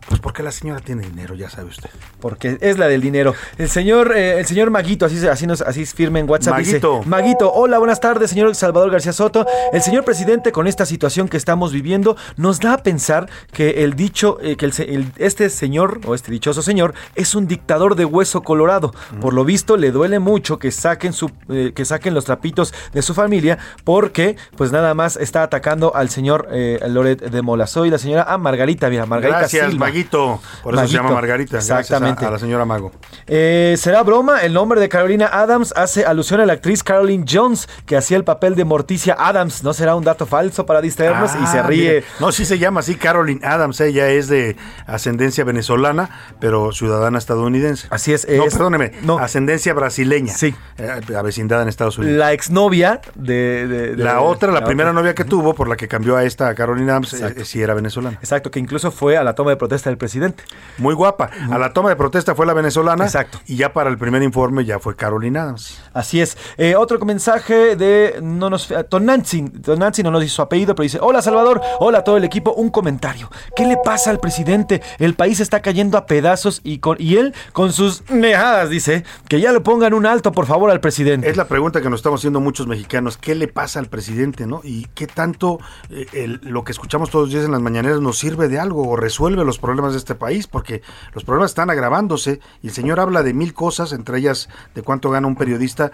Pues 0.08 0.20
porque 0.20 0.42
la 0.42 0.52
señora 0.52 0.80
tiene 0.80 1.02
dinero, 1.02 1.34
ya 1.34 1.48
sabe 1.48 1.68
usted. 1.68 1.88
Porque 2.20 2.58
es 2.60 2.78
la 2.78 2.88
del 2.88 3.00
dinero. 3.00 3.34
El 3.56 3.68
señor, 3.70 4.14
eh, 4.16 4.38
el 4.38 4.46
señor 4.46 4.70
Maguito, 4.70 5.06
así, 5.06 5.26
así, 5.26 5.46
nos, 5.46 5.62
así 5.62 5.82
es 5.82 5.94
firme 5.94 6.20
en 6.20 6.28
WhatsApp. 6.28 6.54
Maguito. 6.58 6.96
Dice, 6.98 7.08
Maguito, 7.08 7.52
hola, 7.52 7.78
buenas 7.78 8.00
tardes, 8.00 8.30
señor 8.30 8.54
Salvador 8.54 8.90
García 8.90 9.12
Soto. 9.14 9.46
El 9.72 9.80
señor 9.82 10.04
presidente, 10.04 10.52
con 10.52 10.66
esta 10.66 10.84
situación 10.84 11.28
que 11.28 11.36
estamos 11.38 11.72
viviendo, 11.72 12.16
nos 12.36 12.60
da 12.60 12.74
a 12.74 12.78
pensar 12.78 13.28
que 13.52 13.82
el 13.84 13.94
dicho, 13.94 14.38
eh, 14.42 14.56
que 14.56 14.66
el 14.66 14.72
se- 14.74 14.94
el- 14.94 15.10
este 15.16 15.48
señor, 15.48 16.00
o 16.06 16.14
este 16.14 16.30
dichoso 16.30 16.60
señor, 16.60 16.92
es 17.14 17.34
un 17.34 17.46
dictador 17.46 17.96
de 17.96 18.04
hueso 18.04 18.42
colorado. 18.42 18.92
Por 19.20 19.32
lo 19.32 19.44
visto, 19.44 19.76
le 19.78 19.90
duele 19.90 20.18
mucho 20.18 20.58
que 20.58 20.70
saquen, 20.70 21.12
su, 21.14 21.30
eh, 21.48 21.72
que 21.74 21.84
saquen 21.86 22.12
los 22.14 22.24
trapitos 22.26 22.74
de 22.92 23.00
su 23.02 23.14
familia, 23.14 23.58
porque, 23.84 24.36
pues 24.56 24.70
nada 24.70 24.92
más 24.94 25.16
está 25.16 25.42
atacando 25.42 25.94
al 25.96 26.10
señor 26.10 26.48
Loret 26.88 27.22
de 27.22 27.42
Mola. 27.42 27.66
Soy 27.66 27.88
la 27.90 27.98
señora 27.98 28.26
ah, 28.28 28.36
Margarita, 28.38 28.90
mira, 28.90 29.06
Margarita 29.06 29.38
Gracias, 29.40 29.70
Silva. 29.70 29.86
Maguito. 29.98 30.40
Por 30.62 30.74
eso 30.74 30.86
se 30.88 30.92
llama 30.94 31.10
Margarita. 31.12 31.56
Exactamente. 31.58 32.24
A, 32.24 32.28
a 32.28 32.30
la 32.32 32.38
señora 32.38 32.64
Mago. 32.64 32.90
Eh, 33.26 33.74
¿Será 33.78 34.02
broma? 34.02 34.40
El 34.42 34.52
nombre 34.52 34.80
de 34.80 34.88
Carolina 34.88 35.26
Adams 35.32 35.72
hace 35.76 36.04
alusión 36.04 36.40
a 36.40 36.46
la 36.46 36.54
actriz 36.54 36.82
Caroline 36.82 37.24
Jones, 37.30 37.68
que 37.86 37.96
hacía 37.96 38.16
el 38.16 38.24
papel 38.24 38.54
de 38.56 38.64
Morticia 38.64 39.14
Adams. 39.18 39.62
¿No 39.62 39.72
será 39.72 39.94
un 39.94 40.04
dato 40.04 40.26
falso 40.26 40.66
para 40.66 40.80
distraernos? 40.80 41.30
y 41.40 41.46
se 41.46 41.58
Ah, 41.58 41.62
ríe. 41.62 41.80
mire. 41.88 42.04
No, 42.18 42.32
sí 42.32 42.44
se 42.44 42.58
llama 42.58 42.80
así 42.80 42.96
Caroline 42.96 43.40
Adams. 43.46 43.80
Ella 43.80 44.08
es 44.10 44.28
de 44.28 44.56
ascendencia 44.86 45.44
venezolana, 45.44 46.10
pero 46.40 46.72
ciudadana 46.72 47.18
estadounidense. 47.18 47.86
Así 47.90 48.12
es. 48.12 48.26
No, 48.28 48.44
es- 48.46 48.52
perdóneme. 48.54 48.92
Ascendencia 49.20 49.74
brasileña. 49.74 50.32
Sí. 50.34 50.54
Eh, 50.78 50.90
avecindada 51.16 51.62
en 51.62 51.68
Estados 51.68 51.98
Unidos. 51.98 52.16
La 52.18 52.32
exnovia 52.32 53.00
de, 53.14 53.66
de- 53.68 53.96
de- 53.96 54.04
La 54.04 54.20
otra, 54.20 54.50
la, 54.52 54.60
la 54.60 54.66
primera 54.66 54.90
otra. 54.90 55.00
novia 55.00 55.14
que 55.14 55.24
tuvo, 55.24 55.54
por 55.54 55.68
la 55.68 55.76
que 55.76 55.86
cambió 55.88 56.16
a 56.16 56.24
esta 56.24 56.54
Carolina 56.54 56.92
Adams, 56.94 57.14
eh, 57.14 57.44
sí 57.44 57.62
era 57.62 57.74
venezolana. 57.74 58.18
Exacto, 58.20 58.50
que 58.50 58.58
incluso 58.58 58.90
fue 58.90 59.16
a 59.16 59.24
la 59.24 59.34
toma 59.34 59.50
de 59.50 59.56
protesta 59.56 59.83
del 59.90 59.98
presidente. 59.98 60.44
Muy 60.78 60.94
guapa. 60.94 61.30
A 61.50 61.58
la 61.58 61.72
toma 61.72 61.88
de 61.90 61.96
protesta 61.96 62.34
fue 62.34 62.46
la 62.46 62.54
venezolana. 62.54 63.04
Exacto. 63.04 63.38
Y 63.46 63.56
ya 63.56 63.72
para 63.72 63.90
el 63.90 63.98
primer 63.98 64.22
informe 64.22 64.64
ya 64.64 64.78
fue 64.78 64.96
Carolina. 64.96 65.54
Así 65.92 66.20
es. 66.20 66.36
Eh, 66.56 66.74
otro 66.76 66.98
mensaje 67.04 67.76
de 67.76 68.18
no 68.22 68.50
nos, 68.50 68.72
Tonantzin. 68.88 69.62
Tonantzin 69.62 70.04
no 70.04 70.10
nos 70.10 70.22
dice 70.22 70.34
su 70.34 70.42
apellido, 70.42 70.74
pero 70.74 70.84
dice: 70.84 70.98
Hola 71.00 71.22
Salvador, 71.22 71.60
hola 71.80 71.98
a 71.98 72.04
todo 72.04 72.16
el 72.16 72.24
equipo. 72.24 72.52
Un 72.54 72.70
comentario. 72.70 73.30
¿Qué 73.56 73.66
le 73.66 73.76
pasa 73.84 74.10
al 74.10 74.20
presidente? 74.20 74.82
El 74.98 75.14
país 75.14 75.40
está 75.40 75.60
cayendo 75.60 75.98
a 75.98 76.06
pedazos 76.06 76.60
y, 76.64 76.78
con, 76.78 76.96
y 77.00 77.16
él, 77.16 77.34
con 77.52 77.72
sus 77.72 78.08
nejadas, 78.10 78.70
dice 78.70 79.04
que 79.28 79.40
ya 79.40 79.52
le 79.52 79.60
pongan 79.60 79.94
un 79.94 80.06
alto, 80.06 80.32
por 80.32 80.46
favor, 80.46 80.70
al 80.70 80.80
presidente. 80.80 81.28
Es 81.28 81.36
la 81.36 81.46
pregunta 81.48 81.80
que 81.80 81.90
nos 81.90 82.00
estamos 82.00 82.20
haciendo 82.20 82.40
muchos 82.40 82.66
mexicanos. 82.66 83.16
¿Qué 83.16 83.34
le 83.34 83.48
pasa 83.48 83.78
al 83.78 83.86
presidente, 83.86 84.46
no? 84.46 84.60
Y 84.64 84.86
qué 84.94 85.06
tanto 85.06 85.58
eh, 85.90 86.06
el- 86.12 86.40
lo 86.42 86.64
que 86.64 86.72
escuchamos 86.72 87.10
todos 87.10 87.26
los 87.26 87.32
días 87.32 87.44
en 87.44 87.52
las 87.52 87.60
mañaneras 87.60 88.00
nos 88.00 88.18
sirve 88.18 88.48
de 88.48 88.58
algo 88.58 88.88
o 88.88 88.96
resuelve 88.96 89.44
los 89.44 89.58
problemas 89.58 89.73
de 89.82 89.98
este 89.98 90.14
país, 90.14 90.46
porque 90.46 90.82
los 91.12 91.24
problemas 91.24 91.50
están 91.50 91.70
agravándose 91.70 92.40
y 92.62 92.68
el 92.68 92.72
señor 92.72 93.00
habla 93.00 93.22
de 93.22 93.34
mil 93.34 93.52
cosas, 93.52 93.92
entre 93.92 94.18
ellas 94.18 94.48
de 94.74 94.82
cuánto 94.82 95.10
gana 95.10 95.26
un 95.26 95.36
periodista. 95.36 95.92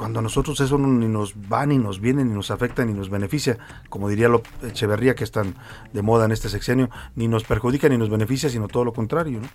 Cuando 0.00 0.20
a 0.20 0.22
nosotros 0.22 0.58
eso 0.60 0.78
ni 0.78 1.08
nos 1.08 1.34
va, 1.34 1.66
ni 1.66 1.76
nos 1.76 2.00
viene, 2.00 2.24
ni 2.24 2.32
nos 2.32 2.50
afecta, 2.50 2.86
ni 2.86 2.94
nos 2.94 3.10
beneficia, 3.10 3.58
como 3.90 4.08
diría 4.08 4.30
lo 4.30 4.40
Echeverría, 4.66 5.14
que 5.14 5.24
es 5.24 5.30
tan 5.30 5.56
de 5.92 6.00
moda 6.00 6.24
en 6.24 6.32
este 6.32 6.48
sexenio, 6.48 6.88
ni 7.16 7.28
nos 7.28 7.44
perjudica 7.44 7.86
ni 7.86 7.98
nos 7.98 8.08
beneficia, 8.08 8.48
sino 8.48 8.66
todo 8.66 8.86
lo 8.86 8.94
contrario. 8.94 9.40
¿no? 9.42 9.48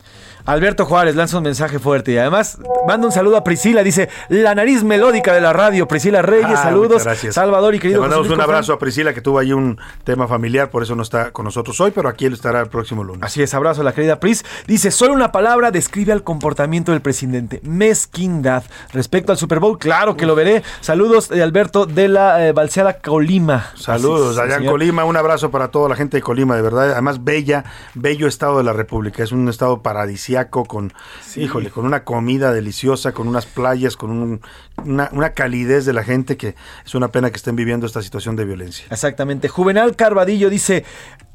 Alberto 0.46 0.86
Juárez 0.86 1.16
lanza 1.16 1.38
un 1.38 1.46
mensaje 1.46 1.80
fuerte 1.80 2.12
y 2.12 2.20
además 2.20 2.60
manda 2.88 3.08
un 3.08 3.12
saludo 3.12 3.38
a 3.38 3.44
Priscila. 3.44 3.82
Dice: 3.82 4.08
La 4.30 4.54
nariz 4.54 4.84
melódica 4.84 5.34
de 5.34 5.42
la 5.42 5.52
radio, 5.52 5.88
Priscila 5.88 6.22
Reyes. 6.22 6.60
Ah, 6.60 6.66
saludos. 6.66 7.04
gracias. 7.04 7.34
Salvador 7.34 7.74
y 7.74 7.80
querido 7.80 8.02
Le 8.02 8.02
mandamos 8.02 8.28
José 8.28 8.36
un 8.36 8.42
abrazo 8.42 8.74
a 8.74 8.78
Priscila, 8.78 9.16
que 9.16 9.22
tuvo 9.22 9.40
ahí 9.40 9.52
un 9.52 9.80
tema 10.04 10.28
familiar, 10.28 10.70
por 10.70 10.84
eso 10.84 10.96
no 10.96 11.02
está 11.02 11.32
con 11.32 11.46
nosotros 11.46 11.82
hoy, 11.82 11.90
pero 11.90 12.08
aquí 12.08 12.28
él 12.28 12.34
estará 12.34 12.62
el 12.62 12.70
próximo 12.70 13.04
lunes. 13.04 13.24
Así 13.24 13.42
es, 13.42 13.52
abrazo 13.56 13.82
a 13.82 13.84
la 13.84 13.94
querida 13.96 14.20
Pris. 14.20 14.46
Dice, 14.68 14.92
solo 14.92 15.16
una 15.16 15.32
palabra 15.32 15.72
describe 15.72 16.14
al 16.14 16.22
comportamiento 16.22 16.92
del 16.92 17.02
presidente. 17.02 17.62
Mezquindad. 17.64 18.64
Respecto 18.94 19.32
al 19.32 19.40
Super 19.40 19.60
Bowl, 19.60 19.80
claro 19.80 20.16
que 20.16 20.28
lo 20.28 20.35
veré. 20.36 20.64
Saludos 20.82 21.30
de 21.30 21.42
Alberto 21.42 21.86
de 21.86 22.08
la 22.08 22.48
eh, 22.48 22.52
Balseada 22.52 23.00
Colima. 23.00 23.72
Saludos 23.76 24.38
allá 24.38 24.58
en. 24.58 24.66
Colima, 24.66 25.04
un 25.06 25.18
abrazo 25.18 25.52
para 25.52 25.70
toda 25.70 25.90
la 25.90 25.96
gente 25.96 26.18
de 26.18 26.22
Colima, 26.22 26.56
de 26.56 26.62
verdad, 26.62 26.92
además 26.92 27.24
bella, 27.24 27.66
bello 27.94 28.28
estado 28.28 28.58
de 28.58 28.64
la 28.64 28.74
República, 28.74 29.24
es 29.24 29.32
un 29.32 29.48
estado 29.50 29.82
paradisiaco 29.82 30.66
con, 30.66 30.94
híjole, 31.36 31.70
con 31.70 31.86
una 31.86 32.04
comida 32.04 32.52
deliciosa, 32.52 33.14
con 33.14 33.28
unas 33.28 33.46
playas, 33.46 33.96
con 33.98 34.12
un- 34.12 34.42
una, 34.84 35.10
una 35.14 35.30
calidez 35.34 35.86
de 35.86 35.94
la 35.94 36.04
gente 36.04 36.38
que 36.38 36.56
es 36.86 36.96
una 36.96 37.08
pena 37.10 37.30
que 37.32 37.38
estén 37.38 37.56
viviendo 37.56 37.86
esta 37.86 38.02
situación 38.02 38.36
de 38.36 38.46
violencia. 38.46 38.86
Exactamente. 38.92 39.48
Juvenal 39.48 39.96
Carvadillo 39.96 40.50
dice, 40.50 40.84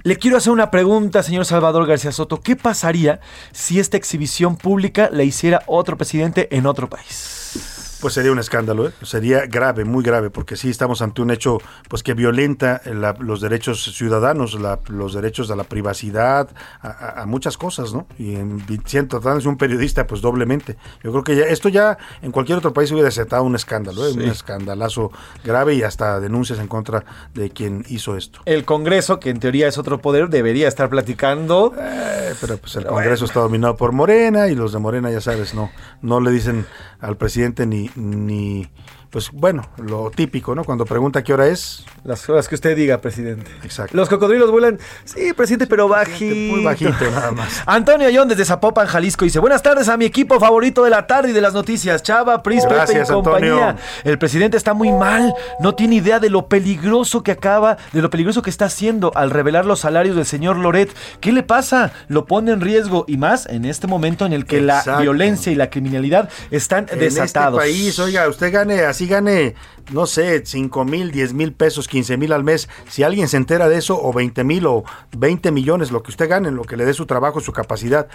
le 0.03 0.17
quiero 0.17 0.37
hacer 0.37 0.53
una 0.53 0.71
pregunta, 0.71 1.23
señor 1.23 1.45
Salvador 1.47 1.87
García 1.87 2.13
Soto. 2.13 2.41
¿Qué 2.41 2.57
pasaría 2.57 3.21
si 3.53 3.79
esta 3.81 3.97
exhibición 3.97 4.57
pública 4.57 5.09
la 5.13 5.23
hiciera 5.23 5.63
otro 5.67 5.97
presidente 5.97 6.55
en 6.55 6.67
otro 6.67 6.89
país? 6.89 7.80
Pues 8.01 8.15
sería 8.15 8.33
un 8.33 8.39
escándalo, 8.39 8.89
¿eh? 8.89 8.93
sería 9.03 9.45
grave, 9.47 9.85
muy 9.85 10.03
grave, 10.03 10.31
porque 10.31 10.57
sí 10.57 10.71
estamos 10.71 11.03
ante 11.03 11.21
un 11.21 11.31
hecho 11.31 11.59
pues 11.89 12.03
que 12.03 12.15
violenta 12.15 12.81
la- 12.87 13.15
los 13.19 13.43
derechos 13.43 13.85
ciudadanos, 13.95 14.59
la- 14.59 14.79
los 14.89 15.13
derechos 15.13 15.51
a 15.51 15.57
la 15.57 15.65
privacidad, 15.65 16.49
a, 16.83 17.25
muchas 17.27 17.59
cosas, 17.59 17.93
¿no? 17.93 18.07
Y 18.19 18.37
en, 18.37 18.65
siendo 18.87 19.09
tratándose 19.21 19.45
de 19.45 19.49
un 19.51 19.59
periodista, 19.59 20.07
pues 20.07 20.23
doblemente. 20.23 20.77
Yo 21.05 21.11
creo 21.13 21.25
que 21.25 21.37
ya, 21.37 21.45
esto 21.45 21.69
ya 21.69 21.99
en 22.23 22.33
cualquier 22.33 22.57
otro 22.59 22.73
país 22.73 22.91
hubiera 22.91 23.09
desatado 23.09 23.43
un 23.43 23.55
escándalo, 23.55 24.07
¿eh? 24.07 24.13
Sí. 24.13 24.19
un 24.19 24.29
escandalazo 24.31 25.13
grave 25.45 25.75
y 25.75 25.83
hasta 25.83 26.21
denuncias 26.21 26.59
en 26.59 26.69
contra 26.69 27.05
de 27.35 27.51
quien 27.51 27.85
hizo 27.91 28.17
esto. 28.17 28.41
El 28.47 28.65
Congreso, 28.65 29.21
que 29.21 29.29
en 29.29 29.41
teoría 29.41 29.69
es 29.69 29.77
otro 29.77 30.01
poder, 30.01 30.31
debería 30.31 30.69
estar 30.69 30.89
platicando. 30.89 31.75
Eh, 31.79 32.35
pero 32.41 32.57
pues 32.57 32.77
el 32.77 32.87
Congreso 32.87 33.27
está 33.27 33.41
dominado 33.41 33.77
por 33.77 33.93
Morena 33.93 34.49
y 34.49 34.55
los 34.55 34.73
de 34.73 34.79
Morena, 34.79 35.11
ya 35.11 35.21
sabes, 35.21 35.53
no, 35.55 35.71
no 36.01 36.21
le 36.21 36.31
dicen 36.31 36.65
al 37.01 37.17
presidente 37.17 37.67
ni, 37.67 37.90
你 37.95 38.67
pues 39.11 39.31
bueno, 39.33 39.69
lo 39.79 40.11
típico, 40.11 40.55
¿no? 40.55 40.63
Cuando 40.65 40.85
pregunta 40.87 41.23
qué 41.25 41.33
hora 41.35 41.49
es. 41.49 41.85
Las 42.05 42.29
horas 42.29 42.49
que 42.49 42.55
usted 42.55 42.77
diga, 42.77 43.01
presidente. 43.01 43.51
Exacto. 43.65 43.97
Los 43.97 44.09
cocodrilos 44.09 44.51
vuelan, 44.53 44.79
sí, 45.05 45.33
presidente, 45.33 45.67
pero 45.67 45.89
bajito. 45.89 46.55
Muy 46.55 46.63
bajito, 46.65 47.11
nada 47.11 47.33
más. 47.33 47.63
Antonio 47.67 48.07
Ayón 48.07 48.29
desde 48.29 48.45
Zapopan, 48.45 48.87
Jalisco, 48.87 49.25
dice, 49.25 49.41
buenas 49.41 49.63
tardes 49.63 49.89
a 49.89 49.97
mi 49.97 50.05
equipo 50.05 50.39
favorito 50.39 50.85
de 50.85 50.91
la 50.91 51.09
tarde 51.09 51.31
y 51.31 51.33
de 51.33 51.41
las 51.41 51.55
noticias, 51.55 52.03
Chava, 52.05 52.43
Pris, 52.43 52.65
Pepe 52.65 53.03
y 53.03 53.07
compañía. 53.13 53.71
Antonio. 53.71 53.77
El 54.05 54.19
presidente 54.19 54.57
está 54.57 54.75
muy 54.75 54.93
mal, 54.93 55.35
no 55.59 55.75
tiene 55.75 55.97
idea 55.97 56.21
de 56.21 56.31
lo 56.31 56.47
peligroso 56.47 57.23
que 57.25 57.33
acaba, 57.33 57.79
de 57.93 58.03
lo 58.03 58.11
peligroso 58.11 58.43
que 58.43 58.51
está 58.51 58.67
haciendo 58.67 59.11
al 59.17 59.31
revelar 59.31 59.67
los 59.67 59.81
salarios 59.81 60.15
del 60.15 60.27
señor 60.27 60.57
Loret. 60.57 60.95
¿Qué 61.21 61.33
le 61.33 61.43
pasa? 61.43 61.93
Lo 62.07 62.27
pone 62.27 62.53
en 62.53 62.61
riesgo 62.61 63.05
y 63.09 63.17
más 63.17 63.47
en 63.47 63.65
este 63.65 63.89
momento 63.89 64.25
en 64.25 64.33
el 64.33 64.47
que 64.47 64.61
la 64.61 64.83
violencia 65.01 65.51
y 65.51 65.57
la 65.57 65.69
criminalidad 65.69 66.29
están 66.53 66.87
En 66.91 67.01
desatados. 67.01 67.61
este 67.63 67.73
país, 67.73 67.99
oiga, 67.99 68.29
usted 68.29 68.53
gane, 68.53 68.83
así 68.83 69.00
gane, 69.07 69.55
no 69.93 70.07
sé, 70.07 70.43
5 70.45 70.85
mil, 70.85 71.11
10 71.11 71.33
mil 71.35 71.53
pesos, 71.53 71.89
15 71.89 72.17
mil 72.17 72.33
al 72.33 72.45
mes. 72.45 72.69
Si 72.89 73.03
alguien 73.03 73.29
se 73.29 73.37
entera 73.37 73.69
de 73.69 73.77
eso, 73.77 74.01
o 74.01 74.13
20 74.13 74.45
mil 74.45 74.67
o 74.67 74.85
20 75.17 75.51
millones, 75.51 75.91
lo 75.91 76.03
que 76.03 76.11
usted 76.11 76.29
gane, 76.29 76.51
lo 76.51 76.63
que 76.65 76.77
le 76.77 76.85
dé 76.85 76.95
su 76.95 77.07
trabajo, 77.07 77.41
su 77.41 77.53
capacidad. 77.53 78.09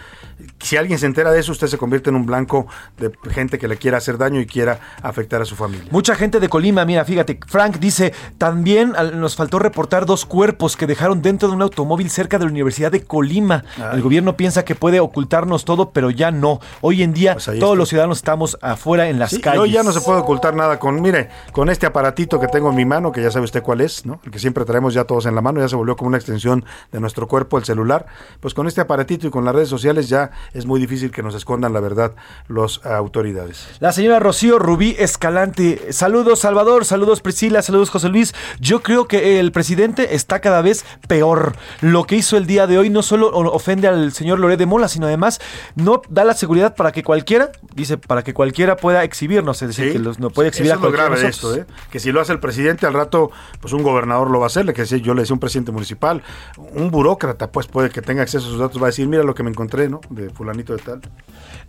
Si 0.59 0.77
alguien 0.77 0.99
se 0.99 1.05
entera 1.05 1.31
de 1.31 1.39
eso, 1.39 1.51
usted 1.51 1.67
se 1.67 1.77
convierte 1.77 2.09
en 2.09 2.15
un 2.15 2.25
blanco 2.25 2.67
de 2.97 3.11
gente 3.31 3.57
que 3.59 3.67
le 3.67 3.77
quiera 3.77 3.97
hacer 3.97 4.17
daño 4.17 4.39
y 4.39 4.45
quiera 4.45 4.79
afectar 5.01 5.41
a 5.41 5.45
su 5.45 5.55
familia. 5.55 5.87
Mucha 5.91 6.15
gente 6.15 6.39
de 6.39 6.49
Colima, 6.49 6.85
mira, 6.85 7.05
fíjate, 7.05 7.39
Frank 7.47 7.77
dice, 7.79 8.13
también 8.37 8.93
nos 9.15 9.35
faltó 9.35 9.59
reportar 9.59 10.05
dos 10.05 10.25
cuerpos 10.25 10.75
que 10.77 10.87
dejaron 10.87 11.21
dentro 11.21 11.49
de 11.49 11.55
un 11.55 11.61
automóvil 11.61 12.09
cerca 12.09 12.37
de 12.37 12.45
la 12.45 12.51
Universidad 12.51 12.91
de 12.91 13.03
Colima. 13.03 13.63
Ay. 13.77 13.95
El 13.95 14.01
gobierno 14.01 14.35
piensa 14.37 14.63
que 14.65 14.75
puede 14.75 14.99
ocultarnos 14.99 15.65
todo, 15.65 15.91
pero 15.91 16.09
ya 16.09 16.31
no. 16.31 16.59
Hoy 16.81 17.03
en 17.03 17.13
día 17.13 17.33
Pues 17.33 17.45
todos 17.45 17.55
está. 17.57 17.75
los 17.75 17.89
ciudadanos 17.89 18.17
estamos 18.17 18.57
afuera 18.61 19.09
en 19.09 19.19
las 19.19 19.31
Sí, 19.31 19.41
calles. 19.41 19.59
hoy 19.61 19.71
ya 19.71 19.83
no 19.83 19.91
se 19.91 20.01
puede 20.01 20.19
ocultar 20.19 20.55
nada 20.55 20.74
con, 20.79 21.01
mire, 21.01 21.29
con 21.51 21.69
este 21.69 21.85
aparatito 21.85 22.39
que 22.39 22.47
tengo 22.47 22.69
en 22.69 22.75
mi 22.75 22.85
mano, 22.85 23.11
que 23.11 23.21
ya 23.21 23.31
sabe 23.31 23.45
usted 23.45 23.61
cuál 23.61 23.81
es, 23.81 24.05
¿no? 24.05 24.19
El 24.23 24.31
que 24.31 24.39
siempre 24.39 24.65
traemos 24.65 24.93
ya 24.93 25.03
todos 25.05 25.25
en 25.25 25.35
la 25.35 25.41
mano, 25.41 25.59
ya 25.59 25.69
se 25.69 25.75
volvió 25.75 25.95
como 25.95 26.09
una 26.09 26.17
extensión 26.17 26.65
de 26.91 26.99
nuestro 26.99 27.27
cuerpo, 27.27 27.57
el 27.57 27.65
celular. 27.65 28.05
Pues 28.39 28.53
con 28.53 28.67
este 28.67 28.81
aparatito 28.81 29.27
y 29.27 29.29
con 29.29 29.45
las 29.45 29.55
redes 29.55 29.69
sociales 29.69 30.09
ya 30.09 30.31
es 30.53 30.65
muy 30.65 30.79
difícil 30.79 31.11
que 31.11 31.23
nos 31.23 31.35
escondan 31.35 31.73
la 31.73 31.79
verdad 31.79 32.13
los 32.47 32.85
autoridades. 32.85 33.67
La 33.79 33.91
señora 33.91 34.19
Rocío 34.19 34.59
Rubí 34.59 34.95
Escalante. 34.99 35.93
Saludos, 35.93 36.39
Salvador. 36.39 36.85
Saludos, 36.85 37.21
Priscila. 37.21 37.61
Saludos, 37.61 37.89
José 37.89 38.09
Luis. 38.09 38.33
Yo 38.59 38.81
creo 38.81 39.07
que 39.07 39.39
el 39.39 39.51
presidente 39.51 40.15
está 40.15 40.39
cada 40.39 40.61
vez 40.61 40.85
peor. 41.07 41.55
Lo 41.81 42.05
que 42.05 42.15
hizo 42.15 42.37
el 42.37 42.45
día 42.47 42.67
de 42.67 42.77
hoy 42.77 42.89
no 42.89 43.01
solo 43.01 43.29
ofende 43.29 43.87
al 43.87 44.11
señor 44.11 44.39
Loret 44.39 44.59
de 44.59 44.65
Mola, 44.65 44.87
sino 44.87 45.07
además 45.07 45.39
no 45.75 46.01
da 46.09 46.23
la 46.23 46.33
seguridad 46.33 46.75
para 46.75 46.91
que 46.91 47.03
cualquiera, 47.03 47.51
dice, 47.73 47.97
para 47.97 48.23
que 48.23 48.33
cualquiera 48.33 48.75
pueda 48.75 49.03
exhibirnos. 49.03 49.61
Es 49.61 49.69
decir, 49.69 49.85
Sí, 49.85 49.91
que 49.93 49.99
los, 49.99 50.19
no 50.19 50.29
puede 50.29 50.49
exhibir 50.49 50.64
Eso 50.65 50.75
es 50.75 50.81
lo 50.81 50.91
grave 50.91 51.19
de 51.19 51.27
esto, 51.27 51.55
¿eh? 51.55 51.65
Que 51.91 51.99
si 51.99 52.11
lo 52.11 52.21
hace 52.21 52.33
el 52.33 52.39
presidente 52.39 52.85
al 52.85 52.93
rato, 52.93 53.31
pues 53.59 53.73
un 53.73 53.83
gobernador 53.83 54.29
lo 54.29 54.39
va 54.39 54.45
a 54.45 54.47
hacer, 54.47 54.65
le 54.65 54.73
que 54.73 54.85
yo 54.85 55.13
le 55.13 55.21
decía 55.21 55.33
un 55.33 55.39
presidente 55.39 55.71
municipal, 55.71 56.23
un 56.57 56.91
burócrata, 56.91 57.51
pues 57.51 57.67
puede 57.67 57.89
que 57.89 58.01
tenga 58.01 58.21
acceso 58.23 58.45
a 58.47 58.49
sus 58.49 58.59
datos, 58.59 58.81
va 58.81 58.87
a 58.87 58.89
decir, 58.89 59.07
mira 59.07 59.23
lo 59.23 59.35
que 59.35 59.43
me 59.43 59.49
encontré, 59.49 59.89
¿no? 59.89 60.01
De 60.09 60.29
fulanito 60.29 60.75
de 60.75 60.81
tal. 60.81 61.01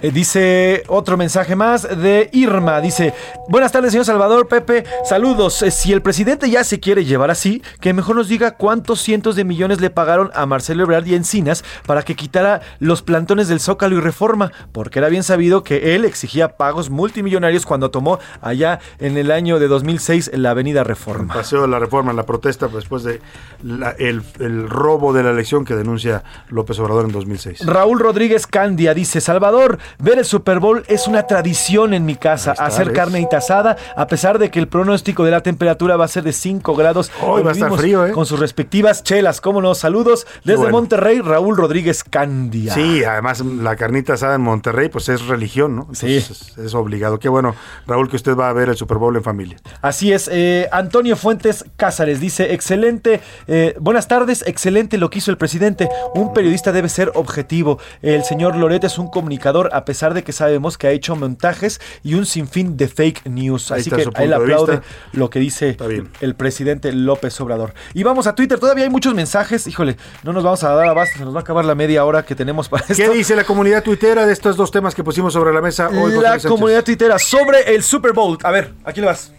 Eh, 0.01 0.11
dice 0.11 0.82
otro 0.88 1.16
mensaje 1.16 1.57
más 1.57 1.82
de 1.82 2.28
Irma. 2.32 2.80
Dice, 2.82 3.14
buenas 3.49 3.72
tardes, 3.72 3.92
señor 3.92 4.05
Salvador 4.05 4.47
Pepe. 4.47 4.84
Saludos. 5.05 5.62
Eh, 5.62 5.70
Si 5.70 5.92
el 5.92 6.03
presidente 6.03 6.51
ya 6.51 6.64
se 6.64 6.80
quiere 6.80 7.05
llevar 7.07 7.30
así, 7.30 7.62
que 7.80 7.94
mejor 7.94 8.16
nos 8.16 8.28
diga 8.28 8.53
cuántos 8.57 9.01
cientos 9.01 9.36
de 9.36 9.44
millones 9.44 9.80
le 9.80 9.88
pagaron 9.88 10.30
a 10.34 10.44
Marcelo 10.44 10.82
Ebrard 10.82 11.07
y 11.07 11.14
Encinas 11.14 11.64
para 11.86 12.03
que 12.03 12.14
quitara 12.14 12.61
los 12.78 13.01
plantones 13.03 13.49
del 13.49 13.59
Zócalo 13.61 13.97
y 13.97 14.01
Reforma, 14.01 14.53
porque 14.72 14.99
era 14.99 15.09
bien 15.09 15.22
sabido 15.22 15.62
que 15.64 15.94
él 15.94 16.05
exigía 16.05 16.57
pagos 16.57 16.90
multimillonarios 16.90 17.64
cuando 17.64 17.90
tomó 17.90 18.18
allá 18.42 18.80
en 18.99 19.16
el 19.16 19.30
año 19.30 19.59
de 19.59 19.68
2006 19.68 20.30
la 20.34 20.51
avenida 20.51 20.84
Reforma. 20.84 21.32
Paseo 21.32 21.62
de 21.62 21.68
la 21.68 21.78
reforma, 21.78 22.12
la 22.12 22.26
protesta 22.26 22.68
después 22.68 23.03
de 23.03 23.20
la- 23.62 23.92
el, 23.99 24.22
el 24.40 24.68
robo 24.68 25.12
de 25.14 25.22
la 25.22 25.30
elección 25.30 25.64
que 25.64 25.74
denuncia 25.74 26.22
López 26.51 26.78
Obrador 26.80 27.07
en 27.07 27.12
2006. 27.12 27.64
Raúl 27.64 27.99
Rodríguez 27.99 28.47
Candia 28.47 28.92
dice, 28.92 29.20
Salvador, 29.20 29.78
ver 29.99 30.18
el 30.18 30.24
Super 30.24 30.61
Bowl 30.61 30.84
es 30.89 31.07
una 31.07 31.26
tradición 31.26 31.95
en 31.95 32.05
mi 32.05 32.16
casa, 32.16 32.53
está, 32.53 32.66
hacer 32.66 32.89
¿ves? 32.89 32.97
carne 32.97 33.26
asada, 33.37 33.76
a 33.97 34.07
pesar 34.07 34.39
de 34.39 34.51
que 34.51 34.59
el 34.59 34.68
pronóstico 34.68 35.24
de 35.24 35.30
la 35.30 35.43
temperatura 35.43 35.97
va 35.97 36.05
a 36.05 36.09
ser 36.09 36.22
de 36.22 36.32
5 36.32 36.74
grados. 36.74 37.11
Hoy 37.22 37.43
va 37.43 37.51
a 37.51 37.53
estar 37.53 37.72
frío, 37.72 38.07
¿eh? 38.07 38.12
Con 38.12 38.26
sus 38.26 38.39
respectivas 38.39 39.03
chelas, 39.03 39.41
cómo 39.41 39.61
no, 39.61 39.74
saludos 39.74 40.26
desde 40.45 40.59
bueno. 40.59 40.72
Monterrey, 40.72 41.20
Raúl 41.20 41.57
Rodríguez 41.57 42.05
Candia. 42.05 42.74
Sí, 42.74 43.05
además 43.05 43.41
la 43.41 43.76
carnita 43.76 44.14
asada 44.14 44.34
en 44.34 44.43
Monterrey, 44.43 44.89
pues 44.89 45.09
es 45.09 45.26
religión, 45.26 45.76
¿no? 45.76 45.89
Sí. 45.93 46.16
Es 46.16 46.74
obligado. 46.74 47.18
Qué 47.18 47.28
bueno, 47.28 47.55
Raúl, 47.87 48.09
que 48.09 48.16
usted 48.16 48.37
va 48.37 48.49
a 48.49 48.53
ver 48.53 48.68
el 48.68 48.76
Super 48.76 48.99
Bowl 48.99 49.16
en 49.16 49.22
familia. 49.22 49.57
Así 49.82 50.12
es, 50.12 50.28
eh, 50.32 50.68
Antonio 50.72 51.16
Fuentes 51.16 51.64
Cázares 51.76 52.20
dice, 52.20 52.55
excelente, 52.55 53.20
eh, 53.47 53.74
buenas 53.80 54.09
tardes, 54.09 54.45
excelente 54.47 54.99
lo 54.99 55.11
que 55.11 55.18
hizo 55.18 55.30
el 55.30 55.37
presidente. 55.37 55.89
Un 56.14 56.32
periodista 56.32 56.72
debe 56.72 56.89
ser 56.89 57.12
objetivo. 57.14 57.78
El 58.03 58.24
señor 58.24 58.57
Loret 58.57 58.84
es 58.84 58.99
un 58.99 59.09
comunicador, 59.11 59.70
a 59.77 59.85
pesar 59.85 60.14
de 60.14 60.24
que 60.24 60.33
sabemos 60.33 60.79
que 60.79 60.87
ha 60.87 60.91
hecho 60.91 61.16
montajes 61.16 61.81
y 62.03 62.14
un 62.14 62.27
sinfín 62.27 62.77
de 62.77 62.89
fake 62.89 63.27
news. 63.27 63.70
Ahí 63.70 63.81
Así 63.81 63.91
que 63.91 64.03
él 64.03 64.33
aplaude 64.33 64.81
lo 65.12 65.31
que 65.31 65.39
dice 65.39 65.77
el 66.20 66.35
presidente 66.35 66.93
López 66.93 67.41
Obrador. 67.41 67.74
Y 67.95 68.03
vamos 68.03 68.27
a 68.27 68.35
Twitter, 68.35 68.59
todavía 68.59 68.85
hay 68.85 68.91
muchos 68.91 69.14
mensajes. 69.14 69.66
Híjole, 69.66 69.97
no 70.22 70.33
nos 70.33 70.45
vamos 70.45 70.64
a 70.64 70.74
dar 70.74 70.89
abasto, 70.89 71.18
se 71.18 71.24
nos 71.24 71.35
va 71.35 71.41
a 71.41 71.43
acabar 71.43 71.64
la 71.64 71.74
media 71.74 72.05
hora 72.05 72.24
que 72.24 72.35
tenemos 72.35 72.68
para 72.68 72.85
esto. 72.89 72.95
¿Qué 72.97 73.09
dice 73.11 73.37
la 73.37 73.45
comunidad 73.45 73.83
tuitera 73.83 74.27
de 74.27 74.33
estos 74.33 74.57
dos 74.57 74.70
temas 74.70 74.95
que 74.95 75.05
pusimos 75.05 75.33
sobre 75.33 75.53
la 75.53 75.61
mesa 75.61 75.89
hoy? 75.89 76.12
La 76.20 76.39
comunidad 76.39 76.85
tuitera 76.85 77.18
sobre 77.18 77.74
el 77.74 77.83
Super 77.83 78.12
Bowl. 78.12 78.39
A 78.43 78.51
ver, 78.51 78.72
aquí 78.85 79.01
le 79.01 79.07
vas. 79.07 79.33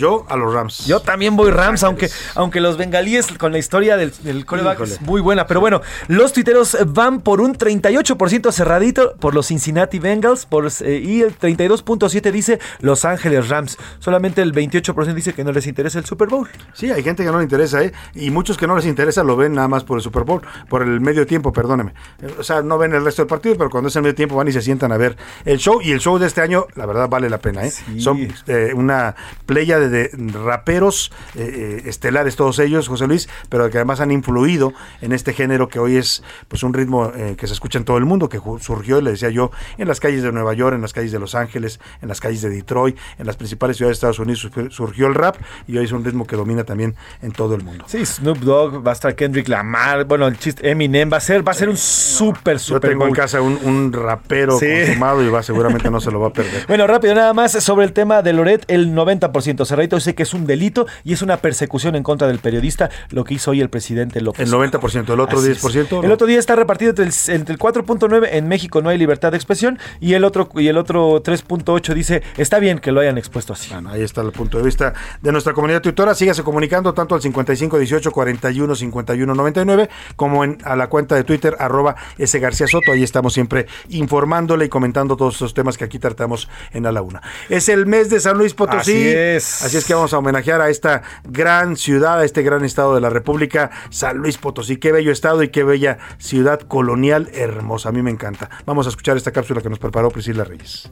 Yo 0.00 0.24
a 0.30 0.36
los 0.38 0.50
Rams. 0.54 0.86
Yo 0.86 1.00
también 1.00 1.36
voy 1.36 1.50
Rams, 1.50 1.82
aunque, 1.82 2.08
aunque 2.34 2.58
los 2.60 2.78
bengalíes 2.78 3.26
con 3.36 3.52
la 3.52 3.58
historia 3.58 3.98
del, 3.98 4.14
del 4.22 4.46
coreback 4.46 4.80
es 4.80 5.02
muy 5.02 5.20
buena. 5.20 5.46
Pero 5.46 5.60
bueno, 5.60 5.82
los 6.08 6.32
tuiteros 6.32 6.74
van 6.86 7.20
por 7.20 7.42
un 7.42 7.54
38% 7.54 8.50
cerradito 8.50 9.14
por 9.20 9.34
los 9.34 9.48
Cincinnati 9.48 9.98
Bengals 9.98 10.46
por, 10.46 10.66
eh, 10.66 11.02
y 11.04 11.20
el 11.20 11.38
32.7% 11.38 12.32
dice 12.32 12.58
Los 12.80 13.04
Ángeles 13.04 13.50
Rams. 13.50 13.76
Solamente 13.98 14.40
el 14.40 14.54
28% 14.54 15.12
dice 15.12 15.34
que 15.34 15.44
no 15.44 15.52
les 15.52 15.66
interesa 15.66 15.98
el 15.98 16.06
Super 16.06 16.28
Bowl. 16.28 16.48
Sí, 16.72 16.90
hay 16.90 17.02
gente 17.02 17.22
que 17.22 17.30
no 17.30 17.36
le 17.36 17.44
interesa, 17.44 17.84
¿eh? 17.84 17.92
Y 18.14 18.30
muchos 18.30 18.56
que 18.56 18.66
no 18.66 18.76
les 18.76 18.86
interesa 18.86 19.22
lo 19.22 19.36
ven 19.36 19.52
nada 19.52 19.68
más 19.68 19.84
por 19.84 19.98
el 19.98 20.02
Super 20.02 20.24
Bowl, 20.24 20.40
por 20.70 20.82
el 20.82 20.98
medio 21.02 21.26
tiempo, 21.26 21.52
perdóneme. 21.52 21.92
O 22.38 22.42
sea, 22.42 22.62
no 22.62 22.78
ven 22.78 22.94
el 22.94 23.04
resto 23.04 23.20
del 23.20 23.28
partido, 23.28 23.56
pero 23.58 23.68
cuando 23.68 23.88
es 23.88 23.96
el 23.96 24.02
medio 24.02 24.14
tiempo 24.14 24.34
van 24.34 24.48
y 24.48 24.52
se 24.52 24.62
sientan 24.62 24.92
a 24.92 24.96
ver 24.96 25.14
el 25.44 25.58
show. 25.58 25.82
Y 25.82 25.92
el 25.92 26.00
show 26.00 26.18
de 26.18 26.26
este 26.26 26.40
año, 26.40 26.66
la 26.74 26.86
verdad, 26.86 27.06
vale 27.06 27.28
la 27.28 27.38
pena, 27.38 27.66
¿eh? 27.66 27.72
Son 27.98 28.18
eh, 28.46 28.72
una 28.74 29.14
playa 29.44 29.78
de, 29.78 29.89
de 29.90 30.10
raperos 30.44 31.12
eh, 31.34 31.80
eh, 31.84 31.88
estelares, 31.88 32.36
todos 32.36 32.58
ellos, 32.58 32.88
José 32.88 33.06
Luis, 33.06 33.28
pero 33.48 33.68
que 33.70 33.78
además 33.78 34.00
han 34.00 34.10
influido 34.10 34.72
en 35.00 35.12
este 35.12 35.32
género 35.32 35.68
que 35.68 35.78
hoy 35.78 35.96
es 35.96 36.22
pues 36.48 36.62
un 36.62 36.72
ritmo 36.74 37.12
eh, 37.14 37.34
que 37.38 37.46
se 37.46 37.52
escucha 37.52 37.78
en 37.78 37.84
todo 37.84 37.98
el 37.98 38.04
mundo, 38.04 38.28
que 38.28 38.40
surgió, 38.60 39.00
le 39.00 39.12
decía 39.12 39.30
yo, 39.30 39.50
en 39.78 39.88
las 39.88 40.00
calles 40.00 40.22
de 40.22 40.32
Nueva 40.32 40.54
York, 40.54 40.74
en 40.74 40.82
las 40.82 40.92
calles 40.92 41.12
de 41.12 41.18
Los 41.18 41.34
Ángeles, 41.34 41.80
en 42.02 42.08
las 42.08 42.20
calles 42.20 42.42
de 42.42 42.50
Detroit, 42.50 42.96
en 43.18 43.26
las 43.26 43.36
principales 43.36 43.76
ciudades 43.76 43.96
de 43.96 43.98
Estados 43.98 44.18
Unidos 44.18 44.48
surgió- 44.70 45.06
el 45.06 45.14
rap 45.14 45.36
y 45.66 45.76
hoy 45.78 45.84
es 45.84 45.92
un 45.92 46.04
ritmo 46.04 46.26
que 46.26 46.36
domina 46.36 46.64
también 46.64 46.94
en 47.22 47.32
todo 47.32 47.54
el 47.54 47.62
mundo. 47.64 47.84
Sí, 47.88 48.04
Snoop 48.04 48.38
Dogg, 48.38 48.86
va 48.86 48.90
a 48.90 48.94
estar 48.94 49.14
Kendrick 49.14 49.48
Lamar, 49.48 50.04
bueno, 50.04 50.26
el 50.26 50.38
chiste 50.38 50.70
Eminem, 50.70 51.10
va 51.12 51.16
a 51.16 51.20
ser, 51.20 51.46
va 51.46 51.52
a 51.52 51.54
ser 51.54 51.68
un 51.68 51.76
súper, 51.76 52.54
Yo 52.56 52.58
súper 52.74 52.90
tengo 52.90 53.06
en 53.06 53.14
casa 53.14 53.40
un, 53.40 53.58
un 53.64 53.92
rapero 53.92 54.58
Sí. 54.58 54.66
consumado 54.84 55.22
y 55.24 55.28
va 55.28 55.42
seguramente 55.42 55.90
no 55.90 56.00
se 56.00 56.10
lo 56.10 56.20
va 56.20 56.28
a 56.28 56.32
perder. 56.32 56.64
Bueno, 56.68 56.86
rápido, 56.86 57.14
nada 57.14 57.32
más 57.32 57.52
sobre 57.52 57.84
el 57.86 57.92
tema 57.92 58.22
de 58.22 58.32
Loret, 58.32 58.64
el 58.68 58.94
90%. 58.94 59.64
Se 59.64 59.74
Dice 59.80 60.14
que 60.14 60.22
es 60.22 60.34
un 60.34 60.46
delito 60.46 60.86
y 61.04 61.12
es 61.12 61.22
una 61.22 61.38
persecución 61.38 61.94
en 61.96 62.02
contra 62.02 62.28
del 62.28 62.38
periodista 62.38 62.90
lo 63.10 63.24
que 63.24 63.34
hizo 63.34 63.50
hoy 63.50 63.60
el 63.60 63.70
presidente 63.70 64.20
López. 64.20 64.46
El 64.46 64.54
90%, 64.54 65.12
el 65.12 65.20
otro 65.20 65.38
Así 65.38 65.50
es. 65.50 65.62
10%. 65.62 66.04
El 66.04 66.12
otro 66.12 66.26
día 66.26 66.38
está 66.38 66.56
repartido 66.56 66.90
entre 66.90 67.04
el, 67.04 67.12
entre 67.28 67.54
el 67.54 67.58
4.9 67.58 68.28
en 68.32 68.48
México 68.48 68.80
no 68.82 68.88
hay 68.88 68.98
libertad 68.98 69.30
de 69.30 69.36
expresión 69.36 69.78
y 70.00 70.14
el 70.14 70.24
otro 70.24 70.48
y 70.56 70.68
el 70.68 70.76
otro 70.76 71.22
3.8 71.22 71.94
dice 71.94 72.22
está 72.36 72.58
bien 72.58 72.78
que 72.78 72.92
lo 72.92 73.00
hayan 73.00 73.18
expuesto 73.18 73.52
así. 73.52 73.72
Bueno, 73.72 73.90
ahí 73.90 74.02
está 74.02 74.22
el 74.22 74.32
punto 74.32 74.58
de 74.58 74.64
vista 74.64 74.94
de 75.20 75.32
nuestra 75.32 75.52
comunidad 75.52 75.80
tuitora. 75.80 76.14
Sígase 76.14 76.42
comunicando 76.42 76.94
tanto 76.94 77.14
al 77.14 77.22
55 77.22 77.78
18 77.78 78.12
41 78.12 78.74
51 78.74 79.34
99 79.34 79.90
como 80.16 80.44
en, 80.44 80.58
a 80.64 80.76
la 80.76 80.88
cuenta 80.88 81.14
de 81.14 81.24
Twitter 81.24 81.56
arroba 81.58 81.96
S 82.18 82.38
García 82.38 82.66
Soto. 82.66 82.92
Ahí 82.92 83.02
estamos 83.02 83.32
siempre 83.34 83.66
informándole 83.88 84.66
y 84.66 84.68
comentando 84.68 85.16
todos 85.16 85.34
estos 85.34 85.54
temas 85.54 85.76
que 85.76 85.84
aquí 85.84 85.98
tratamos 85.98 86.48
en 86.72 86.86
A 86.86 86.92
la 86.92 87.02
Una. 87.02 87.22
Es 87.48 87.68
el 87.68 87.86
mes 87.86 88.10
de 88.10 88.20
San 88.20 88.38
Luis 88.38 88.54
Potosí. 88.54 88.92
Así 88.92 89.08
es. 89.08 89.59
Así 89.62 89.76
es 89.76 89.84
que 89.84 89.92
vamos 89.92 90.14
a 90.14 90.18
homenajear 90.18 90.60
a 90.62 90.70
esta 90.70 91.02
gran 91.24 91.76
ciudad, 91.76 92.20
a 92.20 92.24
este 92.24 92.42
gran 92.42 92.64
estado 92.64 92.94
de 92.94 93.00
la 93.02 93.10
República, 93.10 93.70
San 93.90 94.16
Luis 94.16 94.38
Potosí. 94.38 94.78
Qué 94.78 94.90
bello 94.90 95.12
estado 95.12 95.42
y 95.42 95.50
qué 95.50 95.64
bella 95.64 95.98
ciudad 96.18 96.60
colonial 96.60 97.28
hermosa. 97.34 97.90
A 97.90 97.92
mí 97.92 98.02
me 98.02 98.10
encanta. 98.10 98.48
Vamos 98.64 98.86
a 98.86 98.88
escuchar 98.88 99.18
esta 99.18 99.32
cápsula 99.32 99.60
que 99.60 99.68
nos 99.68 99.78
preparó 99.78 100.10
Priscila 100.10 100.44
Reyes. 100.44 100.90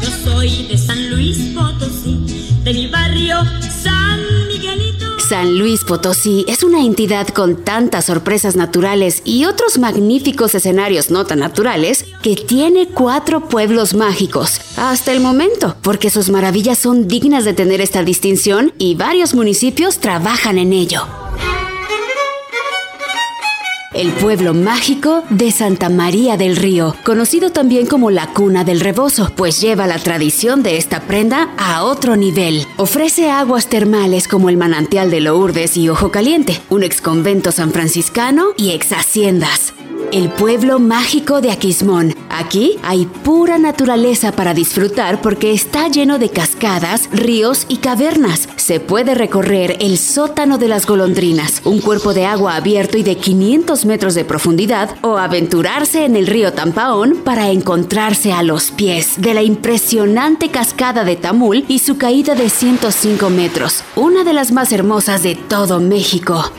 Yo 0.00 0.10
soy 0.22 0.66
de 0.68 0.76
San 0.76 1.10
Luis 1.10 1.54
Potosí, 1.54 2.60
de 2.62 2.74
mi 2.74 2.88
barrio 2.88 3.42
San. 3.62 4.17
San 5.28 5.58
Luis 5.58 5.84
Potosí 5.84 6.46
es 6.48 6.62
una 6.62 6.80
entidad 6.80 7.28
con 7.28 7.62
tantas 7.62 8.06
sorpresas 8.06 8.56
naturales 8.56 9.20
y 9.26 9.44
otros 9.44 9.76
magníficos 9.76 10.54
escenarios 10.54 11.10
no 11.10 11.26
tan 11.26 11.40
naturales 11.40 12.06
que 12.22 12.34
tiene 12.34 12.88
cuatro 12.88 13.46
pueblos 13.46 13.92
mágicos, 13.92 14.58
hasta 14.78 15.12
el 15.12 15.20
momento, 15.20 15.76
porque 15.82 16.08
sus 16.08 16.30
maravillas 16.30 16.78
son 16.78 17.08
dignas 17.08 17.44
de 17.44 17.52
tener 17.52 17.82
esta 17.82 18.02
distinción 18.04 18.72
y 18.78 18.94
varios 18.94 19.34
municipios 19.34 19.98
trabajan 19.98 20.56
en 20.56 20.72
ello. 20.72 21.02
El 23.98 24.12
pueblo 24.12 24.54
mágico 24.54 25.24
de 25.28 25.50
Santa 25.50 25.88
María 25.88 26.36
del 26.36 26.54
Río, 26.54 26.94
conocido 27.02 27.50
también 27.50 27.88
como 27.88 28.12
la 28.12 28.28
cuna 28.28 28.62
del 28.62 28.78
rebozo, 28.78 29.32
pues 29.34 29.60
lleva 29.60 29.88
la 29.88 29.98
tradición 29.98 30.62
de 30.62 30.76
esta 30.76 31.00
prenda 31.00 31.48
a 31.58 31.82
otro 31.82 32.14
nivel. 32.14 32.64
Ofrece 32.76 33.28
aguas 33.28 33.66
termales 33.66 34.28
como 34.28 34.50
el 34.50 34.56
manantial 34.56 35.10
de 35.10 35.22
Lourdes 35.22 35.76
y 35.76 35.88
Ojo 35.88 36.12
Caliente, 36.12 36.62
un 36.68 36.84
exconvento 36.84 37.50
san 37.50 37.72
franciscano 37.72 38.50
y 38.56 38.70
ex 38.70 38.92
haciendas. 38.92 39.74
El 40.10 40.30
pueblo 40.30 40.78
mágico 40.78 41.42
de 41.42 41.50
Aquismón. 41.50 42.14
Aquí 42.30 42.78
hay 42.82 43.04
pura 43.04 43.58
naturaleza 43.58 44.32
para 44.32 44.54
disfrutar 44.54 45.20
porque 45.20 45.52
está 45.52 45.88
lleno 45.88 46.18
de 46.18 46.30
cascadas, 46.30 47.10
ríos 47.12 47.66
y 47.68 47.76
cavernas. 47.76 48.48
Se 48.56 48.80
puede 48.80 49.14
recorrer 49.14 49.76
el 49.80 49.98
sótano 49.98 50.56
de 50.56 50.68
las 50.68 50.86
golondrinas, 50.86 51.60
un 51.64 51.80
cuerpo 51.80 52.14
de 52.14 52.24
agua 52.24 52.56
abierto 52.56 52.96
y 52.96 53.02
de 53.02 53.16
500 53.16 53.84
metros 53.88 54.14
de 54.14 54.24
profundidad, 54.24 54.90
o 55.00 55.18
aventurarse 55.18 56.04
en 56.04 56.14
el 56.14 56.28
río 56.28 56.52
Tampaón 56.52 57.22
para 57.24 57.50
encontrarse 57.50 58.32
a 58.32 58.44
los 58.44 58.70
pies 58.70 59.14
de 59.20 59.34
la 59.34 59.42
impresionante 59.42 60.50
cascada 60.50 61.02
de 61.02 61.16
Tamul 61.16 61.64
y 61.66 61.80
su 61.80 61.98
caída 61.98 62.36
de 62.36 62.48
105 62.48 63.30
metros, 63.30 63.82
una 63.96 64.22
de 64.22 64.34
las 64.34 64.52
más 64.52 64.70
hermosas 64.70 65.24
de 65.24 65.34
todo 65.34 65.80
México. 65.80 66.52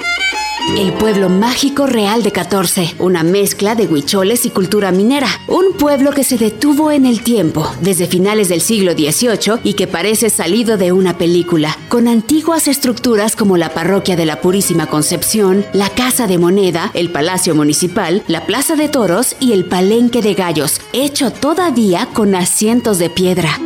El 0.77 0.93
pueblo 0.93 1.29
mágico 1.29 1.87
real 1.87 2.23
de 2.23 2.31
14, 2.31 2.95
una 2.99 3.23
mezcla 3.23 3.75
de 3.75 3.85
huicholes 3.85 4.45
y 4.45 4.49
cultura 4.49 4.91
minera. 4.91 5.27
Un 5.47 5.73
pueblo 5.73 6.11
que 6.11 6.23
se 6.23 6.37
detuvo 6.37 6.91
en 6.91 7.05
el 7.05 7.21
tiempo, 7.21 7.69
desde 7.81 8.07
finales 8.07 8.49
del 8.49 8.61
siglo 8.61 8.93
XVIII 8.93 9.59
y 9.63 9.73
que 9.73 9.87
parece 9.87 10.29
salido 10.29 10.77
de 10.77 10.91
una 10.91 11.17
película, 11.17 11.77
con 11.89 12.07
antiguas 12.07 12.67
estructuras 12.67 13.35
como 13.35 13.57
la 13.57 13.73
parroquia 13.73 14.15
de 14.15 14.25
la 14.25 14.41
Purísima 14.41 14.87
Concepción, 14.87 15.65
la 15.73 15.89
Casa 15.89 16.27
de 16.27 16.37
Moneda, 16.37 16.91
el 16.93 17.11
Palacio 17.11 17.55
Municipal, 17.55 18.23
la 18.27 18.45
Plaza 18.45 18.75
de 18.75 18.89
Toros 18.89 19.35
y 19.39 19.53
el 19.53 19.65
Palenque 19.65 20.21
de 20.21 20.33
Gallos, 20.33 20.79
hecho 20.93 21.31
todavía 21.31 22.07
con 22.13 22.35
asientos 22.35 22.99
de 22.99 23.09
piedra. 23.09 23.59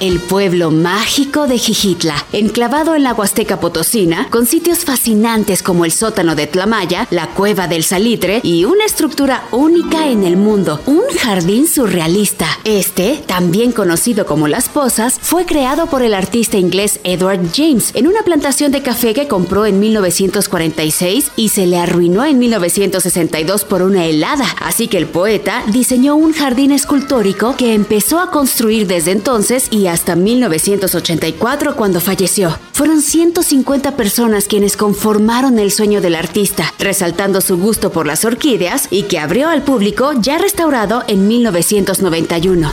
El 0.00 0.18
pueblo 0.18 0.70
mágico 0.70 1.46
de 1.46 1.58
Jijitla, 1.58 2.24
enclavado 2.32 2.94
en 2.94 3.02
la 3.02 3.12
Huasteca 3.12 3.60
Potosina, 3.60 4.28
con 4.30 4.46
sitios 4.46 4.78
fascinantes 4.78 5.62
como 5.62 5.84
el 5.84 5.92
sótano 5.92 6.34
de 6.34 6.46
Tlamaya, 6.46 7.06
la 7.10 7.26
cueva 7.34 7.68
del 7.68 7.84
Salitre 7.84 8.40
y 8.42 8.64
una 8.64 8.86
estructura 8.86 9.46
única 9.52 10.08
en 10.08 10.24
el 10.24 10.38
mundo, 10.38 10.80
un 10.86 11.02
jardín 11.20 11.68
surrealista. 11.68 12.46
Este, 12.64 13.22
también 13.26 13.72
conocido 13.72 14.24
como 14.24 14.48
Las 14.48 14.70
Pozas, 14.70 15.18
fue 15.20 15.44
creado 15.44 15.86
por 15.86 16.00
el 16.00 16.14
artista 16.14 16.56
inglés 16.56 16.98
Edward 17.04 17.50
James 17.54 17.90
en 17.92 18.06
una 18.06 18.22
plantación 18.22 18.72
de 18.72 18.80
café 18.80 19.12
que 19.12 19.28
compró 19.28 19.66
en 19.66 19.80
1946 19.80 21.32
y 21.36 21.50
se 21.50 21.66
le 21.66 21.76
arruinó 21.76 22.24
en 22.24 22.38
1962 22.38 23.66
por 23.66 23.82
una 23.82 24.06
helada. 24.06 24.46
Así 24.62 24.88
que 24.88 24.96
el 24.96 25.08
poeta 25.08 25.62
diseñó 25.66 26.16
un 26.16 26.32
jardín 26.32 26.72
escultórico 26.72 27.54
que 27.58 27.74
empezó 27.74 28.18
a 28.18 28.30
construir 28.30 28.86
desde 28.86 29.10
entonces 29.10 29.68
y 29.70 29.89
hasta 29.90 30.16
1984 30.16 31.76
cuando 31.76 32.00
falleció. 32.00 32.58
Fueron 32.72 33.02
150 33.02 33.96
personas 33.96 34.46
quienes 34.46 34.76
conformaron 34.76 35.58
el 35.58 35.70
sueño 35.70 36.00
del 36.00 36.14
artista, 36.14 36.72
resaltando 36.78 37.40
su 37.40 37.58
gusto 37.58 37.90
por 37.90 38.06
las 38.06 38.24
orquídeas 38.24 38.88
y 38.90 39.02
que 39.02 39.18
abrió 39.18 39.48
al 39.48 39.62
público 39.62 40.12
ya 40.14 40.38
restaurado 40.38 41.04
en 41.08 41.28
1991. 41.28 42.72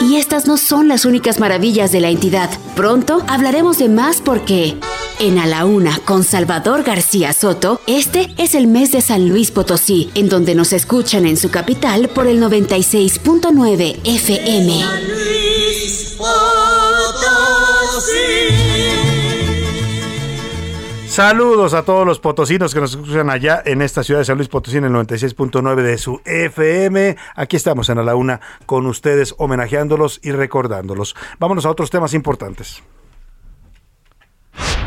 Y 0.00 0.16
estas 0.16 0.46
no 0.46 0.56
son 0.56 0.88
las 0.88 1.04
únicas 1.04 1.38
maravillas 1.40 1.92
de 1.92 2.00
la 2.00 2.10
entidad. 2.10 2.50
Pronto 2.74 3.22
hablaremos 3.28 3.78
de 3.78 3.88
más 3.88 4.20
porque 4.20 4.76
en 5.20 5.38
A 5.38 5.46
la 5.46 5.64
Una 5.64 5.98
con 6.04 6.24
Salvador 6.24 6.82
García 6.82 7.32
Soto, 7.32 7.80
este 7.86 8.34
es 8.36 8.54
el 8.54 8.66
mes 8.66 8.92
de 8.92 9.00
San 9.00 9.28
Luis 9.28 9.50
Potosí, 9.50 10.10
en 10.14 10.28
donde 10.28 10.54
nos 10.54 10.72
escuchan 10.72 11.26
en 11.26 11.36
su 11.36 11.50
capital 11.50 12.08
por 12.08 12.26
el 12.26 12.42
96.9 12.42 14.00
FM. 14.04 14.84
Saludos 21.14 21.74
a 21.74 21.84
todos 21.84 22.04
los 22.04 22.18
potosinos 22.18 22.74
que 22.74 22.80
nos 22.80 22.90
escuchan 22.90 23.30
allá 23.30 23.62
en 23.64 23.82
esta 23.82 24.02
ciudad 24.02 24.18
de 24.18 24.24
San 24.24 24.36
Luis 24.36 24.48
Potosí 24.48 24.78
en 24.78 24.84
el 24.84 24.92
96.9 24.92 25.82
de 25.82 25.96
su 25.96 26.20
FM. 26.24 27.16
Aquí 27.36 27.54
estamos 27.54 27.88
en 27.88 27.98
A 27.98 28.02
la 28.02 28.16
Una 28.16 28.40
con 28.66 28.84
ustedes 28.86 29.32
homenajeándolos 29.38 30.18
y 30.24 30.32
recordándolos. 30.32 31.14
Vámonos 31.38 31.66
a 31.66 31.70
otros 31.70 31.90
temas 31.90 32.14
importantes. 32.14 32.82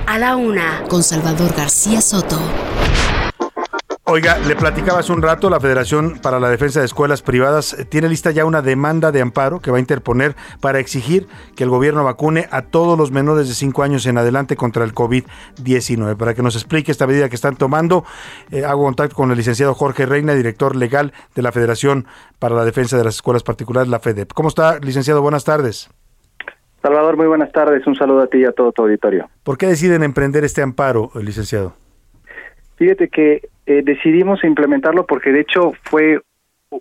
A 0.08 0.18
la 0.18 0.38
Una 0.38 0.86
con 0.88 1.04
Salvador 1.04 1.54
García 1.54 2.00
Soto. 2.00 2.40
Oiga, 4.06 4.38
le 4.48 4.56
platicaba 4.56 5.00
hace 5.00 5.12
un 5.12 5.22
rato, 5.22 5.50
la 5.50 5.60
Federación 5.60 6.20
para 6.22 6.40
la 6.40 6.50
Defensa 6.50 6.80
de 6.80 6.86
Escuelas 6.86 7.22
Privadas 7.22 7.74
eh, 7.74 7.84
tiene 7.84 8.08
lista 8.08 8.32
ya 8.32 8.46
una 8.46 8.62
demanda 8.62 9.12
de 9.12 9.20
amparo 9.20 9.60
que 9.60 9.70
va 9.70 9.78
a 9.78 9.80
interponer 9.82 10.38
para 10.62 10.80
exigir 10.80 11.28
que 11.58 11.66
el 11.66 11.70
gobierno 11.70 12.06
vacune 12.06 12.48
a 12.52 12.62
todos 12.62 12.98
los 12.98 13.12
menores 13.12 13.50
de 13.50 13.54
5 13.54 13.84
años 13.84 14.06
en 14.06 14.18
adelante 14.18 14.56
contra 14.56 14.86
el 14.86 14.96
COVID-19. 14.96 16.16
Para 16.16 16.34
que 16.34 16.42
nos 16.42 16.56
explique 16.56 16.90
esta 16.90 17.06
medida 17.06 17.28
que 17.28 17.36
están 17.36 17.58
tomando, 17.58 18.06
eh, 18.50 18.64
hago 18.64 18.86
contacto 18.86 19.14
con 19.14 19.30
el 19.32 19.38
licenciado 19.38 19.74
Jorge 19.74 20.06
Reina, 20.06 20.36
director 20.36 20.78
legal 20.78 21.12
de 21.36 21.42
la 21.42 21.52
Federación 21.52 22.08
para 22.40 22.56
la 22.56 22.64
Defensa 22.64 22.96
de 22.96 23.04
las 23.04 23.16
Escuelas 23.16 23.44
Particulares, 23.44 23.90
la 23.90 24.00
FEDEP. 24.00 24.32
¿Cómo 24.32 24.48
está, 24.48 24.80
licenciado? 24.80 25.22
Buenas 25.22 25.44
tardes. 25.44 25.90
Salvador, 26.82 27.18
muy 27.18 27.28
buenas 27.28 27.52
tardes. 27.52 27.86
Un 27.88 27.96
saludo 27.96 28.22
a 28.22 28.28
ti 28.28 28.40
y 28.40 28.46
a 28.46 28.52
todo 28.52 28.72
tu 28.72 28.84
auditorio. 28.84 29.30
¿Por 29.44 29.58
qué 29.58 29.68
deciden 29.68 30.04
emprender 30.04 30.44
este 30.44 30.62
amparo, 30.62 31.12
licenciado? 31.16 31.74
Fíjate 32.78 33.10
que 33.10 33.42
eh, 33.66 33.82
decidimos 33.84 34.44
implementarlo 34.44 35.06
porque 35.06 35.32
de 35.32 35.42
hecho 35.42 35.74
fue 35.84 36.22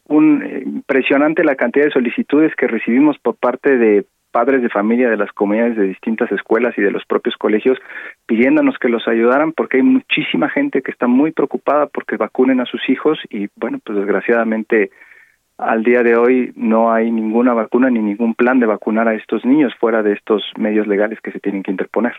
un 0.09 0.43
eh, 0.43 0.63
impresionante 0.65 1.45
la 1.45 1.57
cantidad 1.57 1.87
de 1.87 1.91
solicitudes 1.91 2.55
que 2.57 2.67
recibimos 2.67 3.17
por 3.19 3.37
parte 3.37 3.77
de 3.77 4.05
padres 4.31 4.61
de 4.61 4.69
familia 4.69 5.09
de 5.09 5.17
las 5.17 5.33
comunidades 5.33 5.77
de 5.77 5.85
distintas 5.85 6.31
escuelas 6.31 6.77
y 6.77 6.83
de 6.83 6.91
los 6.91 7.07
propios 7.07 7.37
colegios 7.37 7.79
pidiéndonos 8.27 8.77
que 8.79 8.91
los 8.91 9.09
ayudaran 9.09 9.53
porque 9.53 9.79
hay 9.79 9.83
muchísima 9.83 10.51
gente 10.51 10.83
que 10.83 10.91
está 10.91 11.07
muy 11.07 11.33
preocupada 11.33 11.87
porque 11.87 12.19
vacunen 12.19 12.61
a 12.61 12.67
sus 12.67 12.87
hijos 12.91 13.19
y 13.31 13.49
bueno, 13.57 13.79
pues 13.83 13.97
desgraciadamente 13.97 14.91
al 15.59 15.83
día 15.83 16.03
de 16.03 16.17
hoy 16.17 16.53
no 16.55 16.93
hay 16.93 17.11
ninguna 17.11 17.55
vacuna 17.55 17.89
ni 17.91 18.01
ningún 18.01 18.35
plan 18.35 18.61
de 18.61 18.67
vacunar 18.67 19.09
a 19.09 19.15
estos 19.15 19.45
niños 19.45 19.73
fuera 19.81 20.03
de 20.03 20.13
estos 20.13 20.43
medios 20.59 20.87
legales 20.87 21.19
que 21.21 21.33
se 21.33 21.41
tienen 21.41 21.63
que 21.63 21.71
interponer. 21.71 22.13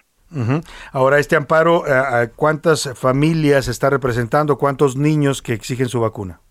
Ahora, 0.92 1.20
este 1.20 1.38
amparo, 1.38 1.88
eh, 1.88 1.92
¿a 1.92 2.28
¿cuántas 2.36 2.94
familias 3.00 3.70
está 3.70 3.90
representando? 3.90 4.58
¿Cuántos 4.58 4.98
niños 4.98 5.42
que 5.42 5.54
exigen 5.54 5.88
su 5.88 6.02
vacuna? 6.02 6.42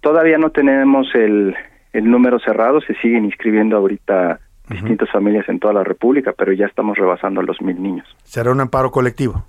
Todavía 0.00 0.38
no 0.38 0.50
tenemos 0.50 1.06
el, 1.14 1.54
el 1.92 2.10
número 2.10 2.38
cerrado, 2.40 2.80
se 2.80 2.94
siguen 2.96 3.24
inscribiendo 3.24 3.76
ahorita 3.76 4.40
distintas 4.68 5.10
familias 5.10 5.48
en 5.48 5.60
toda 5.60 5.74
la 5.74 5.84
República, 5.84 6.32
pero 6.36 6.52
ya 6.52 6.66
estamos 6.66 6.96
rebasando 6.96 7.42
los 7.42 7.60
mil 7.60 7.80
niños. 7.80 8.08
¿Será 8.24 8.50
un 8.50 8.60
amparo 8.60 8.90
colectivo? 8.90 9.44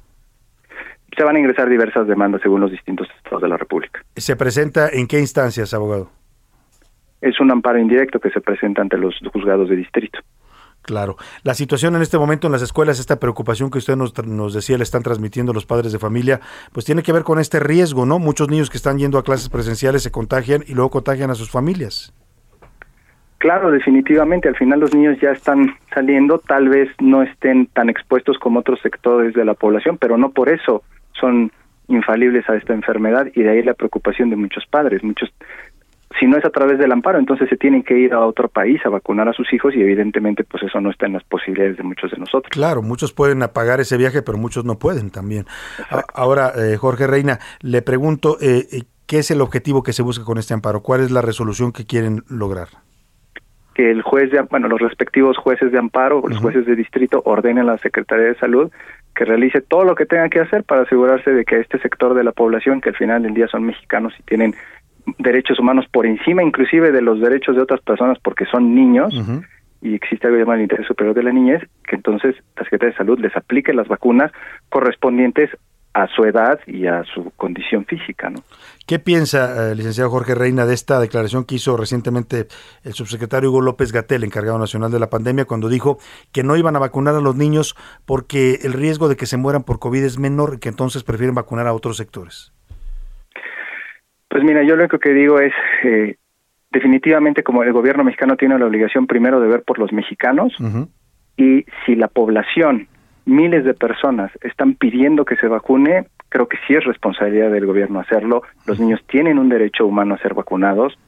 Se 1.17 1.23
van 1.23 1.37
a 1.37 1.39
ingresar 1.39 1.69
diversas 1.69 2.07
demandas 2.07 2.41
según 2.41 2.61
los 2.61 2.71
distintos 2.71 3.07
estados 3.17 3.41
de 3.41 3.47
la 3.47 3.57
República. 3.57 4.01
¿Se 4.17 4.35
presenta 4.35 4.89
en 4.89 5.07
qué 5.07 5.19
instancias, 5.19 5.73
abogado? 5.73 6.09
Es 7.25 7.39
un 7.39 7.51
amparo 7.51 7.79
indirecto 7.79 8.19
que 8.19 8.29
se 8.29 8.39
presenta 8.39 8.81
ante 8.81 8.97
los 8.97 9.15
juzgados 9.33 9.67
de 9.67 9.75
distrito. 9.75 10.19
Claro. 10.83 11.15
La 11.43 11.55
situación 11.55 11.95
en 11.95 12.03
este 12.03 12.19
momento 12.19 12.47
en 12.47 12.53
las 12.53 12.61
escuelas, 12.61 12.99
esta 12.99 13.19
preocupación 13.19 13.71
que 13.71 13.79
usted 13.79 13.95
nos, 13.95 14.15
nos, 14.27 14.53
decía, 14.53 14.77
le 14.77 14.83
están 14.83 15.01
transmitiendo 15.01 15.51
los 15.51 15.65
padres 15.65 15.91
de 15.91 15.97
familia, 15.97 16.39
pues 16.71 16.85
tiene 16.85 17.01
que 17.01 17.11
ver 17.11 17.23
con 17.23 17.39
este 17.39 17.59
riesgo, 17.59 18.05
¿no? 18.05 18.19
Muchos 18.19 18.49
niños 18.49 18.69
que 18.69 18.77
están 18.77 18.99
yendo 18.99 19.17
a 19.17 19.23
clases 19.23 19.49
presenciales 19.49 20.03
se 20.03 20.11
contagian 20.11 20.63
y 20.67 20.75
luego 20.75 20.91
contagian 20.91 21.31
a 21.31 21.35
sus 21.35 21.49
familias. 21.49 22.13
Claro, 23.39 23.71
definitivamente, 23.71 24.47
al 24.47 24.55
final 24.55 24.79
los 24.79 24.93
niños 24.93 25.17
ya 25.19 25.31
están 25.31 25.75
saliendo, 25.93 26.37
tal 26.37 26.69
vez 26.69 26.89
no 26.99 27.23
estén 27.23 27.65
tan 27.67 27.89
expuestos 27.89 28.37
como 28.37 28.59
otros 28.59 28.79
sectores 28.81 29.33
de 29.33 29.43
la 29.43 29.55
población, 29.55 29.97
pero 29.97 30.17
no 30.17 30.29
por 30.29 30.49
eso 30.49 30.83
son 31.19 31.51
infalibles 31.87 32.47
a 32.49 32.55
esta 32.55 32.73
enfermedad 32.73 33.27
y 33.33 33.41
de 33.41 33.49
ahí 33.49 33.63
la 33.63 33.73
preocupación 33.73 34.29
de 34.29 34.35
muchos 34.35 34.65
padres. 34.67 35.03
Muchos 35.03 35.31
si 36.19 36.27
no 36.27 36.37
es 36.37 36.45
a 36.45 36.49
través 36.49 36.77
del 36.77 36.91
amparo, 36.91 37.19
entonces 37.19 37.49
se 37.49 37.57
tienen 37.57 37.83
que 37.83 37.97
ir 37.97 38.13
a 38.13 38.25
otro 38.25 38.47
país 38.47 38.79
a 38.85 38.89
vacunar 38.89 39.27
a 39.27 39.33
sus 39.33 39.51
hijos 39.53 39.75
y 39.75 39.81
evidentemente 39.81 40.43
pues 40.43 40.63
eso 40.63 40.79
no 40.79 40.91
está 40.91 41.07
en 41.07 41.13
las 41.13 41.23
posibilidades 41.23 41.77
de 41.77 41.83
muchos 41.83 42.11
de 42.11 42.17
nosotros. 42.17 42.49
Claro, 42.51 42.81
muchos 42.81 43.11
pueden 43.11 43.39
pagar 43.53 43.79
ese 43.79 43.97
viaje, 43.97 44.21
pero 44.21 44.37
muchos 44.37 44.65
no 44.65 44.77
pueden 44.77 45.09
también. 45.09 45.45
Ahora, 46.13 46.51
eh, 46.55 46.77
Jorge 46.77 47.07
Reina, 47.07 47.39
le 47.61 47.81
pregunto, 47.81 48.37
eh, 48.39 48.67
eh, 48.71 48.83
¿qué 49.07 49.19
es 49.19 49.31
el 49.31 49.41
objetivo 49.41 49.83
que 49.83 49.93
se 49.93 50.03
busca 50.03 50.23
con 50.23 50.37
este 50.37 50.53
amparo? 50.53 50.81
¿Cuál 50.81 51.01
es 51.01 51.11
la 51.11 51.21
resolución 51.21 51.71
que 51.71 51.85
quieren 51.85 52.23
lograr? 52.29 52.67
Que 53.73 53.91
el 53.91 54.01
juez, 54.03 54.31
de, 54.31 54.41
bueno, 54.43 54.69
los 54.69 54.79
respectivos 54.79 55.37
jueces 55.37 55.71
de 55.71 55.79
amparo, 55.79 56.23
los 56.25 56.39
jueces 56.39 56.65
de 56.65 56.77
distrito 56.77 57.21
ordenen 57.25 57.59
a 57.59 57.73
la 57.73 57.77
Secretaría 57.79 58.27
de 58.27 58.35
Salud 58.35 58.71
que 59.15 59.25
realice 59.25 59.61
todo 59.61 59.85
lo 59.85 59.95
que 59.95 60.05
tenga 60.05 60.29
que 60.29 60.41
hacer 60.41 60.63
para 60.65 60.81
asegurarse 60.81 61.31
de 61.31 61.45
que 61.45 61.59
este 61.61 61.79
sector 61.79 62.13
de 62.13 62.23
la 62.23 62.33
población, 62.33 62.81
que 62.81 62.89
al 62.89 62.95
final 62.95 63.23
del 63.23 63.33
día 63.33 63.47
son 63.47 63.63
mexicanos 63.63 64.13
y 64.19 64.23
tienen 64.23 64.53
derechos 65.17 65.59
humanos 65.59 65.85
por 65.91 66.05
encima 66.05 66.43
inclusive 66.43 66.91
de 66.91 67.01
los 67.01 67.19
derechos 67.19 67.55
de 67.55 67.61
otras 67.61 67.81
personas 67.81 68.17
porque 68.19 68.45
son 68.45 68.73
niños 68.73 69.13
y 69.81 69.93
existe 69.93 70.25
algo 70.25 70.39
llamado 70.39 70.57
el 70.57 70.63
interés 70.63 70.87
superior 70.87 71.15
de 71.15 71.21
la 71.21 71.31
niñez, 71.31 71.61
que 71.87 71.95
entonces 71.95 72.35
la 72.55 72.63
Secretaría 72.63 72.91
de 72.91 72.97
Salud 72.97 73.19
les 73.19 73.35
aplique 73.35 73.71
las 73.71 73.87
vacunas 73.87 74.31
correspondientes 74.69 75.51
a 75.93 76.07
su 76.07 76.23
edad 76.25 76.59
y 76.67 76.87
a 76.87 77.03
su 77.05 77.31
condición 77.37 77.85
física. 77.85 78.29
¿no? 78.29 78.43
¿Qué 78.85 78.99
piensa, 78.99 79.71
eh, 79.71 79.75
licenciado 79.75 80.09
Jorge 80.09 80.35
Reina, 80.35 80.65
de 80.65 80.73
esta 80.73 80.99
declaración 80.99 81.45
que 81.45 81.55
hizo 81.55 81.77
recientemente 81.77 82.47
el 82.83 82.93
subsecretario 82.93 83.49
Hugo 83.49 83.61
López 83.61 83.93
Gatel, 83.93 84.25
encargado 84.25 84.59
nacional 84.59 84.91
de 84.91 84.99
la 84.99 85.09
pandemia, 85.09 85.45
cuando 85.45 85.69
dijo 85.69 85.97
que 86.33 86.43
no 86.43 86.57
iban 86.57 86.75
a 86.75 86.79
vacunar 86.79 87.15
a 87.15 87.21
los 87.21 87.35
niños 87.35 87.75
porque 88.05 88.59
el 88.63 88.73
riesgo 88.73 89.07
de 89.07 89.15
que 89.15 89.25
se 89.25 89.37
mueran 89.37 89.63
por 89.63 89.79
COVID 89.79 90.03
es 90.03 90.19
menor 90.19 90.55
y 90.55 90.59
que 90.59 90.69
entonces 90.69 91.03
prefieren 91.03 91.35
vacunar 91.35 91.65
a 91.67 91.73
otros 91.73 91.95
sectores? 91.95 92.51
Pues 94.35 94.43
mira, 94.43 94.63
yo 94.63 94.75
lo 94.75 94.81
único 94.81 94.99
que 94.99 95.13
digo 95.13 95.39
es, 95.39 95.53
eh, 95.85 96.17
definitivamente 96.69 97.41
como 97.41 97.63
el 97.63 97.71
gobierno 97.71 98.03
mexicano 98.03 98.35
tiene 98.35 98.59
la 98.59 98.65
obligación 98.65 99.07
primero 99.07 99.39
de 99.39 99.47
ver 99.47 99.63
por 99.63 99.79
los 99.79 99.93
mexicanos 99.93 100.53
y 101.37 101.63
si 101.85 101.95
la 101.95 102.09
población, 102.09 102.89
miles 103.23 103.63
de 103.63 103.73
personas 103.73 104.33
están 104.41 104.73
pidiendo 104.73 105.23
que 105.23 105.37
se 105.37 105.47
vacune, 105.47 106.07
creo 106.27 106.49
que 106.49 106.57
sí 106.67 106.73
es 106.73 106.83
responsabilidad 106.83 107.49
del 107.49 107.65
gobierno 107.65 108.01
hacerlo. 108.01 108.41
Los 108.65 108.77
niños 108.77 108.99
tienen 109.07 109.39
un 109.39 109.47
derecho 109.47 109.85
humano 109.85 110.15
a 110.15 110.17
ser 110.17 110.33
vacunados. 110.33 110.99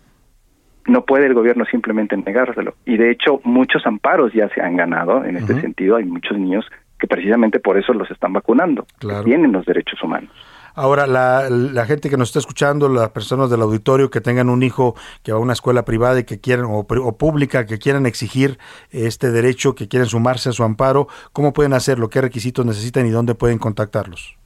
No 0.86 1.04
puede 1.04 1.26
el 1.26 1.34
gobierno 1.34 1.66
simplemente 1.66 2.16
negárselo. 2.16 2.76
Y 2.86 2.96
de 2.96 3.12
hecho, 3.12 3.42
muchos 3.44 3.86
amparos 3.86 4.32
ya 4.32 4.48
se 4.56 4.62
han 4.62 4.78
ganado 4.78 5.26
en 5.26 5.36
este 5.36 5.60
sentido. 5.60 5.98
Hay 5.98 6.06
muchos 6.06 6.40
niños 6.40 6.66
que 6.98 7.08
precisamente 7.08 7.60
por 7.60 7.78
eso 7.78 7.92
los 7.92 8.10
están 8.10 8.32
vacunando. 8.32 8.86
tienen 9.26 9.52
los 9.52 9.66
derechos 9.66 10.02
humanos. 10.02 10.32
Ahora, 10.78 11.08
la, 11.08 11.50
la, 11.50 11.86
gente 11.88 12.08
que 12.08 12.18
nos 12.18 12.30
está 12.30 12.38
escuchando, 12.38 12.88
las 12.88 13.10
personas 13.10 13.50
del 13.50 13.64
auditorio 13.64 14.12
que 14.12 14.22
tengan 14.22 14.48
un 14.48 14.62
hijo 14.62 14.94
que 15.24 15.32
va 15.32 15.40
a 15.40 15.42
una 15.42 15.54
escuela 15.54 15.84
privada 15.86 16.20
y 16.20 16.24
que 16.24 16.40
quieran, 16.40 16.68
o, 16.70 16.86
pública, 17.18 17.66
que 17.66 17.80
quieran 17.80 18.06
exigir 18.06 18.60
este 18.92 19.32
derecho, 19.32 19.74
que 19.74 19.88
quieren 19.88 20.08
sumarse 20.08 20.50
a 20.50 20.52
su 20.52 20.64
amparo, 20.64 21.08
¿cómo 21.34 21.52
pueden 21.52 21.74
hacerlo? 21.74 22.10
¿Qué 22.10 22.22
requisitos 22.22 22.64
necesitan 22.64 23.08
y 23.08 23.10
dónde 23.10 23.34
pueden 23.34 23.58
contactarlos? 23.58 24.38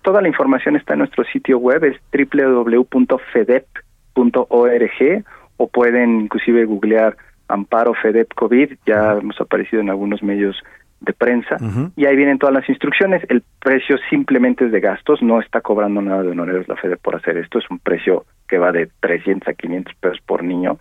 Toda 0.00 0.22
la 0.22 0.28
información 0.28 0.76
está 0.76 0.94
en 0.94 1.00
nuestro 1.00 1.24
sitio 1.24 1.58
web, 1.58 1.84
es 1.84 2.00
www.fedep.org 2.10 3.74
o 5.58 5.68
pueden 5.68 6.20
inclusive 6.22 6.64
googlear 6.64 7.18
Amparo 7.48 7.92
FEDEP 7.92 8.32
COVID, 8.34 8.78
ya 8.86 9.12
hemos 9.12 9.38
aparecido 9.42 9.82
en 9.82 9.90
algunos 9.90 10.22
medios 10.22 10.56
de 11.00 11.12
prensa 11.12 11.56
y 11.96 12.06
ahí 12.06 12.16
vienen 12.16 12.38
todas 12.38 12.54
las 12.54 12.68
instrucciones. 12.68 13.22
El 13.28 13.42
precio 13.60 13.96
simplemente 14.10 14.66
es 14.66 14.72
de 14.72 14.80
gastos, 14.80 15.22
no 15.22 15.40
está 15.40 15.60
cobrando 15.60 16.00
nada 16.00 16.22
de 16.22 16.30
honorarios 16.30 16.68
la 16.68 16.76
FEDE 16.76 16.96
por 16.96 17.16
hacer 17.16 17.36
esto, 17.36 17.58
es 17.58 17.70
un 17.70 17.78
precio 17.78 18.24
que 18.48 18.58
va 18.58 18.72
de 18.72 18.88
300 19.00 19.48
a 19.48 19.54
500 19.54 19.94
pesos 19.96 20.18
por 20.26 20.42
niño 20.42 20.78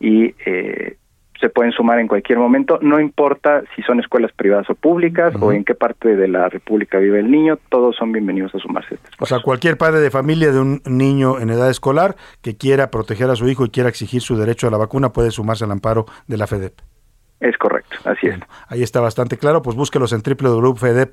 y 0.00 0.34
eh, 0.44 0.96
se 1.40 1.48
pueden 1.50 1.72
sumar 1.72 1.98
en 1.98 2.08
cualquier 2.08 2.38
momento, 2.38 2.78
no 2.80 3.00
importa 3.00 3.62
si 3.74 3.82
son 3.82 4.00
escuelas 4.00 4.32
privadas 4.32 4.68
o 4.70 4.74
públicas 4.74 5.34
o 5.40 5.52
en 5.52 5.64
qué 5.64 5.74
parte 5.74 6.16
de 6.16 6.28
la 6.28 6.48
República 6.48 6.98
vive 6.98 7.20
el 7.20 7.30
niño, 7.30 7.58
todos 7.68 7.96
son 7.96 8.12
bienvenidos 8.12 8.54
a 8.54 8.58
sumarse. 8.58 8.98
o 9.18 9.26
sea, 9.26 9.40
cualquier 9.40 9.76
padre 9.76 10.00
de 10.00 10.10
familia 10.10 10.52
de 10.52 10.60
un 10.60 10.82
niño 10.86 11.38
en 11.38 11.50
edad 11.50 11.70
escolar 11.70 12.16
que 12.42 12.56
quiera 12.56 12.90
proteger 12.90 13.30
a 13.30 13.36
su 13.36 13.48
hijo 13.48 13.64
y 13.64 13.70
quiera 13.70 13.88
exigir 13.88 14.22
su 14.22 14.36
derecho 14.36 14.68
a 14.68 14.70
la 14.70 14.78
vacuna 14.78 15.12
puede 15.12 15.30
sumarse 15.30 15.64
al 15.64 15.72
amparo 15.72 16.06
de 16.26 16.36
la 16.36 16.46
FEDEP. 16.46 16.95
Es 17.38 17.58
correcto, 17.58 17.98
así 18.04 18.28
es. 18.28 18.38
Ahí 18.68 18.82
está 18.82 19.00
bastante 19.00 19.36
claro, 19.36 19.60
pues 19.60 19.76
búsquelos 19.76 20.14
en 20.14 20.22
www.fedep.org, 20.22 21.12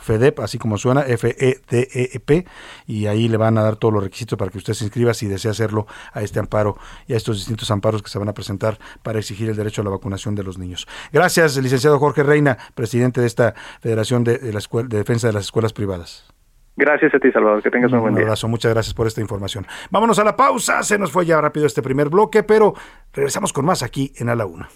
FEDEP, 0.00 0.40
así 0.40 0.58
como 0.58 0.76
suena, 0.76 1.06
F-E-D-E-P, 1.06 2.46
y 2.86 3.06
ahí 3.06 3.28
le 3.28 3.38
van 3.38 3.56
a 3.56 3.62
dar 3.62 3.76
todos 3.76 3.94
los 3.94 4.02
requisitos 4.02 4.38
para 4.38 4.50
que 4.50 4.58
usted 4.58 4.74
se 4.74 4.84
inscriba 4.84 5.14
si 5.14 5.26
desea 5.26 5.52
hacerlo 5.52 5.86
a 6.12 6.20
este 6.20 6.38
amparo 6.38 6.76
y 7.06 7.14
a 7.14 7.16
estos 7.16 7.38
distintos 7.38 7.70
amparos 7.70 8.02
que 8.02 8.10
se 8.10 8.18
van 8.18 8.28
a 8.28 8.34
presentar 8.34 8.78
para 9.02 9.18
exigir 9.18 9.48
el 9.48 9.56
derecho 9.56 9.80
a 9.80 9.84
la 9.84 9.90
vacunación 9.90 10.34
de 10.34 10.42
los 10.44 10.58
niños. 10.58 10.86
Gracias, 11.12 11.56
licenciado 11.56 11.98
Jorge 11.98 12.22
Reina, 12.22 12.58
presidente 12.74 13.22
de 13.22 13.26
esta 13.26 13.54
Federación 13.80 14.22
de, 14.24 14.52
la 14.52 14.60
de 14.82 14.98
Defensa 14.98 15.28
de 15.28 15.32
las 15.32 15.44
Escuelas 15.44 15.72
Privadas. 15.72 16.37
Gracias 16.78 17.12
a 17.12 17.18
ti, 17.18 17.32
Salvador. 17.32 17.60
Que 17.60 17.70
tengas 17.70 17.92
un, 17.92 18.00
buen 18.00 18.14
día. 18.14 18.22
Un 18.22 18.28
abrazo. 18.28 18.46
Muchas 18.46 18.72
gracias 18.72 18.94
por 18.94 19.08
esta 19.08 19.20
información. 19.20 19.66
Vámonos 19.90 20.16
a 20.20 20.24
la 20.24 20.36
pausa. 20.36 20.84
Se 20.84 20.96
nos 20.96 21.10
fue 21.10 21.26
ya 21.26 21.40
rápido 21.40 21.66
este 21.66 21.82
primer 21.82 22.08
bloque, 22.08 22.44
pero 22.44 22.72
regresamos 23.12 23.52
con 23.52 23.64
más 23.64 23.82
aquí 23.82 24.12
en 24.16 24.28
A 24.28 24.36
la 24.36 24.46
Una. 24.46 24.68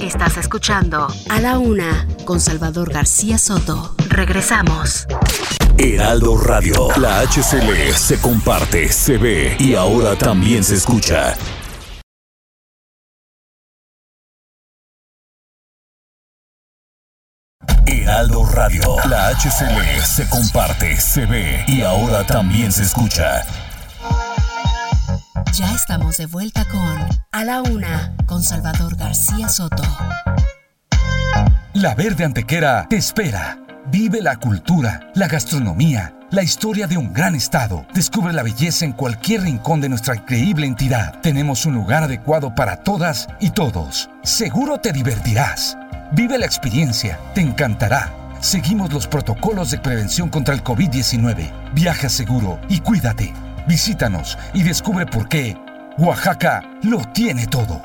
Estás 0.00 0.38
escuchando 0.38 1.06
A 1.30 1.40
la 1.40 1.60
Una 1.60 2.08
con 2.24 2.40
Salvador 2.40 2.92
García 2.92 3.38
Soto. 3.38 3.94
Regresamos. 4.08 5.06
Heraldo 5.78 6.36
Radio. 6.36 6.88
La 6.96 7.20
HCL 7.20 7.92
se 7.92 8.20
comparte, 8.20 8.88
se 8.88 9.16
ve 9.18 9.56
y 9.60 9.76
ahora 9.76 10.16
también 10.16 10.64
se 10.64 10.74
escucha. 10.74 11.36
Heraldo 17.88 18.44
Radio. 18.44 18.96
La 19.08 19.28
HCL 19.28 20.04
se 20.04 20.28
comparte, 20.28 21.00
se 21.00 21.24
ve 21.24 21.64
y 21.66 21.80
ahora 21.80 22.24
también 22.24 22.70
se 22.70 22.82
escucha. 22.82 23.44
Ya 25.54 25.72
estamos 25.74 26.18
de 26.18 26.26
vuelta 26.26 26.66
con 26.66 27.08
A 27.32 27.44
la 27.44 27.62
Una, 27.62 28.14
con 28.26 28.42
Salvador 28.42 28.94
García 28.96 29.48
Soto. 29.48 29.82
La 31.72 31.94
Verde 31.94 32.24
Antequera 32.24 32.86
te 32.90 32.96
espera. 32.96 33.58
Vive 33.90 34.20
la 34.20 34.36
cultura, 34.36 35.10
la 35.14 35.26
gastronomía, 35.26 36.14
la 36.30 36.42
historia 36.42 36.86
de 36.86 36.98
un 36.98 37.14
gran 37.14 37.34
estado. 37.34 37.86
Descubre 37.94 38.34
la 38.34 38.42
belleza 38.42 38.84
en 38.84 38.92
cualquier 38.92 39.42
rincón 39.42 39.80
de 39.80 39.88
nuestra 39.88 40.14
increíble 40.14 40.66
entidad. 40.66 41.18
Tenemos 41.22 41.64
un 41.64 41.74
lugar 41.74 42.02
adecuado 42.02 42.54
para 42.54 42.82
todas 42.82 43.28
y 43.40 43.50
todos. 43.50 44.10
Seguro 44.22 44.78
te 44.78 44.92
divertirás. 44.92 45.78
Vive 46.12 46.38
la 46.38 46.46
experiencia, 46.46 47.20
te 47.34 47.42
encantará. 47.42 48.14
Seguimos 48.40 48.92
los 48.92 49.06
protocolos 49.06 49.70
de 49.70 49.78
prevención 49.78 50.30
contra 50.30 50.54
el 50.54 50.64
COVID-19. 50.64 51.72
Viaja 51.74 52.08
seguro 52.08 52.58
y 52.68 52.80
cuídate. 52.80 53.34
Visítanos 53.66 54.38
y 54.54 54.62
descubre 54.62 55.04
por 55.04 55.28
qué 55.28 55.56
Oaxaca 55.98 56.62
lo 56.82 57.04
tiene 57.12 57.46
todo. 57.46 57.82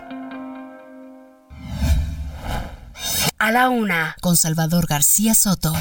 A 3.39 3.51
la 3.51 3.67
una, 3.67 4.15
con 4.21 4.37
Salvador 4.37 4.87
García 4.87 5.35
Soto. 5.35 5.73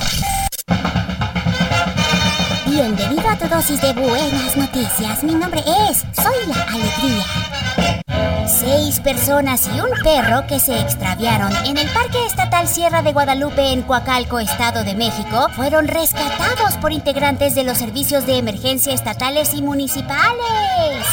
Bienvenido 2.66 3.28
a 3.28 3.38
tu 3.38 3.46
dosis 3.46 3.80
de 3.80 3.92
buenas 3.92 4.56
noticias. 4.56 5.22
Mi 5.22 5.34
nombre 5.36 5.62
es 5.88 5.98
Soy 6.16 6.34
la 6.48 6.60
Alegría. 6.64 8.21
Seis 8.46 9.00
personas 9.00 9.68
y 9.74 9.80
un 9.80 9.90
perro 10.02 10.46
que 10.46 10.58
se 10.58 10.80
extraviaron 10.80 11.52
en 11.64 11.78
el 11.78 11.88
Parque 11.90 12.26
Estatal 12.26 12.66
Sierra 12.66 13.02
de 13.02 13.12
Guadalupe 13.12 13.72
en 13.72 13.82
Coacalco, 13.82 14.38
Estado 14.38 14.84
de 14.84 14.94
México, 14.94 15.48
fueron 15.54 15.86
rescatados 15.86 16.74
por 16.80 16.92
integrantes 16.92 17.54
de 17.54 17.64
los 17.64 17.78
servicios 17.78 18.26
de 18.26 18.38
emergencia 18.38 18.94
estatales 18.94 19.54
y 19.54 19.62
municipales. 19.62 21.06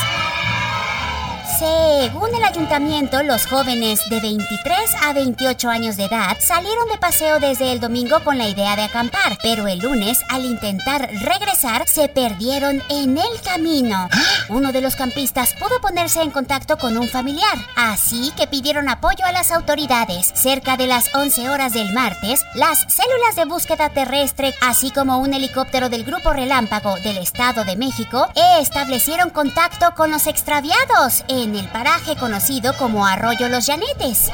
Según 1.60 2.34
el 2.34 2.44
ayuntamiento, 2.46 3.22
los 3.22 3.46
jóvenes 3.46 4.00
de 4.10 4.22
23 4.22 4.96
a 5.04 5.12
28 5.12 5.70
años 5.70 5.98
de 5.98 6.06
edad 6.06 6.38
salieron 6.40 6.88
de 6.88 6.98
paseo 6.98 7.42
desde 7.42 7.74
el 7.74 7.82
domingo 7.82 8.24
con 8.24 8.38
la 8.38 8.48
idea 8.48 8.78
de 8.78 8.84
acampar, 8.84 9.38
pero 9.44 9.68
el 9.68 9.80
lunes, 9.80 10.22
al 10.30 10.46
intentar 10.46 11.10
regresar, 11.22 11.86
se 11.86 12.08
perdieron 12.08 12.82
en 12.88 13.18
el 13.18 13.42
camino. 13.44 14.08
Uno 14.48 14.72
de 14.72 14.80
los 14.80 14.96
campistas 14.96 15.54
pudo 15.56 15.82
ponerse 15.82 16.22
en 16.22 16.32
contacto 16.32 16.78
con 16.78 16.98
un 16.98 17.10
familiar, 17.10 17.58
así 17.76 18.32
que 18.38 18.48
pidieron 18.48 18.88
apoyo 18.88 19.26
a 19.26 19.34
las 19.34 19.52
autoridades. 19.52 20.32
Cerca 20.34 20.78
de 20.78 20.88
las 20.88 21.14
11 21.14 21.50
horas 21.50 21.74
del 21.74 21.92
martes, 21.92 22.42
las 22.56 22.80
células 22.88 23.36
de 23.36 23.44
búsqueda 23.44 23.90
terrestre, 23.90 24.56
así 24.62 24.92
como 24.92 25.18
un 25.18 25.34
helicóptero 25.34 25.90
del 25.90 26.06
Grupo 26.06 26.32
Relámpago 26.32 26.96
del 27.04 27.18
Estado 27.18 27.66
de 27.66 27.76
México, 27.76 28.30
establecieron 28.62 29.30
contacto 29.30 29.94
con 29.94 30.10
los 30.10 30.26
extraviados 30.26 31.26
el 31.56 31.68
paraje 31.70 32.16
conocido 32.16 32.76
como 32.78 33.06
Arroyo 33.06 33.50
Los 33.50 33.66
Llanetes. 33.66 34.30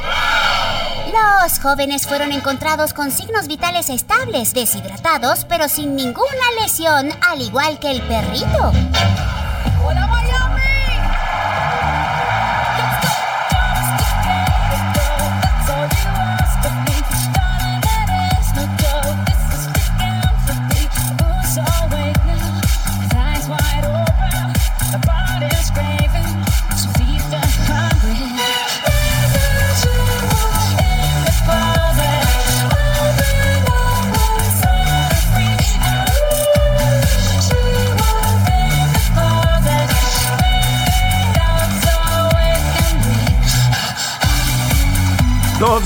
Los 1.11 1.59
jóvenes 1.59 2.07
fueron 2.07 2.31
encontrados 2.31 2.93
con 2.93 3.11
signos 3.11 3.47
vitales 3.47 3.89
estables, 3.89 4.53
deshidratados, 4.53 5.45
pero 5.45 5.67
sin 5.69 5.95
ninguna 5.95 6.51
lesión, 6.61 7.09
al 7.29 7.41
igual 7.41 7.79
que 7.79 7.91
el 7.91 8.01
perrito. 8.01 8.71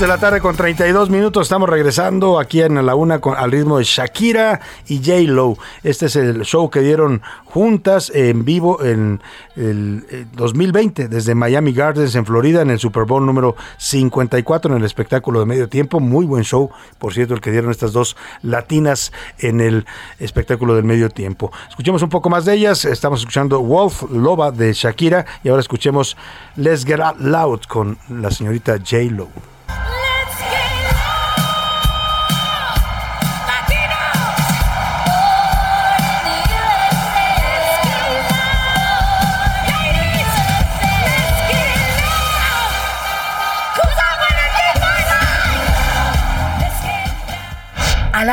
De 0.00 0.06
la 0.06 0.16
tarde 0.16 0.40
con 0.40 0.56
32 0.56 1.10
minutos. 1.10 1.42
Estamos 1.42 1.68
regresando 1.68 2.38
aquí 2.38 2.62
en 2.62 2.86
la 2.86 2.94
una 2.94 3.18
con, 3.18 3.36
al 3.36 3.52
ritmo 3.52 3.76
de 3.76 3.84
Shakira 3.84 4.60
y 4.88 4.96
J. 4.98 5.30
Lo. 5.30 5.58
Este 5.82 6.06
es 6.06 6.16
el 6.16 6.40
show 6.42 6.70
que 6.70 6.80
dieron 6.80 7.20
juntas 7.44 8.10
en 8.14 8.46
vivo 8.46 8.82
en 8.82 9.20
el, 9.56 10.06
eh, 10.10 10.24
2020 10.32 11.08
desde 11.08 11.34
Miami 11.34 11.74
Gardens 11.74 12.14
en 12.14 12.24
Florida 12.24 12.62
en 12.62 12.70
el 12.70 12.78
Super 12.78 13.04
Bowl 13.04 13.26
número 13.26 13.56
54 13.76 14.72
en 14.72 14.80
el 14.80 14.86
espectáculo 14.86 15.40
de 15.40 15.46
medio 15.46 15.68
tiempo. 15.68 16.00
Muy 16.00 16.24
buen 16.24 16.44
show, 16.44 16.70
por 16.98 17.12
cierto, 17.12 17.34
el 17.34 17.42
que 17.42 17.50
dieron 17.50 17.70
estas 17.70 17.92
dos 17.92 18.16
latinas 18.40 19.12
en 19.38 19.60
el 19.60 19.84
espectáculo 20.18 20.74
del 20.76 20.84
medio 20.84 21.10
tiempo. 21.10 21.52
Escuchemos 21.68 22.00
un 22.00 22.08
poco 22.08 22.30
más 22.30 22.46
de 22.46 22.54
ellas. 22.54 22.86
Estamos 22.86 23.20
escuchando 23.20 23.60
Wolf 23.60 24.04
Loba 24.10 24.50
de 24.50 24.72
Shakira 24.72 25.26
y 25.44 25.50
ahora 25.50 25.60
escuchemos 25.60 26.16
Let's 26.56 26.86
Get 26.86 27.00
Out 27.00 27.18
Loud 27.18 27.60
con 27.68 27.98
la 28.08 28.30
señorita 28.30 28.78
J. 28.78 28.96
Lo. 29.10 29.59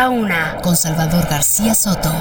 Una, 0.06 0.58
con 0.62 0.76
Salvador 0.76 1.28
García 1.28 1.74
Soto. 1.74 2.12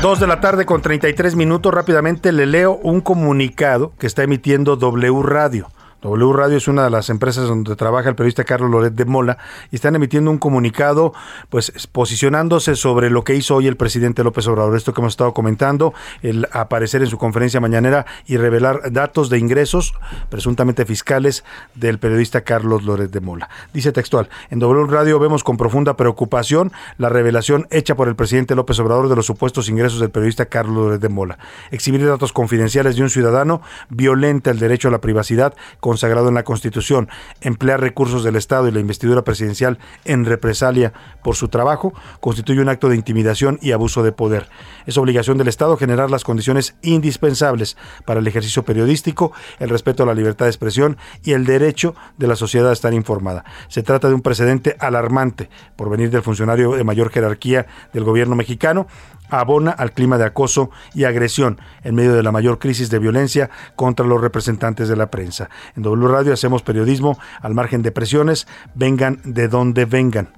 Dos 0.00 0.20
de 0.20 0.28
la 0.28 0.40
tarde 0.40 0.64
con 0.64 0.80
33 0.80 1.34
minutos. 1.34 1.74
Rápidamente 1.74 2.30
le 2.30 2.46
leo 2.46 2.78
un 2.80 3.00
comunicado 3.00 3.92
que 3.98 4.06
está 4.06 4.22
emitiendo 4.22 4.76
W 4.76 5.22
Radio. 5.24 5.68
W 6.00 6.32
Radio 6.32 6.56
es 6.56 6.68
una 6.68 6.84
de 6.84 6.90
las 6.90 7.10
empresas 7.10 7.48
donde 7.48 7.74
trabaja 7.74 8.08
el 8.08 8.14
periodista 8.14 8.44
Carlos 8.44 8.70
Loret 8.70 8.94
de 8.94 9.04
Mola 9.04 9.36
y 9.72 9.76
están 9.76 9.96
emitiendo 9.96 10.30
un 10.30 10.38
comunicado 10.38 11.12
pues 11.48 11.72
posicionándose 11.90 12.76
sobre 12.76 13.10
lo 13.10 13.24
que 13.24 13.34
hizo 13.34 13.56
hoy 13.56 13.66
el 13.66 13.76
presidente 13.76 14.22
López 14.22 14.46
Obrador, 14.46 14.76
esto 14.76 14.94
que 14.94 15.00
hemos 15.00 15.14
estado 15.14 15.34
comentando, 15.34 15.94
el 16.22 16.46
aparecer 16.52 17.02
en 17.02 17.08
su 17.08 17.18
conferencia 17.18 17.58
mañanera 17.58 18.06
y 18.26 18.36
revelar 18.36 18.92
datos 18.92 19.28
de 19.28 19.38
ingresos 19.38 19.92
presuntamente 20.28 20.86
fiscales 20.86 21.42
del 21.74 21.98
periodista 21.98 22.42
Carlos 22.42 22.84
Loret 22.84 23.10
de 23.10 23.20
Mola. 23.20 23.48
Dice 23.74 23.90
textual, 23.90 24.28
en 24.50 24.60
W 24.60 24.86
Radio 24.86 25.18
vemos 25.18 25.42
con 25.42 25.56
profunda 25.56 25.96
preocupación 25.96 26.70
la 26.96 27.08
revelación 27.08 27.66
hecha 27.70 27.96
por 27.96 28.06
el 28.06 28.14
presidente 28.14 28.54
López 28.54 28.78
Obrador 28.78 29.08
de 29.08 29.16
los 29.16 29.26
supuestos 29.26 29.68
ingresos 29.68 29.98
del 29.98 30.10
periodista 30.10 30.46
Carlos 30.46 30.76
Loret 30.76 31.00
de 31.00 31.08
Mola. 31.08 31.38
Exhibir 31.72 32.06
datos 32.06 32.32
confidenciales 32.32 32.94
de 32.94 33.02
un 33.02 33.10
ciudadano 33.10 33.62
violenta 33.88 34.52
el 34.52 34.60
derecho 34.60 34.86
a 34.86 34.92
la 34.92 35.00
privacidad 35.00 35.54
consagrado 35.88 36.28
en 36.28 36.34
la 36.34 36.44
Constitución, 36.44 37.08
emplear 37.40 37.80
recursos 37.80 38.22
del 38.22 38.36
Estado 38.36 38.68
y 38.68 38.72
la 38.72 38.78
investidura 38.78 39.24
presidencial 39.24 39.78
en 40.04 40.26
represalia 40.26 40.92
por 41.24 41.34
su 41.34 41.48
trabajo, 41.48 41.94
constituye 42.20 42.60
un 42.60 42.68
acto 42.68 42.90
de 42.90 42.96
intimidación 42.96 43.58
y 43.62 43.72
abuso 43.72 44.02
de 44.02 44.12
poder. 44.12 44.50
Es 44.84 44.98
obligación 44.98 45.38
del 45.38 45.48
Estado 45.48 45.78
generar 45.78 46.10
las 46.10 46.24
condiciones 46.24 46.76
indispensables 46.82 47.78
para 48.04 48.20
el 48.20 48.26
ejercicio 48.26 48.66
periodístico, 48.66 49.32
el 49.60 49.70
respeto 49.70 50.02
a 50.02 50.06
la 50.06 50.12
libertad 50.12 50.44
de 50.44 50.50
expresión 50.50 50.98
y 51.24 51.32
el 51.32 51.46
derecho 51.46 51.94
de 52.18 52.26
la 52.26 52.36
sociedad 52.36 52.68
a 52.68 52.74
estar 52.74 52.92
informada. 52.92 53.46
Se 53.68 53.82
trata 53.82 54.08
de 54.08 54.14
un 54.14 54.20
precedente 54.20 54.76
alarmante 54.80 55.48
por 55.74 55.88
venir 55.88 56.10
del 56.10 56.20
funcionario 56.20 56.72
de 56.72 56.84
mayor 56.84 57.08
jerarquía 57.08 57.66
del 57.94 58.04
gobierno 58.04 58.36
mexicano 58.36 58.88
abona 59.28 59.70
al 59.70 59.92
clima 59.92 60.18
de 60.18 60.24
acoso 60.24 60.70
y 60.94 61.04
agresión 61.04 61.60
en 61.82 61.94
medio 61.94 62.14
de 62.14 62.22
la 62.22 62.32
mayor 62.32 62.58
crisis 62.58 62.90
de 62.90 62.98
violencia 62.98 63.50
contra 63.76 64.06
los 64.06 64.20
representantes 64.20 64.88
de 64.88 64.96
la 64.96 65.10
prensa. 65.10 65.50
En 65.76 65.82
W 65.82 66.08
Radio 66.08 66.32
hacemos 66.32 66.62
periodismo 66.62 67.18
al 67.40 67.54
margen 67.54 67.82
de 67.82 67.92
presiones, 67.92 68.46
vengan 68.74 69.20
de 69.24 69.48
donde 69.48 69.84
vengan 69.84 70.28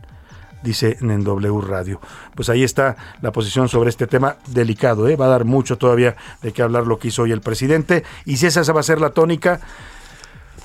dice 0.62 0.98
en 1.00 1.24
W 1.24 1.60
Radio. 1.62 2.00
Pues 2.34 2.48
ahí 2.50 2.62
está 2.62 2.96
la 3.22 3.32
posición 3.32 3.68
sobre 3.68 3.88
este 3.90 4.06
tema 4.06 4.36
delicado, 4.46 5.08
¿eh? 5.08 5.16
va 5.16 5.26
a 5.26 5.30
dar 5.30 5.44
mucho 5.44 5.78
todavía 5.78 6.16
de 6.42 6.52
qué 6.52 6.62
hablar 6.62 6.86
lo 6.86 6.98
que 6.98 7.08
hizo 7.08 7.22
hoy 7.22 7.32
el 7.32 7.40
presidente 7.40 8.04
y 8.24 8.36
si 8.36 8.46
esa 8.46 8.70
va 8.72 8.80
a 8.80 8.82
ser 8.84 9.00
la 9.00 9.10
tónica, 9.10 9.60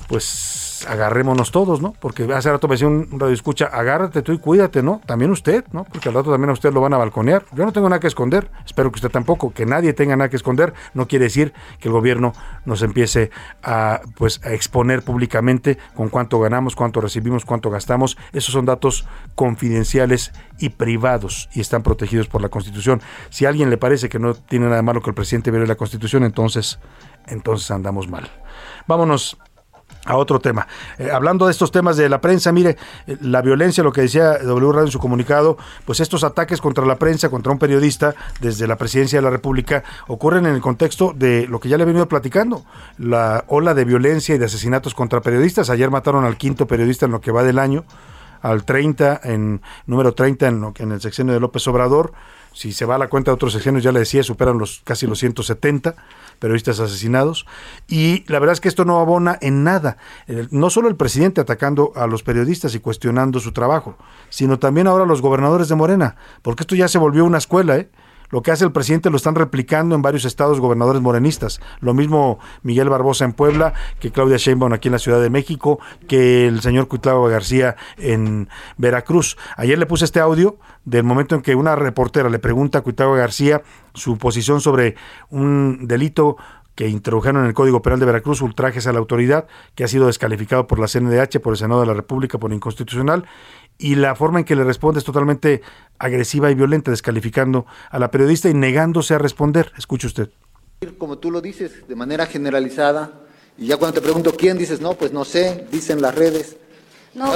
pues 0.08 0.65
agarrémonos 0.84 1.50
todos, 1.50 1.80
¿no? 1.80 1.94
Porque 1.98 2.24
hace 2.34 2.50
rato 2.50 2.68
me 2.68 2.74
decía 2.74 2.88
un 2.88 3.08
radio 3.18 3.32
escucha, 3.32 3.66
agárrate 3.66 4.22
tú 4.22 4.32
y 4.32 4.38
cuídate, 4.38 4.82
¿no? 4.82 5.00
También 5.06 5.30
usted, 5.30 5.64
¿no? 5.72 5.84
Porque 5.84 6.08
al 6.08 6.14
rato 6.14 6.30
también 6.30 6.50
a 6.50 6.52
usted 6.52 6.72
lo 6.72 6.80
van 6.80 6.92
a 6.94 6.98
balconear. 6.98 7.44
Yo 7.52 7.64
no 7.64 7.72
tengo 7.72 7.88
nada 7.88 8.00
que 8.00 8.06
esconder, 8.06 8.50
espero 8.64 8.90
que 8.90 8.96
usted 8.96 9.10
tampoco, 9.10 9.52
que 9.52 9.64
nadie 9.64 9.92
tenga 9.92 10.16
nada 10.16 10.28
que 10.28 10.36
esconder, 10.36 10.74
no 10.94 11.06
quiere 11.06 11.26
decir 11.26 11.52
que 11.80 11.88
el 11.88 11.92
gobierno 11.92 12.32
nos 12.64 12.82
empiece 12.82 13.30
a 13.62 14.00
pues 14.16 14.40
exponer 14.44 15.02
públicamente 15.02 15.78
con 15.94 16.08
cuánto 16.08 16.40
ganamos, 16.40 16.76
cuánto 16.76 17.00
recibimos, 17.00 17.44
cuánto 17.44 17.70
gastamos. 17.70 18.18
Esos 18.32 18.52
son 18.52 18.66
datos 18.66 19.06
confidenciales 19.34 20.32
y 20.58 20.70
privados 20.70 21.48
y 21.54 21.60
están 21.60 21.82
protegidos 21.82 22.28
por 22.28 22.42
la 22.42 22.48
Constitución. 22.48 23.00
Si 23.30 23.46
a 23.46 23.48
alguien 23.48 23.70
le 23.70 23.76
parece 23.76 24.08
que 24.08 24.18
no 24.18 24.34
tiene 24.34 24.66
nada 24.68 24.82
malo 24.82 25.00
que 25.00 25.10
el 25.10 25.14
presidente 25.14 25.50
viole 25.50 25.66
la 25.66 25.76
Constitución, 25.76 26.24
entonces 26.24 26.78
entonces 27.26 27.70
andamos 27.70 28.08
mal. 28.08 28.30
Vámonos 28.86 29.38
a 30.06 30.16
otro 30.16 30.40
tema. 30.40 30.66
Eh, 30.98 31.10
hablando 31.12 31.46
de 31.46 31.52
estos 31.52 31.70
temas 31.70 31.96
de 31.96 32.08
la 32.08 32.20
prensa, 32.20 32.52
mire, 32.52 32.76
eh, 33.06 33.16
la 33.20 33.42
violencia, 33.42 33.84
lo 33.84 33.92
que 33.92 34.02
decía 34.02 34.38
W 34.38 34.72
Radio 34.72 34.86
en 34.86 34.92
su 34.92 34.98
comunicado, 34.98 35.58
pues 35.84 36.00
estos 36.00 36.24
ataques 36.24 36.60
contra 36.60 36.86
la 36.86 36.96
prensa, 36.96 37.28
contra 37.28 37.52
un 37.52 37.58
periodista 37.58 38.14
desde 38.40 38.66
la 38.66 38.76
presidencia 38.76 39.18
de 39.18 39.22
la 39.22 39.30
República, 39.30 39.82
ocurren 40.06 40.46
en 40.46 40.54
el 40.54 40.60
contexto 40.60 41.12
de 41.14 41.46
lo 41.48 41.60
que 41.60 41.68
ya 41.68 41.76
le 41.76 41.82
he 41.82 41.86
venido 41.86 42.08
platicando, 42.08 42.64
la 42.98 43.44
ola 43.48 43.74
de 43.74 43.84
violencia 43.84 44.34
y 44.34 44.38
de 44.38 44.46
asesinatos 44.46 44.94
contra 44.94 45.20
periodistas. 45.20 45.70
Ayer 45.70 45.90
mataron 45.90 46.24
al 46.24 46.36
quinto 46.36 46.66
periodista 46.66 47.06
en 47.06 47.12
lo 47.12 47.20
que 47.20 47.32
va 47.32 47.42
del 47.42 47.58
año, 47.58 47.84
al 48.42 48.64
30, 48.64 49.20
en 49.24 49.60
número 49.86 50.14
30 50.14 50.46
en, 50.46 50.60
lo, 50.60 50.72
en 50.78 50.92
el 50.92 51.00
sexenio 51.00 51.34
de 51.34 51.40
López 51.40 51.66
Obrador. 51.66 52.12
Si 52.52 52.72
se 52.72 52.86
va 52.86 52.94
a 52.94 52.98
la 52.98 53.08
cuenta 53.08 53.30
de 53.30 53.34
otros 53.34 53.52
sexenios, 53.52 53.82
ya 53.82 53.92
le 53.92 53.98
decía, 53.98 54.22
superan 54.22 54.56
los 54.56 54.80
casi 54.84 55.06
los 55.06 55.18
170 55.18 55.94
periodistas 56.38 56.80
asesinados. 56.80 57.46
Y 57.88 58.24
la 58.30 58.38
verdad 58.38 58.54
es 58.54 58.60
que 58.60 58.68
esto 58.68 58.84
no 58.84 59.00
abona 59.00 59.38
en 59.40 59.64
nada. 59.64 59.96
No 60.50 60.70
solo 60.70 60.88
el 60.88 60.96
presidente 60.96 61.40
atacando 61.40 61.92
a 61.96 62.06
los 62.06 62.22
periodistas 62.22 62.74
y 62.74 62.80
cuestionando 62.80 63.40
su 63.40 63.52
trabajo, 63.52 63.96
sino 64.28 64.58
también 64.58 64.86
ahora 64.86 65.06
los 65.06 65.22
gobernadores 65.22 65.68
de 65.68 65.74
Morena, 65.74 66.16
porque 66.42 66.62
esto 66.62 66.74
ya 66.74 66.88
se 66.88 66.98
volvió 66.98 67.24
una 67.24 67.38
escuela, 67.38 67.76
¿eh? 67.76 67.90
Lo 68.30 68.42
que 68.42 68.50
hace 68.50 68.64
el 68.64 68.72
presidente 68.72 69.10
lo 69.10 69.16
están 69.16 69.34
replicando 69.34 69.94
en 69.94 70.02
varios 70.02 70.24
estados 70.24 70.60
gobernadores 70.60 71.02
morenistas. 71.02 71.60
Lo 71.80 71.94
mismo 71.94 72.38
Miguel 72.62 72.88
Barbosa 72.88 73.24
en 73.24 73.32
Puebla, 73.32 73.74
que 74.00 74.10
Claudia 74.10 74.36
Sheinbaum 74.36 74.72
aquí 74.72 74.88
en 74.88 74.92
la 74.92 74.98
Ciudad 74.98 75.20
de 75.20 75.30
México, 75.30 75.78
que 76.08 76.46
el 76.46 76.60
señor 76.60 76.88
Cuitlava 76.88 77.28
García 77.28 77.76
en 77.98 78.48
Veracruz. 78.76 79.36
Ayer 79.56 79.78
le 79.78 79.86
puse 79.86 80.04
este 80.04 80.20
audio 80.20 80.58
del 80.84 81.04
momento 81.04 81.34
en 81.34 81.42
que 81.42 81.54
una 81.54 81.76
reportera 81.76 82.28
le 82.28 82.38
pregunta 82.38 82.78
a 82.78 82.80
Cuitlava 82.82 83.16
García 83.16 83.62
su 83.94 84.18
posición 84.18 84.60
sobre 84.60 84.94
un 85.30 85.86
delito 85.86 86.36
que 86.76 86.88
introdujeron 86.88 87.42
en 87.42 87.48
el 87.48 87.54
Código 87.54 87.82
Penal 87.82 87.98
de 87.98 88.06
Veracruz 88.06 88.42
ultrajes 88.42 88.86
a 88.86 88.92
la 88.92 88.98
autoridad, 88.98 89.48
que 89.74 89.82
ha 89.82 89.88
sido 89.88 90.06
descalificado 90.06 90.66
por 90.66 90.78
la 90.78 90.86
CNDH, 90.86 91.40
por 91.40 91.54
el 91.54 91.56
Senado 91.56 91.80
de 91.80 91.86
la 91.86 91.94
República, 91.94 92.38
por 92.38 92.52
inconstitucional, 92.52 93.24
y 93.78 93.96
la 93.96 94.14
forma 94.14 94.38
en 94.38 94.44
que 94.44 94.54
le 94.54 94.62
responde 94.62 94.98
es 94.98 95.04
totalmente 95.04 95.62
agresiva 95.98 96.50
y 96.50 96.54
violenta, 96.54 96.90
descalificando 96.90 97.66
a 97.90 97.98
la 97.98 98.10
periodista 98.10 98.50
y 98.50 98.54
negándose 98.54 99.14
a 99.14 99.18
responder. 99.18 99.72
Escuche 99.76 100.06
usted. 100.06 100.30
Como 100.98 101.18
tú 101.18 101.30
lo 101.30 101.40
dices, 101.40 101.88
de 101.88 101.96
manera 101.96 102.26
generalizada, 102.26 103.22
y 103.56 103.66
ya 103.66 103.78
cuando 103.78 103.94
te 103.94 104.02
pregunto 104.02 104.34
quién, 104.36 104.58
dices, 104.58 104.82
no, 104.82 104.92
pues 104.92 105.12
no 105.12 105.24
sé, 105.24 105.66
dicen 105.72 106.02
las 106.02 106.14
redes. 106.14 106.58
No, 107.14 107.32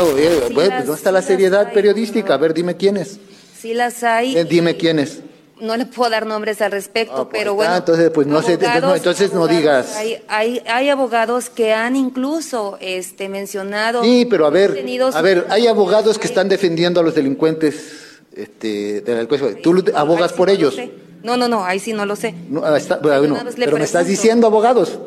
pues 0.55 0.71
¿dónde 0.85 0.93
está 0.93 1.11
la 1.11 1.23
seriedad 1.23 1.73
periodística? 1.73 2.35
A 2.35 2.37
ver, 2.37 2.53
dime 2.53 2.77
quiénes. 2.77 3.19
Sí 3.57 3.73
las 3.73 4.03
hay. 4.03 4.37
Eh, 4.37 4.45
dime 4.45 4.77
quiénes. 4.77 5.23
No 5.61 5.77
le 5.77 5.87
puedo 5.87 6.11
dar 6.11 6.27
nombres 6.27 6.61
al 6.63 6.73
respecto, 6.73 7.15
Ah, 7.15 7.29
pues, 7.29 7.41
pero 7.41 7.51
ah, 7.53 7.55
bueno. 7.55 7.77
entonces, 7.77 8.11
pues 8.11 8.27
no 8.27 8.43
sé, 8.43 8.55
entonces 8.55 8.83
no, 8.83 8.95
entonces 8.95 9.33
no 9.33 9.47
digas. 9.47 9.97
Hay, 9.97 10.23
hay, 10.29 10.63
hay 10.67 10.89
abogados 10.89 11.51
que 11.51 11.73
han 11.75 11.97
incluso 11.97 12.79
este, 12.81 13.29
mencionado. 13.29 14.03
Sí, 14.03 14.27
pero 14.29 14.47
a 14.47 14.51
ver, 14.51 14.85
a 15.13 15.23
ver, 15.23 15.47
hay 15.51 15.67
abogados 15.67 16.19
que 16.19 16.27
están 16.27 16.49
defendiendo 16.49 17.01
a 17.01 17.03
los 17.03 17.15
delincuentes 17.15 18.19
este, 18.35 19.01
de 19.03 19.13
la 19.13 19.19
delincuencia. 19.19 19.61
¿Tú 19.63 19.85
abogas 19.95 20.33
por 20.33 20.49
ellos? 20.51 20.77
No, 21.23 21.37
no, 21.37 21.49
no, 21.49 21.65
ahí 21.65 21.79
sí 21.79 21.93
no 21.93 22.07
lo 22.07 22.17
sé. 22.17 22.35
No, 22.49 22.65
ah, 22.65 22.77
está- 22.77 22.97
bueno, 22.97 23.37
pero 23.57 23.77
me 23.77 23.85
estás 23.85 24.07
diciendo 24.07 24.47
abogados. 24.47 24.99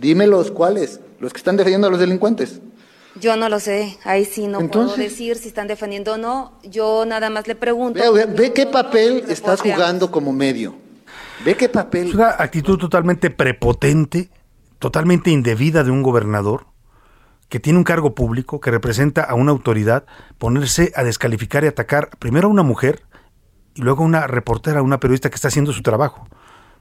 Dímelos 0.00 0.50
cuáles, 0.50 1.00
los 1.18 1.32
que 1.32 1.38
están 1.38 1.56
defendiendo 1.56 1.86
a 1.86 1.90
los 1.90 2.00
delincuentes. 2.00 2.60
Yo 3.16 3.36
no 3.36 3.48
lo 3.48 3.58
sé, 3.60 3.98
ahí 4.04 4.24
sí 4.24 4.46
no 4.46 4.60
Entonces- 4.60 4.94
puedo 4.96 5.08
decir 5.08 5.36
si 5.36 5.48
están 5.48 5.66
defendiendo 5.66 6.14
o 6.14 6.18
no. 6.18 6.58
Yo 6.62 7.04
nada 7.06 7.28
más 7.30 7.46
le 7.48 7.54
pregunto. 7.56 8.00
Ve, 8.00 8.26
ve- 8.26 8.32
ve 8.32 8.52
qué 8.52 8.66
papel 8.66 9.24
estás 9.28 9.60
jugando 9.60 10.10
como 10.10 10.32
medio. 10.32 10.74
Ve 11.44 11.56
qué 11.56 11.68
papel. 11.68 12.08
Es 12.08 12.14
una 12.14 12.30
actitud 12.38 12.78
totalmente 12.78 13.30
prepotente, 13.30 14.30
totalmente 14.78 15.30
indebida 15.30 15.82
de 15.84 15.90
un 15.90 16.02
gobernador 16.02 16.66
que 17.48 17.58
tiene 17.58 17.78
un 17.78 17.84
cargo 17.84 18.14
público, 18.14 18.60
que 18.60 18.70
representa 18.70 19.22
a 19.22 19.34
una 19.34 19.50
autoridad, 19.50 20.04
ponerse 20.38 20.92
a 20.94 21.02
descalificar 21.02 21.64
y 21.64 21.66
atacar 21.66 22.10
primero 22.20 22.46
a 22.46 22.50
una 22.50 22.62
mujer 22.62 23.02
y 23.74 23.82
luego 23.82 24.04
a 24.04 24.06
una 24.06 24.26
reportera, 24.28 24.78
a 24.80 24.82
una 24.82 25.00
periodista 25.00 25.30
que 25.30 25.34
está 25.34 25.48
haciendo 25.48 25.72
su 25.72 25.82
trabajo. 25.82 26.28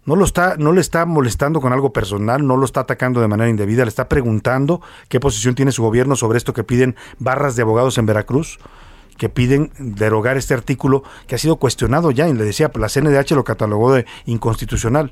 No 0.05 0.15
lo 0.15 0.25
está, 0.25 0.55
no 0.57 0.71
le 0.71 0.81
está 0.81 1.05
molestando 1.05 1.61
con 1.61 1.73
algo 1.73 1.93
personal, 1.93 2.45
no 2.45 2.57
lo 2.57 2.65
está 2.65 2.81
atacando 2.81 3.21
de 3.21 3.27
manera 3.27 3.49
indebida, 3.49 3.83
le 3.83 3.89
está 3.89 4.07
preguntando 4.07 4.81
qué 5.07 5.19
posición 5.19 5.55
tiene 5.55 5.71
su 5.71 5.83
gobierno 5.83 6.15
sobre 6.15 6.37
esto 6.37 6.53
que 6.53 6.63
piden 6.63 6.95
barras 7.19 7.55
de 7.55 7.61
abogados 7.61 7.97
en 7.97 8.05
Veracruz, 8.05 8.59
que 9.17 9.29
piden 9.29 9.71
derogar 9.77 10.37
este 10.37 10.53
artículo 10.53 11.03
que 11.27 11.35
ha 11.35 11.37
sido 11.37 11.57
cuestionado 11.57 12.11
ya, 12.11 12.27
y 12.27 12.33
le 12.33 12.45
decía, 12.45 12.71
la 12.73 12.87
CNDH 12.87 13.31
lo 13.31 13.43
catalogó 13.43 13.93
de 13.93 14.05
inconstitucional. 14.25 15.11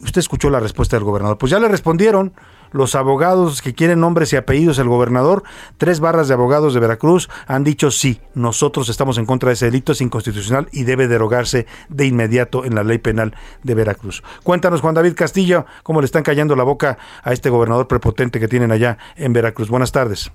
Usted 0.00 0.20
escuchó 0.20 0.50
la 0.50 0.60
respuesta 0.60 0.96
del 0.96 1.04
gobernador. 1.04 1.38
Pues 1.38 1.50
ya 1.50 1.58
le 1.58 1.68
respondieron 1.68 2.32
los 2.74 2.96
abogados 2.96 3.62
que 3.62 3.72
quieren 3.72 4.00
nombres 4.00 4.32
y 4.32 4.36
apellidos 4.36 4.76
del 4.76 4.88
gobernador. 4.88 5.44
Tres 5.78 6.00
barras 6.00 6.28
de 6.28 6.34
abogados 6.34 6.74
de 6.74 6.80
Veracruz 6.80 7.30
han 7.46 7.64
dicho 7.64 7.90
sí, 7.90 8.20
nosotros 8.34 8.88
estamos 8.88 9.16
en 9.16 9.26
contra 9.26 9.48
de 9.48 9.54
ese 9.54 9.66
delito, 9.66 9.92
es 9.92 10.00
inconstitucional 10.00 10.66
y 10.72 10.82
debe 10.82 11.06
derogarse 11.06 11.66
de 11.88 12.06
inmediato 12.06 12.64
en 12.64 12.74
la 12.74 12.82
ley 12.82 12.98
penal 12.98 13.34
de 13.62 13.74
Veracruz. 13.74 14.22
Cuéntanos, 14.42 14.80
Juan 14.80 14.94
David 14.94 15.14
Castillo, 15.14 15.66
cómo 15.84 16.00
le 16.00 16.06
están 16.06 16.24
callando 16.24 16.56
la 16.56 16.64
boca 16.64 16.98
a 17.22 17.32
este 17.32 17.48
gobernador 17.48 17.86
prepotente 17.86 18.40
que 18.40 18.48
tienen 18.48 18.72
allá 18.72 18.98
en 19.16 19.32
Veracruz. 19.32 19.70
Buenas 19.70 19.92
tardes. 19.92 20.32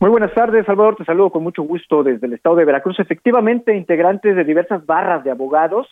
Muy 0.00 0.10
buenas 0.10 0.34
tardes, 0.34 0.66
Salvador. 0.66 0.96
Te 0.96 1.04
saludo 1.04 1.30
con 1.30 1.44
mucho 1.44 1.62
gusto 1.62 2.02
desde 2.02 2.26
el 2.26 2.32
estado 2.32 2.56
de 2.56 2.64
Veracruz. 2.64 2.98
Efectivamente, 2.98 3.76
integrantes 3.76 4.34
de 4.34 4.44
diversas 4.44 4.84
barras 4.84 5.22
de 5.24 5.30
abogados 5.30 5.86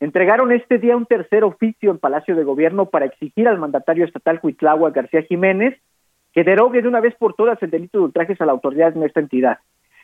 entregaron 0.00 0.52
este 0.52 0.78
día 0.78 0.96
un 0.96 1.06
tercer 1.06 1.44
oficio 1.44 1.90
en 1.90 1.98
Palacio 1.98 2.36
de 2.36 2.44
Gobierno 2.44 2.86
para 2.86 3.06
exigir 3.06 3.48
al 3.48 3.58
mandatario 3.58 4.04
estatal 4.04 4.40
Cuitlagua 4.40 4.90
García 4.90 5.22
Jiménez 5.22 5.78
que 6.32 6.44
derogue 6.44 6.82
de 6.82 6.88
una 6.88 7.00
vez 7.00 7.14
por 7.14 7.32
todas 7.34 7.62
el 7.62 7.70
delito 7.70 7.98
de 7.98 8.04
ultrajes 8.04 8.38
a 8.40 8.46
la 8.46 8.52
autoridad 8.52 8.94
en 8.94 9.02
esta 9.04 9.20
entidad. 9.20 9.58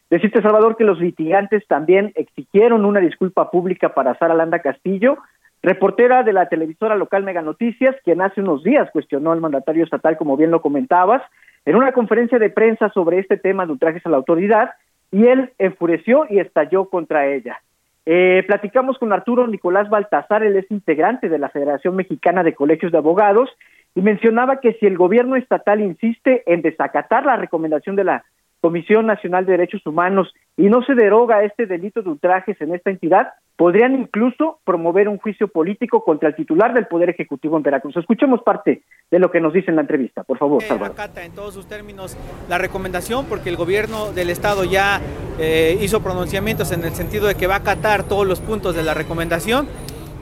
Decirte, 0.09 0.41
Salvador, 0.41 0.77
que 0.77 0.85
los 0.85 0.99
litigantes 0.99 1.67
también 1.67 2.13
exigieron 2.15 2.87
una 2.87 3.01
disculpa 3.01 3.51
pública 3.51 3.95
para 3.95 4.17
Sara 4.19 4.35
Landa 4.35 4.61
Castillo, 4.61 5.19
reportera 5.63 6.23
de 6.23 6.33
la 6.33 6.49
televisora 6.49 6.97
local 6.97 7.23
Mega 7.23 7.43
Noticias, 7.43 7.97
quien 8.03 8.23
hace 8.23 8.41
unos 8.41 8.63
días 8.63 8.91
cuestionó 8.93 9.33
al 9.33 9.43
mandatario 9.43 9.85
estatal, 9.85 10.17
como 10.17 10.39
bien 10.39 10.51
lo 10.51 10.63
comentabas, 10.63 11.23
en 11.67 11.77
una 11.77 11.93
conferencia 11.93 12.39
de 12.39 12.51
prensa 12.51 12.89
sobre 12.91 13.19
este 13.19 13.37
tema 13.37 13.67
de 13.67 13.73
ultrajes 13.73 14.05
a 14.07 14.09
la 14.09 14.17
autoridad, 14.17 14.71
y 15.11 15.27
él 15.27 15.53
enfureció 15.59 16.27
y 16.31 16.39
estalló 16.39 16.87
contra 16.87 17.27
ella. 17.27 17.61
Eh, 18.05 18.43
platicamos 18.47 18.99
con 18.99 19.13
Arturo 19.13 19.47
Nicolás 19.47 19.89
Baltazar, 19.89 20.43
él 20.43 20.57
es 20.57 20.71
integrante 20.71 21.29
de 21.29 21.39
la 21.39 21.51
Federación 21.51 21.95
Mexicana 21.95 22.43
de 22.43 22.55
Colegios 22.55 22.91
de 22.91 22.99
Abogados, 22.99 23.51
y 23.95 24.01
mencionaba 24.01 24.61
que 24.61 24.75
si 24.75 24.87
el 24.87 24.97
gobierno 24.97 25.37
estatal 25.37 25.81
insiste 25.81 26.43
en 26.47 26.63
desacatar 26.63 27.27
la 27.27 27.37
recomendación 27.37 27.95
de 27.95 28.05
la 28.05 28.25
Comisión 28.61 29.07
Nacional 29.07 29.45
de 29.45 29.53
Derechos 29.53 29.87
Humanos 29.87 30.33
y 30.57 30.69
no 30.69 30.83
se 30.83 30.95
deroga 30.95 31.45
este 31.45 31.67
delito 31.67 32.03
de 32.03 32.11
ultrajes 32.11 32.61
en 32.61 32.75
esta 32.75 32.91
entidad, 32.91 33.33
podrían 33.57 33.95
incluso 33.95 34.61
promover 34.65 35.09
un 35.09 35.19
juicio 35.19 35.49
político 35.49 36.05
contra 36.05 36.29
el 36.29 36.35
titular 36.35 36.73
del 36.75 36.87
Poder 36.87 37.11
Ejecutivo 37.11 37.57
en 37.57 37.63
Veracruz. 37.63 37.97
Escuchemos 37.97 38.43
parte 38.43 38.83
de 39.11 39.19
lo 39.19 39.31
que 39.31 39.41
nos 39.41 39.53
dice 39.53 39.71
en 39.71 39.77
la 39.77 39.83
entrevista, 39.83 40.25
por 40.25 40.39
favor, 40.39 40.63
Salvador. 40.63 40.93
acata 40.93 41.25
en 41.25 41.33
todos 41.33 41.55
sus 41.55 41.67
términos 41.67 42.17
la 42.49 42.59
recomendación 42.59 43.27
porque 43.27 43.51
el 43.51 43.57
gobierno 43.57 44.13
del 44.13 44.31
estado 44.31 44.65
ya 44.65 45.01
eh, 45.39 45.79
hizo 45.81 46.03
pronunciamientos 46.03 46.73
en 46.73 46.85
el 46.85 46.93
sentido 46.93 47.27
de 47.27 47.35
que 47.35 47.47
va 47.47 47.55
a 47.55 47.59
acatar 47.59 48.05
todos 48.05 48.27
los 48.27 48.41
puntos 48.41 48.75
de 48.75 48.83
la 48.83 48.95
recomendación. 48.95 49.69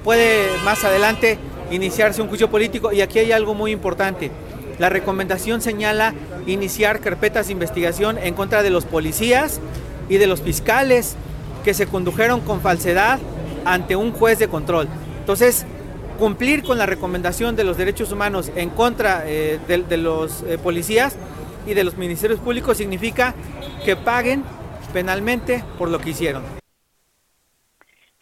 Puede 0.03 0.49
más 0.65 0.85
adelante 0.85 1.39
iniciarse 1.71 2.21
un 2.23 2.29
juicio 2.29 2.51
político 2.51 2.93
y 2.93 3.01
aquí 3.01 3.21
hay 3.21 3.33
algo 3.33 3.55
muy 3.55 3.71
importante. 3.71 4.31
La 4.79 4.89
recomendación 4.89 5.61
señala 5.61 6.15
iniciar 6.47 7.01
carpetas 7.01 7.47
de 7.47 7.53
investigación 7.53 8.19
en 8.19 8.35
contra 8.35 8.63
de 8.63 8.71
los 8.71 8.87
policías 8.87 9.61
y 10.09 10.17
de 10.17 10.27
los 10.27 10.43
fiscales 10.43 11.17
que 11.65 11.75
se 11.75 11.87
condujeron 11.87 12.41
con 12.41 12.61
falsedad 12.61 13.19
ante 13.65 13.97
un 13.97 14.13
juez 14.13 14.39
de 14.39 14.49
control. 14.49 14.89
Entonces, 15.19 15.67
cumplir 16.19 16.63
con 16.63 16.79
la 16.79 16.87
recomendación 16.87 17.57
de 17.57 17.65
los 17.65 17.77
derechos 17.77 18.13
humanos 18.13 18.53
en 18.55 18.71
contra 18.71 19.23
eh, 19.27 19.59
de, 19.67 19.97
los 19.97 20.43
eh, 20.43 20.59
policías 20.59 21.19
y 21.67 21.75
de 21.75 21.85
los 21.85 21.97
ministerios 21.97 22.41
públicos 22.41 22.77
significa 22.77 23.35
que 23.85 23.97
paguen 23.97 24.45
penalmente 24.93 25.65
por 25.79 25.91
lo 25.91 25.99
que 25.99 26.11
hicieron. 26.11 26.43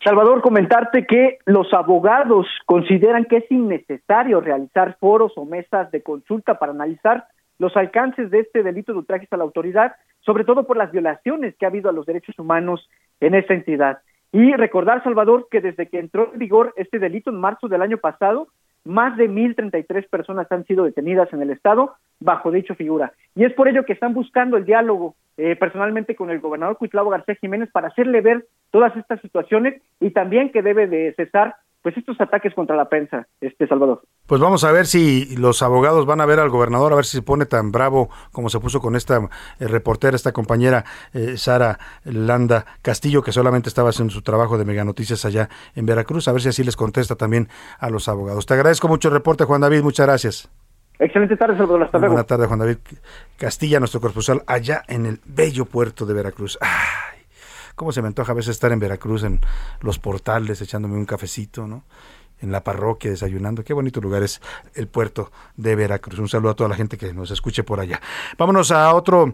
Salvador, 0.05 0.43
comentarte 0.43 1.06
que 1.06 1.39
los 1.44 1.73
abogados 1.74 2.47
consideran 2.66 3.24
que 3.24 3.39
es 3.39 3.51
innecesario 3.51 4.40
realizar 4.40 4.97
foros 5.01 5.32
o 5.36 5.44
mesas 5.44 5.90
de 5.90 6.02
consulta 6.02 6.59
para 6.59 6.73
analizar 6.73 7.27
los 7.59 7.76
alcances 7.76 8.30
de 8.30 8.40
este 8.40 8.62
delito 8.62 8.93
de 8.93 8.98
ultrajes 8.98 9.32
a 9.32 9.36
la 9.36 9.44
autoridad, 9.44 9.97
sobre 10.20 10.44
todo 10.44 10.66
por 10.66 10.76
las 10.76 10.93
violaciones 10.93 11.56
que 11.56 11.66
ha 11.66 11.68
habido 11.68 11.90
a 11.90 11.93
los 11.93 12.06
derechos 12.06 12.39
humanos 12.39 12.89
en 13.20 13.35
esta 13.35 13.55
entidad. 13.55 13.98
Y 14.32 14.52
recordar, 14.55 15.02
Salvador, 15.02 15.48
que 15.51 15.60
desde 15.60 15.89
que 15.89 15.98
entró 15.98 16.30
en 16.32 16.39
vigor 16.39 16.74
este 16.76 16.98
delito 16.98 17.30
en 17.30 17.40
marzo 17.40 17.68
del 17.68 17.82
año 17.82 17.98
pasado, 17.98 18.48
más 18.85 19.16
de 19.16 19.28
1.033 19.28 20.09
personas 20.09 20.51
han 20.51 20.64
sido 20.64 20.85
detenidas 20.85 21.32
en 21.32 21.43
el 21.43 21.51
Estado 21.51 21.94
bajo 22.20 22.51
dicha 22.51 22.74
figura. 22.74 23.12
Y 23.35 23.44
es 23.44 23.52
por 23.52 23.68
ello 23.68 23.85
que 23.85 23.93
están 23.93 24.14
buscando 24.14 24.56
el 24.56 24.64
diálogo 24.64 25.14
eh, 25.36 25.56
personalmente 25.56 26.16
con 26.16 26.30
el 26.30 26.40
gobernador 26.40 26.76
Cuitlavo 26.78 27.10
García 27.10 27.36
Jiménez 27.36 27.70
para 27.70 27.89
hacerle 27.89 28.20
ver 28.20 28.47
todas 28.70 28.97
estas 28.97 29.20
situaciones 29.20 29.80
y 30.01 30.10
también 30.10 30.51
que 30.51 30.62
debe 30.62 30.86
de 30.86 31.12
cesar 31.14 31.55
pues 31.89 31.97
estos 31.97 32.20
ataques 32.20 32.52
contra 32.55 32.77
la 32.77 32.86
prensa, 32.90 33.27
este 33.40 33.66
Salvador. 33.66 34.02
Pues 34.27 34.43
vamos 34.43 34.62
a 34.62 34.73
ver 34.73 34.85
si 34.85 35.35
los 35.36 35.62
abogados 35.62 36.05
van 36.05 36.20
a 36.20 36.27
ver 36.27 36.39
al 36.39 36.51
gobernador, 36.51 36.93
a 36.93 36.97
ver 36.97 37.06
si 37.06 37.16
se 37.16 37.23
pone 37.23 37.47
tan 37.47 37.73
bravo 37.73 38.10
como 38.31 38.51
se 38.51 38.60
puso 38.60 38.81
con 38.81 38.94
esta 38.94 39.16
eh, 39.59 39.69
reportera, 39.69 40.15
esta 40.15 40.32
compañera 40.32 40.85
eh, 41.15 41.39
Sara 41.39 41.78
Landa 42.05 42.66
Castillo, 42.82 43.23
que 43.23 43.32
solamente 43.32 43.70
estaba 43.70 43.89
haciendo 43.89 44.12
su 44.12 44.20
trabajo 44.20 44.59
de 44.59 44.66
Mega 44.66 44.85
Noticias 44.85 45.24
allá 45.24 45.48
en 45.74 45.86
Veracruz, 45.86 46.28
a 46.28 46.32
ver 46.32 46.43
si 46.43 46.51
así 46.51 46.62
les 46.62 46.77
contesta 46.77 47.16
también 47.16 47.48
a 47.78 47.89
los 47.89 48.06
abogados. 48.06 48.44
Te 48.44 48.52
agradezco 48.52 48.86
mucho 48.86 49.09
el 49.09 49.15
reporte, 49.15 49.44
Juan 49.44 49.62
David, 49.62 49.82
muchas 49.82 50.06
gracias. 50.06 50.51
Excelente 50.98 51.39
tarde, 51.39 51.56
Salvador. 51.56 51.85
Hasta 51.85 51.97
luego. 51.97 52.12
Buenas 52.12 52.27
tardes, 52.27 52.48
Juan 52.48 52.59
David 52.59 52.78
Castilla, 53.39 53.78
nuestro 53.78 54.01
corresponsal 54.01 54.43
allá 54.47 54.82
en 54.89 55.06
el 55.06 55.20
bello 55.24 55.65
puerto 55.65 56.05
de 56.05 56.12
Veracruz. 56.12 56.59
Ay, 56.60 57.17
cómo 57.78 57.92
se 57.92 58.02
me 58.02 58.09
antoja 58.09 58.32
a 58.32 58.34
veces 58.34 58.50
estar 58.50 58.72
en 58.72 58.78
Veracruz, 58.78 59.22
en 59.22 59.40
los 59.80 59.98
portales, 59.98 60.60
echándome 60.60 60.96
un 60.96 61.06
cafecito, 61.06 61.66
¿no? 61.66 61.84
En 62.40 62.52
la 62.52 62.62
parroquia, 62.62 63.10
desayunando. 63.10 63.64
Qué 63.64 63.72
bonito 63.72 64.00
lugar 64.02 64.22
es 64.22 64.42
el 64.74 64.86
puerto 64.86 65.32
de 65.56 65.74
Veracruz. 65.74 66.18
Un 66.18 66.28
saludo 66.28 66.50
a 66.50 66.55
toda 66.55 66.68
la 66.68 66.76
gente 66.76 66.98
que 66.98 67.14
nos 67.14 67.30
escuche 67.30 67.64
por 67.64 67.80
allá. 67.80 68.00
Vámonos 68.36 68.70
a 68.70 68.94
otro 68.94 69.32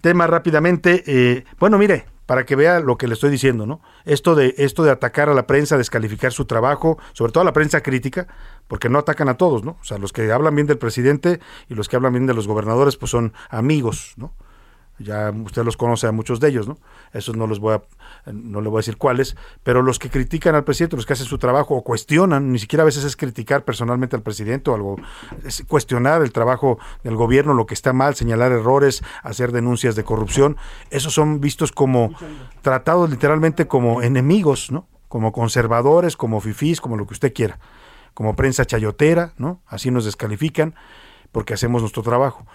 tema 0.00 0.26
rápidamente. 0.28 1.02
Eh, 1.06 1.44
bueno, 1.58 1.76
mire, 1.76 2.06
para 2.24 2.44
que 2.44 2.56
vea 2.56 2.80
lo 2.80 2.96
que 2.96 3.06
le 3.08 3.14
estoy 3.14 3.30
diciendo, 3.30 3.66
¿no? 3.66 3.80
Esto 4.04 4.34
de, 4.34 4.54
esto 4.58 4.82
de 4.84 4.90
atacar 4.90 5.28
a 5.28 5.34
la 5.34 5.46
prensa, 5.46 5.76
descalificar 5.76 6.32
su 6.32 6.44
trabajo, 6.44 6.98
sobre 7.12 7.32
todo 7.32 7.42
a 7.42 7.44
la 7.44 7.52
prensa 7.52 7.82
crítica, 7.82 8.28
porque 8.66 8.88
no 8.88 8.98
atacan 8.98 9.28
a 9.28 9.38
todos, 9.38 9.64
¿no? 9.64 9.78
O 9.80 9.84
sea, 9.84 9.98
los 9.98 10.12
que 10.12 10.30
hablan 10.30 10.54
bien 10.54 10.66
del 10.66 10.78
presidente 10.78 11.40
y 11.68 11.74
los 11.74 11.88
que 11.88 11.96
hablan 11.96 12.12
bien 12.12 12.26
de 12.26 12.34
los 12.34 12.46
gobernadores, 12.46 12.96
pues 12.96 13.10
son 13.10 13.32
amigos, 13.50 14.12
¿no? 14.16 14.34
Ya 14.98 15.30
usted 15.30 15.64
los 15.64 15.76
conoce 15.76 16.06
a 16.06 16.12
muchos 16.12 16.40
de 16.40 16.48
ellos, 16.48 16.66
¿no? 16.66 16.78
Esos 17.12 17.36
no 17.36 17.46
los 17.46 17.60
voy 17.60 17.74
a, 17.74 17.82
no 18.32 18.60
le 18.60 18.68
voy 18.68 18.78
a 18.78 18.80
decir 18.80 18.96
cuáles, 18.96 19.36
pero 19.62 19.82
los 19.82 19.98
que 19.98 20.10
critican 20.10 20.54
al 20.54 20.64
presidente, 20.64 20.96
los 20.96 21.06
que 21.06 21.12
hacen 21.12 21.26
su 21.26 21.38
trabajo 21.38 21.74
o 21.76 21.82
cuestionan, 21.82 22.52
ni 22.52 22.58
siquiera 22.58 22.82
a 22.82 22.84
veces 22.84 23.04
es 23.04 23.16
criticar 23.16 23.64
personalmente 23.64 24.16
al 24.16 24.22
presidente 24.22 24.70
o 24.70 24.74
algo, 24.74 24.96
es 25.44 25.64
cuestionar 25.68 26.22
el 26.22 26.32
trabajo 26.32 26.78
del 27.04 27.16
gobierno, 27.16 27.54
lo 27.54 27.66
que 27.66 27.74
está 27.74 27.92
mal, 27.92 28.14
señalar 28.14 28.52
errores, 28.52 29.02
hacer 29.22 29.52
denuncias 29.52 29.94
de 29.94 30.04
corrupción, 30.04 30.56
esos 30.90 31.14
son 31.14 31.40
vistos 31.40 31.72
como 31.72 32.12
tratados 32.62 33.10
literalmente 33.10 33.68
como 33.68 34.02
enemigos, 34.02 34.70
¿no? 34.70 34.86
Como 35.08 35.32
conservadores, 35.32 36.16
como 36.16 36.40
fifís, 36.40 36.80
como 36.80 36.96
lo 36.96 37.06
que 37.06 37.14
usted 37.14 37.32
quiera, 37.32 37.58
como 38.14 38.36
prensa 38.36 38.66
chayotera, 38.66 39.32
¿no? 39.38 39.62
Así 39.66 39.90
nos 39.90 40.04
descalifican 40.04 40.74
porque 41.32 41.54
hacemos 41.54 41.82
nuestro 41.82 42.02
trabajo. 42.02 42.46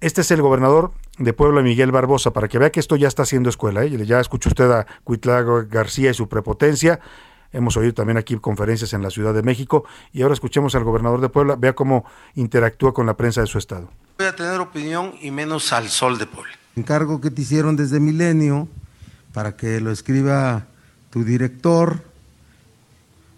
Este 0.00 0.20
es 0.20 0.30
el 0.30 0.42
gobernador 0.42 0.92
de 1.18 1.32
Puebla, 1.32 1.62
Miguel 1.62 1.90
Barbosa, 1.90 2.32
para 2.32 2.48
que 2.48 2.58
vea 2.58 2.70
que 2.70 2.80
esto 2.80 2.96
ya 2.96 3.08
está 3.08 3.22
haciendo 3.22 3.48
escuela. 3.48 3.82
¿eh? 3.82 4.04
Ya 4.04 4.20
escuchó 4.20 4.50
usted 4.50 4.70
a 4.70 4.86
Cuitlago 5.04 5.64
García 5.70 6.10
y 6.10 6.14
su 6.14 6.28
prepotencia. 6.28 7.00
Hemos 7.50 7.78
oído 7.78 7.94
también 7.94 8.18
aquí 8.18 8.36
conferencias 8.36 8.92
en 8.92 9.02
la 9.02 9.08
Ciudad 9.08 9.32
de 9.32 9.42
México 9.42 9.84
y 10.12 10.20
ahora 10.20 10.34
escuchemos 10.34 10.74
al 10.74 10.84
gobernador 10.84 11.22
de 11.22 11.30
Puebla, 11.30 11.56
vea 11.56 11.74
cómo 11.74 12.04
interactúa 12.34 12.92
con 12.92 13.06
la 13.06 13.16
prensa 13.16 13.40
de 13.40 13.46
su 13.46 13.56
estado. 13.56 13.88
Voy 14.18 14.26
a 14.26 14.36
tener 14.36 14.60
opinión 14.60 15.14
y 15.22 15.30
menos 15.30 15.72
al 15.72 15.88
sol 15.88 16.18
de 16.18 16.26
Puebla. 16.26 16.52
Encargo 16.74 17.22
que 17.22 17.30
te 17.30 17.40
hicieron 17.40 17.76
desde 17.76 17.98
Milenio 17.98 18.68
para 19.32 19.56
que 19.56 19.80
lo 19.80 19.90
escriba 19.90 20.66
tu 21.08 21.24
director. 21.24 22.02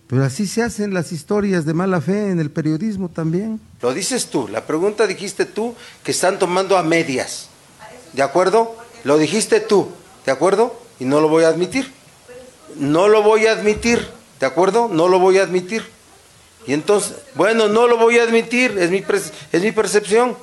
Pero 0.09 0.25
así 0.25 0.47
se 0.47 0.63
hacen 0.63 0.95
las 0.95 1.13
historias 1.13 1.67
de 1.67 1.75
mala 1.75 2.01
fe 2.01 2.31
en 2.31 2.41
el 2.41 2.51
periodismo 2.51 3.11
también. 3.11 3.61
Lo 3.83 3.93
dices 3.93 4.27
tú, 4.27 4.49
la 4.49 4.65
pregunta 4.65 5.07
dijiste 5.07 5.45
tú 5.45 5.75
que 6.03 6.13
están 6.13 6.39
tomando 6.39 6.79
a 6.79 6.83
medias. 6.83 7.51
¿De 8.15 8.23
acuerdo? 8.23 8.75
Lo 9.05 9.19
dijiste 9.19 9.61
tú, 9.61 9.89
¿de 10.25 10.33
acuerdo? 10.33 10.75
Y 10.99 11.05
no 11.05 11.21
lo 11.21 11.29
voy 11.29 11.45
a 11.45 11.49
admitir. 11.49 11.93
No 12.77 13.09
lo 13.09 13.23
voy 13.23 13.47
a 13.47 13.53
admitir, 13.53 14.09
¿de 14.41 14.47
acuerdo? 14.47 14.89
No 14.89 15.09
lo 15.09 15.19
voy 15.19 15.39
a 15.39 15.43
admitir. 15.43 15.85
Y 16.67 16.73
entonces, 16.73 17.17
bueno, 17.35 17.69
no 17.69 17.87
lo 17.87 17.99
voy 17.99 18.19
a 18.19 18.23
admitir, 18.23 18.79
es 18.79 18.91
mi, 18.91 19.05
es 19.53 19.63
mi 19.63 19.73
percepción. 19.73 20.37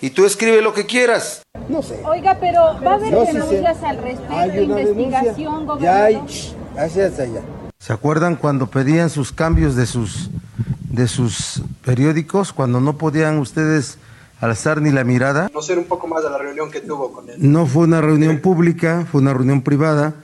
Y 0.00 0.10
tú 0.10 0.26
escribe 0.26 0.60
lo 0.62 0.74
que 0.74 0.84
quieras. 0.84 1.42
No 1.68 1.80
sé. 1.80 2.00
Oiga, 2.04 2.38
pero 2.40 2.60
va 2.84 2.92
a 2.92 2.94
haber 2.94 3.14
denuncias 3.14 3.82
al 3.84 3.98
respecto, 3.98 4.34
hay 4.34 4.58
investigación, 4.58 5.66
gobernador. 5.66 5.80
Ya 5.80 6.04
hay, 6.04 6.16
allá. 6.76 7.42
¿Se 7.82 7.92
acuerdan 7.92 8.36
cuando 8.36 8.68
pedían 8.68 9.10
sus 9.10 9.32
cambios 9.32 9.74
de 9.74 9.86
sus, 9.86 10.30
de 10.88 11.08
sus 11.08 11.64
periódicos, 11.84 12.52
cuando 12.52 12.80
no 12.80 12.96
podían 12.96 13.38
ustedes 13.40 13.98
alzar 14.40 14.80
ni 14.80 14.92
la 14.92 15.02
mirada? 15.02 15.50
No 15.52 15.62
ser 15.62 15.78
un 15.78 15.86
poco 15.86 16.06
más 16.06 16.22
de 16.22 16.30
la 16.30 16.38
reunión 16.38 16.70
que 16.70 16.80
tuvo 16.80 17.12
con 17.12 17.28
él. 17.28 17.34
No 17.38 17.66
fue 17.66 17.82
una 17.82 18.00
reunión 18.00 18.38
pública, 18.38 19.04
fue 19.10 19.20
una 19.20 19.34
reunión 19.34 19.62
privada. 19.62 20.14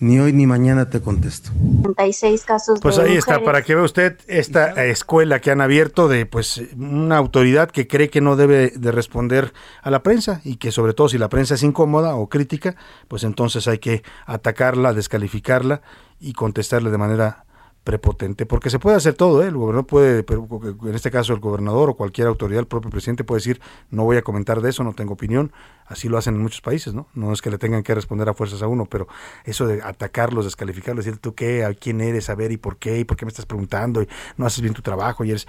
Ni 0.00 0.20
hoy 0.20 0.32
ni 0.32 0.46
mañana 0.46 0.90
te 0.90 1.00
contesto. 1.00 1.50
36 1.82 2.44
casos 2.44 2.80
pues 2.80 2.98
ahí 2.98 3.16
está, 3.16 3.42
para 3.42 3.62
que 3.62 3.74
vea 3.74 3.82
usted 3.82 4.16
esta 4.28 4.84
escuela 4.84 5.40
que 5.40 5.50
han 5.50 5.60
abierto 5.60 6.06
de 6.06 6.24
pues 6.24 6.62
una 6.76 7.16
autoridad 7.16 7.70
que 7.70 7.88
cree 7.88 8.08
que 8.08 8.20
no 8.20 8.36
debe 8.36 8.70
de 8.70 8.92
responder 8.92 9.52
a 9.82 9.90
la 9.90 10.04
prensa 10.04 10.40
y 10.44 10.56
que 10.56 10.70
sobre 10.70 10.94
todo 10.94 11.08
si 11.08 11.18
la 11.18 11.28
prensa 11.28 11.54
es 11.54 11.64
incómoda 11.64 12.14
o 12.14 12.28
crítica, 12.28 12.76
pues 13.08 13.24
entonces 13.24 13.66
hay 13.66 13.78
que 13.78 14.04
atacarla, 14.24 14.92
descalificarla 14.92 15.82
y 16.20 16.32
contestarle 16.32 16.90
de 16.90 16.98
manera 16.98 17.44
prepotente, 17.88 18.44
porque 18.44 18.68
se 18.68 18.78
puede 18.78 18.98
hacer 18.98 19.14
todo, 19.14 19.42
¿eh? 19.42 19.46
el 19.46 19.56
gobernador 19.56 19.86
puede, 19.86 20.26
en 20.28 20.94
este 20.94 21.10
caso 21.10 21.32
el 21.32 21.40
gobernador 21.40 21.88
o 21.88 21.94
cualquier 21.94 22.26
autoridad, 22.26 22.60
el 22.60 22.66
propio 22.66 22.90
presidente 22.90 23.24
puede 23.24 23.38
decir, 23.38 23.62
no 23.88 24.04
voy 24.04 24.18
a 24.18 24.22
comentar 24.22 24.60
de 24.60 24.68
eso, 24.68 24.84
no 24.84 24.92
tengo 24.92 25.14
opinión, 25.14 25.52
así 25.86 26.06
lo 26.06 26.18
hacen 26.18 26.34
en 26.34 26.42
muchos 26.42 26.60
países, 26.60 26.92
¿no? 26.92 27.08
No 27.14 27.32
es 27.32 27.40
que 27.40 27.50
le 27.50 27.56
tengan 27.56 27.82
que 27.82 27.94
responder 27.94 28.28
a 28.28 28.34
fuerzas 28.34 28.60
a 28.60 28.66
uno, 28.66 28.84
pero 28.84 29.08
eso 29.44 29.66
de 29.66 29.80
atacarlos, 29.80 30.44
descalificarlos, 30.44 31.06
decir 31.06 31.18
tú 31.18 31.34
qué, 31.34 31.64
a 31.64 31.72
quién 31.72 32.02
eres, 32.02 32.28
a 32.28 32.34
ver 32.34 32.52
y 32.52 32.58
por 32.58 32.76
qué, 32.76 32.98
y 32.98 33.04
por 33.04 33.16
qué 33.16 33.24
me 33.24 33.30
estás 33.30 33.46
preguntando, 33.46 34.02
y 34.02 34.08
no 34.36 34.44
haces 34.44 34.60
bien 34.60 34.74
tu 34.74 34.82
trabajo, 34.82 35.24
y 35.24 35.30
eres, 35.30 35.48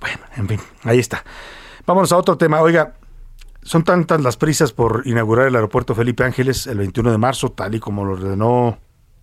bueno, 0.00 0.18
en 0.34 0.48
fin, 0.48 0.60
ahí 0.82 0.98
está. 0.98 1.22
Vámonos 1.86 2.10
a 2.10 2.16
otro 2.16 2.36
tema, 2.36 2.60
oiga, 2.60 2.96
son 3.62 3.84
tantas 3.84 4.20
las 4.20 4.36
prisas 4.36 4.72
por 4.72 5.02
inaugurar 5.04 5.46
el 5.46 5.54
aeropuerto 5.54 5.94
Felipe 5.94 6.24
Ángeles 6.24 6.66
el 6.66 6.78
21 6.78 7.12
de 7.12 7.18
marzo, 7.18 7.52
tal 7.52 7.76
y 7.76 7.78
como 7.78 8.04
lo 8.04 8.14
ordenó 8.14 8.78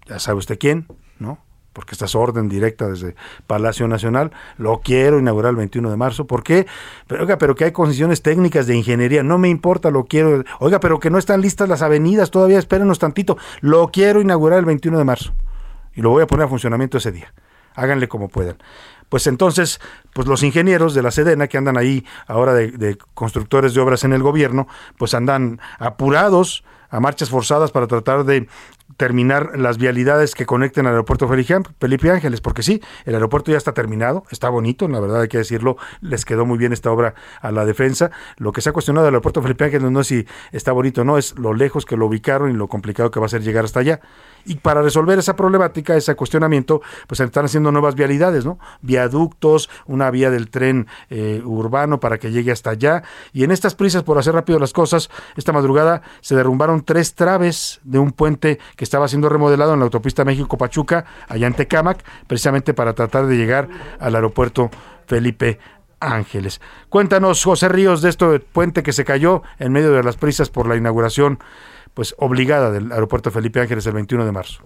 ya 0.05 0.19
sabe 0.19 0.37
usted 0.37 0.57
quién, 0.57 0.87
¿no? 1.19 1.44
Porque 1.75 1.91
esta 1.91 2.05
es 2.05 2.15
orden 2.15 2.47
directa 2.47 2.87
desde 2.87 3.15
Palacio 3.47 3.85
Nacional. 3.89 4.31
Lo 4.57 4.79
quiero 4.79 5.19
inaugurar 5.19 5.49
el 5.49 5.57
21 5.57 5.91
de 5.91 5.97
marzo. 5.97 6.25
¿Por 6.25 6.41
qué? 6.41 6.67
Oiga, 7.09 7.37
pero 7.37 7.53
que 7.53 7.65
hay 7.65 7.73
condiciones 7.73 8.21
técnicas 8.21 8.65
de 8.65 8.77
ingeniería. 8.77 9.23
No 9.23 9.37
me 9.37 9.49
importa, 9.49 9.91
lo 9.91 10.05
quiero. 10.05 10.45
Oiga, 10.59 10.79
pero 10.79 11.01
que 11.01 11.09
no 11.09 11.17
están 11.17 11.41
listas 11.41 11.67
las 11.67 11.81
avenidas 11.81 12.31
todavía. 12.31 12.59
Espérenos 12.59 12.97
tantito. 12.97 13.37
Lo 13.59 13.89
quiero 13.89 14.21
inaugurar 14.21 14.59
el 14.59 14.65
21 14.65 14.97
de 14.97 15.03
marzo. 15.03 15.33
Y 15.93 16.01
lo 16.01 16.11
voy 16.11 16.23
a 16.23 16.27
poner 16.27 16.45
a 16.45 16.47
funcionamiento 16.47 16.97
ese 16.97 17.11
día. 17.11 17.33
Háganle 17.75 18.07
como 18.07 18.29
puedan 18.29 18.55
pues 19.09 19.27
entonces, 19.27 19.79
pues 20.13 20.27
los 20.27 20.43
ingenieros 20.43 20.93
de 20.93 21.03
la 21.03 21.11
Sedena 21.11 21.47
que 21.47 21.57
andan 21.57 21.77
ahí 21.77 22.05
ahora 22.27 22.53
de, 22.53 22.97
constructores 23.13 23.73
de 23.73 23.81
obras 23.81 24.03
en 24.03 24.13
el 24.13 24.23
gobierno, 24.23 24.67
pues 24.97 25.13
andan 25.13 25.59
apurados 25.77 26.63
a 26.89 26.99
marchas 26.99 27.29
forzadas 27.29 27.71
para 27.71 27.87
tratar 27.87 28.23
de 28.25 28.47
terminar 28.97 29.57
las 29.57 29.77
vialidades 29.77 30.35
que 30.35 30.45
conecten 30.45 30.85
al 30.85 30.93
aeropuerto 30.93 31.27
Felipe 31.27 32.11
Ángeles, 32.11 32.41
porque 32.41 32.63
sí, 32.63 32.81
el 33.05 33.15
aeropuerto 33.15 33.51
ya 33.51 33.57
está 33.57 33.73
terminado, 33.73 34.23
está 34.31 34.49
bonito, 34.49 34.87
la 34.87 34.99
verdad 34.99 35.21
hay 35.21 35.27
que 35.27 35.39
decirlo, 35.39 35.77
les 36.01 36.23
quedó 36.23 36.45
muy 36.45 36.57
bien 36.57 36.71
esta 36.71 36.91
obra 36.91 37.15
a 37.41 37.51
la 37.51 37.65
defensa. 37.65 38.11
Lo 38.37 38.51
que 38.51 38.61
se 38.61 38.69
ha 38.69 38.73
cuestionado 38.73 39.05
del 39.05 39.15
aeropuerto 39.15 39.41
Felipe 39.41 39.65
Ángeles 39.65 39.91
no 39.91 39.99
es 40.01 40.07
si 40.07 40.25
está 40.51 40.71
bonito 40.71 41.01
o 41.01 41.03
no, 41.03 41.17
es 41.17 41.37
lo 41.37 41.53
lejos 41.53 41.85
que 41.85 41.97
lo 41.97 42.05
ubicaron 42.05 42.51
y 42.51 42.53
lo 42.53 42.67
complicado 42.67 43.11
que 43.11 43.19
va 43.19 43.25
a 43.25 43.29
ser 43.29 43.41
llegar 43.41 43.65
hasta 43.65 43.79
allá. 43.79 43.99
Y 44.45 44.55
para 44.55 44.83
resolver 44.83 45.17
esa 45.17 45.35
problemática, 45.35 45.95
ese 45.95 46.15
cuestionamiento, 46.15 46.81
pues 47.07 47.19
están 47.19 47.45
haciendo 47.45 47.71
nuevas 47.71 47.95
vialidades, 47.95 48.45
¿no? 48.45 48.59
Viaductos, 48.81 49.69
una 49.87 50.11
vía 50.11 50.29
del 50.29 50.49
tren 50.49 50.87
eh, 51.09 51.41
urbano 51.43 51.99
para 51.99 52.19
que 52.19 52.31
llegue 52.31 52.51
hasta 52.51 52.69
allá. 52.69 53.03
Y 53.33 53.43
en 53.43 53.49
estas 53.49 53.73
prisas 53.73 54.03
por 54.03 54.19
hacer 54.19 54.35
rápido 54.35 54.59
las 54.59 54.71
cosas, 54.71 55.09
esta 55.35 55.51
madrugada 55.51 56.03
se 56.21 56.35
derrumbaron 56.35 56.83
tres 56.85 57.15
traves 57.15 57.81
de 57.83 57.97
un 57.97 58.11
puente 58.11 58.59
que 58.75 58.83
estaba 58.83 59.07
siendo 59.07 59.29
remodelado 59.29 59.73
en 59.73 59.79
la 59.79 59.85
autopista 59.85 60.25
México-Pachuca, 60.25 61.05
allá 61.27 61.47
en 61.47 61.53
Tecámac, 61.53 62.03
precisamente 62.27 62.73
para 62.73 62.93
tratar 62.93 63.27
de 63.27 63.37
llegar 63.37 63.67
al 63.99 64.15
aeropuerto 64.15 64.69
Felipe 65.07 65.59
Ángeles. 65.99 66.61
Cuéntanos, 66.89 67.43
José 67.43 67.69
Ríos, 67.69 68.01
de 68.01 68.09
este 68.09 68.39
puente 68.39 68.83
que 68.83 68.93
se 68.93 69.05
cayó 69.05 69.43
en 69.59 69.71
medio 69.71 69.91
de 69.91 70.03
las 70.03 70.17
prisas 70.17 70.49
por 70.49 70.67
la 70.67 70.75
inauguración 70.75 71.39
pues 71.93 72.13
obligada 72.17 72.71
del 72.71 72.91
aeropuerto 72.91 73.31
Felipe 73.31 73.61
Ángeles 73.61 73.85
el 73.87 73.93
21 73.93 74.25
de 74.25 74.31
marzo. 74.31 74.63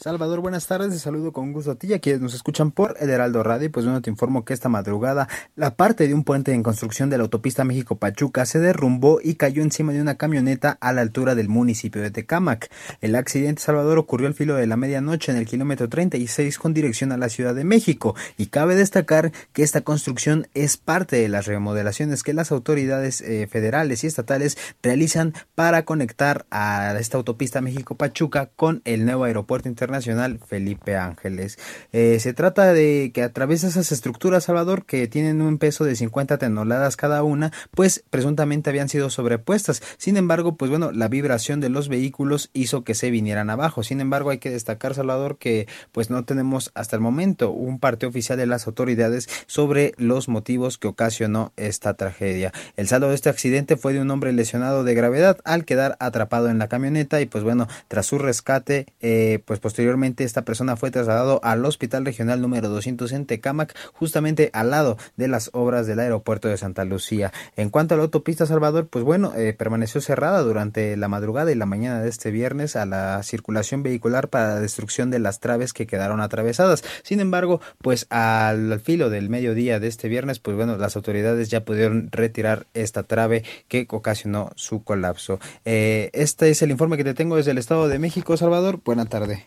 Salvador, 0.00 0.38
buenas 0.38 0.68
tardes, 0.68 0.92
te 0.92 0.98
saludo 1.00 1.32
con 1.32 1.52
gusto 1.52 1.72
a 1.72 1.74
ti 1.74 1.88
y 1.88 1.92
a 1.92 1.98
quienes 1.98 2.22
nos 2.22 2.32
escuchan 2.32 2.70
por 2.70 2.94
El 3.00 3.10
Heraldo 3.10 3.42
Radio. 3.42 3.68
Pues 3.72 3.84
bueno, 3.84 4.00
te 4.00 4.08
informo 4.08 4.44
que 4.44 4.54
esta 4.54 4.68
madrugada 4.68 5.26
la 5.56 5.74
parte 5.74 6.06
de 6.06 6.14
un 6.14 6.22
puente 6.22 6.52
en 6.52 6.62
construcción 6.62 7.10
de 7.10 7.18
la 7.18 7.24
autopista 7.24 7.64
México-Pachuca 7.64 8.46
se 8.46 8.60
derrumbó 8.60 9.18
y 9.20 9.34
cayó 9.34 9.60
encima 9.60 9.92
de 9.92 10.00
una 10.00 10.14
camioneta 10.14 10.78
a 10.80 10.92
la 10.92 11.00
altura 11.00 11.34
del 11.34 11.48
municipio 11.48 12.00
de 12.00 12.12
Tecámac. 12.12 12.70
El 13.00 13.16
accidente, 13.16 13.60
Salvador, 13.60 13.98
ocurrió 13.98 14.28
al 14.28 14.34
filo 14.34 14.54
de 14.54 14.68
la 14.68 14.76
medianoche 14.76 15.32
en 15.32 15.38
el 15.38 15.46
kilómetro 15.46 15.88
36 15.88 16.60
con 16.60 16.74
dirección 16.74 17.10
a 17.10 17.16
la 17.16 17.28
Ciudad 17.28 17.56
de 17.56 17.64
México 17.64 18.14
y 18.36 18.46
cabe 18.46 18.76
destacar 18.76 19.32
que 19.52 19.64
esta 19.64 19.80
construcción 19.80 20.46
es 20.54 20.76
parte 20.76 21.16
de 21.16 21.28
las 21.28 21.46
remodelaciones 21.46 22.22
que 22.22 22.34
las 22.34 22.52
autoridades 22.52 23.20
eh, 23.20 23.48
federales 23.48 24.04
y 24.04 24.06
estatales 24.06 24.58
realizan 24.80 25.34
para 25.56 25.84
conectar 25.84 26.46
a 26.52 26.96
esta 27.00 27.16
autopista 27.16 27.60
México-Pachuca 27.60 28.50
con 28.54 28.80
el 28.84 29.04
nuevo 29.04 29.24
aeropuerto 29.24 29.68
internacional 29.68 29.87
Nacional 29.90 30.40
Felipe 30.46 30.96
Ángeles. 30.96 31.58
Eh, 31.92 32.18
se 32.20 32.32
trata 32.32 32.72
de 32.72 33.10
que 33.12 33.22
a 33.22 33.32
través 33.32 33.62
de 33.62 33.68
esas 33.68 33.92
estructuras, 33.92 34.44
Salvador, 34.44 34.84
que 34.84 35.06
tienen 35.08 35.42
un 35.42 35.58
peso 35.58 35.84
de 35.84 35.96
50 35.96 36.38
toneladas 36.38 36.96
cada 36.96 37.22
una, 37.22 37.52
pues 37.72 38.04
presuntamente 38.10 38.70
habían 38.70 38.88
sido 38.88 39.10
sobrepuestas. 39.10 39.82
Sin 39.96 40.16
embargo, 40.16 40.56
pues 40.56 40.70
bueno, 40.70 40.92
la 40.92 41.08
vibración 41.08 41.60
de 41.60 41.68
los 41.68 41.88
vehículos 41.88 42.50
hizo 42.52 42.84
que 42.84 42.94
se 42.94 43.10
vinieran 43.10 43.50
abajo. 43.50 43.82
Sin 43.82 44.00
embargo, 44.00 44.30
hay 44.30 44.38
que 44.38 44.50
destacar, 44.50 44.94
Salvador, 44.94 45.38
que 45.38 45.66
pues 45.92 46.10
no 46.10 46.24
tenemos 46.24 46.70
hasta 46.74 46.96
el 46.96 47.02
momento 47.02 47.50
un 47.50 47.78
parte 47.78 48.06
oficial 48.06 48.38
de 48.38 48.46
las 48.46 48.66
autoridades 48.66 49.28
sobre 49.46 49.94
los 49.96 50.28
motivos 50.28 50.78
que 50.78 50.88
ocasionó 50.88 51.52
esta 51.56 51.94
tragedia. 51.94 52.52
El 52.76 52.88
saldo 52.88 53.08
de 53.08 53.14
este 53.14 53.28
accidente 53.28 53.76
fue 53.76 53.92
de 53.92 54.00
un 54.00 54.10
hombre 54.10 54.32
lesionado 54.32 54.84
de 54.84 54.94
gravedad 54.94 55.38
al 55.44 55.64
quedar 55.64 55.96
atrapado 56.00 56.48
en 56.48 56.58
la 56.58 56.68
camioneta 56.68 57.20
y 57.20 57.26
pues 57.26 57.44
bueno, 57.44 57.68
tras 57.88 58.06
su 58.06 58.18
rescate, 58.18 58.86
eh, 59.00 59.40
pues 59.44 59.60
Posteriormente, 59.78 60.24
esta 60.24 60.42
persona 60.42 60.74
fue 60.74 60.90
trasladado 60.90 61.38
al 61.44 61.64
Hospital 61.64 62.04
Regional 62.04 62.40
número 62.40 62.68
200 62.68 63.12
en 63.12 63.26
Tecámac, 63.26 63.76
justamente 63.92 64.50
al 64.52 64.70
lado 64.70 64.98
de 65.16 65.28
las 65.28 65.50
obras 65.52 65.86
del 65.86 66.00
aeropuerto 66.00 66.48
de 66.48 66.56
Santa 66.56 66.84
Lucía. 66.84 67.32
En 67.54 67.70
cuanto 67.70 67.94
a 67.94 67.96
la 67.96 68.02
autopista 68.02 68.44
Salvador, 68.44 68.88
pues 68.88 69.04
bueno, 69.04 69.32
eh, 69.36 69.52
permaneció 69.56 70.00
cerrada 70.00 70.42
durante 70.42 70.96
la 70.96 71.06
madrugada 71.06 71.52
y 71.52 71.54
la 71.54 71.64
mañana 71.64 72.00
de 72.00 72.08
este 72.08 72.32
viernes 72.32 72.74
a 72.74 72.86
la 72.86 73.22
circulación 73.22 73.84
vehicular 73.84 74.30
para 74.30 74.54
la 74.54 74.60
destrucción 74.60 75.12
de 75.12 75.20
las 75.20 75.38
traves 75.38 75.72
que 75.72 75.86
quedaron 75.86 76.20
atravesadas. 76.20 76.82
Sin 77.04 77.20
embargo, 77.20 77.60
pues 77.80 78.08
al 78.10 78.80
filo 78.80 79.10
del 79.10 79.30
mediodía 79.30 79.78
de 79.78 79.86
este 79.86 80.08
viernes, 80.08 80.40
pues 80.40 80.56
bueno, 80.56 80.76
las 80.76 80.96
autoridades 80.96 81.50
ya 81.50 81.64
pudieron 81.64 82.08
retirar 82.10 82.66
esta 82.74 83.04
trave 83.04 83.44
que 83.68 83.86
ocasionó 83.88 84.50
su 84.56 84.82
colapso. 84.82 85.38
Eh, 85.64 86.10
este 86.14 86.50
es 86.50 86.62
el 86.62 86.72
informe 86.72 86.96
que 86.96 87.04
te 87.04 87.14
tengo 87.14 87.36
desde 87.36 87.52
el 87.52 87.58
Estado 87.58 87.86
de 87.86 88.00
México, 88.00 88.36
Salvador. 88.36 88.80
Buena 88.84 89.04
tarde. 89.04 89.46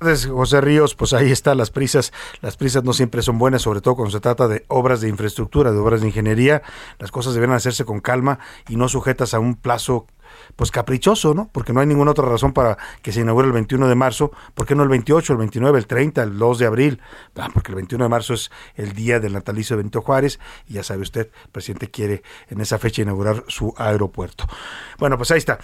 José 0.00 0.60
Ríos, 0.60 0.94
pues 0.94 1.12
ahí 1.12 1.30
está 1.30 1.54
las 1.54 1.70
prisas. 1.70 2.12
Las 2.40 2.56
prisas 2.56 2.82
no 2.82 2.92
siempre 2.92 3.22
son 3.22 3.38
buenas, 3.38 3.62
sobre 3.62 3.80
todo 3.80 3.96
cuando 3.96 4.10
se 4.10 4.20
trata 4.20 4.48
de 4.48 4.64
obras 4.68 5.00
de 5.00 5.08
infraestructura, 5.08 5.70
de 5.70 5.78
obras 5.78 6.00
de 6.00 6.08
ingeniería. 6.08 6.62
Las 6.98 7.10
cosas 7.10 7.34
deben 7.34 7.52
hacerse 7.52 7.84
con 7.84 8.00
calma 8.00 8.38
y 8.68 8.76
no 8.76 8.88
sujetas 8.88 9.34
a 9.34 9.38
un 9.38 9.54
plazo 9.54 10.06
pues 10.56 10.70
caprichoso, 10.70 11.34
¿no? 11.34 11.50
Porque 11.52 11.72
no 11.72 11.80
hay 11.80 11.86
ninguna 11.86 12.12
otra 12.12 12.26
razón 12.26 12.52
para 12.52 12.78
que 13.02 13.12
se 13.12 13.20
inaugure 13.20 13.46
el 13.46 13.52
21 13.52 13.86
de 13.88 13.94
marzo. 13.94 14.32
¿Por 14.54 14.66
qué 14.66 14.74
no 14.74 14.82
el 14.82 14.88
28, 14.88 15.32
el 15.34 15.38
29, 15.38 15.78
el 15.78 15.86
30, 15.86 16.22
el 16.22 16.38
2 16.38 16.58
de 16.58 16.66
abril? 16.66 17.00
Ah, 17.36 17.48
porque 17.52 17.72
el 17.72 17.76
21 17.76 18.04
de 18.04 18.08
marzo 18.08 18.34
es 18.34 18.50
el 18.76 18.92
día 18.94 19.20
del 19.20 19.34
natalicio 19.34 19.76
de 19.76 19.82
Benito 19.82 20.02
Juárez 20.02 20.40
y 20.68 20.74
ya 20.74 20.82
sabe 20.82 21.02
usted, 21.02 21.30
el 21.44 21.50
presidente 21.50 21.90
quiere 21.90 22.22
en 22.48 22.60
esa 22.60 22.78
fecha 22.78 23.02
inaugurar 23.02 23.44
su 23.48 23.74
aeropuerto. 23.76 24.46
Bueno, 24.98 25.16
pues 25.16 25.30
ahí 25.30 25.38
está. 25.38 25.58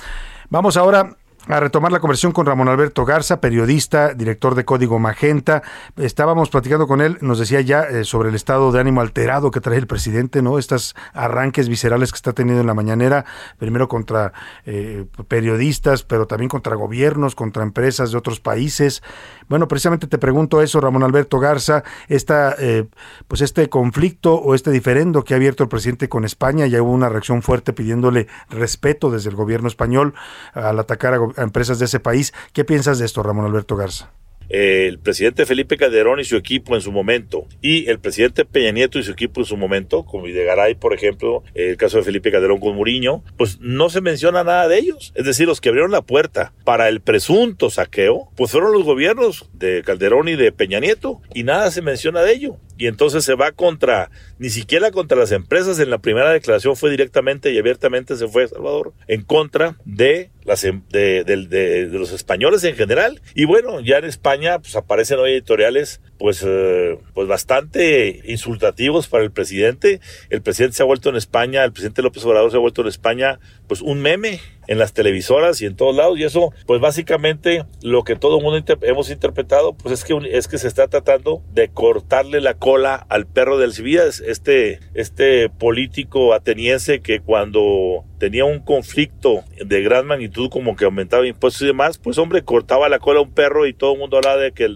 Vamos 0.50 0.76
ahora 0.76 1.16
a 1.56 1.60
retomar 1.60 1.90
la 1.92 2.00
conversación 2.00 2.32
con 2.32 2.44
Ramón 2.44 2.68
Alberto 2.68 3.06
Garza, 3.06 3.40
periodista, 3.40 4.12
director 4.12 4.54
de 4.54 4.66
Código 4.66 4.98
Magenta. 4.98 5.62
Estábamos 5.96 6.50
platicando 6.50 6.86
con 6.86 7.00
él, 7.00 7.16
nos 7.22 7.38
decía 7.38 7.62
ya 7.62 7.84
eh, 7.84 8.04
sobre 8.04 8.28
el 8.28 8.34
estado 8.34 8.70
de 8.70 8.80
ánimo 8.80 9.00
alterado 9.00 9.50
que 9.50 9.60
trae 9.60 9.78
el 9.78 9.86
presidente, 9.86 10.42
¿no? 10.42 10.58
Estos 10.58 10.94
arranques 11.14 11.70
viscerales 11.70 12.12
que 12.12 12.16
está 12.16 12.34
teniendo 12.34 12.60
en 12.60 12.66
la 12.66 12.74
mañanera, 12.74 13.24
primero 13.56 13.88
contra 13.88 14.32
eh, 14.66 15.06
periodistas, 15.26 16.02
pero 16.02 16.26
también 16.26 16.50
contra 16.50 16.76
gobiernos, 16.76 17.34
contra 17.34 17.62
empresas 17.62 18.12
de 18.12 18.18
otros 18.18 18.40
países. 18.40 19.02
Bueno, 19.48 19.68
precisamente 19.68 20.06
te 20.06 20.18
pregunto 20.18 20.62
eso, 20.62 20.80
Ramón 20.80 21.02
Alberto 21.02 21.38
Garza, 21.38 21.82
esta, 22.08 22.54
eh, 22.58 22.86
pues 23.26 23.40
este 23.40 23.68
conflicto 23.68 24.34
o 24.34 24.54
este 24.54 24.70
diferendo 24.70 25.24
que 25.24 25.34
ha 25.34 25.36
abierto 25.36 25.62
el 25.62 25.68
presidente 25.68 26.08
con 26.08 26.24
España, 26.24 26.66
ya 26.66 26.82
hubo 26.82 26.92
una 26.92 27.08
reacción 27.08 27.42
fuerte 27.42 27.72
pidiéndole 27.72 28.28
respeto 28.50 29.10
desde 29.10 29.30
el 29.30 29.36
gobierno 29.36 29.68
español 29.68 30.14
al 30.52 30.78
atacar 30.78 31.14
a 31.14 31.18
a 31.36 31.42
empresas 31.42 31.78
de 31.78 31.86
ese 31.86 32.00
país. 32.00 32.32
¿Qué 32.52 32.64
piensas 32.64 32.98
de 32.98 33.06
esto, 33.06 33.22
Ramón 33.22 33.44
Alberto 33.44 33.76
Garza? 33.76 34.12
El 34.48 34.98
presidente 34.98 35.46
Felipe 35.46 35.76
Calderón 35.76 36.20
y 36.20 36.24
su 36.24 36.36
equipo 36.36 36.74
en 36.74 36.80
su 36.80 36.92
momento, 36.92 37.46
y 37.60 37.88
el 37.88 37.98
presidente 37.98 38.44
Peña 38.44 38.72
Nieto 38.72 38.98
y 38.98 39.02
su 39.02 39.12
equipo 39.12 39.40
en 39.40 39.46
su 39.46 39.56
momento, 39.56 40.04
como 40.04 40.24
Videgaray, 40.24 40.74
por 40.74 40.94
ejemplo, 40.94 41.42
el 41.54 41.76
caso 41.76 41.98
de 41.98 42.04
Felipe 42.04 42.30
Calderón 42.30 42.60
con 42.60 42.76
Muriño, 42.76 43.22
pues 43.36 43.58
no 43.60 43.90
se 43.90 44.00
menciona 44.00 44.44
nada 44.44 44.68
de 44.68 44.78
ellos. 44.78 45.12
Es 45.14 45.24
decir, 45.24 45.46
los 45.46 45.60
que 45.60 45.68
abrieron 45.68 45.90
la 45.90 46.02
puerta 46.02 46.52
para 46.64 46.88
el 46.88 47.00
presunto 47.00 47.70
saqueo, 47.70 48.30
pues 48.36 48.52
fueron 48.52 48.72
los 48.72 48.84
gobiernos 48.84 49.48
de 49.52 49.82
Calderón 49.84 50.28
y 50.28 50.36
de 50.36 50.52
Peña 50.52 50.80
Nieto, 50.80 51.20
y 51.34 51.42
nada 51.42 51.70
se 51.70 51.82
menciona 51.82 52.22
de 52.22 52.32
ello. 52.32 52.56
Y 52.78 52.86
entonces 52.86 53.24
se 53.24 53.34
va 53.34 53.50
contra, 53.50 54.10
ni 54.38 54.50
siquiera 54.50 54.92
contra 54.92 55.18
las 55.18 55.32
empresas, 55.32 55.80
en 55.80 55.90
la 55.90 55.98
primera 55.98 56.30
declaración 56.30 56.76
fue 56.76 56.90
directamente 56.90 57.52
y 57.52 57.58
abiertamente 57.58 58.16
se 58.16 58.28
fue 58.28 58.46
Salvador, 58.46 58.92
en 59.08 59.22
contra 59.22 59.76
de 59.84 60.30
las, 60.44 60.62
em, 60.62 60.82
de, 60.90 61.24
de, 61.24 61.86
los 61.86 62.12
españoles 62.12 62.62
en 62.62 62.76
general. 62.76 63.20
Y 63.34 63.46
bueno, 63.46 63.80
ya 63.80 63.98
en 63.98 64.04
España 64.04 64.60
pues 64.60 64.76
aparecen 64.76 65.18
hoy 65.18 65.32
editoriales 65.32 66.00
pues, 66.18 66.44
eh, 66.46 66.98
pues 67.14 67.26
bastante 67.26 68.22
insultativos 68.24 69.08
para 69.08 69.24
el 69.24 69.32
presidente. 69.32 70.00
El 70.30 70.40
presidente 70.40 70.76
se 70.76 70.82
ha 70.84 70.86
vuelto 70.86 71.10
en 71.10 71.16
España, 71.16 71.64
el 71.64 71.72
presidente 71.72 72.02
López 72.02 72.24
Obrador 72.24 72.50
se 72.52 72.56
ha 72.56 72.60
vuelto 72.60 72.82
en 72.82 72.88
España 72.88 73.40
pues 73.66 73.82
un 73.82 74.00
meme 74.00 74.40
en 74.68 74.78
las 74.78 74.92
televisoras 74.92 75.60
y 75.60 75.66
en 75.66 75.74
todos 75.74 75.96
lados 75.96 76.18
y 76.18 76.24
eso 76.24 76.52
pues 76.66 76.80
básicamente 76.80 77.64
lo 77.82 78.04
que 78.04 78.16
todo 78.16 78.38
el 78.38 78.44
mundo 78.44 78.62
hemos 78.82 79.10
interpretado 79.10 79.72
pues 79.72 79.92
es 79.92 80.04
que 80.04 80.16
es 80.30 80.46
que 80.46 80.58
se 80.58 80.68
está 80.68 80.86
tratando 80.88 81.42
de 81.52 81.68
cortarle 81.68 82.40
la 82.40 82.54
cola 82.54 82.94
al 83.08 83.26
perro 83.26 83.58
del 83.58 83.72
Cividas 83.72 84.20
este 84.20 84.80
este 84.94 85.48
político 85.48 86.34
ateniense 86.34 87.00
que 87.00 87.20
cuando 87.20 88.04
tenía 88.18 88.44
un 88.44 88.60
conflicto 88.60 89.42
de 89.64 89.82
gran 89.82 90.06
magnitud 90.06 90.50
como 90.50 90.76
que 90.76 90.84
aumentaba 90.84 91.26
impuestos 91.26 91.62
y 91.62 91.66
demás 91.66 91.98
pues 91.98 92.18
hombre 92.18 92.42
cortaba 92.42 92.88
la 92.88 92.98
cola 92.98 93.20
a 93.20 93.22
un 93.22 93.32
perro 93.32 93.66
y 93.66 93.72
todo 93.72 93.94
el 93.94 93.98
mundo 93.98 94.18
hablaba 94.18 94.36
de 94.36 94.52
que 94.52 94.68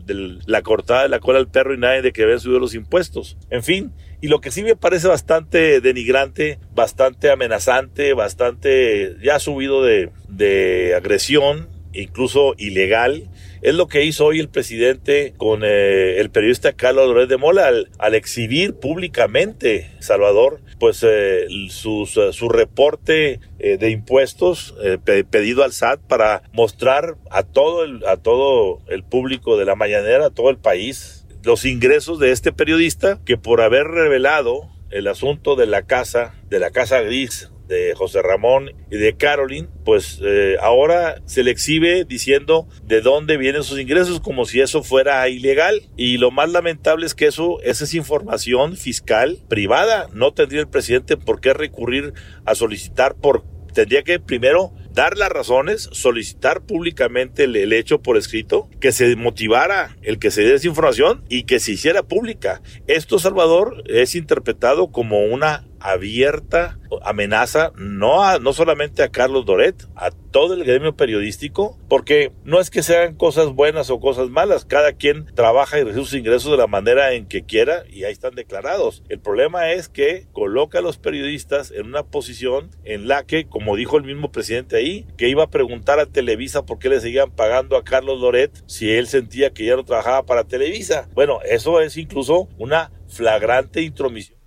la 0.46 0.62
cortada 0.62 1.02
de 1.02 1.08
la 1.08 1.20
cola 1.20 1.38
al 1.38 1.48
perro 1.48 1.74
y 1.74 1.78
nadie 1.78 2.02
de 2.02 2.12
que 2.12 2.22
habían 2.22 2.40
subido 2.40 2.60
los 2.60 2.74
impuestos. 2.74 3.36
En 3.50 3.62
fin 3.62 3.92
y 4.22 4.28
lo 4.28 4.40
que 4.40 4.52
sí 4.52 4.62
me 4.62 4.76
parece 4.76 5.08
bastante 5.08 5.80
denigrante, 5.80 6.60
bastante 6.76 7.28
amenazante, 7.28 8.14
bastante 8.14 9.16
ya 9.20 9.40
subido 9.40 9.82
de, 9.82 10.94
agresión, 10.96 11.68
incluso 11.92 12.54
ilegal, 12.56 13.28
es 13.62 13.74
lo 13.74 13.88
que 13.88 14.04
hizo 14.04 14.26
hoy 14.26 14.38
el 14.38 14.48
presidente 14.48 15.34
con 15.36 15.62
eh, 15.64 16.20
el 16.20 16.30
periodista 16.30 16.72
Carlos 16.72 17.08
Loret 17.08 17.28
de 17.28 17.36
Mola 17.36 17.66
al, 17.98 18.14
exhibir 18.14 18.74
públicamente, 18.74 19.90
Salvador, 19.98 20.60
pues 20.78 21.04
eh, 21.04 21.46
su 21.68 22.48
reporte 22.48 23.40
eh, 23.58 23.76
de 23.76 23.90
impuestos 23.90 24.76
pedido 25.04 25.64
al 25.64 25.72
SAT 25.72 26.00
para 26.00 26.44
mostrar 26.52 27.16
a 27.28 27.42
todo 27.42 27.82
el, 27.82 28.06
a 28.06 28.16
todo 28.18 28.82
el 28.86 29.02
público 29.02 29.56
de 29.56 29.64
la 29.64 29.74
mañanera, 29.74 30.26
a 30.26 30.30
todo 30.30 30.50
el 30.50 30.58
país, 30.58 31.21
los 31.44 31.64
ingresos 31.64 32.18
de 32.18 32.30
este 32.32 32.52
periodista 32.52 33.20
que 33.24 33.36
por 33.36 33.60
haber 33.60 33.86
revelado 33.86 34.70
el 34.90 35.08
asunto 35.08 35.56
de 35.56 35.66
la 35.66 35.82
casa, 35.82 36.34
de 36.48 36.58
la 36.58 36.70
casa 36.70 37.00
gris 37.00 37.50
de 37.66 37.94
José 37.94 38.20
Ramón 38.20 38.70
y 38.90 38.96
de 38.96 39.16
Caroline, 39.16 39.68
pues 39.84 40.20
eh, 40.22 40.56
ahora 40.60 41.22
se 41.24 41.42
le 41.42 41.50
exhibe 41.50 42.04
diciendo 42.04 42.68
de 42.84 43.00
dónde 43.00 43.38
vienen 43.38 43.62
sus 43.62 43.78
ingresos 43.78 44.20
como 44.20 44.44
si 44.44 44.60
eso 44.60 44.82
fuera 44.82 45.26
ilegal. 45.28 45.88
Y 45.96 46.18
lo 46.18 46.30
más 46.30 46.50
lamentable 46.50 47.06
es 47.06 47.14
que 47.14 47.26
eso, 47.26 47.60
esa 47.62 47.84
es 47.84 47.94
información 47.94 48.76
fiscal 48.76 49.38
privada. 49.48 50.08
No 50.12 50.34
tendría 50.34 50.60
el 50.60 50.68
presidente 50.68 51.16
por 51.16 51.40
qué 51.40 51.54
recurrir 51.54 52.12
a 52.44 52.54
solicitar 52.54 53.14
por 53.14 53.44
tendría 53.72 54.02
que 54.02 54.20
primero 54.20 54.72
dar 54.92 55.16
las 55.16 55.30
razones, 55.30 55.88
solicitar 55.92 56.62
públicamente 56.62 57.44
el, 57.44 57.72
hecho 57.72 58.02
por 58.02 58.16
escrito, 58.16 58.68
que 58.80 58.92
se 58.92 59.16
motivara 59.16 59.96
el 60.02 60.18
que 60.18 60.30
se 60.30 60.42
dé 60.42 60.54
esa 60.54 60.68
información 60.68 61.24
y 61.28 61.44
que 61.44 61.60
se 61.60 61.72
hiciera 61.72 62.02
pública. 62.02 62.62
Esto, 62.86 63.18
Salvador, 63.18 63.82
es 63.86 64.14
interpretado 64.14 64.92
como 64.92 65.24
una 65.24 65.64
abierta 65.82 66.78
amenaza 67.02 67.72
no, 67.76 68.22
a, 68.22 68.38
no 68.38 68.52
solamente 68.52 69.02
a 69.02 69.10
Carlos 69.10 69.46
Doret, 69.46 69.88
a 69.96 70.10
todo 70.10 70.54
el 70.54 70.64
gremio 70.64 70.96
periodístico, 70.96 71.78
porque 71.88 72.32
no 72.44 72.60
es 72.60 72.70
que 72.70 72.82
sean 72.82 73.14
cosas 73.14 73.48
buenas 73.48 73.90
o 73.90 74.00
cosas 74.00 74.30
malas, 74.30 74.64
cada 74.64 74.92
quien 74.92 75.26
trabaja 75.34 75.78
y 75.78 75.84
recibe 75.84 76.04
sus 76.04 76.14
ingresos 76.14 76.50
de 76.50 76.56
la 76.56 76.66
manera 76.66 77.12
en 77.12 77.26
que 77.26 77.44
quiera 77.44 77.84
y 77.88 78.04
ahí 78.04 78.12
están 78.12 78.34
declarados. 78.34 79.02
El 79.08 79.20
problema 79.20 79.72
es 79.72 79.88
que 79.88 80.26
coloca 80.32 80.78
a 80.78 80.82
los 80.82 80.98
periodistas 80.98 81.70
en 81.70 81.86
una 81.86 82.04
posición 82.04 82.70
en 82.84 83.08
la 83.08 83.24
que, 83.24 83.46
como 83.46 83.76
dijo 83.76 83.96
el 83.98 84.04
mismo 84.04 84.32
presidente 84.32 84.76
ahí, 84.76 85.06
que 85.16 85.28
iba 85.28 85.44
a 85.44 85.50
preguntar 85.50 85.98
a 85.98 86.06
Televisa 86.06 86.64
por 86.64 86.78
qué 86.78 86.88
le 86.88 87.00
seguían 87.00 87.30
pagando 87.30 87.76
a 87.76 87.84
Carlos 87.84 88.20
Doret 88.20 88.52
si 88.66 88.90
él 88.90 89.06
sentía 89.06 89.52
que 89.52 89.64
ya 89.64 89.76
no 89.76 89.84
trabajaba 89.84 90.24
para 90.24 90.44
Televisa. 90.44 91.08
Bueno, 91.14 91.40
eso 91.44 91.80
es 91.80 91.96
incluso 91.96 92.48
una 92.58 92.90
flagrante 93.08 93.82
intromisión 93.82 94.41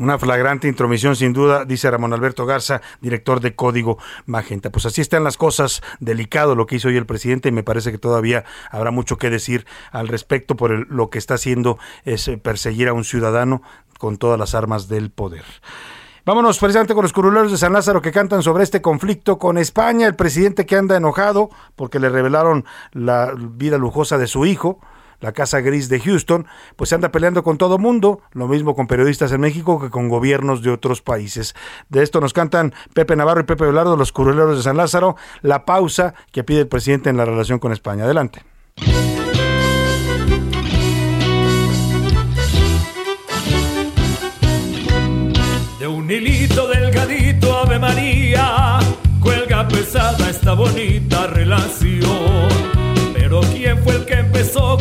una 0.00 0.18
flagrante 0.18 0.66
intromisión, 0.66 1.14
sin 1.14 1.34
duda, 1.34 1.66
dice 1.66 1.90
Ramón 1.90 2.14
Alberto 2.14 2.46
Garza, 2.46 2.80
director 3.02 3.40
de 3.40 3.54
Código 3.54 3.98
Magenta. 4.24 4.70
Pues 4.70 4.86
así 4.86 5.02
están 5.02 5.24
las 5.24 5.36
cosas, 5.36 5.82
delicado 6.00 6.54
lo 6.54 6.66
que 6.66 6.76
hizo 6.76 6.88
hoy 6.88 6.96
el 6.96 7.04
presidente 7.04 7.50
y 7.50 7.52
me 7.52 7.62
parece 7.62 7.92
que 7.92 7.98
todavía 7.98 8.44
habrá 8.70 8.90
mucho 8.92 9.18
que 9.18 9.28
decir 9.28 9.66
al 9.92 10.08
respecto 10.08 10.56
por 10.56 10.90
lo 10.90 11.10
que 11.10 11.18
está 11.18 11.34
haciendo 11.34 11.78
es 12.06 12.26
eh, 12.28 12.38
perseguir 12.38 12.88
a 12.88 12.94
un 12.94 13.04
ciudadano 13.04 13.62
con 13.98 14.16
todas 14.16 14.38
las 14.38 14.54
armas 14.54 14.88
del 14.88 15.10
poder. 15.10 15.44
Vámonos 16.24 16.58
precisamente 16.58 16.94
con 16.94 17.02
los 17.02 17.12
curuleros 17.12 17.52
de 17.52 17.58
San 17.58 17.74
Lázaro 17.74 18.00
que 18.00 18.10
cantan 18.10 18.42
sobre 18.42 18.64
este 18.64 18.80
conflicto 18.80 19.38
con 19.38 19.58
España, 19.58 20.06
el 20.06 20.16
presidente 20.16 20.64
que 20.64 20.76
anda 20.76 20.96
enojado 20.96 21.50
porque 21.76 21.98
le 21.98 22.08
revelaron 22.08 22.64
la 22.92 23.34
vida 23.36 23.76
lujosa 23.76 24.16
de 24.16 24.26
su 24.26 24.46
hijo 24.46 24.80
la 25.20 25.32
Casa 25.32 25.60
Gris 25.60 25.88
de 25.88 26.00
Houston, 26.00 26.46
pues 26.76 26.90
se 26.90 26.94
anda 26.94 27.10
peleando 27.10 27.42
con 27.42 27.58
todo 27.58 27.78
mundo, 27.78 28.20
lo 28.32 28.48
mismo 28.48 28.74
con 28.74 28.86
periodistas 28.86 29.32
en 29.32 29.40
México 29.40 29.80
que 29.80 29.90
con 29.90 30.08
gobiernos 30.08 30.62
de 30.62 30.70
otros 30.70 31.02
países. 31.02 31.54
De 31.88 32.02
esto 32.02 32.20
nos 32.20 32.32
cantan 32.32 32.74
Pepe 32.94 33.16
Navarro 33.16 33.40
y 33.40 33.44
Pepe 33.44 33.66
Velardo, 33.66 33.96
los 33.96 34.12
curuleros 34.12 34.56
de 34.56 34.62
San 34.62 34.76
Lázaro, 34.76 35.16
la 35.42 35.64
pausa 35.64 36.14
que 36.32 36.44
pide 36.44 36.60
el 36.60 36.68
presidente 36.68 37.10
en 37.10 37.16
la 37.16 37.24
relación 37.24 37.58
con 37.58 37.72
España. 37.72 38.04
Adelante. 38.04 38.42
De 45.78 45.86
un 45.86 46.10
hilito 46.10 46.68
delgadito, 46.68 47.58
Ave 47.58 47.78
María, 47.78 48.78
cuelga 49.20 49.66
pesada 49.68 50.28
esta 50.28 50.54
bonita 50.54 51.26
relación 51.26 52.48
Pero 53.14 53.40
¿quién 53.52 53.82
fue 53.82 53.96
el 53.96 54.04
que 54.04 54.19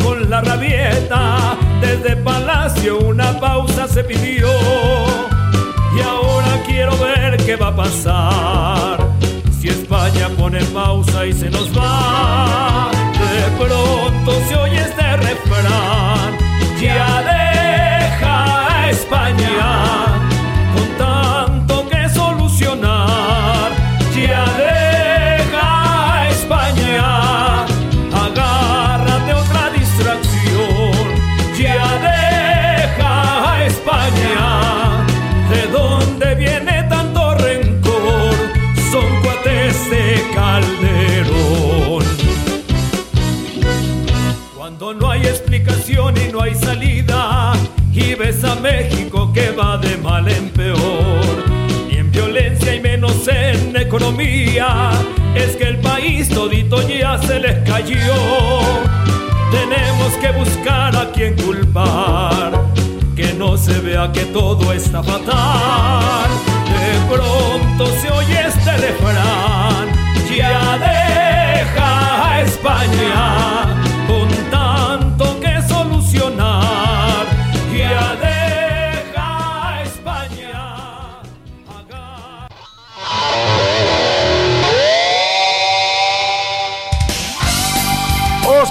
con 0.03 0.30
la 0.30 0.41
rabieta? 0.41 1.57
Desde 1.81 2.15
Palacio 2.18 2.99
una 2.99 3.39
pausa 3.39 3.88
se 3.88 4.03
pidió. 4.03 4.47
Y 5.97 6.01
ahora 6.01 6.61
quiero 6.65 6.97
ver 6.97 7.38
qué 7.45 7.56
va 7.56 7.68
a 7.68 7.76
pasar. 7.76 8.97
Si 9.60 9.69
España 9.69 10.30
pone 10.38 10.64
pausa 10.65 11.26
y 11.26 11.34
se 11.34 11.49
nos 11.49 11.69
va. 11.77 12.89
De 13.35 13.65
pronto 13.65 14.31
se 14.47 14.56
oye 14.56 14.80
este 14.80 15.18
refrán. 15.18 16.38
Ya 16.81 17.22
deja 17.22 18.84
a 18.84 18.89
España 18.89 19.78
es 54.21 55.55
que 55.55 55.63
el 55.63 55.77
país 55.77 56.27
todito 56.29 56.85
ya 56.87 57.17
se 57.19 57.39
les 57.39 57.57
cayó. 57.69 58.59
Tenemos 59.51 60.13
que 60.19 60.31
buscar 60.31 60.95
a 60.95 61.11
quien 61.11 61.35
culpar, 61.35 62.51
que 63.15 63.33
no 63.33 63.55
se 63.57 63.79
vea 63.79 64.11
que 64.11 64.25
todo 64.25 64.73
está 64.73 65.01
fatal. 65.03 66.29
De 66.65 67.15
pronto 67.15 67.85
se 68.01 68.11
oye 68.11 68.47
este 68.47 68.77
refrán, 68.77 69.59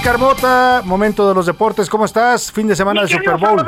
Oscar 0.09 0.20
Mota, 0.20 0.82
momento 0.86 1.28
de 1.28 1.35
los 1.35 1.44
deportes, 1.44 1.90
¿cómo 1.90 2.06
estás? 2.06 2.51
Fin 2.51 2.66
de 2.66 2.74
semana 2.74 3.02
de 3.02 3.09
Super 3.09 3.36
Bowl. 3.36 3.62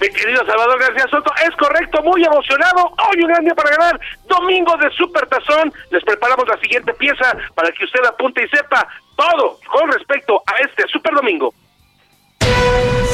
Mi 0.00 0.08
querido 0.10 0.46
Salvador 0.46 0.78
García 0.78 1.08
Soto, 1.10 1.32
es 1.44 1.50
correcto, 1.56 2.00
muy 2.04 2.22
emocionado. 2.22 2.94
Hoy 3.10 3.20
un 3.20 3.26
gran 3.26 3.44
día 3.44 3.54
para 3.56 3.70
ganar. 3.70 4.00
Domingo 4.28 4.76
de 4.76 4.88
Super 4.90 5.26
Tazón. 5.26 5.72
Les 5.90 6.04
preparamos 6.04 6.46
la 6.46 6.56
siguiente 6.58 6.94
pieza 6.94 7.36
para 7.56 7.72
que 7.72 7.84
usted 7.84 7.98
apunte 8.06 8.44
y 8.44 8.48
sepa 8.56 8.86
todo 9.16 9.58
con 9.72 9.90
respecto 9.90 10.40
a 10.46 10.60
este 10.60 10.86
Super 10.86 11.14
Domingo. 11.14 11.52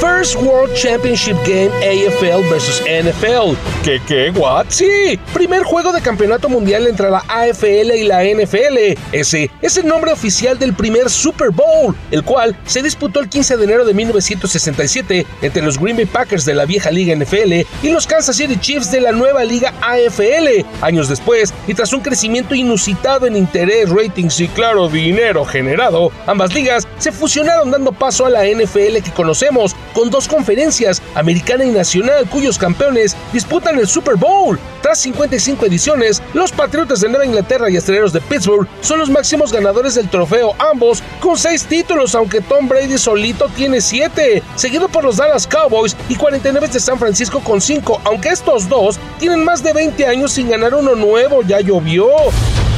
First 0.01 0.37
World 0.37 0.73
Championship 0.75 1.37
Game 1.45 1.71
AFL 1.83 2.49
versus 2.49 2.81
NFL. 2.83 3.57
¿Qué 3.83 4.01
qué? 4.07 4.31
¿What? 4.31 4.67
Sí, 4.69 5.19
primer 5.35 5.65
juego 5.65 5.93
de 5.93 6.01
campeonato 6.01 6.49
mundial 6.49 6.87
entre 6.87 7.11
la 7.11 7.25
AFL 7.29 7.97
y 7.97 8.05
la 8.05 8.23
NFL. 8.23 8.97
Ese 9.11 9.51
es 9.61 9.77
el 9.77 9.89
nombre 9.89 10.13
oficial 10.13 10.57
del 10.57 10.73
primer 10.75 11.11
Super 11.11 11.51
Bowl, 11.51 11.97
el 12.13 12.23
cual 12.23 12.57
se 12.65 12.83
disputó 12.83 13.19
el 13.21 13.29
15 13.29 13.57
de 13.57 13.65
enero 13.65 13.85
de 13.85 13.95
1967 13.95 15.27
entre 15.43 15.63
los 15.63 15.79
Green 15.81 15.97
Bay 15.97 16.07
Packers 16.07 16.45
de 16.45 16.55
la 16.55 16.65
vieja 16.65 16.91
liga 16.91 17.17
NFL 17.17 17.67
y 17.83 17.91
los 17.91 18.07
Kansas 18.07 18.37
City 18.37 18.57
Chiefs 18.57 18.93
de 18.93 19.01
la 19.01 19.13
nueva 19.13 19.43
liga 19.45 19.75
AFL. 19.81 20.65
Años 20.81 21.09
después, 21.09 21.53
y 21.67 21.75
tras 21.75 21.93
un 21.93 22.01
crecimiento 22.01 22.55
inusitado 22.55 23.27
en 23.27 23.37
interés, 23.37 23.91
ratings 23.91 24.39
y 24.41 24.49
claro 24.49 24.89
dinero 24.89 25.45
generado, 25.45 26.13
ambas 26.27 26.55
ligas 26.55 26.87
se 26.99 27.11
fusionaron 27.11 27.71
dando 27.71 27.93
paso 27.93 28.27
a 28.27 28.31
la 28.31 28.45
NFL 28.45 29.03
que 29.03 29.13
conocemos, 29.15 29.75
con 29.93 30.11
dos 30.11 30.29
conferencias, 30.29 31.03
americana 31.15 31.65
y 31.65 31.71
nacional, 31.71 32.29
cuyos 32.29 32.59
campeones 32.59 33.17
disputan 33.33 33.79
el 33.79 33.89
Super 33.89 34.17
Bowl. 34.17 34.59
Tras 34.83 34.99
55 35.01 35.67
ediciones, 35.67 36.23
los 36.35 36.53
Patriotas 36.53 37.01
de 37.01 37.09
Nueva 37.09 37.27
Inglaterra 37.27 37.71
y 37.71 37.77
Astreros 37.77 38.13
de 38.13 38.21
Pittsburgh 38.21 38.69
son 38.81 38.99
los 39.01 39.11
máximos 39.11 39.53
ganadores 39.53 39.95
del 39.95 40.09
trofeo, 40.09 40.55
ambos 40.59 41.03
con 41.21 41.37
seis 41.37 41.65
títulos, 41.65 42.15
aunque 42.15 42.41
Tom 42.41 42.69
Brady 42.69 42.99
solito 42.99 43.49
tiene 43.57 43.81
siete, 43.81 44.43
seguido 44.57 44.89
por 44.89 45.05
los 45.05 45.17
Dallas 45.17 45.47
Cowboys 45.47 45.97
y 46.09 46.15
49 46.15 46.69
de 46.69 46.81
San 46.81 46.99
Francisco 46.99 47.41
con 47.41 47.61
cinco, 47.61 48.01
aunque 48.05 48.29
estos 48.29 48.69
dos 48.69 48.99
tienen 49.19 49.45
más 49.45 49.63
de 49.63 49.73
20 49.73 50.07
años 50.07 50.33
sin 50.33 50.49
ganar 50.49 50.75
uno 50.75 50.95
nuevo, 50.95 51.43
ya 51.43 51.61
llovió. 51.61 52.09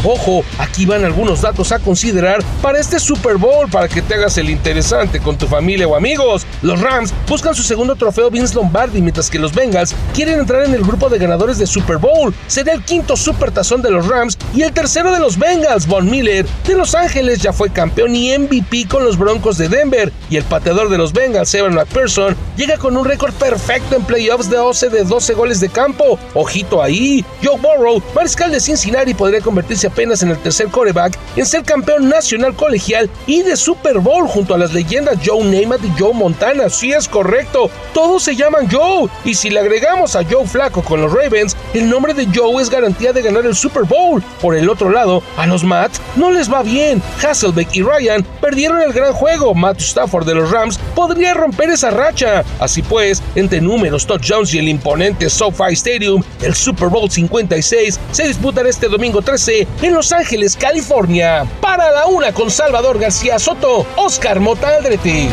Ojo, 0.03 0.43
aquí 0.59 0.87
van 0.87 1.05
algunos 1.05 1.43
datos 1.43 1.73
a 1.73 1.79
considerar 1.79 2.43
para 2.63 2.81
este 2.81 2.99
Super 2.99 3.37
Bowl 3.37 3.69
para 3.69 3.87
que 3.87 4.01
te 4.01 4.15
hagas 4.15 4.39
el 4.39 4.49
interesante 4.49 5.21
con 5.21 5.37
tu 5.37 5.47
familia 5.47 5.87
o 5.87 5.95
amigos. 5.95 6.47
Los 6.63 6.81
Rams 6.81 7.13
buscan 7.29 7.55
su 7.55 7.63
segundo 7.63 7.95
trofeo 7.97 8.31
Vince 8.31 8.55
Lombardi, 8.55 9.03
mientras 9.03 9.29
que 9.29 9.39
los 9.39 9.53
Bengals 9.53 9.95
quieren 10.15 10.39
entrar 10.39 10.65
en 10.65 10.75
el 10.75 10.83
grupo 10.83 11.11
de 11.11 11.19
ganadores 11.19 11.59
de 11.59 11.67
Super 11.67 11.99
Bowl. 11.99 12.35
Será 12.47 12.73
el 12.73 12.83
quinto 12.83 13.15
Super 13.15 13.51
Tazón 13.51 13.83
de 13.83 13.91
los 13.91 14.09
Rams 14.09 14.39
y 14.55 14.63
el 14.63 14.73
tercero 14.73 15.13
de 15.13 15.21
los 15.21 15.39
Bengals. 15.39 15.87
Von 15.87 16.11
Miller 16.11 16.47
de 16.67 16.75
Los 16.75 16.95
Ángeles 16.95 17.41
ya 17.41 17.53
fue 17.53 17.69
campeón 17.69 18.17
y 18.17 18.37
MVP 18.39 18.89
con 18.89 19.05
los 19.05 19.19
Broncos 19.19 19.59
de 19.59 19.69
Denver. 19.69 20.11
Y 20.31 20.37
el 20.39 20.45
pateador 20.45 20.89
de 20.89 20.97
los 20.97 21.13
Bengals, 21.13 21.53
Evan 21.55 21.75
McPherson, 21.75 22.35
llega 22.57 22.79
con 22.79 22.97
un 22.97 23.05
récord 23.05 23.35
perfecto 23.35 23.97
en 23.97 24.05
playoffs 24.05 24.49
de 24.49 24.57
11 24.57 24.89
de 24.89 25.05
12 25.05 25.35
goles 25.35 25.61
de 25.61 25.69
campo. 25.69 26.19
Ojito 26.33 26.83
ahí. 26.83 27.23
Joe 27.43 27.59
Burrow, 27.59 28.03
mariscal 28.15 28.51
de 28.51 28.61
Cincinnati, 28.61 29.13
podría 29.13 29.43
convertirse 29.43 29.90
apenas 29.91 30.23
en 30.23 30.31
el 30.31 30.39
tercer 30.39 30.69
coreback 30.69 31.19
en 31.37 31.47
ser 31.47 31.65
campeón 31.65 32.09
nacional 32.09 32.55
colegial 32.55 33.11
y 33.27 33.43
de 33.43 33.57
Super 33.57 33.99
Bowl 33.99 34.27
junto 34.29 34.55
a 34.55 34.59
las 34.59 34.73
leyendas 34.73 35.19
Joe 35.25 35.45
Namath 35.45 35.85
y 35.85 36.01
Joe 36.01 36.15
Montana. 36.15 36.69
Sí 36.69 36.93
es 36.93 37.09
correcto, 37.09 37.71
todos 37.93 38.23
se 38.23 38.37
llaman 38.37 38.69
Joe. 38.71 39.09
Y 39.25 39.35
si 39.35 39.51
le 39.51 39.61
agregamos 39.61 40.17
a 40.17 40.25
Joe 40.25 40.47
Flaco 40.47 40.83
con 40.83 41.01
los 41.01 41.12
Ravens, 41.12 41.57
el 41.75 41.89
nombre 41.89 42.15
de 42.15 42.27
Joe 42.35 42.62
es 42.62 42.71
garantía 42.71 43.12
de 43.12 43.23
ganar 43.23 43.47
el 43.47 43.55
Super 43.55 43.85
Bowl. 43.85 44.23
Por 44.41 44.57
el 44.57 44.69
otro 44.69 44.91
lado, 44.91 45.23
a 45.37 45.47
los 45.47 45.65
Matt 45.65 45.93
no 46.17 46.31
les 46.31 46.53
va 46.53 46.62
bien. 46.62 47.03
Hasselbeck 47.23 47.75
y 47.75 47.83
Ryan 47.83 48.25
perdieron 48.41 48.81
el 48.81 48.93
gran 48.93 49.12
juego. 49.12 49.55
Matt 49.55 49.81
Stafford 49.81 50.27
de 50.27 50.35
los 50.35 50.51
Rams 50.51 50.79
podría 50.95 51.35
romper 51.35 51.71
esa 51.71 51.91
racha. 51.91 52.45
Así 52.59 52.83
pues, 52.83 53.23
entre 53.35 53.61
números, 53.61 54.07
touchdowns 54.07 54.55
y 54.55 54.59
el 54.59 54.69
imponente 54.69 55.29
SoFi 55.29 55.73
Stadium, 55.73 56.23
el 56.43 56.55
Super 56.55 56.89
Bowl 56.89 57.11
56 57.11 57.99
se 58.12 58.29
disputará 58.29 58.69
este 58.69 58.89
domingo 58.89 59.23
13 59.23 59.67
en 59.82 59.94
Los 59.94 60.12
Ángeles, 60.12 60.57
California. 60.57 61.44
Para 61.61 61.90
la 61.90 62.07
una 62.07 62.32
con 62.32 62.51
Salvador 62.51 62.98
García 62.98 63.39
Soto, 63.39 63.86
Oscar 63.97 64.40
Mota 64.40 64.69
Aldrete. 64.77 65.28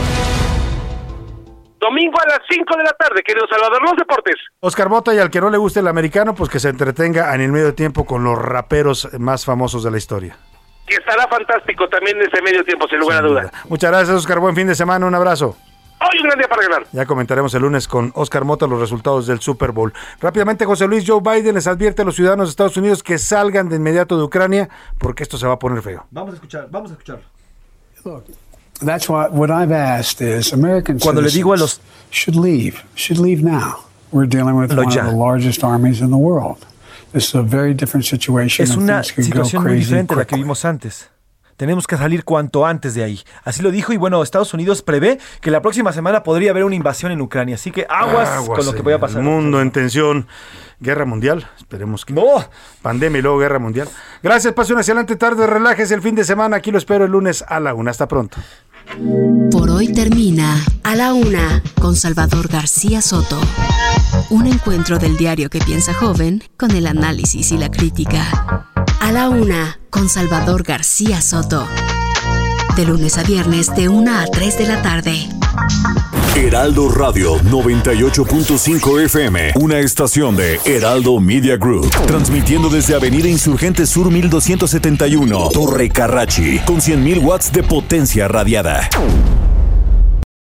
Domingo 1.79 2.17
a 2.19 2.27
las 2.27 2.39
5 2.49 2.77
de 2.77 2.83
la 2.83 2.93
tarde, 2.93 3.21
querido 3.23 3.45
Salvador, 3.47 3.81
los 3.83 3.95
deportes. 3.97 4.35
Oscar 4.59 4.89
Mota 4.89 5.13
y 5.13 5.19
al 5.19 5.29
que 5.29 5.39
no 5.39 5.49
le 5.49 5.57
guste 5.57 5.79
el 5.79 5.87
americano, 5.87 6.33
pues 6.33 6.49
que 6.49 6.59
se 6.59 6.69
entretenga 6.69 7.33
en 7.35 7.41
el 7.41 7.51
medio 7.51 7.73
tiempo 7.75 8.05
con 8.05 8.23
los 8.23 8.37
raperos 8.37 9.09
más 9.19 9.45
famosos 9.45 9.83
de 9.83 9.91
la 9.91 9.97
historia. 9.97 10.37
Que 10.87 10.95
estará 10.95 11.27
fantástico 11.27 11.87
también 11.89 12.17
ese 12.21 12.41
medio 12.41 12.63
tiempo, 12.63 12.87
sin 12.87 12.99
lugar 12.99 13.23
a 13.23 13.27
duda. 13.27 13.51
Muchas 13.69 13.91
gracias, 13.91 14.15
Oscar. 14.15 14.39
Buen 14.39 14.55
fin 14.55 14.67
de 14.67 14.75
semana. 14.75 15.05
Un 15.05 15.15
abrazo. 15.15 15.55
Hoy 15.99 16.19
un 16.19 16.27
gran 16.27 16.37
día 16.37 16.47
para 16.47 16.61
ganar. 16.61 16.87
Ya 16.91 17.05
comentaremos 17.05 17.53
el 17.55 17.63
lunes 17.63 17.87
con 17.87 18.11
Oscar 18.13 18.45
Mota 18.45 18.67
los 18.67 18.79
resultados 18.79 19.25
del 19.25 19.39
Super 19.39 19.71
Bowl. 19.71 19.93
Rápidamente, 20.19 20.65
José 20.65 20.87
Luis 20.87 21.03
Joe 21.07 21.21
Biden 21.21 21.55
les 21.55 21.65
advierte 21.65 22.03
a 22.03 22.05
los 22.05 22.15
ciudadanos 22.15 22.47
de 22.47 22.51
Estados 22.51 22.77
Unidos 22.77 23.01
que 23.01 23.17
salgan 23.17 23.67
de 23.67 23.77
inmediato 23.77 24.15
de 24.15 24.23
Ucrania 24.23 24.69
porque 24.99 25.23
esto 25.23 25.37
se 25.37 25.47
va 25.47 25.53
a 25.53 25.59
poner 25.59 25.81
feo. 25.81 26.05
Vamos 26.11 26.33
a 26.33 26.35
escuchar, 26.35 26.67
vamos 26.69 26.91
a 26.91 26.93
escucharlo. 26.93 27.23
That's 28.85 29.09
what 29.09 29.31
what 29.33 29.49
I've 29.49 29.73
asked 29.73 30.21
is 30.21 30.53
American 30.53 30.99
Cuando 30.99 31.21
le 31.21 31.31
digo 31.31 31.53
a 31.53 31.57
los 31.57 31.81
should 32.11 32.35
leave, 32.35 32.83
should 32.95 33.19
leave 33.19 33.43
now. 33.43 33.85
We're 34.11 34.27
dealing 34.27 34.55
with 34.55 34.71
one 34.77 34.91
ya. 34.91 35.01
of 35.01 35.11
the 35.11 35.17
largest 35.17 35.63
armies 35.63 35.99
in 35.99 36.11
the 36.11 36.17
world. 36.17 36.65
This 37.11 37.29
is 37.29 37.35
a 37.35 37.41
very 37.41 37.73
different 37.73 38.05
situation. 38.05 38.63
Es 38.63 38.77
una 38.77 39.01
things 39.01 39.13
could 39.13 39.25
go 39.25 39.43
situación 39.43 39.63
muy 39.63 39.71
crazy 39.71 39.85
diferente 39.85 40.13
a 40.13 40.17
la 40.17 40.25
que 40.25 40.35
vimos 40.35 40.63
antes. 40.63 41.09
Tenemos 41.57 41.87
que 41.87 41.97
salir 41.97 42.23
cuanto 42.23 42.65
antes 42.65 42.93
de 42.93 43.03
ahí. 43.03 43.21
Así 43.43 43.63
lo 43.63 43.71
dijo 43.71 43.91
y 43.91 43.97
bueno, 43.97 44.21
Estados 44.21 44.53
Unidos 44.53 44.83
prevé 44.83 45.19
que 45.41 45.49
la 45.49 45.61
próxima 45.61 45.91
semana 45.91 46.21
podría 46.21 46.51
haber 46.51 46.63
una 46.63 46.75
invasión 46.75 47.11
en 47.11 47.19
Ucrania. 47.19 47.55
Así 47.55 47.71
que 47.71 47.87
aguas, 47.89 48.29
con 48.47 48.63
lo 48.63 48.73
que 48.73 48.83
vaya 48.83 48.97
a 48.97 48.99
pasar. 48.99 49.17
El 49.17 49.23
mundo 49.23 49.59
en 49.59 49.71
tensión. 49.71 50.27
Guerra 50.79 51.05
mundial. 51.05 51.49
Esperemos 51.57 52.05
que. 52.05 52.13
No. 52.13 52.23
Pandemia 52.83 53.17
y 53.17 53.21
luego 53.23 53.39
guerra 53.39 53.57
mundial. 53.57 53.89
Gracias, 54.21 54.53
pasión 54.53 54.77
hacia 54.77 54.91
adelante, 54.91 55.15
tarde, 55.15 55.47
relájese 55.47 55.95
el 55.95 56.03
fin 56.03 56.13
de 56.13 56.23
semana. 56.23 56.57
Aquí 56.57 56.71
lo 56.71 56.77
espero 56.77 57.05
el 57.05 57.11
lunes 57.11 57.43
a 57.47 57.59
la 57.59 57.73
una. 57.73 57.89
Hasta 57.89 58.07
pronto. 58.07 58.37
Por 59.51 59.69
hoy 59.69 59.91
termina 59.91 60.63
A 60.83 60.95
la 60.95 61.13
Una 61.13 61.61
con 61.79 61.95
Salvador 61.95 62.47
García 62.47 63.01
Soto. 63.01 63.39
Un 64.29 64.47
encuentro 64.47 64.97
del 64.97 65.17
diario 65.17 65.49
que 65.49 65.59
piensa 65.59 65.93
joven 65.93 66.43
con 66.57 66.71
el 66.71 66.87
análisis 66.87 67.51
y 67.51 67.57
la 67.57 67.69
crítica. 67.69 68.65
A 68.99 69.11
la 69.11 69.29
Una 69.29 69.79
con 69.89 70.09
Salvador 70.09 70.63
García 70.63 71.21
Soto. 71.21 71.67
De 72.77 72.85
lunes 72.85 73.17
a 73.17 73.23
viernes 73.23 73.73
de 73.75 73.89
1 73.89 74.19
a 74.19 74.25
3 74.27 74.57
de 74.59 74.67
la 74.67 74.83
tarde. 74.83 75.27
Heraldo 76.35 76.89
Radio 76.89 77.39
98.5 77.39 79.03
FM, 79.05 79.53
una 79.55 79.79
estación 79.79 80.35
de 80.35 80.59
Heraldo 80.63 81.19
Media 81.19 81.57
Group, 81.57 81.89
transmitiendo 82.05 82.69
desde 82.69 82.93
Avenida 82.93 83.27
Insurgente 83.27 83.87
Sur 83.87 84.11
1271, 84.11 85.49
Torre 85.49 85.89
Carrachi, 85.89 86.59
con 86.59 86.75
100.000 86.75 87.23
watts 87.23 87.51
de 87.51 87.63
potencia 87.63 88.27
radiada. 88.27 88.87